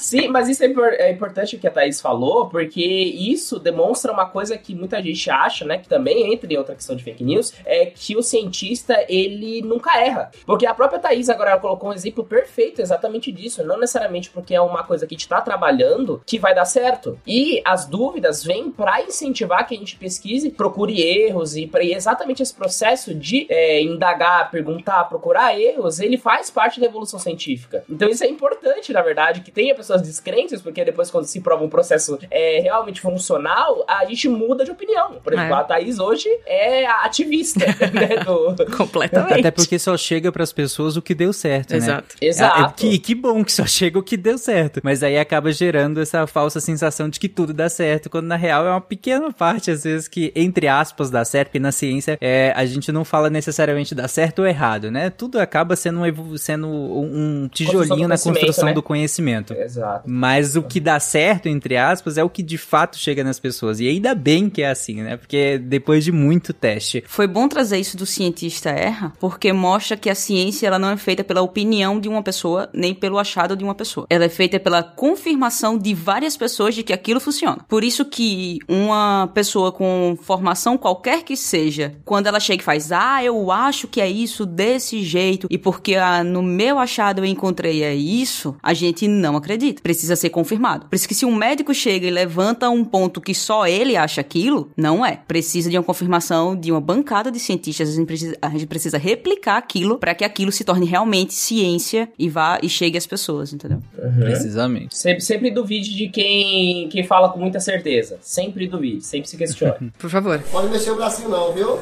Sim, 0.02 0.28
mas 0.28 0.48
isso 0.48 0.64
é, 0.64 0.66
é 0.98 1.12
importante 1.12 1.54
o 1.54 1.58
que 1.58 1.66
a 1.66 1.70
Thaís 1.70 2.00
falou, 2.00 2.48
porque 2.48 2.82
isso 2.82 3.58
demonstra 3.58 4.12
uma 4.12 4.26
coisa 4.26 4.58
que 4.58 4.74
muita 4.74 5.00
gente 5.00 5.30
acha, 5.30 5.64
né? 5.64 5.78
Que 5.78 5.88
também 5.88 6.32
entra 6.32 6.52
em 6.52 6.56
outra 6.56 6.74
questão 6.74 6.96
de 6.96 7.04
fake 7.04 7.22
news, 7.22 7.52
é 7.64 7.86
que 7.86 8.16
o 8.16 8.22
cientista, 8.22 9.04
ele 9.08 9.62
nunca 9.62 9.96
erra. 10.00 10.30
Porque 10.44 10.66
a 10.66 10.74
própria 10.74 10.98
Thaís 10.98 11.28
agora 11.28 11.58
colocou 11.58 11.90
um 11.90 11.92
exemplo 11.92 12.24
perfeito 12.24 12.82
exatamente 12.82 13.30
disso. 13.30 13.62
Não 13.62 13.78
necessariamente 13.78 14.30
porque 14.30 14.54
é 14.54 14.60
uma 14.60 14.82
coisa 14.82 15.06
que 15.06 15.14
a 15.14 15.16
gente 15.16 15.28
tá 15.28 15.40
trabalhando 15.40 16.20
que 16.26 16.38
vai 16.38 16.54
dar 16.54 16.64
certo. 16.64 17.18
E 17.26 17.62
as 17.64 17.86
dúvidas 17.86 18.42
vêm 18.42 18.70
pra 18.70 19.02
incentivar 19.02 19.66
que 19.66 19.74
a 19.74 19.78
gente 19.78 19.96
pesquise, 19.96 20.50
procure 20.50 21.00
erros 21.00 21.56
e, 21.56 21.66
pra, 21.66 21.82
e 21.84 21.94
exatamente 21.94 22.42
esse 22.42 22.54
processo 22.54 23.14
de 23.14 23.46
é, 23.48 23.80
indagar, 23.82 24.50
perguntar, 24.50 25.04
procurar 25.04 25.58
erros, 25.58 26.00
ele 26.00 26.16
faz 26.16 26.50
parte 26.50 26.80
da 26.80 26.86
evolução 26.86 27.20
científica. 27.20 27.84
Então 27.88 28.08
isso 28.08 28.24
é 28.24 28.26
importante, 28.26 28.92
na 28.92 29.02
verdade, 29.02 29.41
que 29.42 29.50
tenha 29.50 29.74
pessoas 29.74 30.02
descrentes, 30.02 30.60
porque 30.60 30.84
depois 30.84 31.10
quando 31.10 31.24
se 31.26 31.40
prova 31.40 31.64
um 31.64 31.68
processo 31.68 32.18
é, 32.30 32.60
realmente 32.60 33.00
funcional, 33.00 33.84
a 33.88 34.04
gente 34.06 34.28
muda 34.28 34.64
de 34.64 34.70
opinião. 34.70 35.20
Por 35.22 35.32
exemplo, 35.32 35.54
É. 35.54 35.58
a 35.58 35.64
Thaís 35.64 35.98
hoje 35.98 36.28
é 36.46 36.86
a 36.86 37.02
ativista, 37.04 37.64
né, 37.92 38.24
do... 38.24 38.54
Completamente. 38.76 39.40
Até 39.40 39.50
porque 39.50 39.78
só 39.78 39.96
chega 39.96 40.30
pras 40.32 40.52
pessoas 40.52 40.96
o 40.96 41.02
que 41.02 41.14
deu 41.14 41.32
certo, 41.32 41.72
né? 41.72 41.76
Exato. 41.78 42.16
Exato. 42.20 42.60
É, 42.60 42.64
é 42.64 42.72
que, 42.92 42.98
que 42.98 43.14
bom 43.14 43.44
que 43.44 43.52
só 43.52 43.66
chega 43.66 43.98
o 43.98 44.02
que 44.02 44.16
deu 44.16 44.38
certo. 44.38 44.80
Mas 44.82 45.02
aí 45.02 45.18
acaba 45.18 45.52
gerando 45.52 46.00
essa 46.00 46.26
falsa 46.26 46.60
sensação 46.60 47.08
de 47.08 47.18
que 47.18 47.28
tudo 47.28 47.52
dá 47.52 47.68
certo, 47.68 48.08
quando 48.08 48.26
na 48.26 48.36
real 48.36 48.66
é 48.66 48.70
uma 48.70 48.80
pequena 48.80 49.32
parte, 49.32 49.70
às 49.70 49.84
vezes, 49.84 50.08
que, 50.08 50.32
entre 50.34 50.68
aspas, 50.68 51.10
dá 51.10 51.24
certo, 51.24 51.48
porque 51.48 51.58
na 51.58 51.72
ciência 51.72 52.18
é, 52.20 52.52
a 52.54 52.64
gente 52.64 52.90
não 52.92 53.04
fala 53.04 53.28
necessariamente 53.30 53.94
dar 53.94 54.08
certo 54.08 54.40
ou 54.40 54.46
errado, 54.46 54.90
né? 54.90 55.10
Tudo 55.10 55.38
acaba 55.40 55.76
sendo 55.76 56.00
um, 56.00 56.36
sendo 56.36 56.68
um, 56.68 57.44
um 57.44 57.48
tijolinho 57.48 58.08
na 58.08 58.16
conhecimento, 58.16 58.40
construção 58.40 58.66
né? 58.66 58.72
do 58.74 58.82
conhecimento. 58.82 59.31
Exato. 59.54 60.04
Mas 60.06 60.56
o 60.56 60.62
que 60.62 60.80
dá 60.80 60.98
certo, 61.00 61.48
entre 61.48 61.76
aspas, 61.76 62.18
é 62.18 62.24
o 62.24 62.30
que 62.30 62.42
de 62.42 62.58
fato 62.58 62.96
chega 62.98 63.24
nas 63.24 63.38
pessoas. 63.38 63.80
E 63.80 63.88
ainda 63.88 64.14
bem 64.14 64.50
que 64.50 64.62
é 64.62 64.70
assim, 64.70 65.02
né? 65.02 65.16
Porque 65.16 65.58
depois 65.58 66.04
de 66.04 66.12
muito 66.12 66.52
teste. 66.52 67.02
Foi 67.06 67.26
bom 67.26 67.48
trazer 67.48 67.78
isso 67.78 67.96
do 67.96 68.06
cientista 68.06 68.70
erra, 68.70 69.12
porque 69.18 69.52
mostra 69.52 69.96
que 69.96 70.10
a 70.10 70.14
ciência 70.14 70.66
ela 70.66 70.78
não 70.78 70.90
é 70.90 70.96
feita 70.96 71.24
pela 71.24 71.42
opinião 71.42 71.98
de 71.98 72.08
uma 72.08 72.22
pessoa, 72.22 72.68
nem 72.72 72.94
pelo 72.94 73.18
achado 73.18 73.56
de 73.56 73.64
uma 73.64 73.74
pessoa. 73.74 74.06
Ela 74.10 74.24
é 74.24 74.28
feita 74.28 74.58
pela 74.60 74.82
confirmação 74.82 75.78
de 75.78 75.94
várias 75.94 76.36
pessoas 76.36 76.74
de 76.74 76.82
que 76.82 76.92
aquilo 76.92 77.20
funciona. 77.20 77.64
Por 77.68 77.84
isso 77.84 78.04
que 78.04 78.58
uma 78.68 79.30
pessoa 79.34 79.72
com 79.72 80.16
formação 80.20 80.76
qualquer 80.76 81.22
que 81.22 81.36
seja, 81.36 81.94
quando 82.04 82.26
ela 82.26 82.40
chega 82.40 82.62
e 82.62 82.64
faz, 82.64 82.92
ah, 82.92 83.22
eu 83.22 83.50
acho 83.50 83.88
que 83.88 84.00
é 84.00 84.08
isso 84.08 84.44
desse 84.44 85.02
jeito, 85.02 85.46
e 85.50 85.58
porque 85.58 85.94
ah, 85.94 86.22
no 86.24 86.42
meu 86.42 86.78
achado 86.78 87.20
eu 87.20 87.24
encontrei 87.24 87.82
é 87.82 87.94
isso, 87.94 88.56
a 88.62 88.74
gente 88.74 89.06
não 89.08 89.21
acredita. 89.36 89.82
Precisa 89.82 90.16
ser 90.16 90.30
confirmado. 90.30 90.86
Por 90.86 90.96
isso 90.96 91.08
que 91.08 91.14
se 91.14 91.24
um 91.24 91.34
médico 91.34 91.74
chega 91.74 92.06
e 92.06 92.10
levanta 92.10 92.68
um 92.70 92.84
ponto 92.84 93.20
que 93.20 93.34
só 93.34 93.66
ele 93.66 93.96
acha 93.96 94.20
aquilo, 94.20 94.70
não 94.76 95.04
é. 95.04 95.20
Precisa 95.26 95.70
de 95.70 95.76
uma 95.76 95.82
confirmação 95.82 96.56
de 96.56 96.70
uma 96.70 96.80
bancada 96.80 97.30
de 97.30 97.38
cientistas. 97.38 97.88
A 97.88 97.92
gente 97.92 98.06
precisa, 98.06 98.36
a 98.40 98.48
gente 98.50 98.66
precisa 98.66 98.98
replicar 98.98 99.56
aquilo 99.56 99.98
para 99.98 100.14
que 100.14 100.24
aquilo 100.24 100.52
se 100.52 100.64
torne 100.64 100.86
realmente 100.86 101.34
ciência 101.34 102.08
e 102.18 102.28
vá 102.28 102.58
e 102.62 102.68
chegue 102.68 102.98
às 102.98 103.06
pessoas, 103.06 103.52
entendeu? 103.52 103.80
Precisamente. 104.18 104.96
Sempre, 104.96 105.20
sempre 105.20 105.50
duvide 105.50 105.94
de 105.94 106.08
quem, 106.08 106.88
quem 106.88 107.04
fala 107.04 107.28
com 107.28 107.38
muita 107.38 107.60
certeza. 107.60 108.18
Sempre 108.20 108.66
duvide, 108.66 109.04
sempre 109.04 109.28
se 109.28 109.36
questione. 109.36 109.92
Por 109.98 110.10
favor. 110.10 110.42
Pode 110.50 110.68
mexer 110.68 110.90
o 110.90 110.96
bracinho 110.96 111.28
não, 111.28 111.52
viu? 111.52 111.78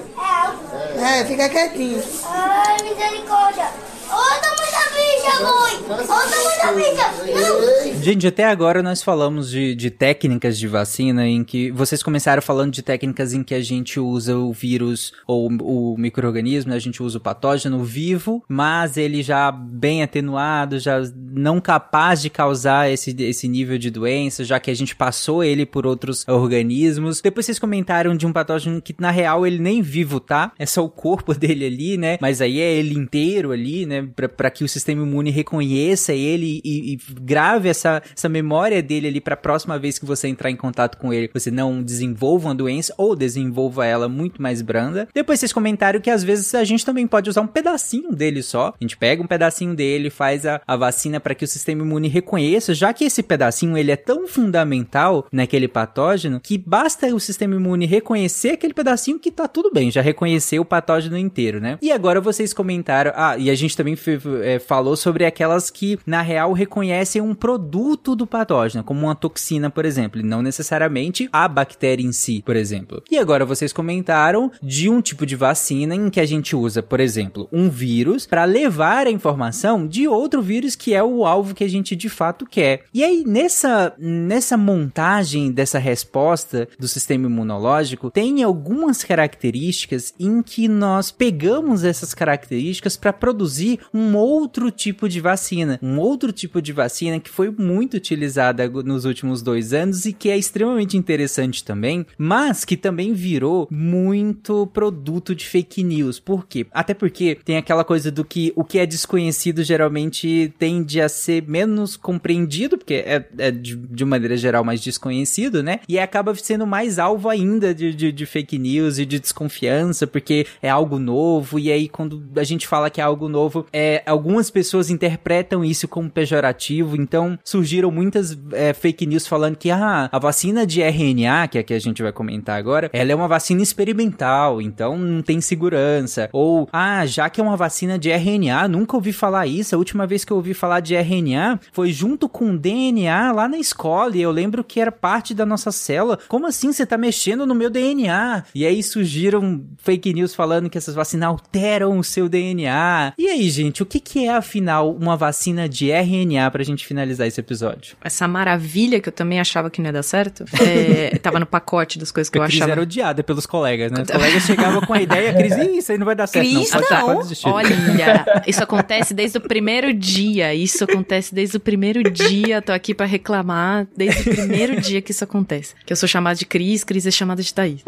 É, 0.96 1.24
fica 1.24 1.48
quietinho. 1.48 2.02
Ai, 2.24 2.76
misericórdia. 2.82 3.68
Ô, 4.08 4.40
tamanho 4.40 4.72
da 4.72 4.90
bicha, 5.20 5.42
mãe. 5.42 5.74
Ô, 5.90 6.60
tamanho 6.60 6.96
da. 6.96 7.12
Não. 7.12 7.80
Gente, 8.02 8.26
até 8.26 8.44
agora 8.46 8.82
nós 8.82 9.02
falamos 9.02 9.50
de, 9.50 9.74
de 9.74 9.90
técnicas 9.90 10.58
de 10.58 10.66
vacina 10.66 11.28
em 11.28 11.44
que 11.44 11.70
vocês 11.70 12.02
começaram 12.02 12.40
falando 12.40 12.72
de 12.72 12.82
técnicas 12.82 13.34
em 13.34 13.42
que 13.42 13.54
a 13.54 13.60
gente 13.60 14.00
usa 14.00 14.36
o 14.36 14.54
vírus 14.54 15.12
ou 15.26 15.48
o 15.48 15.96
microorganismo, 15.98 16.70
né? 16.70 16.76
a 16.76 16.80
gente 16.80 17.02
usa 17.02 17.18
o 17.18 17.20
patógeno 17.20 17.84
vivo, 17.84 18.42
mas 18.48 18.96
ele 18.96 19.22
já 19.22 19.52
bem 19.52 20.02
atenuado, 20.02 20.78
já 20.78 21.02
não 21.14 21.60
capaz 21.60 22.22
de 22.22 22.30
causar 22.30 22.90
esse, 22.90 23.14
esse 23.22 23.46
nível 23.46 23.76
de 23.76 23.90
doença, 23.90 24.44
já 24.44 24.58
que 24.58 24.70
a 24.70 24.74
gente 24.74 24.96
passou 24.96 25.44
ele 25.44 25.66
por 25.66 25.86
outros 25.86 26.26
organismos. 26.26 27.20
Depois 27.20 27.44
vocês 27.44 27.58
comentaram 27.58 28.16
de 28.16 28.26
um 28.26 28.32
patógeno 28.32 28.80
que 28.80 28.94
na 28.98 29.10
real 29.10 29.46
ele 29.46 29.58
nem 29.58 29.82
vivo 29.82 30.20
tá, 30.20 30.52
é 30.58 30.64
só 30.64 30.82
o 30.82 30.88
corpo 30.88 31.34
dele 31.38 31.66
ali, 31.66 31.98
né? 31.98 32.16
Mas 32.18 32.40
aí 32.40 32.60
é 32.60 32.72
ele 32.72 32.94
inteiro 32.94 33.52
ali, 33.52 33.84
né? 33.84 34.08
Pra 34.36 34.50
que 34.50 34.64
o 34.64 34.68
sistema 34.68 35.02
imune 35.10 35.30
reconheça 35.30 36.12
ele 36.12 36.60
e, 36.64 36.94
e 36.94 36.98
grave 37.20 37.68
essa, 37.68 38.02
essa 38.16 38.28
memória 38.28 38.82
dele 38.82 39.08
ali 39.08 39.20
pra 39.20 39.36
próxima 39.36 39.78
vez 39.78 39.98
que 39.98 40.06
você 40.06 40.28
entrar 40.28 40.50
em 40.50 40.56
contato 40.56 40.96
com 40.96 41.12
ele, 41.12 41.30
você 41.32 41.50
não 41.50 41.82
desenvolva 41.82 42.48
uma 42.48 42.54
doença 42.54 42.94
ou 42.96 43.16
desenvolva 43.16 43.86
ela 43.86 44.08
muito 44.08 44.40
mais 44.40 44.62
branda. 44.62 45.08
Depois 45.14 45.40
vocês 45.40 45.52
comentaram 45.52 46.00
que 46.00 46.10
às 46.10 46.22
vezes 46.22 46.54
a 46.54 46.64
gente 46.64 46.84
também 46.84 47.06
pode 47.06 47.28
usar 47.28 47.40
um 47.40 47.46
pedacinho 47.46 48.12
dele 48.12 48.42
só. 48.42 48.68
A 48.68 48.84
gente 48.84 48.96
pega 48.96 49.22
um 49.22 49.26
pedacinho 49.26 49.74
dele, 49.74 50.10
faz 50.10 50.46
a, 50.46 50.60
a 50.66 50.76
vacina 50.76 51.20
para 51.20 51.34
que 51.34 51.44
o 51.44 51.48
sistema 51.48 51.82
imune 51.82 52.08
reconheça, 52.08 52.74
já 52.74 52.92
que 52.92 53.04
esse 53.04 53.22
pedacinho 53.22 53.76
ele 53.76 53.90
é 53.90 53.96
tão 53.96 54.26
fundamental 54.26 55.26
naquele 55.32 55.68
patógeno 55.68 56.40
que 56.40 56.56
basta 56.56 57.06
o 57.14 57.20
sistema 57.20 57.54
imune 57.54 57.86
reconhecer 57.86 58.50
aquele 58.50 58.74
pedacinho 58.74 59.18
que 59.18 59.30
tá 59.30 59.48
tudo 59.48 59.70
bem, 59.72 59.90
já 59.90 60.00
reconheceu 60.00 60.62
o 60.62 60.64
patógeno 60.64 61.16
inteiro, 61.18 61.60
né? 61.60 61.78
E 61.82 61.90
agora 61.90 62.20
vocês 62.20 62.52
comentaram, 62.52 63.12
ah, 63.14 63.36
e 63.36 63.50
a 63.50 63.54
gente 63.54 63.76
também 63.76 63.96
é, 64.42 64.58
falou 64.58 64.96
sobre 65.00 65.24
aquelas 65.24 65.70
que, 65.70 65.98
na 66.06 66.22
real, 66.22 66.52
reconhecem 66.52 67.20
um 67.22 67.34
produto 67.34 68.14
do 68.14 68.26
patógeno, 68.26 68.84
como 68.84 69.06
uma 69.06 69.14
toxina, 69.14 69.70
por 69.70 69.84
exemplo, 69.84 70.20
e 70.20 70.24
não 70.24 70.42
necessariamente 70.42 71.28
a 71.32 71.48
bactéria 71.48 72.04
em 72.04 72.12
si, 72.12 72.42
por 72.44 72.56
exemplo. 72.56 73.02
E 73.10 73.18
agora 73.18 73.44
vocês 73.44 73.72
comentaram 73.72 74.50
de 74.62 74.88
um 74.88 75.00
tipo 75.00 75.24
de 75.24 75.36
vacina 75.36 75.94
em 75.94 76.10
que 76.10 76.20
a 76.20 76.26
gente 76.26 76.54
usa, 76.54 76.82
por 76.82 77.00
exemplo, 77.00 77.48
um 77.52 77.68
vírus 77.68 78.26
para 78.26 78.44
levar 78.44 79.06
a 79.06 79.10
informação 79.10 79.86
de 79.86 80.06
outro 80.06 80.42
vírus 80.42 80.76
que 80.76 80.94
é 80.94 81.02
o 81.02 81.24
alvo 81.24 81.54
que 81.54 81.64
a 81.64 81.68
gente 81.68 81.96
de 81.96 82.08
fato 82.08 82.46
quer. 82.46 82.84
E 82.92 83.02
aí, 83.02 83.24
nessa, 83.26 83.94
nessa 83.98 84.56
montagem 84.56 85.50
dessa 85.50 85.78
resposta 85.78 86.68
do 86.78 86.88
sistema 86.88 87.26
imunológico, 87.26 88.10
tem 88.10 88.42
algumas 88.42 89.02
características 89.02 90.14
em 90.18 90.42
que 90.42 90.68
nós 90.68 91.10
pegamos 91.10 91.84
essas 91.84 92.14
características 92.14 92.96
para 92.96 93.12
produzir 93.12 93.80
um 93.92 94.16
outro 94.16 94.70
tipo 94.70 94.89
de 95.08 95.20
vacina. 95.20 95.78
Um 95.82 95.98
outro 95.98 96.32
tipo 96.32 96.60
de 96.60 96.72
vacina 96.72 97.20
que 97.20 97.30
foi 97.30 97.50
muito 97.50 97.96
utilizada 97.96 98.68
nos 98.68 99.04
últimos 99.04 99.42
dois 99.42 99.72
anos 99.72 100.04
e 100.06 100.12
que 100.12 100.30
é 100.30 100.36
extremamente 100.36 100.96
interessante 100.96 101.64
também, 101.64 102.06
mas 102.16 102.64
que 102.64 102.76
também 102.76 103.12
virou 103.12 103.68
muito 103.70 104.66
produto 104.68 105.34
de 105.34 105.46
fake 105.46 105.82
news. 105.82 106.18
Por 106.18 106.46
quê? 106.46 106.66
Até 106.72 106.94
porque 106.94 107.38
tem 107.44 107.56
aquela 107.56 107.84
coisa 107.84 108.10
do 108.10 108.24
que 108.24 108.52
o 108.56 108.64
que 108.64 108.78
é 108.78 108.86
desconhecido 108.86 109.62
geralmente 109.62 110.52
tende 110.58 111.00
a 111.00 111.08
ser 111.08 111.44
menos 111.46 111.96
compreendido, 111.96 112.78
porque 112.78 112.94
é, 112.94 113.24
é 113.38 113.50
de, 113.50 113.76
de 113.76 114.04
maneira 114.04 114.36
geral 114.36 114.64
mais 114.64 114.80
desconhecido, 114.80 115.62
né? 115.62 115.80
E 115.88 115.98
acaba 115.98 116.34
sendo 116.34 116.66
mais 116.66 116.98
alvo 116.98 117.28
ainda 117.28 117.74
de, 117.74 117.94
de, 117.94 118.12
de 118.12 118.26
fake 118.26 118.58
news 118.58 118.98
e 118.98 119.06
de 119.06 119.18
desconfiança, 119.18 120.06
porque 120.06 120.46
é 120.62 120.68
algo 120.68 120.98
novo, 120.98 121.58
e 121.58 121.70
aí 121.70 121.88
quando 121.88 122.22
a 122.36 122.44
gente 122.44 122.66
fala 122.66 122.90
que 122.90 123.00
é 123.00 123.04
algo 123.04 123.28
novo, 123.28 123.66
é, 123.72 124.02
algumas 124.06 124.50
pessoas 124.50 124.79
interpretam 124.88 125.64
isso 125.64 125.88
como 125.88 126.08
pejorativo, 126.08 126.96
então 126.96 127.38
surgiram 127.44 127.90
muitas 127.90 128.38
é, 128.52 128.72
fake 128.72 129.04
news 129.04 129.26
falando 129.26 129.56
que 129.56 129.70
ah, 129.70 130.08
a 130.10 130.18
vacina 130.18 130.64
de 130.64 130.80
RNA, 130.80 131.48
que 131.48 131.58
é 131.58 131.60
a 131.60 131.64
que 131.64 131.74
a 131.74 131.78
gente 131.78 132.02
vai 132.02 132.12
comentar 132.12 132.58
agora, 132.58 132.90
ela 132.92 133.12
é 133.12 133.14
uma 133.14 133.28
vacina 133.28 133.62
experimental, 133.62 134.60
então 134.60 134.98
não 134.98 135.22
tem 135.22 135.40
segurança. 135.40 136.28
Ou, 136.32 136.68
ah, 136.72 137.04
já 137.06 137.28
que 137.28 137.40
é 137.40 137.44
uma 137.44 137.56
vacina 137.56 137.98
de 137.98 138.10
RNA, 138.10 138.68
nunca 138.68 138.96
ouvi 138.96 139.12
falar 139.12 139.46
isso, 139.46 139.74
a 139.74 139.78
última 139.78 140.06
vez 140.06 140.24
que 140.24 140.32
eu 140.32 140.36
ouvi 140.36 140.54
falar 140.54 140.80
de 140.80 140.94
RNA 140.94 141.60
foi 141.72 141.92
junto 141.92 142.28
com 142.28 142.56
DNA 142.56 143.32
lá 143.32 143.48
na 143.48 143.58
escola, 143.58 144.16
e 144.16 144.22
eu 144.22 144.30
lembro 144.30 144.64
que 144.64 144.80
era 144.80 144.92
parte 144.92 145.34
da 145.34 145.46
nossa 145.46 145.72
célula. 145.72 146.18
Como 146.28 146.46
assim 146.46 146.72
você 146.72 146.86
tá 146.86 146.96
mexendo 146.96 147.46
no 147.46 147.54
meu 147.54 147.70
DNA? 147.70 148.44
E 148.54 148.66
aí 148.66 148.82
surgiram 148.82 149.62
fake 149.78 150.12
news 150.12 150.34
falando 150.34 150.68
que 150.68 150.78
essas 150.78 150.94
vacinas 150.94 151.28
alteram 151.28 151.98
o 151.98 152.04
seu 152.04 152.28
DNA. 152.28 153.14
E 153.18 153.28
aí, 153.28 153.48
gente, 153.50 153.82
o 153.82 153.86
que, 153.86 154.00
que 154.00 154.26
é 154.26 154.34
afinal 154.34 154.69
uma 154.80 155.16
vacina 155.16 155.68
de 155.68 155.90
RNA 155.90 156.50
pra 156.50 156.62
gente 156.62 156.86
finalizar 156.86 157.26
esse 157.26 157.40
episódio? 157.40 157.96
Essa 158.02 158.26
maravilha 158.28 159.00
que 159.00 159.08
eu 159.08 159.12
também 159.12 159.40
achava 159.40 159.70
que 159.70 159.80
não 159.80 159.88
ia 159.88 159.92
dar 159.92 160.02
certo, 160.02 160.44
é, 160.60 161.16
tava 161.22 161.38
no 161.40 161.46
pacote 161.46 161.98
das 161.98 162.10
coisas 162.10 162.30
que 162.30 162.38
eu 162.38 162.42
a 162.42 162.46
Cris 162.46 162.58
achava. 162.58 162.72
era 162.72 162.82
odiada 162.82 163.22
pelos 163.22 163.46
colegas, 163.46 163.90
né? 163.90 164.02
Os 164.02 164.10
colegas 164.10 164.42
chegavam 164.44 164.80
com 164.82 164.92
a 164.94 165.00
ideia, 165.02 165.32
Cris, 165.34 165.56
"Ih, 165.56 165.78
isso 165.78 165.92
aí 165.92 165.98
não 165.98 166.06
vai 166.06 166.14
dar 166.14 166.26
certo. 166.26 166.46
Cris, 166.46 166.70
não, 166.70 166.80
pode, 166.80 166.90
não. 166.94 167.06
pode 167.06 167.18
desistir. 167.22 167.48
Olha, 167.48 168.24
isso 168.46 168.62
acontece 168.62 169.14
desde 169.14 169.38
o 169.38 169.40
primeiro 169.40 169.92
dia. 169.92 170.54
Isso 170.54 170.84
acontece 170.84 171.34
desde 171.34 171.56
o 171.56 171.60
primeiro 171.60 172.02
dia. 172.10 172.62
Tô 172.62 172.72
aqui 172.72 172.94
pra 172.94 173.06
reclamar 173.06 173.86
desde 173.96 174.28
o 174.30 174.34
primeiro 174.34 174.80
dia 174.80 175.00
que 175.02 175.10
isso 175.10 175.24
acontece. 175.24 175.74
Que 175.84 175.92
eu 175.92 175.96
sou 175.96 176.08
chamada 176.08 176.36
de 176.36 176.46
Cris, 176.46 176.84
Cris 176.84 177.06
é 177.06 177.10
chamada 177.10 177.42
de 177.42 177.52
Thaís. 177.52 177.82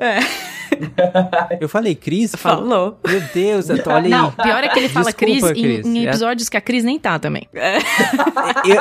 Eu 1.61 1.68
falei, 1.68 1.95
Cris? 1.95 2.35
Falou. 2.35 2.99
Meu 3.07 3.20
Deus, 3.35 3.68
eu 3.68 3.83
tô, 3.83 3.91
olha 3.91 4.05
aí. 4.05 4.11
Não, 4.11 4.30
pior 4.33 4.64
é 4.64 4.68
que 4.68 4.78
ele 4.78 4.89
fala 4.89 5.07
Desculpa, 5.12 5.53
Cris, 5.53 5.59
em- 5.59 5.62
Cris. 5.62 5.87
Em, 5.87 6.07
É- 6.07 6.09
episódios 6.09 6.49
que 6.49 6.57
a 6.57 6.61
Cris 6.61 6.71
nem 6.80 6.98
tá 6.98 7.18
também. 7.18 7.48
Eu, 8.64 8.80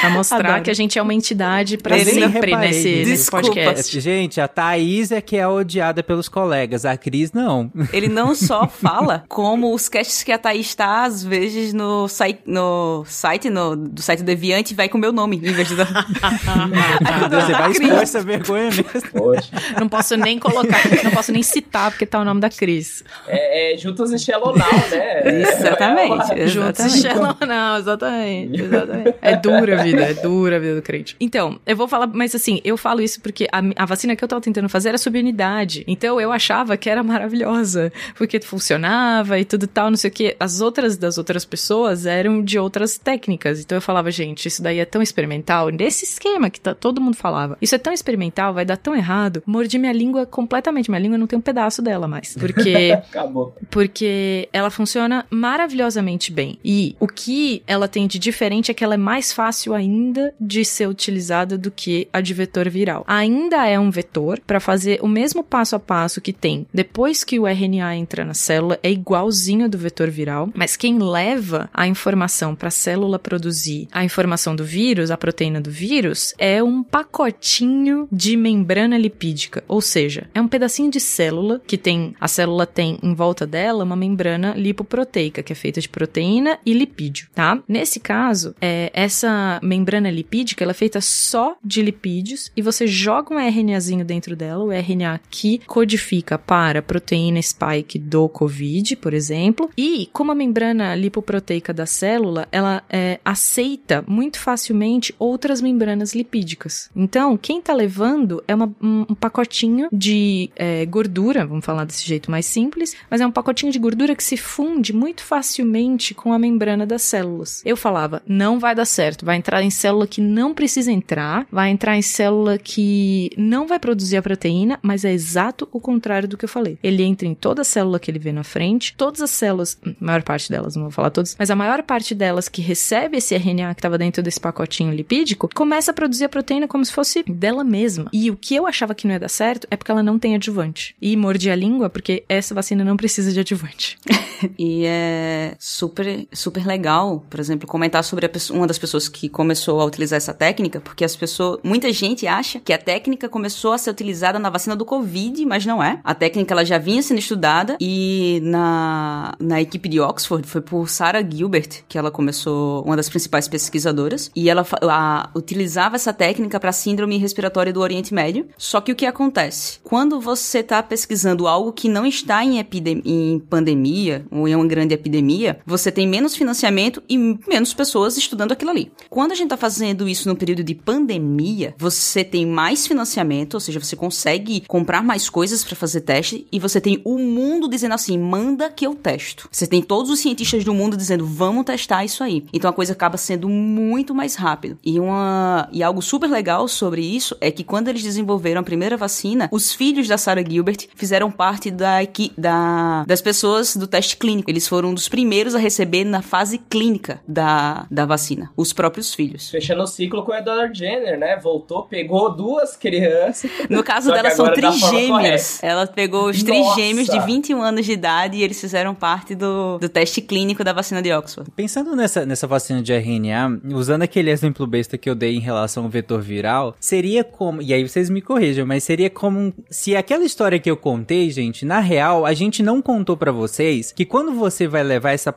Pra 0.00 0.10
mostrar 0.10 0.38
Adoro. 0.38 0.62
que 0.62 0.70
a 0.70 0.74
gente 0.74 0.98
é 0.98 1.02
uma 1.02 1.12
entidade 1.12 1.76
pra 1.76 1.98
Eu 1.98 2.04
sempre 2.04 2.56
nesse, 2.56 3.04
nesse 3.04 3.30
podcast. 3.30 4.00
gente, 4.00 4.40
a 4.40 4.48
Thaís 4.48 5.10
é 5.10 5.20
que 5.20 5.36
é 5.36 5.46
odiada 5.46 6.02
pelos 6.02 6.28
colegas, 6.28 6.84
a 6.84 6.96
Cris 6.96 7.32
não. 7.32 7.70
Ele 7.92 8.08
não 8.08 8.34
só 8.34 8.66
fala, 8.68 9.24
como 9.28 9.74
os 9.74 9.88
casts 9.88 10.22
que 10.22 10.32
a 10.32 10.38
Thaís 10.38 10.66
está, 10.66 11.04
às 11.04 11.22
vezes, 11.24 11.72
no, 11.72 12.08
sai, 12.08 12.38
no 12.46 13.04
site, 13.06 13.50
no, 13.50 13.76
do 13.76 14.00
site 14.00 14.22
Deviante, 14.22 14.74
vai 14.74 14.88
com 14.88 14.96
o 14.96 15.00
meu 15.00 15.12
nome, 15.12 15.36
em 15.36 15.52
vez 15.52 15.68
de... 15.68 15.74
Deus, 15.76 15.88
você 17.44 17.52
vai 17.52 17.70
expor 17.70 18.02
essa 18.02 18.22
vergonha 18.22 18.70
mesmo. 18.70 19.10
Poxa. 19.12 19.50
Não 19.78 19.88
posso 19.88 20.16
nem 20.16 20.38
colocar, 20.38 20.80
não 21.02 21.10
posso 21.10 21.32
nem 21.32 21.42
citar 21.42 21.90
porque 21.90 22.06
tá 22.06 22.20
o 22.20 22.24
nome 22.24 22.40
da 22.40 22.48
Cris. 22.48 23.04
É, 23.26 23.74
é 23.74 23.76
Juntas 23.76 24.10
em 24.12 24.30
Now, 24.30 24.54
né? 24.90 25.42
Exatamente. 25.42 26.32
Juntos. 26.48 27.00
Shallow 27.00 27.36
não, 27.46 27.78
exatamente, 27.78 28.62
exatamente. 28.62 29.14
É 29.20 29.36
dura 29.36 29.80
a 29.80 29.82
vida, 29.82 30.02
é 30.02 30.14
dura 30.14 30.56
a 30.56 30.58
vida 30.58 30.76
do 30.76 30.82
crente. 30.82 31.16
Então, 31.20 31.58
eu 31.66 31.76
vou 31.76 31.88
falar, 31.88 32.06
mas 32.06 32.34
assim, 32.34 32.60
eu 32.64 32.76
falo 32.76 33.00
isso 33.00 33.20
porque 33.20 33.48
a, 33.50 33.60
a 33.76 33.86
vacina 33.86 34.14
que 34.16 34.22
eu 34.22 34.28
tava 34.28 34.40
tentando 34.40 34.68
fazer 34.68 34.90
era 34.90 34.98
sob 34.98 35.18
unidade. 35.18 35.84
Então 35.86 36.20
eu 36.20 36.32
achava 36.32 36.76
que 36.76 36.88
era 36.88 37.02
maravilhosa, 37.02 37.92
porque 38.16 38.40
funcionava 38.40 39.38
e 39.38 39.44
tudo 39.44 39.66
tal, 39.66 39.90
não 39.90 39.96
sei 39.96 40.10
o 40.10 40.12
que. 40.12 40.36
As 40.38 40.60
outras 40.60 40.96
das 40.96 41.18
outras 41.18 41.44
pessoas 41.44 42.06
eram 42.06 42.42
de 42.42 42.58
outras 42.58 42.98
técnicas. 42.98 43.60
Então 43.60 43.76
eu 43.76 43.82
falava, 43.82 44.10
gente, 44.10 44.46
isso 44.46 44.62
daí 44.62 44.78
é 44.78 44.84
tão 44.84 45.02
experimental, 45.02 45.68
nesse 45.68 46.04
esquema 46.04 46.50
que 46.50 46.60
tá, 46.60 46.74
todo 46.74 47.00
mundo 47.00 47.16
falava. 47.16 47.56
Isso 47.60 47.74
é 47.74 47.78
tão 47.78 47.92
experimental, 47.92 48.54
vai 48.54 48.64
dar 48.64 48.76
tão 48.76 48.94
errado. 48.94 49.42
Mordi 49.46 49.78
minha 49.78 49.92
língua 49.92 50.26
completamente. 50.26 50.90
Minha 50.90 51.00
língua 51.00 51.18
não 51.18 51.26
tem 51.26 51.38
um 51.38 51.42
pedaço 51.42 51.82
dela 51.82 52.06
mais. 52.08 52.36
Porque 52.38 52.92
Acabou. 53.10 53.54
porque 53.70 54.48
ela 54.52 54.70
funciona 54.70 55.26
maravilhosamente 55.30 56.29
bem. 56.30 56.58
E 56.64 56.96
o 56.98 57.06
que 57.06 57.62
ela 57.66 57.88
tem 57.88 58.06
de 58.06 58.18
diferente 58.18 58.70
é 58.70 58.74
que 58.74 58.84
ela 58.84 58.94
é 58.94 58.98
mais 58.98 59.32
fácil 59.32 59.74
ainda 59.74 60.34
de 60.40 60.64
ser 60.64 60.88
utilizada 60.88 61.56
do 61.58 61.70
que 61.70 62.08
a 62.12 62.20
de 62.20 62.34
vetor 62.34 62.68
viral. 62.68 63.04
Ainda 63.06 63.66
é 63.66 63.78
um 63.78 63.90
vetor 63.90 64.40
para 64.46 64.60
fazer 64.60 64.98
o 65.02 65.08
mesmo 65.08 65.42
passo 65.42 65.76
a 65.76 65.80
passo 65.80 66.20
que 66.20 66.32
tem 66.32 66.66
depois 66.72 67.24
que 67.24 67.38
o 67.38 67.46
RNA 67.46 67.96
entra 67.96 68.24
na 68.24 68.34
célula, 68.34 68.78
é 68.82 68.90
igualzinho 68.90 69.68
do 69.68 69.78
vetor 69.78 70.08
viral, 70.10 70.48
mas 70.54 70.76
quem 70.76 70.98
leva 70.98 71.68
a 71.72 71.86
informação 71.86 72.54
para 72.54 72.68
a 72.68 72.70
célula 72.72 73.18
produzir 73.18 73.88
a 73.92 74.04
informação 74.04 74.54
do 74.54 74.64
vírus, 74.64 75.10
a 75.10 75.16
proteína 75.16 75.60
do 75.60 75.70
vírus, 75.70 76.34
é 76.38 76.62
um 76.62 76.82
pacotinho 76.82 78.08
de 78.10 78.36
membrana 78.36 78.96
lipídica, 78.96 79.64
ou 79.66 79.80
seja, 79.80 80.28
é 80.34 80.40
um 80.40 80.48
pedacinho 80.48 80.90
de 80.90 81.00
célula 81.00 81.60
que 81.66 81.76
tem 81.76 82.14
a 82.20 82.28
célula 82.28 82.66
tem 82.66 82.98
em 83.02 83.14
volta 83.14 83.46
dela 83.46 83.84
uma 83.84 83.96
membrana 83.96 84.54
lipoproteica 84.56 85.42
que 85.42 85.52
é 85.52 85.56
feita 85.56 85.80
de 85.80 85.88
proteína 85.88 86.19
e 86.64 86.72
lipídio, 86.72 87.28
tá? 87.34 87.58
Nesse 87.68 87.98
caso, 88.00 88.54
é, 88.60 88.90
essa 88.94 89.58
membrana 89.62 90.10
lipídica 90.10 90.62
ela 90.64 90.72
é 90.72 90.74
feita 90.74 91.00
só 91.00 91.56
de 91.64 91.82
lipídios 91.82 92.50
e 92.56 92.62
você 92.62 92.86
joga 92.86 93.34
um 93.34 93.38
RNAzinho 93.38 94.04
dentro 94.04 94.34
dela, 94.36 94.64
o 94.64 94.72
RNA 94.72 95.20
que 95.30 95.58
codifica 95.66 96.38
para 96.38 96.82
proteína 96.82 97.40
spike 97.40 97.98
do 97.98 98.28
COVID, 98.28 98.96
por 98.96 99.14
exemplo, 99.14 99.70
e 99.76 100.08
como 100.12 100.32
a 100.32 100.34
membrana 100.34 100.94
lipoproteica 100.94 101.72
da 101.72 101.86
célula, 101.86 102.46
ela 102.52 102.82
é, 102.88 103.18
aceita 103.24 104.04
muito 104.06 104.38
facilmente 104.38 105.14
outras 105.18 105.60
membranas 105.60 106.14
lipídicas. 106.14 106.90
Então, 106.94 107.36
quem 107.36 107.60
tá 107.60 107.72
levando 107.72 108.42
é 108.46 108.54
uma- 108.54 108.74
um, 108.82 109.06
um 109.10 109.14
pacotinho 109.14 109.88
de 109.92 110.50
é, 110.56 110.84
gordura, 110.86 111.46
vamos 111.46 111.64
falar 111.64 111.84
desse 111.84 112.06
jeito 112.06 112.30
mais 112.30 112.46
simples, 112.46 112.94
mas 113.10 113.20
é 113.20 113.26
um 113.26 113.30
pacotinho 113.30 113.72
de 113.72 113.78
gordura 113.78 114.14
que 114.16 114.24
se 114.24 114.36
funde 114.36 114.92
muito 114.92 115.22
facilmente 115.22 116.09
com 116.14 116.32
a 116.32 116.38
membrana 116.38 116.86
das 116.86 117.02
células. 117.02 117.62
Eu 117.64 117.76
falava, 117.76 118.22
não 118.26 118.58
vai 118.58 118.74
dar 118.74 118.84
certo, 118.84 119.24
vai 119.24 119.36
entrar 119.36 119.62
em 119.62 119.70
célula 119.70 120.06
que 120.06 120.20
não 120.20 120.54
precisa 120.54 120.92
entrar, 120.92 121.46
vai 121.50 121.70
entrar 121.70 121.96
em 121.96 122.02
célula 122.02 122.58
que 122.58 123.30
não 123.36 123.66
vai 123.66 123.78
produzir 123.78 124.16
a 124.16 124.22
proteína, 124.22 124.78
mas 124.82 125.04
é 125.04 125.12
exato 125.12 125.68
o 125.72 125.80
contrário 125.80 126.28
do 126.28 126.36
que 126.36 126.44
eu 126.44 126.48
falei. 126.48 126.78
Ele 126.82 127.02
entra 127.02 127.26
em 127.26 127.34
toda 127.34 127.64
célula 127.64 127.98
que 127.98 128.10
ele 128.10 128.18
vê 128.18 128.32
na 128.32 128.44
frente, 128.44 128.94
todas 128.96 129.20
as 129.20 129.30
células, 129.30 129.78
a 129.84 130.04
maior 130.04 130.22
parte 130.22 130.50
delas, 130.50 130.76
não 130.76 130.84
vou 130.84 130.92
falar 130.92 131.10
todas, 131.10 131.36
mas 131.38 131.50
a 131.50 131.56
maior 131.56 131.82
parte 131.82 132.14
delas 132.14 132.48
que 132.48 132.62
recebe 132.62 133.18
esse 133.18 133.34
RNA 133.34 133.74
que 133.74 133.80
estava 133.80 133.98
dentro 133.98 134.22
desse 134.22 134.40
pacotinho 134.40 134.92
lipídico, 134.92 135.48
começa 135.54 135.90
a 135.90 135.94
produzir 135.94 136.24
a 136.24 136.28
proteína 136.28 136.68
como 136.68 136.84
se 136.84 136.92
fosse 136.92 137.22
dela 137.22 137.64
mesma. 137.64 138.10
E 138.12 138.30
o 138.30 138.36
que 138.36 138.54
eu 138.54 138.66
achava 138.66 138.94
que 138.94 139.06
não 139.06 139.14
ia 139.14 139.20
dar 139.20 139.28
certo 139.28 139.66
é 139.70 139.76
porque 139.76 139.90
ela 139.90 140.02
não 140.02 140.18
tem 140.18 140.34
adjuvante. 140.34 140.94
E 141.00 141.16
mordi 141.16 141.50
a 141.50 141.56
língua 141.56 141.90
porque 141.90 142.24
essa 142.28 142.54
vacina 142.54 142.84
não 142.84 142.96
precisa 142.96 143.32
de 143.32 143.40
adjuvante. 143.40 143.98
E 144.58 144.84
é 144.86 145.54
super, 145.58 145.99
super 146.32 146.66
legal, 146.66 147.24
por 147.28 147.40
exemplo, 147.40 147.66
comentar 147.66 148.02
sobre 148.04 148.28
pessoa- 148.28 148.56
uma 148.58 148.66
das 148.66 148.78
pessoas 148.78 149.08
que 149.08 149.28
começou 149.28 149.80
a 149.80 149.84
utilizar 149.84 150.16
essa 150.16 150.32
técnica, 150.34 150.80
porque 150.80 151.04
as 151.04 151.16
pessoas, 151.16 151.58
muita 151.62 151.92
gente 151.92 152.26
acha 152.26 152.60
que 152.60 152.72
a 152.72 152.78
técnica 152.78 153.28
começou 153.28 153.72
a 153.72 153.78
ser 153.78 153.90
utilizada 153.90 154.38
na 154.38 154.50
vacina 154.50 154.76
do 154.76 154.84
Covid, 154.84 155.44
mas 155.46 155.64
não 155.66 155.82
é. 155.82 156.00
A 156.04 156.14
técnica 156.14 156.54
ela 156.54 156.64
já 156.64 156.78
vinha 156.78 157.02
sendo 157.02 157.18
estudada 157.18 157.76
e 157.80 158.40
na, 158.42 159.34
na 159.38 159.60
equipe 159.60 159.88
de 159.88 160.00
Oxford 160.00 160.46
foi 160.46 160.60
por 160.60 160.88
Sarah 160.88 161.22
Gilbert 161.28 161.82
que 161.88 161.98
ela 161.98 162.10
começou, 162.10 162.82
uma 162.84 162.96
das 162.96 163.08
principais 163.08 163.48
pesquisadoras, 163.48 164.30
e 164.34 164.48
ela 164.48 164.64
a- 164.82 165.30
utilizava 165.34 165.96
essa 165.96 166.12
técnica 166.12 166.58
para 166.60 166.72
síndrome 166.72 167.16
respiratória 167.18 167.72
do 167.72 167.80
Oriente 167.80 168.12
Médio. 168.14 168.46
Só 168.56 168.80
que 168.80 168.92
o 168.92 168.96
que 168.96 169.06
acontece? 169.06 169.78
Quando 169.82 170.20
você 170.20 170.58
está 170.58 170.82
pesquisando 170.82 171.46
algo 171.46 171.72
que 171.72 171.88
não 171.88 172.06
está 172.06 172.44
em, 172.44 172.58
em 173.04 173.38
pandemia, 173.38 174.24
ou 174.30 174.46
em 174.48 174.54
uma 174.54 174.66
grande 174.66 174.94
epidemia, 174.94 175.58
você 175.66 175.89
tem 175.90 176.06
menos 176.06 176.36
financiamento 176.36 177.02
e 177.08 177.16
menos 177.18 177.74
pessoas 177.74 178.16
estudando 178.16 178.52
aquilo 178.52 178.70
ali. 178.70 178.90
Quando 179.08 179.32
a 179.32 179.34
gente 179.34 179.48
tá 179.48 179.56
fazendo 179.56 180.08
isso 180.08 180.28
no 180.28 180.36
período 180.36 180.62
de 180.62 180.74
pandemia, 180.74 181.74
você 181.78 182.24
tem 182.24 182.46
mais 182.46 182.86
financiamento, 182.86 183.54
ou 183.54 183.60
seja, 183.60 183.80
você 183.80 183.96
consegue 183.96 184.62
comprar 184.66 185.02
mais 185.02 185.28
coisas 185.28 185.64
para 185.64 185.76
fazer 185.76 186.02
teste 186.02 186.46
e 186.50 186.58
você 186.58 186.80
tem 186.80 187.00
o 187.04 187.18
mundo 187.18 187.68
dizendo 187.68 187.94
assim, 187.94 188.18
manda 188.18 188.70
que 188.70 188.86
eu 188.86 188.94
testo. 188.94 189.48
Você 189.50 189.66
tem 189.66 189.82
todos 189.82 190.10
os 190.10 190.20
cientistas 190.20 190.64
do 190.64 190.74
mundo 190.74 190.96
dizendo, 190.96 191.26
vamos 191.26 191.64
testar 191.64 192.04
isso 192.04 192.22
aí. 192.22 192.44
Então 192.52 192.70
a 192.70 192.72
coisa 192.72 192.92
acaba 192.92 193.16
sendo 193.16 193.48
muito 193.48 194.14
mais 194.14 194.34
rápido. 194.34 194.78
E 194.84 194.98
uma 194.98 195.68
e 195.72 195.82
algo 195.82 196.02
super 196.02 196.30
legal 196.30 196.68
sobre 196.68 197.02
isso 197.02 197.36
é 197.40 197.50
que 197.50 197.64
quando 197.64 197.88
eles 197.88 198.02
desenvolveram 198.02 198.60
a 198.60 198.64
primeira 198.64 198.96
vacina, 198.96 199.48
os 199.50 199.72
filhos 199.72 200.08
da 200.08 200.18
Sarah 200.18 200.44
Gilbert 200.46 200.88
fizeram 200.94 201.30
parte 201.30 201.70
da, 201.70 201.98
da 202.36 203.04
das 203.06 203.20
pessoas 203.20 203.76
do 203.76 203.86
teste 203.86 204.16
clínico. 204.16 204.50
Eles 204.50 204.68
foram 204.68 204.90
um 204.90 204.94
dos 204.94 205.08
primeiros 205.08 205.54
a 205.54 205.58
receber 205.58 205.79
na 206.04 206.22
fase 206.22 206.58
clínica 206.58 207.20
da, 207.26 207.86
da 207.90 208.06
vacina, 208.06 208.50
os 208.56 208.72
próprios 208.72 209.14
filhos. 209.14 209.50
Fechando 209.50 209.82
o 209.82 209.86
ciclo 209.86 210.24
com 210.24 210.32
a 210.32 210.38
Edward 210.38 210.76
Jenner, 210.76 211.18
né? 211.18 211.36
Voltou, 211.36 211.82
pegou 211.82 212.34
duas 212.34 212.76
crianças. 212.76 213.50
No 213.68 213.82
caso 213.82 214.10
dela 214.12 214.30
são 214.30 214.52
trigêmeos. 214.52 215.62
Ela 215.62 215.86
pegou 215.86 216.28
os 216.28 216.42
Nossa. 216.42 216.74
trigêmeos 216.74 217.08
de 217.08 217.18
21 217.20 217.62
anos 217.62 217.86
de 217.86 217.92
idade 217.92 218.36
e 218.36 218.42
eles 218.42 218.60
fizeram 218.60 218.94
parte 218.94 219.34
do, 219.34 219.78
do 219.78 219.88
teste 219.88 220.20
clínico 220.20 220.64
da 220.64 220.72
vacina 220.72 221.02
de 221.02 221.12
Oxford. 221.12 221.50
Pensando 221.54 221.94
nessa, 221.94 222.24
nessa 222.26 222.46
vacina 222.46 222.82
de 222.82 222.92
RNA, 222.92 223.60
usando 223.74 224.02
aquele 224.02 224.30
exemplo 224.30 224.66
besta 224.66 224.98
que 224.98 225.08
eu 225.08 225.14
dei 225.14 225.36
em 225.36 225.40
relação 225.40 225.84
ao 225.84 225.90
vetor 225.90 226.20
viral, 226.20 226.74
seria 226.80 227.24
como. 227.24 227.62
E 227.62 227.72
aí 227.72 227.86
vocês 227.86 228.10
me 228.10 228.20
corrijam, 228.20 228.66
mas 228.66 228.84
seria 228.84 229.10
como 229.10 229.52
se 229.68 229.96
aquela 229.96 230.24
história 230.24 230.58
que 230.58 230.70
eu 230.70 230.76
contei, 230.76 231.30
gente, 231.30 231.64
na 231.64 231.80
real, 231.80 232.24
a 232.26 232.32
gente 232.32 232.62
não 232.62 232.80
contou 232.80 233.16
para 233.16 233.32
vocês 233.32 233.92
que 233.92 234.04
quando 234.04 234.32
você 234.32 234.66
vai 234.66 234.82
levar 234.82 235.12
essa 235.12 235.32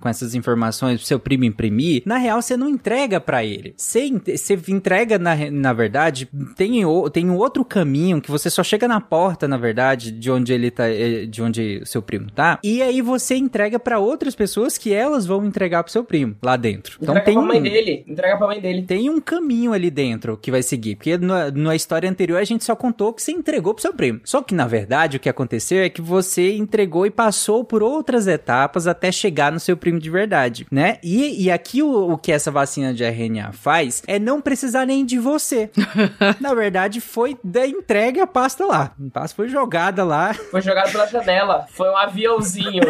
com 0.00 0.08
essas 0.08 0.34
informações 0.34 0.98
pro 0.98 1.06
seu 1.06 1.18
primo 1.18 1.44
imprimir, 1.44 2.02
na 2.06 2.16
real 2.16 2.40
você 2.40 2.56
não 2.56 2.68
entrega 2.68 3.20
para 3.20 3.44
ele. 3.44 3.74
Você, 3.76 4.10
você 4.10 4.58
entrega, 4.68 5.18
na, 5.18 5.34
na 5.50 5.72
verdade, 5.72 6.28
tem, 6.56 6.82
tem 7.12 7.30
um 7.30 7.36
outro 7.36 7.64
caminho 7.64 8.20
que 8.20 8.30
você 8.30 8.50
só 8.50 8.62
chega 8.62 8.88
na 8.88 9.00
porta, 9.00 9.46
na 9.46 9.56
verdade, 9.56 10.10
de 10.10 10.30
onde 10.30 10.52
ele 10.52 10.70
tá, 10.70 10.88
eh, 10.88 11.26
de 11.26 11.42
onde 11.42 11.80
o 11.82 11.86
seu 11.86 12.02
primo 12.02 12.30
tá, 12.30 12.58
e 12.62 12.82
aí 12.82 13.00
você 13.00 13.36
entrega 13.36 13.78
para 13.78 13.98
outras 13.98 14.34
pessoas 14.34 14.78
que 14.78 14.92
elas 14.92 15.26
vão 15.26 15.44
entregar 15.44 15.82
pro 15.82 15.92
seu 15.92 16.04
primo 16.04 16.36
lá 16.42 16.56
dentro. 16.56 16.98
Então 17.00 17.14
entrega 17.14 17.24
tem 17.24 17.34
pra 17.34 17.42
mãe 17.42 17.62
dele, 17.62 18.04
entrega 18.06 18.36
pra 18.36 18.46
mãe 18.46 18.60
dele. 18.60 18.82
Tem 18.82 19.10
um 19.10 19.20
caminho 19.20 19.72
ali 19.72 19.90
dentro 19.90 20.36
que 20.36 20.50
vai 20.50 20.62
seguir, 20.62 20.96
porque 20.96 21.16
na, 21.18 21.50
na 21.50 21.74
história 21.74 22.08
anterior 22.08 22.38
a 22.38 22.44
gente 22.44 22.64
só 22.64 22.74
contou 22.74 23.12
que 23.12 23.22
você 23.22 23.32
entregou 23.32 23.74
pro 23.74 23.82
seu 23.82 23.92
primo. 23.92 24.20
Só 24.24 24.42
que 24.42 24.54
na 24.54 24.66
verdade 24.66 25.16
o 25.16 25.20
que 25.20 25.28
aconteceu 25.28 25.82
é 25.82 25.88
que 25.88 26.02
você 26.02 26.54
entregou 26.54 27.06
e 27.06 27.10
passou 27.10 27.64
por 27.64 27.82
outras 27.82 28.26
etapas 28.26 28.86
até 28.86 29.10
chegar 29.12 29.43
no 29.50 29.60
seu 29.60 29.76
primo 29.76 29.98
de 29.98 30.10
verdade, 30.10 30.66
né? 30.70 30.98
E, 31.02 31.44
e 31.44 31.50
aqui 31.50 31.82
o, 31.82 32.12
o 32.12 32.18
que 32.18 32.32
essa 32.32 32.50
vacina 32.50 32.92
de 32.92 33.04
RNA 33.04 33.52
faz 33.52 34.02
é 34.06 34.18
não 34.18 34.40
precisar 34.40 34.86
nem 34.86 35.04
de 35.04 35.18
você. 35.18 35.70
na 36.40 36.54
verdade 36.54 37.00
foi 37.00 37.36
da 37.42 37.66
entrega 37.66 38.24
a 38.24 38.26
pasta 38.26 38.64
lá. 38.64 38.92
A 38.98 39.10
pasta 39.10 39.36
foi 39.36 39.48
jogada 39.48 40.04
lá. 40.04 40.34
Foi 40.34 40.60
jogada 40.60 40.90
pela 40.90 41.06
janela. 41.06 41.66
Foi 41.70 41.88
um 41.88 41.96
aviãozinho. 41.96 42.82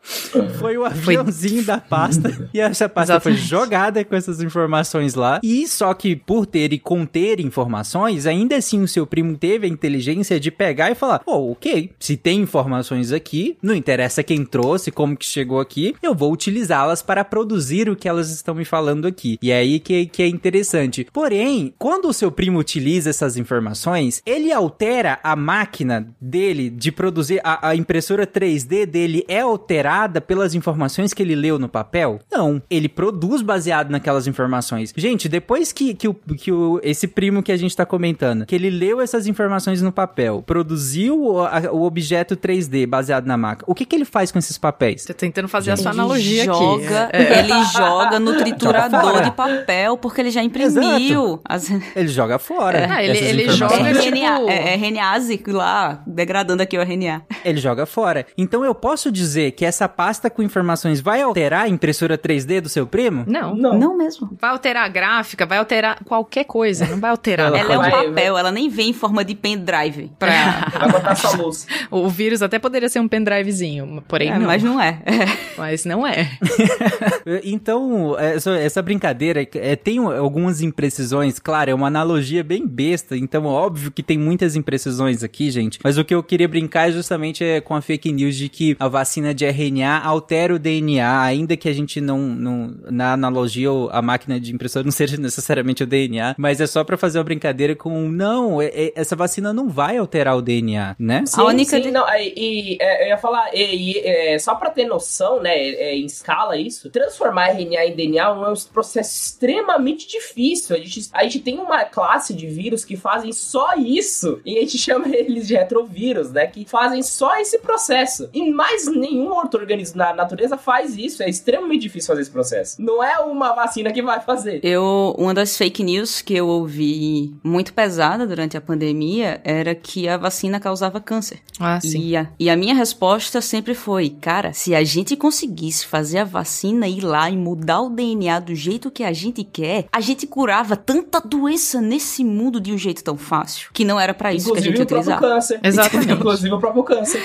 foi 0.58 0.76
o 0.76 0.84
aviãozinho 0.84 1.62
foi... 1.62 1.64
da 1.64 1.78
pasta. 1.78 2.48
E 2.52 2.60
essa 2.60 2.88
pasta 2.88 3.14
Exatamente. 3.14 3.38
foi 3.38 3.46
jogada 3.46 4.04
com 4.04 4.14
essas 4.14 4.40
informações 4.40 5.14
lá. 5.14 5.40
E 5.42 5.66
só 5.66 5.94
que 5.94 6.16
por 6.16 6.46
ter 6.46 6.72
e 6.72 6.78
conter 6.78 7.40
informações, 7.40 8.26
ainda 8.26 8.56
assim 8.56 8.82
o 8.82 8.88
seu 8.88 9.06
primo 9.06 9.36
teve 9.36 9.66
a 9.66 9.70
inteligência 9.70 10.38
de 10.38 10.50
pegar 10.50 10.90
e 10.90 10.94
falar: 10.94 11.22
oh, 11.26 11.52
ok, 11.52 11.90
se 11.98 12.16
tem 12.16 12.40
informações 12.40 13.12
aqui, 13.12 13.56
não 13.62 13.74
interessa 13.74 14.22
quem 14.22 14.44
trouxe, 14.44 14.90
como 14.90 15.16
que 15.16 15.24
chegou 15.24 15.60
aqui, 15.60 15.69
eu 16.02 16.14
vou 16.14 16.32
utilizá-las 16.32 17.02
para 17.02 17.24
produzir 17.24 17.88
o 17.88 17.96
que 17.96 18.08
elas 18.08 18.30
estão 18.30 18.54
me 18.54 18.64
falando 18.64 19.06
aqui. 19.06 19.38
E 19.42 19.50
é 19.50 19.58
aí 19.58 19.78
que, 19.78 20.06
que 20.06 20.22
é 20.22 20.28
interessante. 20.28 21.06
Porém, 21.12 21.72
quando 21.78 22.08
o 22.08 22.12
seu 22.12 22.30
primo 22.30 22.58
utiliza 22.58 23.10
essas 23.10 23.36
informações, 23.36 24.22
ele 24.24 24.52
altera 24.52 25.18
a 25.22 25.36
máquina 25.36 26.08
dele 26.20 26.70
de 26.70 26.90
produzir, 26.90 27.40
a, 27.44 27.68
a 27.70 27.76
impressora 27.76 28.26
3D 28.26 28.86
dele 28.86 29.24
é 29.28 29.40
alterada 29.40 30.20
pelas 30.20 30.54
informações 30.54 31.12
que 31.12 31.22
ele 31.22 31.34
leu 31.34 31.58
no 31.58 31.68
papel? 31.68 32.20
Não. 32.30 32.62
Ele 32.70 32.88
produz 32.88 33.42
baseado 33.42 33.90
naquelas 33.90 34.26
informações. 34.26 34.92
Gente, 34.96 35.28
depois 35.28 35.72
que, 35.72 35.94
que, 35.94 36.08
o, 36.08 36.14
que 36.14 36.52
o, 36.52 36.80
esse 36.82 37.06
primo 37.06 37.42
que 37.42 37.52
a 37.52 37.56
gente 37.56 37.76
tá 37.76 37.86
comentando, 37.86 38.46
que 38.46 38.54
ele 38.54 38.70
leu 38.70 39.00
essas 39.00 39.26
informações 39.26 39.82
no 39.82 39.92
papel, 39.92 40.42
produziu 40.46 41.20
o, 41.20 41.40
a, 41.40 41.72
o 41.72 41.82
objeto 41.82 42.36
3D 42.36 42.86
baseado 42.86 43.26
na 43.26 43.36
máquina, 43.36 43.64
o 43.68 43.74
que 43.74 43.84
que 43.84 43.94
ele 43.94 44.04
faz 44.04 44.32
com 44.32 44.38
esses 44.38 44.58
papéis? 44.58 45.04
Tô 45.04 45.14
tentando 45.14 45.48
fazer 45.48 45.59
gente, 45.60 45.74
a 45.74 45.76
sua 45.76 45.92
analogia 45.92 46.44
joga, 46.44 47.04
aqui. 47.04 47.16
É. 47.16 47.40
Ele 47.40 47.64
joga 47.64 48.18
no 48.18 48.36
triturador 48.36 49.22
de 49.22 49.30
papel, 49.32 49.96
porque 49.96 50.20
ele 50.20 50.30
já 50.30 50.42
imprimiu. 50.42 51.40
As... 51.44 51.70
Ele 51.96 52.08
joga 52.08 52.38
fora. 52.38 52.78
É. 52.78 52.90
Ah, 52.90 53.02
ele, 53.02 53.18
ele 53.18 53.50
joga 53.50 53.76
RNA, 53.76 54.00
tipo... 54.00 54.50
é, 54.50 54.74
é 54.74 54.74
RNA 54.74 55.10
lá, 55.52 56.02
degradando 56.06 56.62
aqui 56.62 56.76
o 56.76 56.82
RNA. 56.82 57.22
Ele 57.44 57.58
joga 57.58 57.86
fora. 57.86 58.26
Então 58.36 58.64
eu 58.64 58.74
posso 58.74 59.10
dizer 59.10 59.52
que 59.52 59.64
essa 59.64 59.88
pasta 59.88 60.28
com 60.30 60.42
informações 60.42 61.00
vai 61.00 61.22
alterar 61.22 61.62
a 61.62 61.68
impressora 61.68 62.18
3D 62.18 62.60
do 62.60 62.68
seu 62.68 62.86
primo? 62.86 63.24
Não. 63.26 63.54
Não, 63.54 63.78
não 63.78 63.96
mesmo. 63.96 64.30
Vai 64.40 64.50
alterar 64.50 64.84
a 64.84 64.88
gráfica, 64.88 65.46
vai 65.46 65.58
alterar 65.58 66.02
qualquer 66.04 66.44
coisa, 66.44 66.86
não 66.86 66.98
vai 66.98 67.10
alterar. 67.10 67.48
ela, 67.48 67.58
ela 67.58 67.74
é 67.74 67.78
um 67.78 68.08
papel, 68.08 68.38
ela 68.38 68.52
nem 68.52 68.68
vem 68.68 68.90
em 68.90 68.92
forma 68.92 69.24
de 69.24 69.34
pendrive. 69.34 70.10
Pra... 70.18 70.68
vai 70.78 70.90
botar 70.90 71.14
sua 71.14 71.36
luz. 71.36 71.66
O 71.90 72.08
vírus 72.08 72.42
até 72.42 72.58
poderia 72.58 72.88
ser 72.88 73.00
um 73.00 73.08
pendrivezinho, 73.08 74.02
porém 74.06 74.30
é, 74.30 74.38
não. 74.38 74.46
Mas 74.46 74.62
não 74.62 74.80
é. 74.80 75.00
Mas 75.56 75.84
não 75.84 76.06
é. 76.06 76.38
então, 77.44 78.18
essa, 78.18 78.52
essa 78.56 78.82
brincadeira 78.82 79.46
é, 79.54 79.76
tem 79.76 79.98
algumas 79.98 80.60
imprecisões, 80.60 81.38
claro, 81.38 81.70
é 81.70 81.74
uma 81.74 81.86
analogia 81.86 82.42
bem 82.42 82.66
besta, 82.66 83.16
então 83.16 83.44
óbvio 83.44 83.90
que 83.90 84.02
tem 84.02 84.18
muitas 84.18 84.56
imprecisões 84.56 85.22
aqui, 85.22 85.50
gente, 85.50 85.78
mas 85.82 85.98
o 85.98 86.04
que 86.04 86.14
eu 86.14 86.22
queria 86.22 86.48
brincar 86.48 86.88
é 86.88 86.92
justamente 86.92 87.44
é 87.44 87.60
com 87.60 87.74
a 87.74 87.82
fake 87.82 88.12
news 88.12 88.36
de 88.36 88.48
que 88.48 88.76
a 88.78 88.88
vacina 88.88 89.34
de 89.34 89.44
RNA 89.44 90.00
altera 90.02 90.54
o 90.54 90.58
DNA, 90.58 91.22
ainda 91.22 91.56
que 91.56 91.68
a 91.68 91.72
gente 91.72 92.00
não, 92.00 92.18
não 92.18 92.74
na 92.90 93.12
analogia, 93.12 93.68
a 93.90 94.02
máquina 94.02 94.40
de 94.40 94.52
impressora 94.54 94.84
não 94.84 94.92
seja 94.92 95.16
necessariamente 95.16 95.82
o 95.82 95.86
DNA, 95.86 96.34
mas 96.38 96.60
é 96.60 96.66
só 96.66 96.82
para 96.84 96.96
fazer 96.96 97.18
uma 97.18 97.24
brincadeira 97.24 97.74
com, 97.74 98.08
não, 98.08 98.60
é, 98.60 98.66
é, 98.66 98.92
essa 98.94 99.14
vacina 99.16 99.52
não 99.52 99.68
vai 99.68 99.96
alterar 99.96 100.36
o 100.36 100.42
DNA, 100.42 100.96
né? 100.98 101.24
Sim, 101.26 101.40
a 101.40 101.44
única 101.44 101.76
sim, 101.76 101.82
de... 101.82 101.90
não, 101.90 102.06
e, 102.08 102.34
e 102.36 102.78
é, 102.80 103.04
eu 103.04 103.08
ia 103.08 103.18
falar, 103.18 103.50
e, 103.54 103.92
e 103.92 103.98
é, 104.06 104.38
só 104.38 104.54
para 104.54 104.70
ter 104.70 104.86
noção, 104.86 105.39
né, 105.40 105.56
é, 105.56 105.96
em 105.96 106.06
escala 106.06 106.56
isso, 106.56 106.90
transformar 106.90 107.50
RNA 107.50 107.86
em 107.86 107.96
DNA 107.96 108.22
é 108.22 108.30
um 108.30 108.54
processo 108.72 109.16
extremamente 109.16 110.08
difícil. 110.08 110.76
A 110.76 110.78
gente, 110.78 111.08
a 111.12 111.22
gente 111.24 111.40
tem 111.40 111.58
uma 111.58 111.84
classe 111.84 112.34
de 112.34 112.46
vírus 112.46 112.84
que 112.84 112.96
fazem 112.96 113.32
só 113.32 113.74
isso, 113.76 114.40
e 114.44 114.58
a 114.58 114.60
gente 114.60 114.76
chama 114.78 115.08
eles 115.08 115.46
de 115.46 115.54
retrovírus, 115.54 116.30
né, 116.30 116.46
que 116.46 116.64
fazem 116.64 117.02
só 117.02 117.38
esse 117.38 117.58
processo. 117.58 118.28
E 118.32 118.50
mais 118.50 118.86
nenhum 118.86 119.30
outro 119.30 119.60
organismo 119.60 119.98
na 119.98 120.12
natureza 120.12 120.56
faz 120.56 120.96
isso, 120.96 121.22
é 121.22 121.28
extremamente 121.28 121.82
difícil 121.82 122.08
fazer 122.08 122.22
esse 122.22 122.30
processo. 122.30 122.82
Não 122.82 123.02
é 123.02 123.18
uma 123.18 123.54
vacina 123.54 123.92
que 123.92 124.02
vai 124.02 124.20
fazer. 124.20 124.60
Eu, 124.62 125.14
uma 125.18 125.34
das 125.34 125.56
fake 125.56 125.82
news 125.82 126.20
que 126.20 126.34
eu 126.34 126.48
ouvi 126.48 127.34
muito 127.42 127.72
pesada 127.72 128.26
durante 128.26 128.56
a 128.56 128.60
pandemia 128.60 129.40
era 129.44 129.74
que 129.74 130.08
a 130.08 130.16
vacina 130.16 130.60
causava 130.60 131.00
câncer. 131.00 131.40
Ah, 131.58 131.80
sim. 131.80 132.00
E 132.00 132.16
a, 132.16 132.28
e 132.38 132.50
a 132.50 132.56
minha 132.56 132.74
resposta 132.74 133.40
sempre 133.40 133.74
foi, 133.74 134.10
cara, 134.10 134.52
se 134.52 134.74
a 134.74 134.82
gente 134.84 135.16
conseguisse 135.30 135.86
fazer 135.86 136.18
a 136.18 136.24
vacina 136.24 136.88
ir 136.88 137.02
lá 137.02 137.30
e 137.30 137.36
mudar 137.36 137.82
o 137.82 137.90
DNA 137.90 138.40
do 138.40 138.52
jeito 138.52 138.90
que 138.90 139.04
a 139.04 139.12
gente 139.12 139.44
quer, 139.44 139.86
a 139.92 140.00
gente 140.00 140.26
curava 140.26 140.74
tanta 140.76 141.20
doença 141.20 141.80
nesse 141.80 142.24
mundo 142.24 142.60
de 142.60 142.72
um 142.72 142.78
jeito 142.78 143.04
tão 143.04 143.16
fácil, 143.16 143.70
que 143.72 143.84
não 143.84 143.98
era 144.00 144.12
para 144.12 144.34
isso 144.34 144.48
Inclusive 144.48 144.74
que 144.74 144.74
a 144.74 144.82
gente 144.82 144.92
utilizava. 144.92 145.20
Câncer. 145.20 145.60
Exatamente. 145.62 146.12
Inclusive 146.14 146.52
o 146.52 146.58
próprio 146.58 146.82
câncer. 146.82 147.22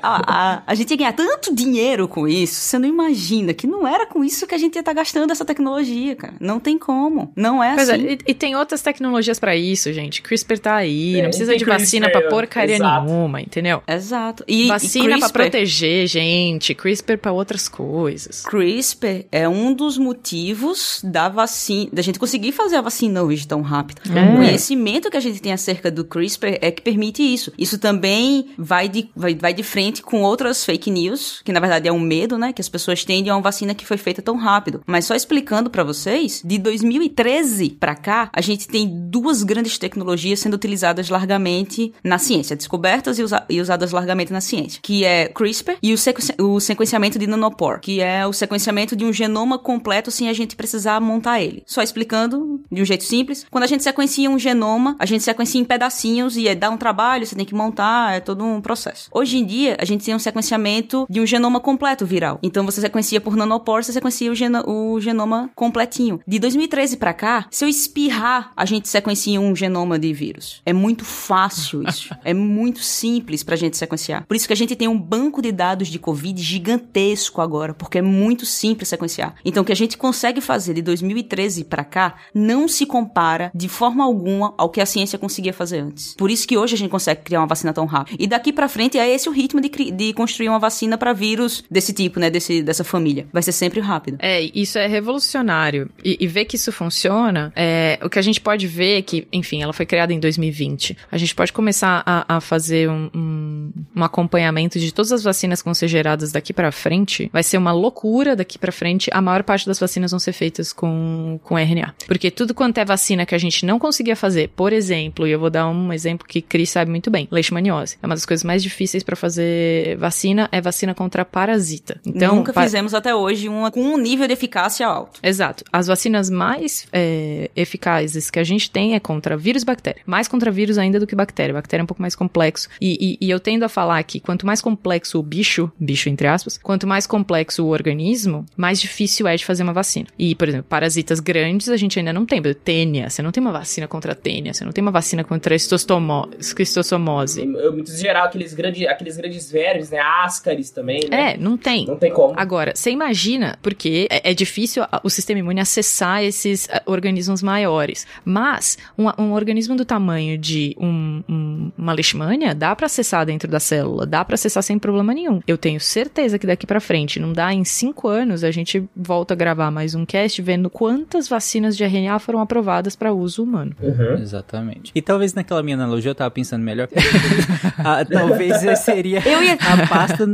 A, 0.00 0.22
a, 0.26 0.62
a, 0.68 0.74
gente 0.76 0.92
ia 0.92 0.96
ganhar 0.96 1.12
tanto 1.14 1.52
dinheiro 1.52 2.06
com 2.06 2.28
isso, 2.28 2.54
você 2.54 2.78
não 2.78 2.88
imagina 2.88 3.52
que 3.52 3.66
não 3.66 3.84
era 3.84 4.06
com 4.06 4.22
isso 4.22 4.46
que 4.46 4.54
a 4.54 4.58
gente 4.58 4.76
ia 4.76 4.80
estar 4.80 4.94
tá 4.94 5.00
gastando 5.00 5.32
essa 5.32 5.44
tecnologia, 5.44 6.14
cara. 6.14 6.34
Não 6.38 6.60
tem 6.60 6.78
como. 6.78 7.32
Não 7.34 7.62
é 7.62 7.74
pois 7.74 7.88
é, 7.88 7.94
assim. 7.94 8.06
É, 8.06 8.12
e, 8.12 8.18
e, 8.28 8.34
tem 8.34 8.54
outras 8.54 8.82
tecnologias 8.82 9.40
para 9.40 9.56
isso, 9.56 9.92
gente. 9.92 10.22
CRISPR 10.22 10.58
tá 10.60 10.76
aí, 10.76 11.18
é, 11.18 11.22
não 11.22 11.30
precisa 11.30 11.56
de 11.56 11.64
vacina 11.64 12.06
CRISPR, 12.06 12.20
pra 12.20 12.30
porcaria 12.30 12.76
exato. 12.76 13.04
nenhuma, 13.04 13.40
entendeu? 13.40 13.82
Exato. 13.88 14.44
E, 14.46 14.68
vacina 14.68 15.06
e 15.06 15.08
CRISPR... 15.08 15.32
pra 15.32 15.42
proteger, 15.42 16.06
gente. 16.06 16.72
CRISPR 16.72 17.18
pra 17.18 17.32
outras 17.48 17.66
coisas. 17.66 18.42
CRISPR 18.42 19.24
é 19.32 19.48
um 19.48 19.72
dos 19.72 19.96
motivos 19.96 21.00
da 21.02 21.30
vacina, 21.30 21.88
da 21.92 22.02
gente 22.02 22.18
conseguir 22.18 22.52
fazer 22.52 22.76
a 22.76 22.82
vacina 22.82 23.22
hoje 23.22 23.48
tão 23.48 23.62
rápido. 23.62 24.02
É. 24.14 24.32
O 24.32 24.36
conhecimento 24.36 25.10
que 25.10 25.16
a 25.16 25.20
gente 25.20 25.40
tem 25.40 25.52
acerca 25.52 25.90
do 25.90 26.04
CRISPR 26.04 26.58
é 26.60 26.70
que 26.70 26.82
permite 26.82 27.22
isso. 27.22 27.50
Isso 27.56 27.78
também 27.78 28.50
vai 28.58 28.88
de, 28.88 29.08
vai, 29.16 29.34
vai 29.34 29.54
de 29.54 29.62
frente 29.62 30.02
com 30.02 30.22
outras 30.22 30.62
fake 30.62 30.90
news, 30.90 31.40
que 31.42 31.52
na 31.52 31.60
verdade 31.60 31.88
é 31.88 31.92
um 31.92 31.98
medo, 31.98 32.36
né, 32.36 32.52
que 32.52 32.60
as 32.60 32.68
pessoas 32.68 33.02
têm 33.04 33.22
de 33.22 33.30
uma 33.30 33.40
vacina 33.40 33.74
que 33.74 33.86
foi 33.86 33.96
feita 33.96 34.20
tão 34.20 34.36
rápido. 34.36 34.82
Mas 34.86 35.06
só 35.06 35.14
explicando 35.14 35.70
para 35.70 35.82
vocês, 35.82 36.42
de 36.44 36.58
2013 36.58 37.70
para 37.70 37.94
cá, 37.94 38.28
a 38.32 38.42
gente 38.42 38.68
tem 38.68 38.86
duas 39.08 39.42
grandes 39.42 39.78
tecnologias 39.78 40.40
sendo 40.40 40.54
utilizadas 40.54 41.08
largamente 41.08 41.94
na 42.04 42.18
ciência, 42.18 42.54
descobertas 42.54 43.18
e, 43.18 43.22
usa 43.22 43.44
e 43.48 43.60
usadas 43.60 43.92
largamente 43.92 44.32
na 44.32 44.40
ciência, 44.40 44.80
que 44.82 45.04
é 45.04 45.28
CRISPR 45.28 45.78
e 45.82 45.94
o, 45.94 45.98
sequ 45.98 46.20
o 46.38 46.60
sequenciamento 46.60 47.18
de 47.18 47.26
nanopore, 47.38 47.80
que 47.80 48.00
é 48.00 48.26
o 48.26 48.32
sequenciamento 48.32 48.96
de 48.96 49.04
um 49.04 49.12
genoma 49.12 49.58
completo 49.58 50.10
sem 50.10 50.28
a 50.28 50.32
gente 50.32 50.56
precisar 50.56 51.00
montar 51.00 51.40
ele. 51.40 51.62
Só 51.66 51.82
explicando 51.82 52.60
de 52.70 52.82
um 52.82 52.84
jeito 52.84 53.04
simples, 53.04 53.46
quando 53.50 53.64
a 53.64 53.66
gente 53.66 53.82
sequencia 53.82 54.28
um 54.28 54.38
genoma, 54.38 54.96
a 54.98 55.06
gente 55.06 55.22
sequencia 55.22 55.60
em 55.60 55.64
pedacinhos 55.64 56.36
e 56.36 56.48
é, 56.48 56.54
dá 56.54 56.70
um 56.70 56.76
trabalho, 56.76 57.26
você 57.26 57.36
tem 57.36 57.44
que 57.44 57.54
montar, 57.54 58.16
é 58.16 58.20
todo 58.20 58.44
um 58.44 58.60
processo. 58.60 59.08
Hoje 59.12 59.38
em 59.38 59.44
dia, 59.44 59.76
a 59.80 59.84
gente 59.84 60.04
tem 60.04 60.14
um 60.14 60.18
sequenciamento 60.18 61.06
de 61.08 61.20
um 61.20 61.26
genoma 61.26 61.60
completo 61.60 62.04
viral. 62.04 62.38
Então 62.42 62.64
você 62.64 62.80
sequencia 62.80 63.20
por 63.20 63.36
nanopore, 63.36 63.84
você 63.84 63.92
sequencia 63.92 64.30
o, 64.30 64.34
geno 64.34 64.62
o 64.68 65.00
genoma 65.00 65.50
completinho. 65.54 66.20
De 66.26 66.38
2013 66.38 66.96
para 66.96 67.14
cá, 67.14 67.46
se 67.50 67.64
eu 67.64 67.68
espirrar, 67.68 68.52
a 68.56 68.64
gente 68.64 68.88
sequencia 68.88 69.40
um 69.40 69.54
genoma 69.54 69.98
de 69.98 70.12
vírus. 70.12 70.60
É 70.66 70.72
muito 70.72 71.04
fácil 71.04 71.82
isso. 71.88 72.14
é 72.24 72.34
muito 72.34 72.80
simples 72.80 73.42
pra 73.42 73.56
gente 73.56 73.76
sequenciar. 73.76 74.24
Por 74.26 74.36
isso 74.36 74.46
que 74.46 74.52
a 74.52 74.56
gente 74.56 74.76
tem 74.76 74.88
um 74.88 74.98
banco 74.98 75.40
de 75.40 75.52
dados 75.52 75.88
de 75.88 75.98
Covid 75.98 76.40
gigantesco 76.40 77.27
agora, 77.40 77.74
porque 77.74 77.98
é 77.98 78.02
muito 78.02 78.44
simples 78.44 78.88
sequenciar. 78.88 79.34
Então 79.44 79.62
o 79.62 79.66
que 79.66 79.72
a 79.72 79.76
gente 79.76 79.96
consegue 79.96 80.40
fazer 80.40 80.74
de 80.74 80.82
2013 80.82 81.64
para 81.64 81.84
cá 81.84 82.16
não 82.34 82.66
se 82.66 82.86
compara 82.86 83.50
de 83.54 83.68
forma 83.68 84.04
alguma 84.04 84.54
ao 84.56 84.68
que 84.68 84.80
a 84.80 84.86
ciência 84.86 85.18
conseguia 85.18 85.52
fazer 85.52 85.80
antes. 85.80 86.14
Por 86.14 86.30
isso 86.30 86.46
que 86.46 86.56
hoje 86.56 86.74
a 86.74 86.78
gente 86.78 86.90
consegue 86.90 87.22
criar 87.22 87.40
uma 87.40 87.46
vacina 87.46 87.72
tão 87.72 87.86
rápido. 87.86 88.16
E 88.18 88.26
daqui 88.26 88.52
para 88.52 88.68
frente 88.68 88.98
é 88.98 89.08
esse 89.08 89.28
o 89.28 89.32
ritmo 89.32 89.60
de, 89.60 89.68
de 89.68 90.12
construir 90.12 90.48
uma 90.48 90.58
vacina 90.58 90.96
para 90.96 91.12
vírus 91.12 91.64
desse 91.70 91.92
tipo, 91.92 92.18
né, 92.18 92.30
desse, 92.30 92.62
dessa 92.62 92.84
família. 92.84 93.26
Vai 93.32 93.42
ser 93.42 93.52
sempre 93.52 93.80
rápido. 93.80 94.18
É, 94.20 94.40
isso 94.54 94.78
é 94.78 94.86
revolucionário. 94.86 95.90
E, 96.04 96.16
e 96.20 96.26
ver 96.26 96.44
que 96.44 96.56
isso 96.56 96.72
funciona, 96.72 97.52
é, 97.54 97.98
o 98.02 98.08
que 98.08 98.18
a 98.18 98.22
gente 98.22 98.40
pode 98.40 98.66
ver 98.66 98.98
é 98.98 99.02
que, 99.02 99.26
enfim, 99.32 99.62
ela 99.62 99.72
foi 99.72 99.86
criada 99.86 100.12
em 100.12 100.20
2020. 100.20 100.96
A 101.10 101.18
gente 101.18 101.34
pode 101.34 101.52
começar 101.52 102.02
a, 102.04 102.36
a 102.36 102.40
fazer 102.40 102.88
um, 102.88 103.10
um, 103.14 103.72
um, 103.96 104.04
acompanhamento 104.04 104.78
de 104.78 104.92
todas 104.92 105.12
as 105.12 105.22
vacinas 105.22 105.60
que 105.60 105.64
vão 105.64 105.74
ser 105.74 105.88
geradas 105.88 106.32
daqui 106.32 106.52
para 106.52 106.70
frente. 106.72 107.07
Vai 107.32 107.42
ser 107.42 107.58
uma 107.58 107.72
loucura 107.72 108.36
daqui 108.36 108.58
para 108.58 108.72
frente. 108.72 109.10
A 109.12 109.20
maior 109.20 109.42
parte 109.42 109.66
das 109.66 109.78
vacinas 109.78 110.10
vão 110.10 110.20
ser 110.20 110.32
feitas 110.32 110.72
com, 110.72 111.38
com 111.42 111.58
RNA. 111.58 111.94
Porque 112.06 112.30
tudo 112.30 112.54
quanto 112.54 112.78
é 112.78 112.84
vacina 112.84 113.26
que 113.26 113.34
a 113.34 113.38
gente 113.38 113.64
não 113.64 113.78
conseguia 113.78 114.16
fazer, 114.16 114.48
por 114.54 114.72
exemplo, 114.72 115.26
e 115.26 115.30
eu 115.30 115.38
vou 115.38 115.50
dar 115.50 115.68
um 115.68 115.92
exemplo 115.92 116.26
que 116.26 116.40
Cris 116.40 116.70
sabe 116.70 116.90
muito 116.90 117.10
bem, 117.10 117.28
leishmaniose. 117.30 117.96
É 118.02 118.06
uma 118.06 118.14
das 118.14 118.26
coisas 118.26 118.44
mais 118.44 118.62
difíceis 118.62 119.02
para 119.02 119.16
fazer 119.16 119.96
vacina, 119.96 120.48
é 120.52 120.60
vacina 120.60 120.94
contra 120.94 121.24
parasita. 121.24 122.00
Então, 122.04 122.36
Nunca 122.36 122.52
fizemos 122.52 122.94
até 122.94 123.14
hoje 123.14 123.48
uma 123.48 123.70
com 123.70 123.80
um 123.80 123.98
nível 123.98 124.26
de 124.26 124.32
eficácia 124.32 124.86
alto. 124.86 125.20
Exato. 125.22 125.64
As 125.72 125.86
vacinas 125.86 126.30
mais 126.30 126.86
é, 126.92 127.50
eficazes 127.54 128.30
que 128.30 128.38
a 128.38 128.44
gente 128.44 128.70
tem 128.70 128.94
é 128.94 129.00
contra 129.00 129.36
vírus 129.36 129.62
e 129.62 129.66
bactéria. 129.66 130.02
Mais 130.06 130.28
contra 130.28 130.50
vírus 130.50 130.78
ainda 130.78 131.00
do 131.00 131.06
que 131.06 131.14
bactéria. 131.14 131.54
Bactéria 131.54 131.82
é 131.82 131.84
um 131.84 131.86
pouco 131.86 132.02
mais 132.02 132.14
complexo. 132.14 132.68
E, 132.80 133.18
e, 133.20 133.26
e 133.26 133.30
eu 133.30 133.40
tendo 133.40 133.64
a 133.64 133.68
falar 133.68 134.02
que 134.02 134.20
quanto 134.20 134.46
mais 134.46 134.60
complexo 134.60 135.18
o 135.18 135.22
bicho, 135.22 135.70
bicho 135.78 136.08
entre 136.08 136.26
aspas, 136.26 136.58
quanto 136.58 136.86
mais 136.86 136.97
complexo 137.06 137.64
o 137.64 137.68
organismo, 137.68 138.44
mais 138.56 138.80
difícil 138.80 139.26
é 139.26 139.36
de 139.36 139.44
fazer 139.44 139.62
uma 139.62 139.72
vacina. 139.72 140.06
E, 140.18 140.34
por 140.34 140.48
exemplo, 140.48 140.66
parasitas 140.68 141.20
grandes 141.20 141.68
a 141.68 141.76
gente 141.76 141.98
ainda 141.98 142.12
não 142.12 142.24
tem. 142.24 142.38
Tênia, 142.64 143.10
você 143.10 143.20
não 143.20 143.32
tem 143.32 143.40
uma 143.40 143.52
vacina 143.52 143.88
contra 143.88 144.14
tênia, 144.14 144.54
você 144.54 144.64
não 144.64 144.72
tem 144.72 144.80
uma 144.80 144.90
vacina 144.90 145.24
contra 145.24 145.54
esquistossomose. 145.54 147.44
Muito 147.46 147.94
geral, 147.96 148.26
aqueles, 148.26 148.54
grande, 148.54 148.86
aqueles 148.86 149.16
grandes 149.16 149.50
vermes, 149.50 149.90
né? 149.90 149.98
Ascaris 149.98 150.70
também, 150.70 151.00
né? 151.10 151.32
É, 151.32 151.36
não 151.36 151.56
tem. 151.56 151.84
Não 151.84 151.96
tem 151.96 152.12
como. 152.12 152.34
Agora, 152.36 152.72
você 152.74 152.90
imagina, 152.90 153.58
porque 153.60 154.06
é, 154.10 154.30
é 154.30 154.34
difícil 154.34 154.84
o 155.02 155.10
sistema 155.10 155.40
imune 155.40 155.60
acessar 155.60 156.22
esses 156.22 156.68
organismos 156.86 157.42
maiores. 157.42 158.06
Mas, 158.24 158.78
um, 158.96 159.08
um, 159.20 159.32
organismo 159.32 159.74
do 159.74 159.84
tamanho 159.84 160.38
de 160.38 160.76
um, 160.78 161.22
um, 161.28 161.72
uma 161.76 161.92
leishmania 161.92 162.54
dá 162.54 162.74
para 162.74 162.86
acessar 162.86 163.26
dentro 163.26 163.50
da 163.50 163.60
célula, 163.60 164.06
dá 164.06 164.24
para 164.24 164.34
acessar 164.34 164.62
sem 164.62 164.78
problema 164.78 165.12
nenhum. 165.12 165.40
Eu 165.46 165.58
tenho 165.58 165.80
certeza 165.80 166.38
que 166.38 166.46
daqui 166.46 166.66
para 166.66 166.80
frente, 166.88 167.20
não 167.20 167.34
dá 167.34 167.52
em 167.52 167.64
cinco 167.64 168.08
anos, 168.08 168.42
a 168.42 168.50
gente 168.50 168.82
volta 168.96 169.34
a 169.34 169.36
gravar 169.36 169.70
mais 169.70 169.94
um 169.94 170.06
cast 170.06 170.40
vendo 170.40 170.70
quantas 170.70 171.28
vacinas 171.28 171.76
de 171.76 171.84
RNA 171.84 172.18
foram 172.18 172.40
aprovadas 172.40 172.96
para 172.96 173.12
uso 173.12 173.42
humano. 173.42 173.76
Uhum. 173.78 174.14
Exatamente. 174.14 174.90
E 174.94 175.02
talvez 175.02 175.34
naquela 175.34 175.62
minha 175.62 175.76
analogia 175.76 176.12
eu 176.12 176.14
tava 176.14 176.30
pensando 176.30 176.62
melhor. 176.62 176.88
ah, 177.76 178.02
talvez 178.06 178.56
seria 178.78 179.20
ia... 179.20 179.52
a 179.52 179.86
pasta 179.86 180.26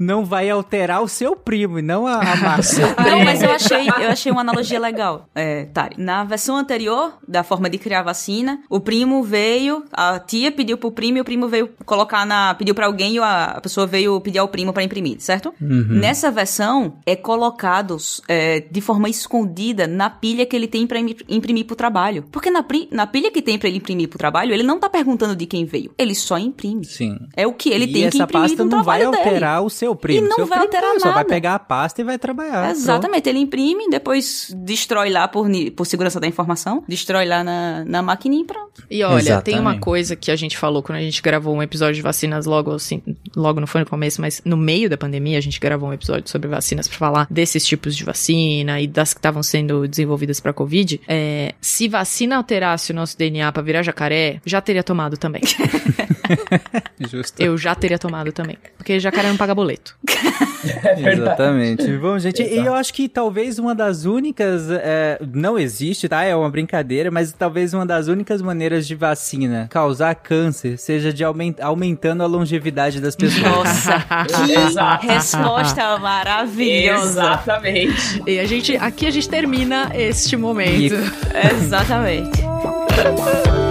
não 0.00 0.24
vai 0.24 0.48
alterar 0.48 1.02
o 1.02 1.08
seu 1.08 1.36
primo 1.36 1.78
e 1.78 1.82
não 1.82 2.06
a, 2.06 2.14
a 2.20 2.36
massa. 2.36 2.96
não, 3.04 3.22
mas 3.22 3.42
eu 3.42 3.50
achei, 3.50 3.86
eu 3.86 4.08
achei 4.10 4.32
uma 4.32 4.40
analogia 4.40 4.80
legal, 4.80 5.28
é, 5.34 5.66
Tari. 5.66 5.96
Na 5.98 6.24
versão 6.24 6.56
anterior 6.56 7.18
da 7.28 7.42
forma 7.42 7.68
de 7.68 7.76
criar 7.76 8.00
a 8.00 8.04
vacina, 8.04 8.60
o 8.70 8.80
primo 8.80 9.22
veio, 9.22 9.84
a 9.92 10.18
tia 10.18 10.50
pediu 10.50 10.78
pro 10.78 10.90
primo 10.90 11.18
e 11.18 11.20
o 11.20 11.24
primo 11.24 11.48
veio 11.48 11.68
colocar 11.84 12.24
na. 12.24 12.54
pediu 12.54 12.74
pra 12.74 12.86
alguém 12.86 13.16
e 13.16 13.18
a 13.18 13.60
pessoa 13.62 13.86
veio 13.86 14.18
pedir 14.22 14.38
ao 14.38 14.48
primo 14.48 14.72
para 14.72 14.82
imprimir, 14.82 15.20
certo? 15.20 15.52
Uhum. 15.60 15.86
Nessa 15.90 16.30
versão, 16.30 16.94
é 17.04 17.14
colocado 17.14 17.98
é, 18.26 18.60
de 18.60 18.80
forma 18.80 19.08
escondida 19.08 19.86
na 19.86 20.08
pilha 20.08 20.46
que 20.46 20.56
ele 20.56 20.66
tem 20.66 20.86
pra 20.86 20.98
imprimir 21.28 21.66
pro 21.66 21.76
trabalho. 21.76 22.24
Porque 22.32 22.50
na, 22.50 22.64
na 22.90 23.06
pilha 23.06 23.30
que 23.30 23.42
tem 23.42 23.58
pra 23.58 23.68
ele 23.68 23.76
imprimir 23.76 24.08
pro 24.08 24.18
trabalho, 24.18 24.54
ele 24.54 24.62
não 24.62 24.78
tá 24.80 24.88
perguntando 24.88 25.36
de 25.36 25.44
quem 25.44 25.66
veio. 25.66 25.92
Ele 25.98 26.14
só 26.14 26.38
imprime. 26.38 26.86
Sim. 26.86 27.18
É 27.36 27.46
o 27.46 27.52
que 27.52 27.68
ele 27.68 27.84
e 27.84 27.92
tem 27.92 28.10
que 28.10 28.16
imprimir 28.16 28.22
essa 28.22 28.26
pasta 28.26 28.64
não 28.64 28.82
vai 28.82 29.02
alterar 29.02 29.56
dele. 29.56 29.66
o 29.66 29.70
seu 29.70 29.89
primo. 29.96 30.26
E 30.26 30.28
não 30.28 30.36
seu 30.36 30.46
vai 30.46 30.58
primo 30.58 30.68
alterar 30.68 30.82
não, 30.82 30.98
nada. 30.98 31.08
Só 31.08 31.12
vai 31.12 31.24
pegar 31.24 31.54
a 31.54 31.58
pasta 31.58 32.00
e 32.00 32.04
vai 32.04 32.18
trabalhar. 32.18 32.70
Exatamente. 32.70 33.22
Pronto. 33.22 33.26
Ele 33.26 33.38
imprime, 33.38 33.90
depois 33.90 34.54
destrói 34.56 35.10
lá 35.10 35.28
por, 35.28 35.48
por 35.76 35.86
segurança 35.86 36.18
da 36.18 36.26
informação, 36.26 36.82
destrói 36.88 37.26
lá 37.26 37.44
na, 37.44 37.84
na 37.84 38.02
máquina 38.02 38.34
e 38.34 38.44
pronto. 38.44 38.84
E 38.90 39.02
olha, 39.02 39.20
Exatamente. 39.20 39.44
tem 39.44 39.58
uma 39.58 39.78
coisa 39.78 40.16
que 40.16 40.30
a 40.30 40.36
gente 40.36 40.56
falou 40.56 40.82
quando 40.82 40.98
a 40.98 41.02
gente 41.02 41.20
gravou 41.22 41.54
um 41.54 41.62
episódio 41.62 41.94
de 41.94 42.02
vacinas 42.02 42.46
logo 42.46 42.72
assim, 42.72 43.02
logo 43.36 43.60
não 43.60 43.66
foi 43.66 43.82
no 43.82 43.86
começo, 43.86 44.20
mas 44.20 44.42
no 44.44 44.56
meio 44.56 44.88
da 44.88 44.96
pandemia 44.96 45.38
a 45.38 45.40
gente 45.40 45.60
gravou 45.60 45.88
um 45.88 45.92
episódio 45.92 46.28
sobre 46.28 46.48
vacinas 46.48 46.88
para 46.88 46.98
falar 46.98 47.26
desses 47.30 47.64
tipos 47.64 47.96
de 47.96 48.04
vacina 48.04 48.80
e 48.80 48.86
das 48.86 49.12
que 49.12 49.18
estavam 49.18 49.42
sendo 49.42 49.86
desenvolvidas 49.86 50.40
para 50.40 50.52
Covid. 50.52 51.00
É, 51.06 51.54
se 51.60 51.88
vacina 51.88 52.36
alterasse 52.36 52.92
o 52.92 52.94
nosso 52.94 53.16
DNA 53.16 53.50
para 53.52 53.62
virar 53.62 53.82
jacaré, 53.82 54.40
já 54.44 54.60
teria 54.60 54.82
tomado 54.82 55.16
também. 55.16 55.42
Justo. 56.98 57.40
Eu 57.40 57.56
já 57.56 57.74
teria 57.74 57.98
tomado 57.98 58.32
também. 58.32 58.56
Porque 58.76 59.00
jacaré 59.00 59.28
não 59.28 59.36
paga 59.36 59.54
boleto. 59.54 59.79
É 60.84 61.12
Exatamente. 61.12 61.96
Bom, 61.96 62.18
gente, 62.18 62.42
Exato. 62.42 62.60
e 62.60 62.66
eu 62.66 62.74
acho 62.74 62.92
que 62.92 63.08
talvez 63.08 63.58
uma 63.58 63.74
das 63.74 64.04
únicas. 64.04 64.70
É, 64.70 65.18
não 65.32 65.58
existe, 65.58 66.06
tá? 66.08 66.22
É 66.22 66.36
uma 66.36 66.50
brincadeira, 66.50 67.10
mas 67.10 67.32
talvez 67.32 67.72
uma 67.72 67.86
das 67.86 68.08
únicas 68.08 68.42
maneiras 68.42 68.86
de 68.86 68.94
vacina 68.94 69.68
causar 69.70 70.14
câncer 70.14 70.76
seja 70.78 71.12
de 71.12 71.24
aument, 71.24 71.54
aumentando 71.62 72.22
a 72.22 72.26
longevidade 72.26 73.00
das 73.00 73.16
pessoas. 73.16 73.42
Nossa, 73.42 74.04
que 75.00 75.06
resposta 75.06 75.98
maravilhosa. 75.98 77.20
Exatamente. 77.20 78.22
E 78.26 78.38
a 78.38 78.44
gente, 78.44 78.76
aqui 78.76 79.06
a 79.06 79.10
gente 79.10 79.28
termina 79.28 79.90
este 79.94 80.36
momento. 80.36 80.94
E... 80.94 81.56
Exatamente. 81.56 82.40